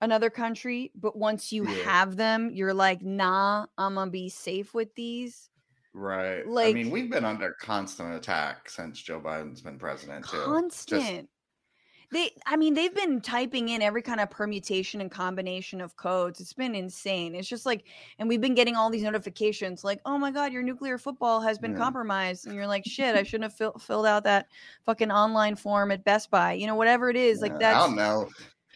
another 0.00 0.30
country, 0.30 0.92
but 0.94 1.16
once 1.16 1.52
you 1.52 1.66
Yeah. 1.68 1.84
have 1.84 2.16
them, 2.16 2.50
you're 2.52 2.74
like, 2.74 3.02
nah, 3.02 3.66
I'm 3.76 3.94
gonna 3.94 4.10
be 4.10 4.28
safe 4.28 4.74
with 4.74 4.94
these. 4.94 5.50
Right. 5.94 6.46
Like, 6.46 6.70
I 6.70 6.72
mean, 6.74 6.90
we've 6.90 7.10
been 7.10 7.24
under 7.24 7.54
constant 7.54 8.14
attack 8.14 8.68
since 8.70 9.00
Joe 9.00 9.20
Biden's 9.20 9.60
been 9.62 9.78
president, 9.78 10.26
too. 10.26 10.36
Just- 10.36 10.46
Constant. 10.46 11.30
They, 12.10 12.30
I 12.46 12.56
mean, 12.56 12.72
they've 12.72 12.94
been 12.94 13.20
typing 13.20 13.68
in 13.68 13.82
every 13.82 14.00
kind 14.00 14.18
of 14.18 14.30
permutation 14.30 15.02
and 15.02 15.10
combination 15.10 15.82
of 15.82 15.94
codes. 15.96 16.40
It's 16.40 16.54
been 16.54 16.74
insane. 16.74 17.34
It's 17.34 17.48
just 17.48 17.66
like, 17.66 17.84
and 18.18 18.26
we've 18.28 18.40
been 18.40 18.54
getting 18.54 18.76
all 18.76 18.88
these 18.88 19.02
notifications 19.02 19.84
like, 19.84 20.00
oh 20.06 20.16
my 20.16 20.30
God, 20.30 20.50
your 20.50 20.62
nuclear 20.62 20.96
football 20.96 21.40
has 21.42 21.58
been 21.58 21.72
Yeah. 21.72 21.78
compromised. 21.78 22.46
And 22.46 22.54
you're 22.54 22.66
like, 22.66 22.84
shit, 22.86 23.14
I 23.14 23.22
shouldn't 23.24 23.44
have 23.44 23.54
fill, 23.54 23.72
filled 23.72 24.06
out 24.06 24.24
that 24.24 24.46
fucking 24.86 25.10
online 25.10 25.54
form 25.54 25.90
at 25.90 26.02
Best 26.04 26.30
Buy. 26.30 26.54
You 26.54 26.66
know, 26.66 26.76
whatever 26.76 27.10
it 27.10 27.16
is. 27.16 27.40
Like 27.42 27.58
that. 27.58 27.74
I 27.74 27.74
that's, 27.74 27.86
don't 27.86 27.96
know. 27.96 28.28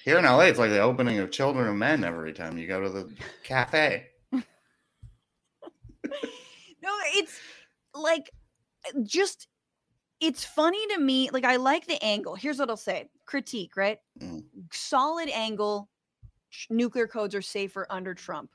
Here 0.04 0.18
in 0.18 0.24
LA, 0.24 0.40
it's 0.40 0.58
like 0.58 0.70
the 0.70 0.80
opening 0.80 1.18
of 1.18 1.30
Children 1.30 1.68
of 1.68 1.76
Men 1.76 2.04
every 2.04 2.34
time 2.34 2.58
you 2.58 2.66
go 2.66 2.80
to 2.82 2.90
the 2.90 3.10
cafe. 3.44 4.08
no, 4.32 4.42
it's 7.14 7.38
like 7.94 8.30
just, 9.04 9.48
it's 10.22 10.44
funny 10.44 10.86
to 10.86 10.98
me. 11.00 11.28
Like, 11.30 11.44
I 11.44 11.56
like 11.56 11.86
the 11.86 12.02
angle. 12.02 12.36
Here's 12.36 12.58
what 12.60 12.70
I'll 12.70 12.76
say 12.76 13.08
critique, 13.26 13.76
right? 13.76 13.98
Mm. 14.20 14.44
solid 14.70 15.28
angle 15.30 15.88
nuclear 16.70 17.06
codes 17.08 17.34
are 17.34 17.42
safer 17.42 17.86
under 17.90 18.14
Trump. 18.14 18.50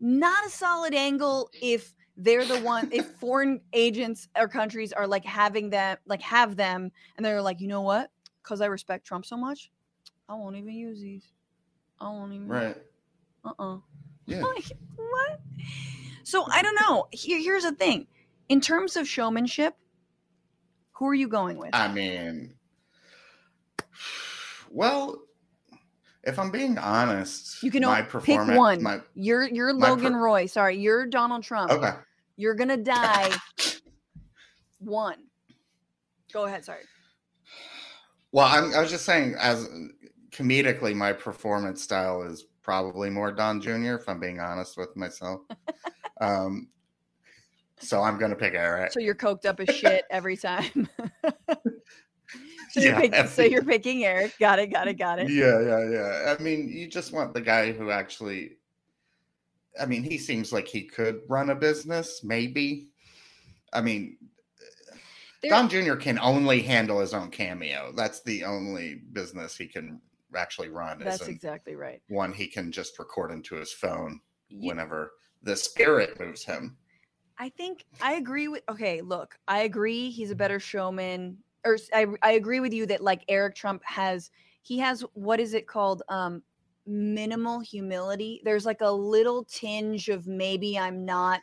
Not 0.00 0.46
a 0.46 0.50
solid 0.50 0.94
angle 0.94 1.50
if 1.60 1.94
they're 2.16 2.44
the 2.44 2.60
one 2.60 2.88
if 2.92 3.06
foreign 3.20 3.60
agents 3.72 4.28
or 4.38 4.48
countries 4.48 4.92
are 4.92 5.06
like 5.06 5.24
having 5.24 5.68
them 5.70 5.98
like 6.06 6.22
have 6.22 6.56
them 6.56 6.90
and 7.16 7.26
they're 7.26 7.42
like, 7.42 7.60
you 7.60 7.68
know 7.68 7.82
what? 7.82 8.10
Because 8.42 8.60
I 8.60 8.66
respect 8.66 9.06
Trump 9.06 9.26
so 9.26 9.36
much, 9.36 9.70
I 10.28 10.34
won't 10.34 10.56
even 10.56 10.72
use 10.72 11.00
these. 11.00 11.24
I 12.00 12.08
won't 12.08 12.32
even 12.32 12.48
Right. 12.48 12.76
uh-uh. 13.44 13.78
Yeah. 14.26 14.42
Like, 14.42 14.64
what? 14.96 15.40
So 16.22 16.46
I 16.50 16.62
don't 16.62 16.78
know. 16.80 17.08
Here, 17.12 17.38
here's 17.38 17.64
the 17.64 17.72
thing. 17.72 18.06
In 18.48 18.60
terms 18.60 18.96
of 18.96 19.06
showmanship, 19.08 19.74
who 20.96 21.06
are 21.06 21.14
you 21.14 21.28
going 21.28 21.58
with? 21.58 21.70
I 21.74 21.92
mean, 21.92 22.54
well, 24.70 25.20
if 26.24 26.38
I'm 26.38 26.50
being 26.50 26.78
honest, 26.78 27.62
you 27.62 27.70
can 27.70 27.82
my 27.82 28.02
pick 28.02 28.40
one. 28.46 28.82
my 28.82 29.00
you're 29.14 29.46
you're 29.46 29.72
Logan 29.72 30.14
per- 30.14 30.18
Roy. 30.18 30.46
Sorry, 30.46 30.76
you're 30.78 31.06
Donald 31.06 31.42
Trump. 31.42 31.70
okay. 31.70 31.92
You're 32.36 32.54
gonna 32.54 32.78
die. 32.78 33.30
one. 34.78 35.18
Go 36.32 36.44
ahead. 36.44 36.64
Sorry. 36.64 36.82
Well, 38.32 38.46
I'm, 38.46 38.74
I 38.74 38.80
was 38.80 38.90
just 38.90 39.04
saying, 39.06 39.34
as 39.38 39.68
comedically, 40.30 40.94
my 40.94 41.12
performance 41.12 41.82
style 41.82 42.22
is 42.22 42.44
probably 42.62 43.08
more 43.10 43.32
Don 43.32 43.60
Jr. 43.60 43.94
If 43.94 44.08
I'm 44.08 44.20
being 44.20 44.40
honest 44.40 44.76
with 44.76 44.96
myself. 44.96 45.42
um, 46.20 46.68
so 47.78 48.02
I'm 48.02 48.18
gonna 48.18 48.36
pick 48.36 48.54
Eric. 48.54 48.92
So 48.92 49.00
you're 49.00 49.14
coked 49.14 49.44
up 49.46 49.60
as 49.60 49.74
shit 49.74 50.04
every 50.10 50.36
time. 50.36 50.88
so, 52.70 52.80
you're 52.80 52.92
Yeah, 52.92 53.00
pick- 53.00 53.28
so 53.28 53.42
you're 53.42 53.64
picking 53.64 54.04
Eric. 54.04 54.34
Got 54.38 54.58
it. 54.58 54.68
Got 54.72 54.88
it. 54.88 54.94
Got 54.94 55.18
it. 55.20 55.30
Yeah, 55.30 55.60
yeah, 55.60 55.88
yeah. 55.90 56.34
I 56.38 56.42
mean, 56.42 56.68
you 56.68 56.88
just 56.88 57.12
want 57.12 57.34
the 57.34 57.40
guy 57.40 57.72
who 57.72 57.90
actually. 57.90 58.52
I 59.78 59.84
mean, 59.84 60.02
he 60.02 60.16
seems 60.16 60.52
like 60.52 60.66
he 60.66 60.84
could 60.84 61.20
run 61.28 61.50
a 61.50 61.54
business, 61.54 62.22
maybe. 62.24 62.88
I 63.74 63.82
mean, 63.82 64.16
There- 65.42 65.50
Don 65.50 65.68
Jr. 65.68 65.96
can 65.96 66.18
only 66.18 66.62
handle 66.62 66.98
his 67.00 67.12
own 67.12 67.30
cameo. 67.30 67.92
That's 67.94 68.22
the 68.22 68.44
only 68.44 69.02
business 69.12 69.54
he 69.54 69.66
can 69.66 70.00
actually 70.34 70.70
run. 70.70 70.98
That's 71.00 71.28
exactly 71.28 71.76
right. 71.76 72.00
one 72.08 72.32
he 72.32 72.46
can 72.46 72.72
just 72.72 72.98
record 72.98 73.30
into 73.32 73.54
his 73.56 73.70
phone 73.72 74.20
You- 74.48 74.68
whenever 74.68 75.12
the 75.42 75.56
spirit 75.56 76.18
moves 76.18 76.42
him. 76.44 76.78
I 77.38 77.48
think 77.50 77.84
I 78.00 78.14
agree 78.14 78.48
with. 78.48 78.62
Okay, 78.68 79.02
look, 79.02 79.38
I 79.46 79.60
agree. 79.60 80.10
He's 80.10 80.30
a 80.30 80.36
better 80.36 80.58
showman. 80.60 81.38
Or 81.64 81.76
I 81.92 82.32
agree 82.32 82.60
with 82.60 82.72
you 82.72 82.86
that 82.86 83.00
like 83.02 83.24
Eric 83.28 83.54
Trump 83.56 83.82
has. 83.84 84.30
He 84.62 84.78
has 84.78 85.02
what 85.14 85.40
is 85.40 85.54
it 85.54 85.66
called? 85.66 86.02
Um, 86.08 86.42
minimal 86.86 87.60
humility. 87.60 88.40
There's 88.44 88.64
like 88.64 88.80
a 88.80 88.90
little 88.90 89.44
tinge 89.44 90.08
of 90.08 90.26
maybe 90.26 90.78
I'm 90.78 91.04
not 91.04 91.40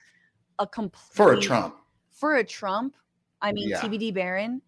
a 0.60 0.68
complete 0.68 1.16
For 1.16 1.34
a 1.34 1.40
Trump. 1.42 1.78
for 2.12 2.36
a 2.38 2.44
Trump, 2.44 2.96
I 3.42 3.52
mean 3.52 3.70
Yeah. 3.70 3.82
TBD 3.82 4.14
Barron, 4.14 4.62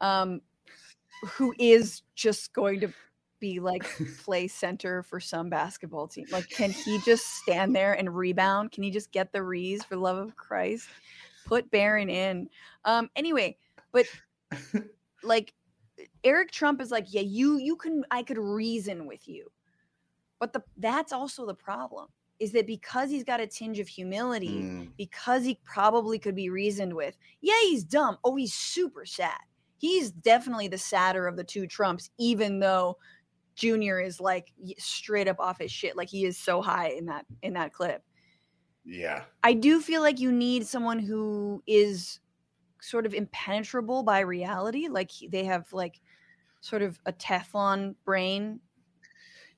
um, 0.00 0.42
who 1.24 1.54
is 1.58 2.02
just 2.14 2.52
going 2.52 2.80
to 2.80 2.94
be 3.40 3.60
like 3.60 3.84
play 4.24 4.48
center 4.48 5.02
for 5.02 5.20
some 5.20 5.48
basketball 5.48 6.08
team. 6.08 6.26
Like, 6.30 6.48
can 6.48 6.70
he 6.70 7.00
just 7.04 7.24
stand 7.38 7.74
there 7.74 7.92
and 7.94 8.14
rebound? 8.14 8.72
Can 8.72 8.82
he 8.82 8.90
just 8.90 9.12
get 9.12 9.32
the 9.32 9.42
rees 9.42 9.84
for 9.84 9.96
love 9.96 10.16
of 10.18 10.36
Christ? 10.36 10.88
Put 11.46 11.70
Barron 11.70 12.10
in. 12.10 12.48
Um, 12.84 13.10
anyway, 13.16 13.56
but 13.92 14.06
like 15.22 15.54
Eric 16.24 16.50
Trump 16.50 16.80
is 16.80 16.90
like, 16.90 17.06
yeah, 17.08 17.22
you 17.22 17.58
you 17.58 17.76
can 17.76 18.04
I 18.10 18.22
could 18.22 18.38
reason 18.38 19.06
with 19.06 19.28
you. 19.28 19.50
But 20.38 20.52
the 20.52 20.62
that's 20.76 21.12
also 21.12 21.46
the 21.46 21.54
problem 21.54 22.08
is 22.38 22.52
that 22.52 22.66
because 22.66 23.10
he's 23.10 23.24
got 23.24 23.40
a 23.40 23.46
tinge 23.46 23.80
of 23.80 23.88
humility, 23.88 24.62
Mm, 24.62 24.90
because 24.96 25.44
he 25.44 25.58
probably 25.64 26.18
could 26.18 26.36
be 26.36 26.50
reasoned 26.50 26.94
with. 26.94 27.16
Yeah, 27.40 27.58
he's 27.62 27.82
dumb. 27.82 28.18
Oh, 28.22 28.36
he's 28.36 28.54
super 28.54 29.04
sad. 29.04 29.40
He's 29.78 30.10
definitely 30.10 30.68
the 30.68 30.78
sadder 30.78 31.26
of 31.26 31.36
the 31.36 31.44
two 31.44 31.66
Trumps, 31.66 32.10
even 32.18 32.60
though 32.60 32.96
Junior 33.58 34.00
is 34.00 34.20
like 34.20 34.52
straight 34.78 35.26
up 35.26 35.40
off 35.40 35.58
his 35.58 35.72
shit. 35.72 35.96
Like 35.96 36.08
he 36.08 36.24
is 36.24 36.38
so 36.38 36.62
high 36.62 36.90
in 36.90 37.06
that 37.06 37.26
in 37.42 37.54
that 37.54 37.72
clip. 37.72 38.02
yeah. 38.84 39.24
I 39.42 39.52
do 39.52 39.80
feel 39.80 40.00
like 40.00 40.20
you 40.20 40.30
need 40.30 40.64
someone 40.66 41.00
who 41.00 41.62
is 41.66 42.20
sort 42.80 43.04
of 43.04 43.14
impenetrable 43.14 44.04
by 44.04 44.20
reality. 44.20 44.86
Like 44.88 45.10
they 45.30 45.44
have 45.44 45.72
like 45.72 46.00
sort 46.60 46.82
of 46.82 47.00
a 47.04 47.12
Teflon 47.12 47.96
brain. 48.04 48.60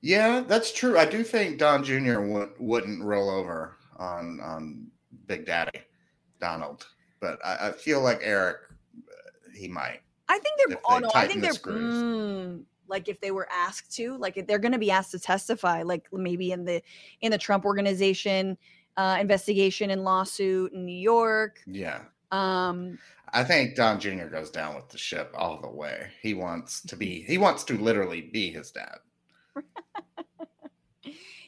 Yeah, 0.01 0.41
that's 0.47 0.73
true. 0.73 0.97
I 0.97 1.05
do 1.05 1.23
think 1.23 1.59
Don 1.59 1.83
Jr. 1.83 2.21
Would, 2.21 2.49
wouldn't 2.57 3.03
roll 3.03 3.29
over 3.29 3.77
on 3.97 4.39
on 4.41 4.87
Big 5.27 5.45
Daddy 5.45 5.81
Donald, 6.39 6.87
but 7.19 7.37
I, 7.45 7.67
I 7.67 7.71
feel 7.71 8.01
like 8.01 8.19
Eric, 8.23 8.57
uh, 8.97 9.51
he 9.55 9.67
might. 9.67 9.99
I 10.27 10.39
think 10.39 10.57
they're. 10.57 10.77
Oh 10.89 10.97
no, 10.97 11.11
I 11.13 11.27
think 11.27 11.41
the 11.41 11.47
they're. 11.47 11.53
screws. 11.53 11.93
Mm, 11.93 12.63
like 12.91 13.07
if 13.07 13.19
they 13.19 13.31
were 13.31 13.47
asked 13.51 13.91
to, 13.95 14.15
like 14.17 14.37
if 14.37 14.45
they're 14.45 14.59
going 14.59 14.73
to 14.73 14.77
be 14.77 14.91
asked 14.91 15.11
to 15.11 15.19
testify, 15.19 15.81
like 15.81 16.07
maybe 16.13 16.51
in 16.51 16.65
the 16.65 16.83
in 17.21 17.31
the 17.31 17.37
Trump 17.37 17.65
organization 17.65 18.57
uh, 18.97 19.17
investigation 19.19 19.89
and 19.89 20.03
lawsuit 20.03 20.73
in 20.73 20.85
New 20.85 20.91
York. 20.91 21.61
Yeah, 21.65 22.01
Um, 22.31 22.99
I 23.33 23.43
think 23.43 23.75
Don 23.75 23.99
Jr. 23.99 24.25
goes 24.25 24.51
down 24.51 24.75
with 24.75 24.89
the 24.89 24.97
ship 24.97 25.33
all 25.35 25.59
the 25.61 25.69
way. 25.69 26.09
He 26.21 26.33
wants 26.33 26.81
to 26.81 26.95
be. 26.95 27.21
He 27.23 27.37
wants 27.37 27.63
to 27.65 27.77
literally 27.77 28.21
be 28.21 28.51
his 28.51 28.71
dad. 28.71 28.97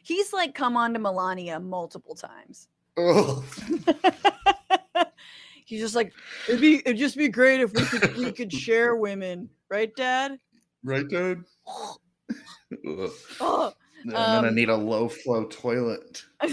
he's 0.04 0.34
like 0.34 0.56
come 0.56 0.76
on 0.78 0.94
to 0.94 1.00
Melania 1.00 1.60
multiple 1.60 2.16
times. 2.16 2.70
He's 5.66 5.82
just 5.82 5.96
like 5.96 6.14
it'd 6.48 6.62
be 6.62 6.76
it'd 6.86 6.98
just 6.98 7.18
be 7.18 7.30
great 7.30 7.62
if 7.62 7.74
we 7.74 7.84
could 7.86 8.16
we 8.16 8.32
could 8.32 8.54
share 8.54 8.96
women, 8.96 9.50
right, 9.70 9.94
Dad? 9.96 10.38
Right, 10.84 11.08
Dad? 11.08 11.44
Oh, 13.40 13.74
I'm 14.16 14.32
gonna 14.32 14.50
Um, 14.50 14.56
need 14.56 14.70
a 14.70 14.76
low 14.76 15.08
flow 15.08 15.46
toilet. 15.46 16.26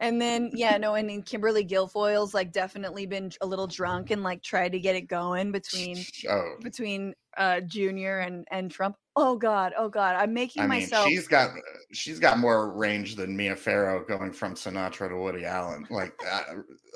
and 0.00 0.20
then 0.20 0.50
yeah, 0.54 0.78
no, 0.78 0.94
and 0.94 1.08
then 1.08 1.22
Kimberly 1.22 1.64
Guilfoyle's 1.64 2.34
like 2.34 2.52
definitely 2.52 3.06
been 3.06 3.30
a 3.40 3.46
little 3.46 3.66
drunk 3.66 4.10
and 4.10 4.22
like 4.22 4.42
tried 4.42 4.72
to 4.72 4.80
get 4.80 4.96
it 4.96 5.02
going 5.02 5.52
between 5.52 6.04
Oh, 6.28 6.56
between 6.62 7.14
uh 7.36 7.60
Junior 7.60 8.18
and 8.20 8.46
and 8.50 8.70
Trump. 8.70 8.96
Oh 9.16 9.36
God, 9.36 9.74
oh 9.76 9.88
God, 9.88 10.16
I'm 10.16 10.32
making 10.34 10.62
I 10.62 10.66
mean, 10.66 10.80
myself. 10.80 11.08
she's 11.08 11.28
got 11.28 11.50
she's 11.92 12.18
got 12.18 12.38
more 12.38 12.74
range 12.74 13.16
than 13.16 13.36
Mia 13.36 13.54
Farrow 13.56 14.04
going 14.04 14.32
from 14.32 14.54
Sinatra 14.54 15.08
to 15.10 15.16
Woody 15.16 15.44
Allen. 15.44 15.86
Like 15.90 16.18
that, 16.18 16.46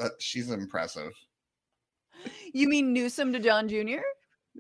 uh, 0.01 0.09
she's 0.19 0.51
impressive. 0.51 1.13
You 2.53 2.69
mean 2.69 2.93
Newsom 2.93 3.33
to 3.33 3.39
Don 3.39 3.69
Jr.? 3.69 4.01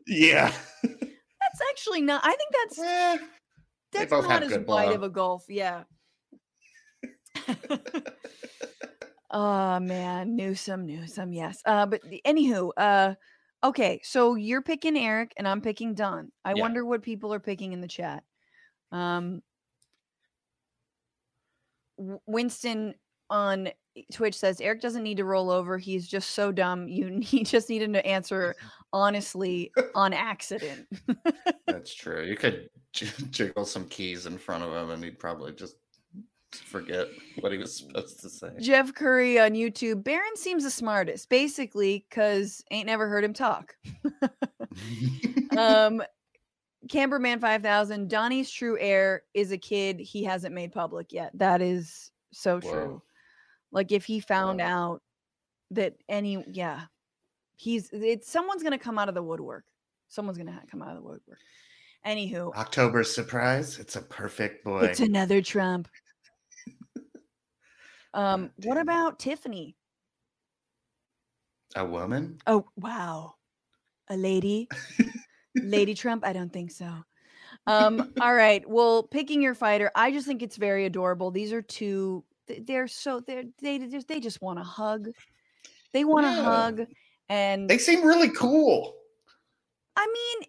Yeah, 0.06 0.52
That's 0.82 1.60
actually 1.70 2.02
not. 2.02 2.20
I 2.24 2.34
think 2.34 2.52
that's 2.52 2.78
Eh, 2.78 3.18
that's 3.92 4.10
not 4.12 4.42
as 4.42 4.52
wide 4.52 4.64
blow. 4.66 4.92
of 4.94 5.02
a 5.02 5.08
gulf. 5.08 5.44
Yeah. 5.48 5.84
oh 9.30 9.80
man, 9.80 10.36
Newsom, 10.36 10.86
Newsom, 10.86 11.32
yes. 11.32 11.60
Uh, 11.64 11.86
but 11.86 12.02
the- 12.02 12.22
anywho, 12.26 12.70
uh, 12.76 13.14
okay, 13.64 14.00
so 14.02 14.34
you're 14.34 14.62
picking 14.62 14.96
Eric 14.96 15.32
and 15.36 15.46
I'm 15.48 15.60
picking 15.60 15.94
Don. 15.94 16.30
I 16.44 16.50
Yeah. 16.54 16.60
wonder 16.62 16.84
what 16.84 17.02
people 17.02 17.32
are 17.34 17.40
picking 17.40 17.72
in 17.72 17.80
the 17.80 17.88
chat. 17.88 18.24
Um, 18.92 19.42
Winston 22.26 22.94
on 23.30 23.68
Twitch 24.12 24.36
says 24.36 24.60
Eric 24.60 24.80
doesn't 24.80 25.02
need 25.02 25.16
to 25.16 25.24
roll 25.24 25.50
over. 25.50 25.78
He's 25.78 26.06
just 26.06 26.30
so 26.30 26.52
dumb. 26.52 26.88
You 26.88 27.18
he 27.22 27.44
just 27.44 27.68
need 27.68 27.82
him 27.82 27.92
to 27.92 28.06
answer 28.06 28.54
honestly 28.92 29.72
on 29.94 30.12
accident. 30.12 30.86
that's 31.66 31.94
true. 31.94 32.24
You 32.24 32.36
could 32.36 32.70
j- 32.92 33.08
jiggle 33.30 33.64
some 33.64 33.86
keys 33.88 34.26
in 34.26 34.38
front 34.38 34.64
of 34.64 34.72
him, 34.72 34.90
and 34.90 35.02
he'd 35.02 35.18
probably 35.18 35.52
just 35.52 35.76
forget 36.52 37.08
what 37.40 37.52
he 37.52 37.58
was 37.58 37.76
supposed 37.76 38.20
to 38.20 38.30
say. 38.30 38.50
Jeff 38.58 38.94
Curry 38.94 39.38
on 39.38 39.52
YouTube. 39.52 40.02
Barron 40.02 40.36
seems 40.36 40.64
the 40.64 40.70
smartest, 40.70 41.28
basically, 41.28 42.06
because 42.08 42.64
ain't 42.70 42.86
never 42.86 43.08
heard 43.08 43.24
him 43.24 43.34
talk. 43.34 43.74
um, 45.56 46.02
Camberman 46.88 47.40
5000, 47.40 48.08
Donnie's 48.08 48.50
true 48.50 48.78
heir 48.80 49.24
is 49.34 49.52
a 49.52 49.58
kid 49.58 50.00
he 50.00 50.24
hasn't 50.24 50.54
made 50.54 50.72
public 50.72 51.12
yet. 51.12 51.32
That 51.34 51.60
is 51.60 52.10
so 52.32 52.60
Whoa. 52.60 52.70
true. 52.70 53.02
Like 53.72 53.92
if 53.92 54.04
he 54.04 54.20
found 54.20 54.60
out 54.60 55.02
that 55.72 55.94
any, 56.08 56.42
yeah, 56.48 56.82
he's, 57.56 57.90
it's 57.92 58.30
someone's 58.30 58.62
going 58.62 58.72
to 58.72 58.78
come 58.78 58.98
out 58.98 59.08
of 59.08 59.14
the 59.14 59.22
woodwork. 59.22 59.64
Someone's 60.08 60.38
going 60.38 60.48
to 60.48 60.58
come 60.70 60.82
out 60.82 60.90
of 60.90 60.96
the 60.96 61.02
woodwork. 61.02 61.38
Anywho, 62.06 62.54
October 62.54 63.02
surprise. 63.04 63.78
It's 63.78 63.96
a 63.96 64.02
perfect 64.02 64.64
boy. 64.64 64.80
it's 64.82 65.00
another 65.00 65.42
Trump. 65.42 65.88
Um, 68.14 68.50
what 68.64 68.78
about 68.78 69.18
Tiffany? 69.18 69.76
a 71.76 71.84
woman? 71.84 72.38
Oh, 72.46 72.66
wow. 72.76 73.34
A 74.08 74.16
lady? 74.16 74.68
lady 75.54 75.94
Trump? 75.94 76.24
I 76.26 76.32
don't 76.32 76.52
think 76.52 76.70
so. 76.70 76.90
Um, 77.66 78.12
all 78.20 78.34
right. 78.34 78.68
Well, 78.68 79.02
picking 79.02 79.42
your 79.42 79.54
fighter, 79.54 79.90
I 79.94 80.10
just 80.10 80.26
think 80.26 80.42
it's 80.42 80.56
very 80.56 80.86
adorable. 80.86 81.30
These 81.30 81.52
are 81.52 81.62
two, 81.62 82.24
they're 82.66 82.88
so, 82.88 83.20
they're, 83.20 83.44
they, 83.60 83.78
just- 83.78 84.08
they 84.08 84.20
just 84.20 84.40
want 84.42 84.58
to 84.58 84.64
hug. 84.64 85.08
They 85.92 86.04
want 86.04 86.26
to 86.26 86.32
Yeah. 86.32 86.42
hug. 86.42 86.80
And 87.28 87.68
They 87.68 87.78
seem 87.78 88.06
really 88.06 88.30
cool. 88.30 88.94
I 89.96 90.06
mean, 90.06 90.48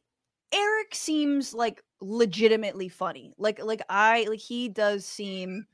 Eric 0.51 0.95
seems 0.95 1.53
like 1.53 1.81
legitimately 2.01 2.89
funny. 2.89 3.33
Like, 3.37 3.63
like 3.63 3.81
I, 3.89 4.25
like 4.29 4.39
he 4.39 4.69
does 4.69 5.05
seem 5.05 5.65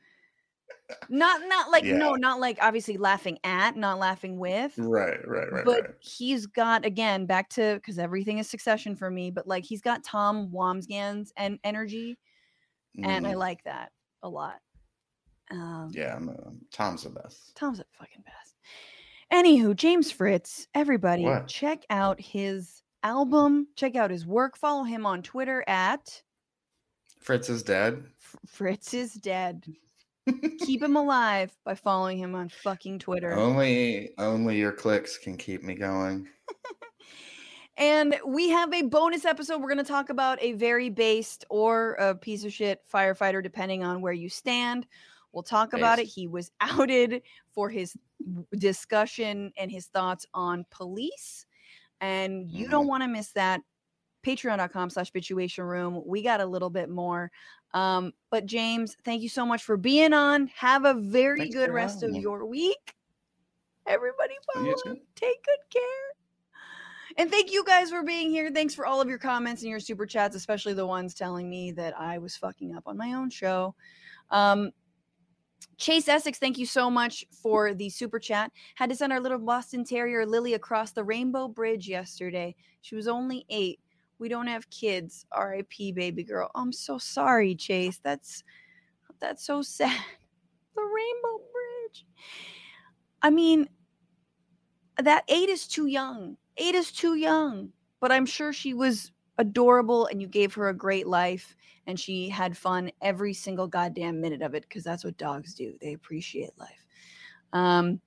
not, 1.09 1.41
not 1.47 1.71
like, 1.71 1.83
no, 1.83 2.13
not 2.15 2.39
like 2.39 2.57
obviously 2.61 2.97
laughing 2.97 3.37
at, 3.43 3.75
not 3.75 3.99
laughing 3.99 4.37
with. 4.39 4.73
Right, 4.77 5.19
right, 5.27 5.51
right, 5.51 5.65
but 5.65 5.81
right. 5.81 5.91
he's 5.99 6.45
got 6.47 6.85
again 6.85 7.25
back 7.25 7.49
to 7.49 7.75
because 7.75 7.99
everything 7.99 8.37
is 8.39 8.49
succession 8.49 8.95
for 8.95 9.09
me 9.09 9.29
but 9.31 9.47
like 9.47 9.63
he's 9.63 9.81
got 9.81 10.03
tom 10.03 10.49
Wambsgans' 10.49 11.31
and 11.37 11.59
energy 11.63 12.17
and 13.03 13.27
i 13.27 13.33
Mhm. 13.33 13.37
like 13.37 13.63
that 13.63 13.91
a 14.23 14.29
lot 14.29 14.59
um 15.51 15.89
Yeah, 15.93 16.15
I'm, 16.15 16.29
uh, 16.29 16.33
Tom's 16.71 17.03
the 17.03 17.09
best. 17.09 17.55
tom's 17.55 17.77
the 17.79 17.85
fucking 17.97 18.23
best 18.25 18.55
anywho 19.31 19.75
james 19.75 20.11
fritz 20.11 20.67
everybody 20.73 21.23
What? 21.23 21.47
check 21.47 21.83
out 21.89 22.19
his 22.21 22.81
album 23.03 23.67
check 23.75 23.95
out 23.95 24.11
his 24.11 24.25
work 24.25 24.57
follow 24.57 24.83
him 24.83 25.05
on 25.05 25.21
twitter 25.21 25.63
at 25.67 26.21
Fritz 27.21 27.49
is 27.49 27.63
dead. 27.63 28.03
F- 28.21 28.35
fritz 28.47 28.93
is 28.93 29.13
dead 29.15 29.65
keep 30.59 30.81
him 30.81 30.95
alive 30.95 31.51
by 31.63 31.73
following 31.73 32.17
him 32.19 32.35
on 32.35 32.49
fucking 32.49 32.99
twitter 32.99 33.33
Only, 33.33 34.11
only 34.19 34.57
your 34.57 34.71
clicks 34.71 35.17
can 35.17 35.35
keep 35.37 35.63
me 35.63 35.73
going. 35.75 36.27
And 37.77 38.15
we 38.25 38.49
have 38.51 38.73
a 38.73 38.83
bonus 38.83 39.25
episode. 39.25 39.59
We're 39.61 39.67
going 39.67 39.83
to 39.83 39.91
talk 39.91 40.09
about 40.09 40.41
a 40.41 40.53
very 40.53 40.89
based 40.89 41.43
or 41.49 41.95
a 41.95 42.15
piece 42.15 42.45
of 42.45 42.53
shit 42.53 42.81
firefighter, 42.89 43.43
depending 43.43 43.83
on 43.83 43.99
where 43.99 44.13
you 44.13 44.29
stand. 44.29 44.87
We'll 45.35 45.43
talk 45.43 45.73
about 45.73 45.99
it. 45.99 46.05
He 46.05 46.27
was 46.27 46.49
outed 46.61 47.21
for 47.53 47.69
his 47.69 47.95
discussion 48.57 49.51
and 49.57 49.69
his 49.69 49.87
thoughts 49.87 50.25
on 50.33 50.65
police. 50.71 51.45
And 51.99 52.49
you 52.49 52.69
don't 52.69 52.87
want 52.87 53.03
to 53.03 53.07
miss 53.07 53.31
that. 53.33 53.61
Patreon.com 54.25 54.89
slash 54.89 55.11
bitchuation 55.11 55.67
room. 55.67 56.01
We 56.05 56.23
got 56.23 56.39
a 56.39 56.45
little 56.45 56.69
bit 56.69 56.89
more. 56.89 57.31
Um, 57.73 58.13
but 58.31 58.45
James, 58.45 58.95
thank 59.03 59.21
you 59.21 59.29
so 59.29 59.45
much 59.45 59.63
for 59.63 59.75
being 59.75 60.13
on. 60.13 60.47
Have 60.55 60.85
a 60.85 60.93
very 60.93 61.41
Thanks 61.41 61.55
good 61.55 61.69
rest 61.69 62.01
of 62.01 62.11
me. 62.11 62.21
your 62.21 62.45
week. 62.45 62.95
Everybody 63.85 64.33
follow. 64.53 64.73
Take 65.15 65.43
good 65.43 65.59
care. 65.69 65.81
And 67.17 67.29
thank 67.29 67.51
you 67.51 67.63
guys 67.65 67.89
for 67.89 68.03
being 68.03 68.29
here. 68.29 68.51
Thanks 68.51 68.73
for 68.73 68.85
all 68.85 69.01
of 69.01 69.09
your 69.09 69.19
comments 69.19 69.61
and 69.61 69.69
your 69.69 69.79
super 69.79 70.05
chats, 70.05 70.35
especially 70.35 70.73
the 70.73 70.87
ones 70.87 71.13
telling 71.13 71.49
me 71.49 71.71
that 71.73 71.97
I 71.99 72.17
was 72.17 72.35
fucking 72.37 72.73
up 72.73 72.83
on 72.87 72.97
my 72.97 73.13
own 73.13 73.29
show. 73.29 73.75
Um, 74.31 74.71
Chase 75.77 76.07
Essex, 76.07 76.39
thank 76.39 76.57
you 76.57 76.65
so 76.65 76.89
much 76.89 77.25
for 77.31 77.73
the 77.73 77.89
super 77.89 78.17
chat. 78.19 78.51
Had 78.75 78.89
to 78.89 78.95
send 78.95 79.11
our 79.11 79.19
little 79.19 79.39
Boston 79.39 79.83
Terrier 79.83 80.25
Lily 80.25 80.53
across 80.53 80.91
the 80.91 81.03
Rainbow 81.03 81.47
Bridge 81.47 81.87
yesterday. 81.87 82.55
She 82.81 82.95
was 82.95 83.07
only 83.07 83.45
eight. 83.49 83.79
We 84.17 84.29
don't 84.29 84.47
have 84.47 84.69
kids. 84.69 85.25
R.I.P. 85.33 85.91
baby 85.91 86.23
girl. 86.23 86.49
I'm 86.55 86.71
so 86.71 86.97
sorry, 86.97 87.55
Chase. 87.55 87.99
That's 88.03 88.43
that's 89.19 89.45
so 89.45 89.61
sad. 89.61 89.99
The 90.75 90.81
Rainbow 90.81 91.41
Bridge. 91.53 92.05
I 93.21 93.29
mean, 93.29 93.69
that 95.01 95.23
eight 95.29 95.47
is 95.47 95.67
too 95.67 95.87
young. 95.87 96.35
Eight 96.57 96.75
is 96.75 96.91
too 96.91 97.15
young. 97.15 97.69
But 98.01 98.11
I'm 98.11 98.25
sure 98.25 98.51
she 98.51 98.73
was 98.73 99.13
adorable 99.37 100.07
and 100.07 100.21
you 100.21 100.27
gave 100.27 100.53
her 100.53 100.69
a 100.69 100.73
great 100.73 101.07
life 101.07 101.55
and 101.87 101.99
she 101.99 102.29
had 102.29 102.57
fun 102.57 102.91
every 103.01 103.33
single 103.33 103.67
goddamn 103.67 104.21
minute 104.21 104.41
of 104.41 104.55
it 104.55 104.63
because 104.63 104.83
that's 104.83 105.03
what 105.03 105.17
dogs 105.17 105.53
do. 105.53 105.75
They 105.81 105.93
appreciate 105.93 106.57
life. 106.57 106.85
Um, 107.53 107.99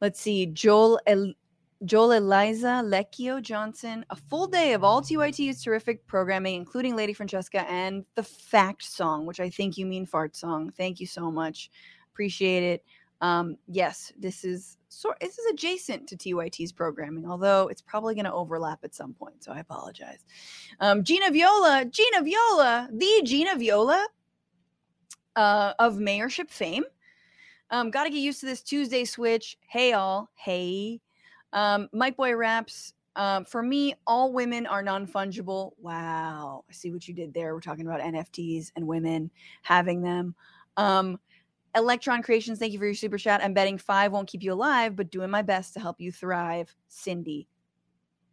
let's 0.00 0.20
see. 0.20 0.46
Joel 0.46 1.00
El- 1.06 1.34
Joel 1.84 2.12
Eliza 2.12 2.82
Lecchio 2.84 3.42
Johnson, 3.42 4.04
a 4.10 4.16
full 4.16 4.46
day 4.46 4.72
of 4.72 4.84
all 4.84 5.02
TYT's 5.02 5.62
terrific 5.62 6.06
programming, 6.06 6.54
including 6.54 6.94
Lady 6.94 7.12
Francesca 7.12 7.68
and 7.68 8.04
the 8.14 8.22
Fact 8.22 8.84
Song, 8.84 9.26
which 9.26 9.40
I 9.40 9.50
think 9.50 9.76
you 9.76 9.84
mean 9.84 10.06
Fart 10.06 10.36
Song. 10.36 10.70
Thank 10.70 11.00
you 11.00 11.06
so 11.06 11.30
much. 11.30 11.70
Appreciate 12.12 12.62
it. 12.62 12.84
Um, 13.20 13.56
yes, 13.66 14.12
this 14.16 14.44
is 14.44 14.76
sort 14.92 15.18
this 15.20 15.38
is 15.38 15.46
adjacent 15.46 16.06
to 16.08 16.16
TYT's 16.16 16.72
programming, 16.72 17.28
although 17.28 17.68
it's 17.68 17.82
probably 17.82 18.14
going 18.14 18.24
to 18.24 18.32
overlap 18.32 18.80
at 18.84 18.94
some 18.94 19.14
point. 19.14 19.42
So 19.42 19.52
I 19.52 19.60
apologize. 19.60 20.24
Um, 20.80 21.02
Gina 21.02 21.30
Viola, 21.30 21.84
Gina 21.90 22.22
Viola, 22.22 22.88
the 22.92 23.22
Gina 23.24 23.56
Viola 23.56 24.06
uh, 25.36 25.72
of 25.78 25.96
mayorship 25.96 26.50
fame. 26.50 26.84
Um, 27.70 27.90
Got 27.90 28.04
to 28.04 28.10
get 28.10 28.18
used 28.18 28.40
to 28.40 28.46
this 28.46 28.62
Tuesday 28.62 29.04
switch. 29.04 29.56
Hey 29.66 29.94
all, 29.94 30.30
hey. 30.34 31.00
Um, 31.52 31.88
Mike 31.92 32.16
Boy 32.16 32.34
raps. 32.34 32.94
Um, 33.14 33.44
for 33.44 33.62
me, 33.62 33.94
all 34.06 34.32
women 34.32 34.66
are 34.66 34.82
non 34.82 35.06
fungible. 35.06 35.72
Wow, 35.78 36.64
I 36.68 36.72
see 36.72 36.90
what 36.90 37.06
you 37.06 37.14
did 37.14 37.34
there. 37.34 37.54
We're 37.54 37.60
talking 37.60 37.86
about 37.86 38.00
NFTs 38.00 38.72
and 38.76 38.86
women 38.86 39.30
having 39.62 40.02
them. 40.02 40.34
Um, 40.76 41.18
Electron 41.74 42.22
Creations, 42.22 42.58
thank 42.58 42.72
you 42.72 42.78
for 42.78 42.84
your 42.84 42.94
super 42.94 43.16
chat. 43.16 43.42
I'm 43.42 43.54
betting 43.54 43.78
five 43.78 44.12
won't 44.12 44.28
keep 44.28 44.42
you 44.42 44.52
alive, 44.52 44.94
but 44.94 45.10
doing 45.10 45.30
my 45.30 45.42
best 45.42 45.72
to 45.74 45.80
help 45.80 46.00
you 46.00 46.12
thrive. 46.12 46.74
Cindy, 46.88 47.48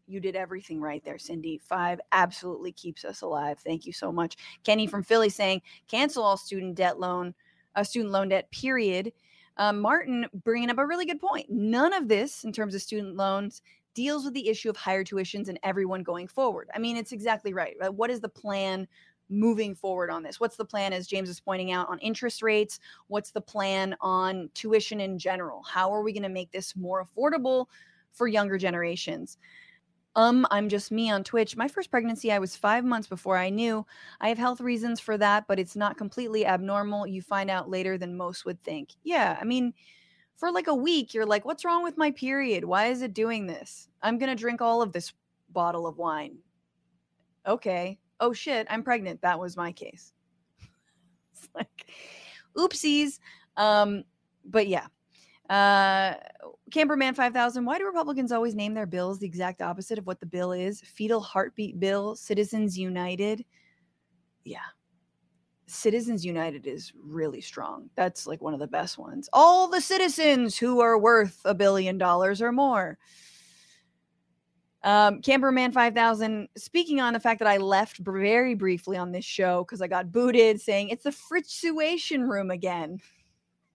you 0.07 0.19
did 0.19 0.35
everything 0.35 0.81
right 0.81 1.03
there, 1.05 1.17
Cindy. 1.17 1.57
Five 1.57 2.01
absolutely 2.11 2.73
keeps 2.73 3.05
us 3.05 3.21
alive. 3.21 3.59
Thank 3.59 3.85
you 3.85 3.93
so 3.93 4.11
much. 4.11 4.35
Kenny 4.63 4.87
from 4.87 5.03
Philly 5.03 5.29
saying, 5.29 5.61
cancel 5.87 6.23
all 6.23 6.35
student 6.35 6.75
debt 6.75 6.99
loan, 6.99 7.33
uh, 7.75 7.83
student 7.83 8.11
loan 8.11 8.29
debt, 8.29 8.51
period. 8.51 9.13
Um, 9.55 9.79
Martin 9.79 10.25
bringing 10.43 10.69
up 10.69 10.77
a 10.77 10.85
really 10.85 11.05
good 11.05 11.19
point. 11.19 11.49
None 11.49 11.93
of 11.93 12.07
this, 12.07 12.43
in 12.43 12.51
terms 12.51 12.75
of 12.75 12.81
student 12.81 13.15
loans, 13.15 13.61
deals 13.93 14.23
with 14.25 14.33
the 14.33 14.49
issue 14.49 14.69
of 14.69 14.77
higher 14.77 15.03
tuitions 15.03 15.47
and 15.47 15.59
everyone 15.63 16.03
going 16.03 16.27
forward. 16.27 16.69
I 16.73 16.79
mean, 16.79 16.97
it's 16.97 17.11
exactly 17.11 17.53
right? 17.53 17.75
What 17.93 18.09
is 18.09 18.19
the 18.19 18.29
plan 18.29 18.87
moving 19.29 19.75
forward 19.75 20.09
on 20.09 20.23
this? 20.23 20.39
What's 20.39 20.57
the 20.57 20.65
plan, 20.65 20.93
as 20.93 21.07
James 21.07 21.29
is 21.29 21.39
pointing 21.39 21.71
out, 21.71 21.89
on 21.89 21.99
interest 21.99 22.41
rates? 22.41 22.79
What's 23.07 23.31
the 23.31 23.41
plan 23.41 23.95
on 24.01 24.49
tuition 24.53 24.99
in 24.99 25.17
general? 25.19 25.63
How 25.63 25.93
are 25.93 26.03
we 26.03 26.13
going 26.13 26.23
to 26.23 26.29
make 26.29 26.51
this 26.51 26.75
more 26.75 27.05
affordable 27.05 27.67
for 28.11 28.27
younger 28.27 28.57
generations? 28.57 29.37
Um, 30.15 30.47
I'm 30.49 30.69
just 30.69 30.91
me 30.91 31.11
on 31.11 31.23
Twitch. 31.23 31.55
My 31.55 31.67
first 31.67 31.91
pregnancy, 31.91 32.31
I 32.31 32.39
was 32.39 32.55
five 32.55 32.83
months 32.83 33.07
before 33.07 33.37
I 33.37 33.49
knew. 33.49 33.85
I 34.19 34.29
have 34.29 34.37
health 34.37 34.59
reasons 34.59 34.99
for 34.99 35.17
that, 35.17 35.45
but 35.47 35.59
it's 35.59 35.75
not 35.75 35.97
completely 35.97 36.45
abnormal. 36.45 37.05
You 37.05 37.21
find 37.21 37.49
out 37.49 37.69
later 37.69 37.97
than 37.97 38.17
most 38.17 38.43
would 38.45 38.61
think. 38.63 38.89
Yeah, 39.03 39.37
I 39.39 39.45
mean, 39.45 39.73
for 40.35 40.51
like 40.51 40.67
a 40.67 40.75
week, 40.75 41.13
you're 41.13 41.25
like, 41.25 41.45
what's 41.45 41.63
wrong 41.63 41.83
with 41.83 41.97
my 41.97 42.11
period? 42.11 42.65
Why 42.65 42.87
is 42.87 43.01
it 43.01 43.13
doing 43.13 43.45
this? 43.45 43.87
I'm 44.01 44.17
going 44.17 44.29
to 44.29 44.35
drink 44.35 44.61
all 44.61 44.81
of 44.81 44.93
this 44.93 45.13
bottle 45.51 45.85
of 45.85 45.97
wine. 45.97 46.37
Okay. 47.45 47.99
Oh 48.19 48.33
shit, 48.33 48.67
I'm 48.69 48.83
pregnant. 48.83 49.21
That 49.21 49.39
was 49.39 49.57
my 49.57 49.71
case. 49.71 50.13
it's 51.33 51.49
like, 51.55 51.87
oopsies. 52.57 53.19
Um, 53.57 54.03
but 54.45 54.67
yeah. 54.67 54.87
Uh, 55.49 56.13
Camberman 56.71 57.15
5000. 57.15 57.65
Why 57.65 57.79
do 57.79 57.85
Republicans 57.85 58.31
always 58.31 58.53
name 58.53 58.73
their 58.73 58.85
bills 58.85 59.19
the 59.19 59.25
exact 59.25 59.61
opposite 59.61 59.97
of 59.97 60.05
what 60.05 60.19
the 60.19 60.25
bill 60.25 60.51
is? 60.51 60.81
Fetal 60.81 61.19
heartbeat 61.19 61.79
bill, 61.79 62.15
Citizens 62.15 62.77
United. 62.77 63.43
Yeah. 64.43 64.59
Citizens 65.65 66.25
United 66.25 66.67
is 66.67 66.93
really 67.03 67.41
strong. 67.41 67.89
That's 67.95 68.27
like 68.27 68.41
one 68.41 68.53
of 68.53 68.59
the 68.59 68.67
best 68.67 68.97
ones. 68.97 69.29
All 69.33 69.67
the 69.67 69.81
citizens 69.81 70.57
who 70.57 70.79
are 70.79 70.97
worth 70.97 71.39
a 71.45 71.53
billion 71.53 71.97
dollars 71.97 72.41
or 72.41 72.51
more. 72.51 72.97
Um, 74.83 75.21
Camperman 75.21 75.73
5000, 75.73 76.47
speaking 76.55 77.01
on 77.01 77.13
the 77.13 77.19
fact 77.19 77.39
that 77.39 77.47
I 77.47 77.57
left 77.57 77.97
very 77.97 78.55
briefly 78.55 78.97
on 78.97 79.11
this 79.11 79.25
show 79.25 79.63
because 79.63 79.81
I 79.81 79.87
got 79.87 80.11
booted 80.11 80.61
saying 80.61 80.89
it's 80.89 81.03
the 81.03 81.11
Fritzsuation 81.11 82.27
room 82.27 82.51
again. 82.51 82.99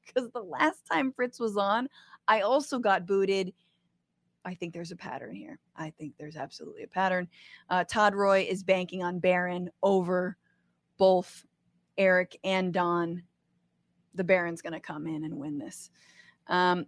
Because 0.06 0.30
the 0.32 0.42
last 0.42 0.82
time 0.92 1.12
Fritz 1.12 1.40
was 1.40 1.56
on, 1.56 1.88
I 2.28 2.42
also 2.42 2.78
got 2.78 3.06
booted 3.06 3.54
I 4.44 4.54
think 4.54 4.74
there's 4.74 4.92
a 4.92 4.96
pattern 4.96 5.34
here. 5.34 5.58
I 5.76 5.90
think 5.90 6.14
there's 6.18 6.36
absolutely 6.36 6.82
a 6.82 6.88
pattern. 6.88 7.28
Uh, 7.70 7.84
Todd 7.84 8.14
Roy 8.14 8.46
is 8.48 8.62
banking 8.62 9.02
on 9.02 9.18
Barron 9.18 9.70
over 9.82 10.36
both 10.98 11.44
Eric 11.96 12.38
and 12.44 12.72
Don. 12.72 13.22
The 14.14 14.24
Barron's 14.24 14.62
going 14.62 14.74
to 14.74 14.80
come 14.80 15.06
in 15.06 15.24
and 15.24 15.38
win 15.38 15.58
this. 15.58 15.90
Um, 16.48 16.84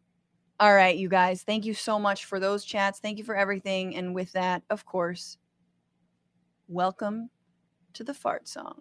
all 0.58 0.74
right, 0.74 0.96
you 0.96 1.08
guys. 1.08 1.42
Thank 1.42 1.66
you 1.66 1.74
so 1.74 1.98
much 1.98 2.24
for 2.24 2.40
those 2.40 2.64
chats. 2.64 2.98
Thank 2.98 3.18
you 3.18 3.24
for 3.24 3.36
everything. 3.36 3.96
And 3.96 4.14
with 4.14 4.32
that, 4.32 4.62
of 4.70 4.86
course, 4.86 5.38
welcome 6.68 7.30
to 7.94 8.04
the 8.04 8.14
fart 8.14 8.48
song. 8.48 8.80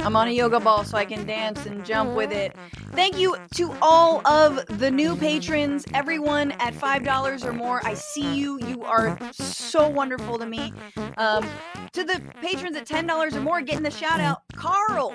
I'm 0.00 0.16
on 0.16 0.28
a 0.28 0.30
yoga 0.30 0.60
ball 0.60 0.84
so 0.84 0.96
I 0.96 1.04
can 1.04 1.26
dance 1.26 1.66
and 1.66 1.84
jump 1.84 2.14
with 2.14 2.32
it. 2.32 2.54
Thank 2.92 3.18
you 3.18 3.36
to 3.54 3.74
all 3.82 4.26
of 4.26 4.64
the 4.78 4.90
new 4.90 5.16
patrons, 5.16 5.84
everyone 5.92 6.52
at 6.52 6.74
$5 6.74 7.44
or 7.44 7.52
more. 7.52 7.80
I 7.84 7.94
see 7.94 8.34
you. 8.36 8.58
You 8.64 8.82
are 8.84 9.18
so 9.32 9.88
wonderful 9.88 10.38
to 10.38 10.46
me. 10.46 10.72
Um, 11.16 11.46
to 11.92 12.04
the 12.04 12.22
patrons 12.40 12.76
at 12.76 12.86
$10 12.86 13.34
or 13.34 13.40
more, 13.40 13.60
getting 13.60 13.82
the 13.82 13.90
shout 13.90 14.20
out, 14.20 14.42
Carl. 14.54 15.14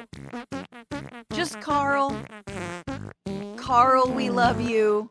Just 1.33 1.59
Carl. 1.61 2.15
Carl, 3.55 4.11
we 4.11 4.29
love 4.29 4.61
you. 4.61 5.09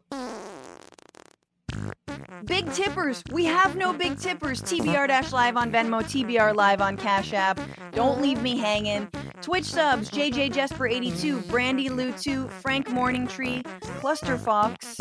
Big 2.45 2.71
tippers. 2.73 3.23
We 3.31 3.45
have 3.45 3.77
no 3.77 3.93
big 3.93 4.19
tippers. 4.19 4.61
TBR 4.63 5.33
Live 5.33 5.57
on 5.57 5.71
Venmo, 5.71 6.03
TBR 6.03 6.55
Live 6.55 6.81
on 6.81 6.97
Cash 6.97 7.33
App. 7.33 7.61
Don't 7.93 8.21
leave 8.21 8.43
me 8.43 8.59
hanging. 8.59 9.09
Twitch 9.41 9.65
subs 9.65 10.11
JJ 10.11 10.53
Jesper82, 10.53 11.49
Brandy 11.49 11.89
Lou2, 11.89 12.51
Frank 12.51 12.89
Morningtree, 12.89 13.65
Cluster 14.01 14.39
Fox, 14.39 14.99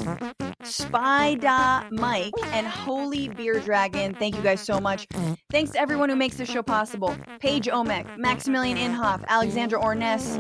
Spy 0.64 1.36
Da 1.36 1.84
Mike, 1.92 2.34
and 2.54 2.68
Holy 2.68 3.30
Beer 3.30 3.60
Dragon. 3.60 4.14
Thank 4.14 4.36
you 4.36 4.42
guys 4.42 4.62
so 4.62 4.80
much. 4.80 5.08
Thanks 5.52 5.72
to 5.72 5.80
everyone 5.80 6.10
who 6.10 6.16
makes 6.16 6.38
this 6.38 6.50
show 6.50 6.64
possible 6.64 7.16
Paige 7.40 7.68
Omek, 7.68 8.18
Maximilian 8.18 8.78
Inhoff, 8.78 9.26
Alexandra 9.28 9.80
Orness, 9.80 10.38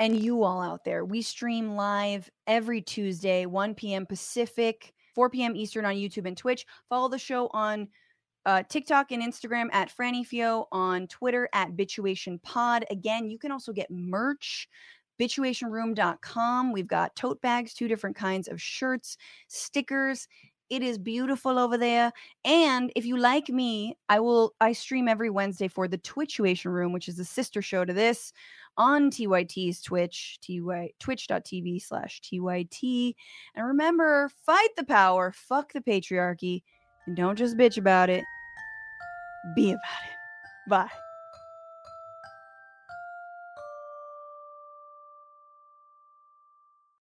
and 0.00 0.16
you 0.16 0.42
all 0.42 0.62
out 0.62 0.82
there. 0.82 1.04
We 1.04 1.20
stream 1.20 1.76
live 1.76 2.28
every 2.46 2.80
Tuesday, 2.80 3.44
1 3.44 3.74
p.m. 3.74 4.06
Pacific, 4.06 4.94
4 5.14 5.28
p.m. 5.28 5.54
Eastern 5.54 5.84
on 5.84 5.94
YouTube 5.94 6.26
and 6.26 6.36
Twitch. 6.36 6.66
Follow 6.88 7.08
the 7.08 7.18
show 7.18 7.48
on 7.52 7.86
uh, 8.46 8.62
TikTok 8.66 9.12
and 9.12 9.22
Instagram 9.22 9.68
at 9.72 9.94
Franny 9.94 10.24
Fio, 10.24 10.66
on 10.72 11.06
Twitter 11.06 11.50
at 11.52 11.76
Bitchuation 11.76 12.42
Pod. 12.42 12.86
Again, 12.90 13.28
you 13.28 13.38
can 13.38 13.52
also 13.52 13.72
get 13.72 13.90
merch. 13.90 14.68
Bitchuationroom.com. 15.20 16.72
We've 16.72 16.88
got 16.88 17.14
tote 17.14 17.42
bags, 17.42 17.74
two 17.74 17.86
different 17.86 18.16
kinds 18.16 18.48
of 18.48 18.58
shirts, 18.58 19.18
stickers. 19.48 20.26
It 20.70 20.82
is 20.82 20.96
beautiful 20.96 21.58
over 21.58 21.76
there. 21.76 22.10
And 22.46 22.90
if 22.96 23.04
you 23.04 23.18
like 23.18 23.50
me, 23.50 23.98
I 24.08 24.20
will 24.20 24.54
I 24.62 24.72
stream 24.72 25.08
every 25.08 25.28
Wednesday 25.28 25.68
for 25.68 25.88
the 25.88 25.98
Twitchuation 25.98 26.72
Room, 26.72 26.94
which 26.94 27.06
is 27.08 27.18
a 27.18 27.24
sister 27.24 27.60
show 27.60 27.84
to 27.84 27.92
this 27.92 28.32
on 28.80 29.10
TYT's 29.10 29.82
Twitch, 29.82 30.38
ty, 30.40 30.90
twitch.tv 30.98 31.82
slash 31.82 32.22
TYT. 32.22 33.14
And 33.54 33.66
remember, 33.66 34.30
fight 34.46 34.70
the 34.74 34.84
power, 34.84 35.32
fuck 35.32 35.74
the 35.74 35.82
patriarchy, 35.82 36.62
and 37.06 37.14
don't 37.14 37.36
just 37.36 37.58
bitch 37.58 37.76
about 37.76 38.08
it. 38.08 38.24
Be 39.54 39.72
about 39.72 39.82
it. 39.82 40.68
Bye. 40.70 41.09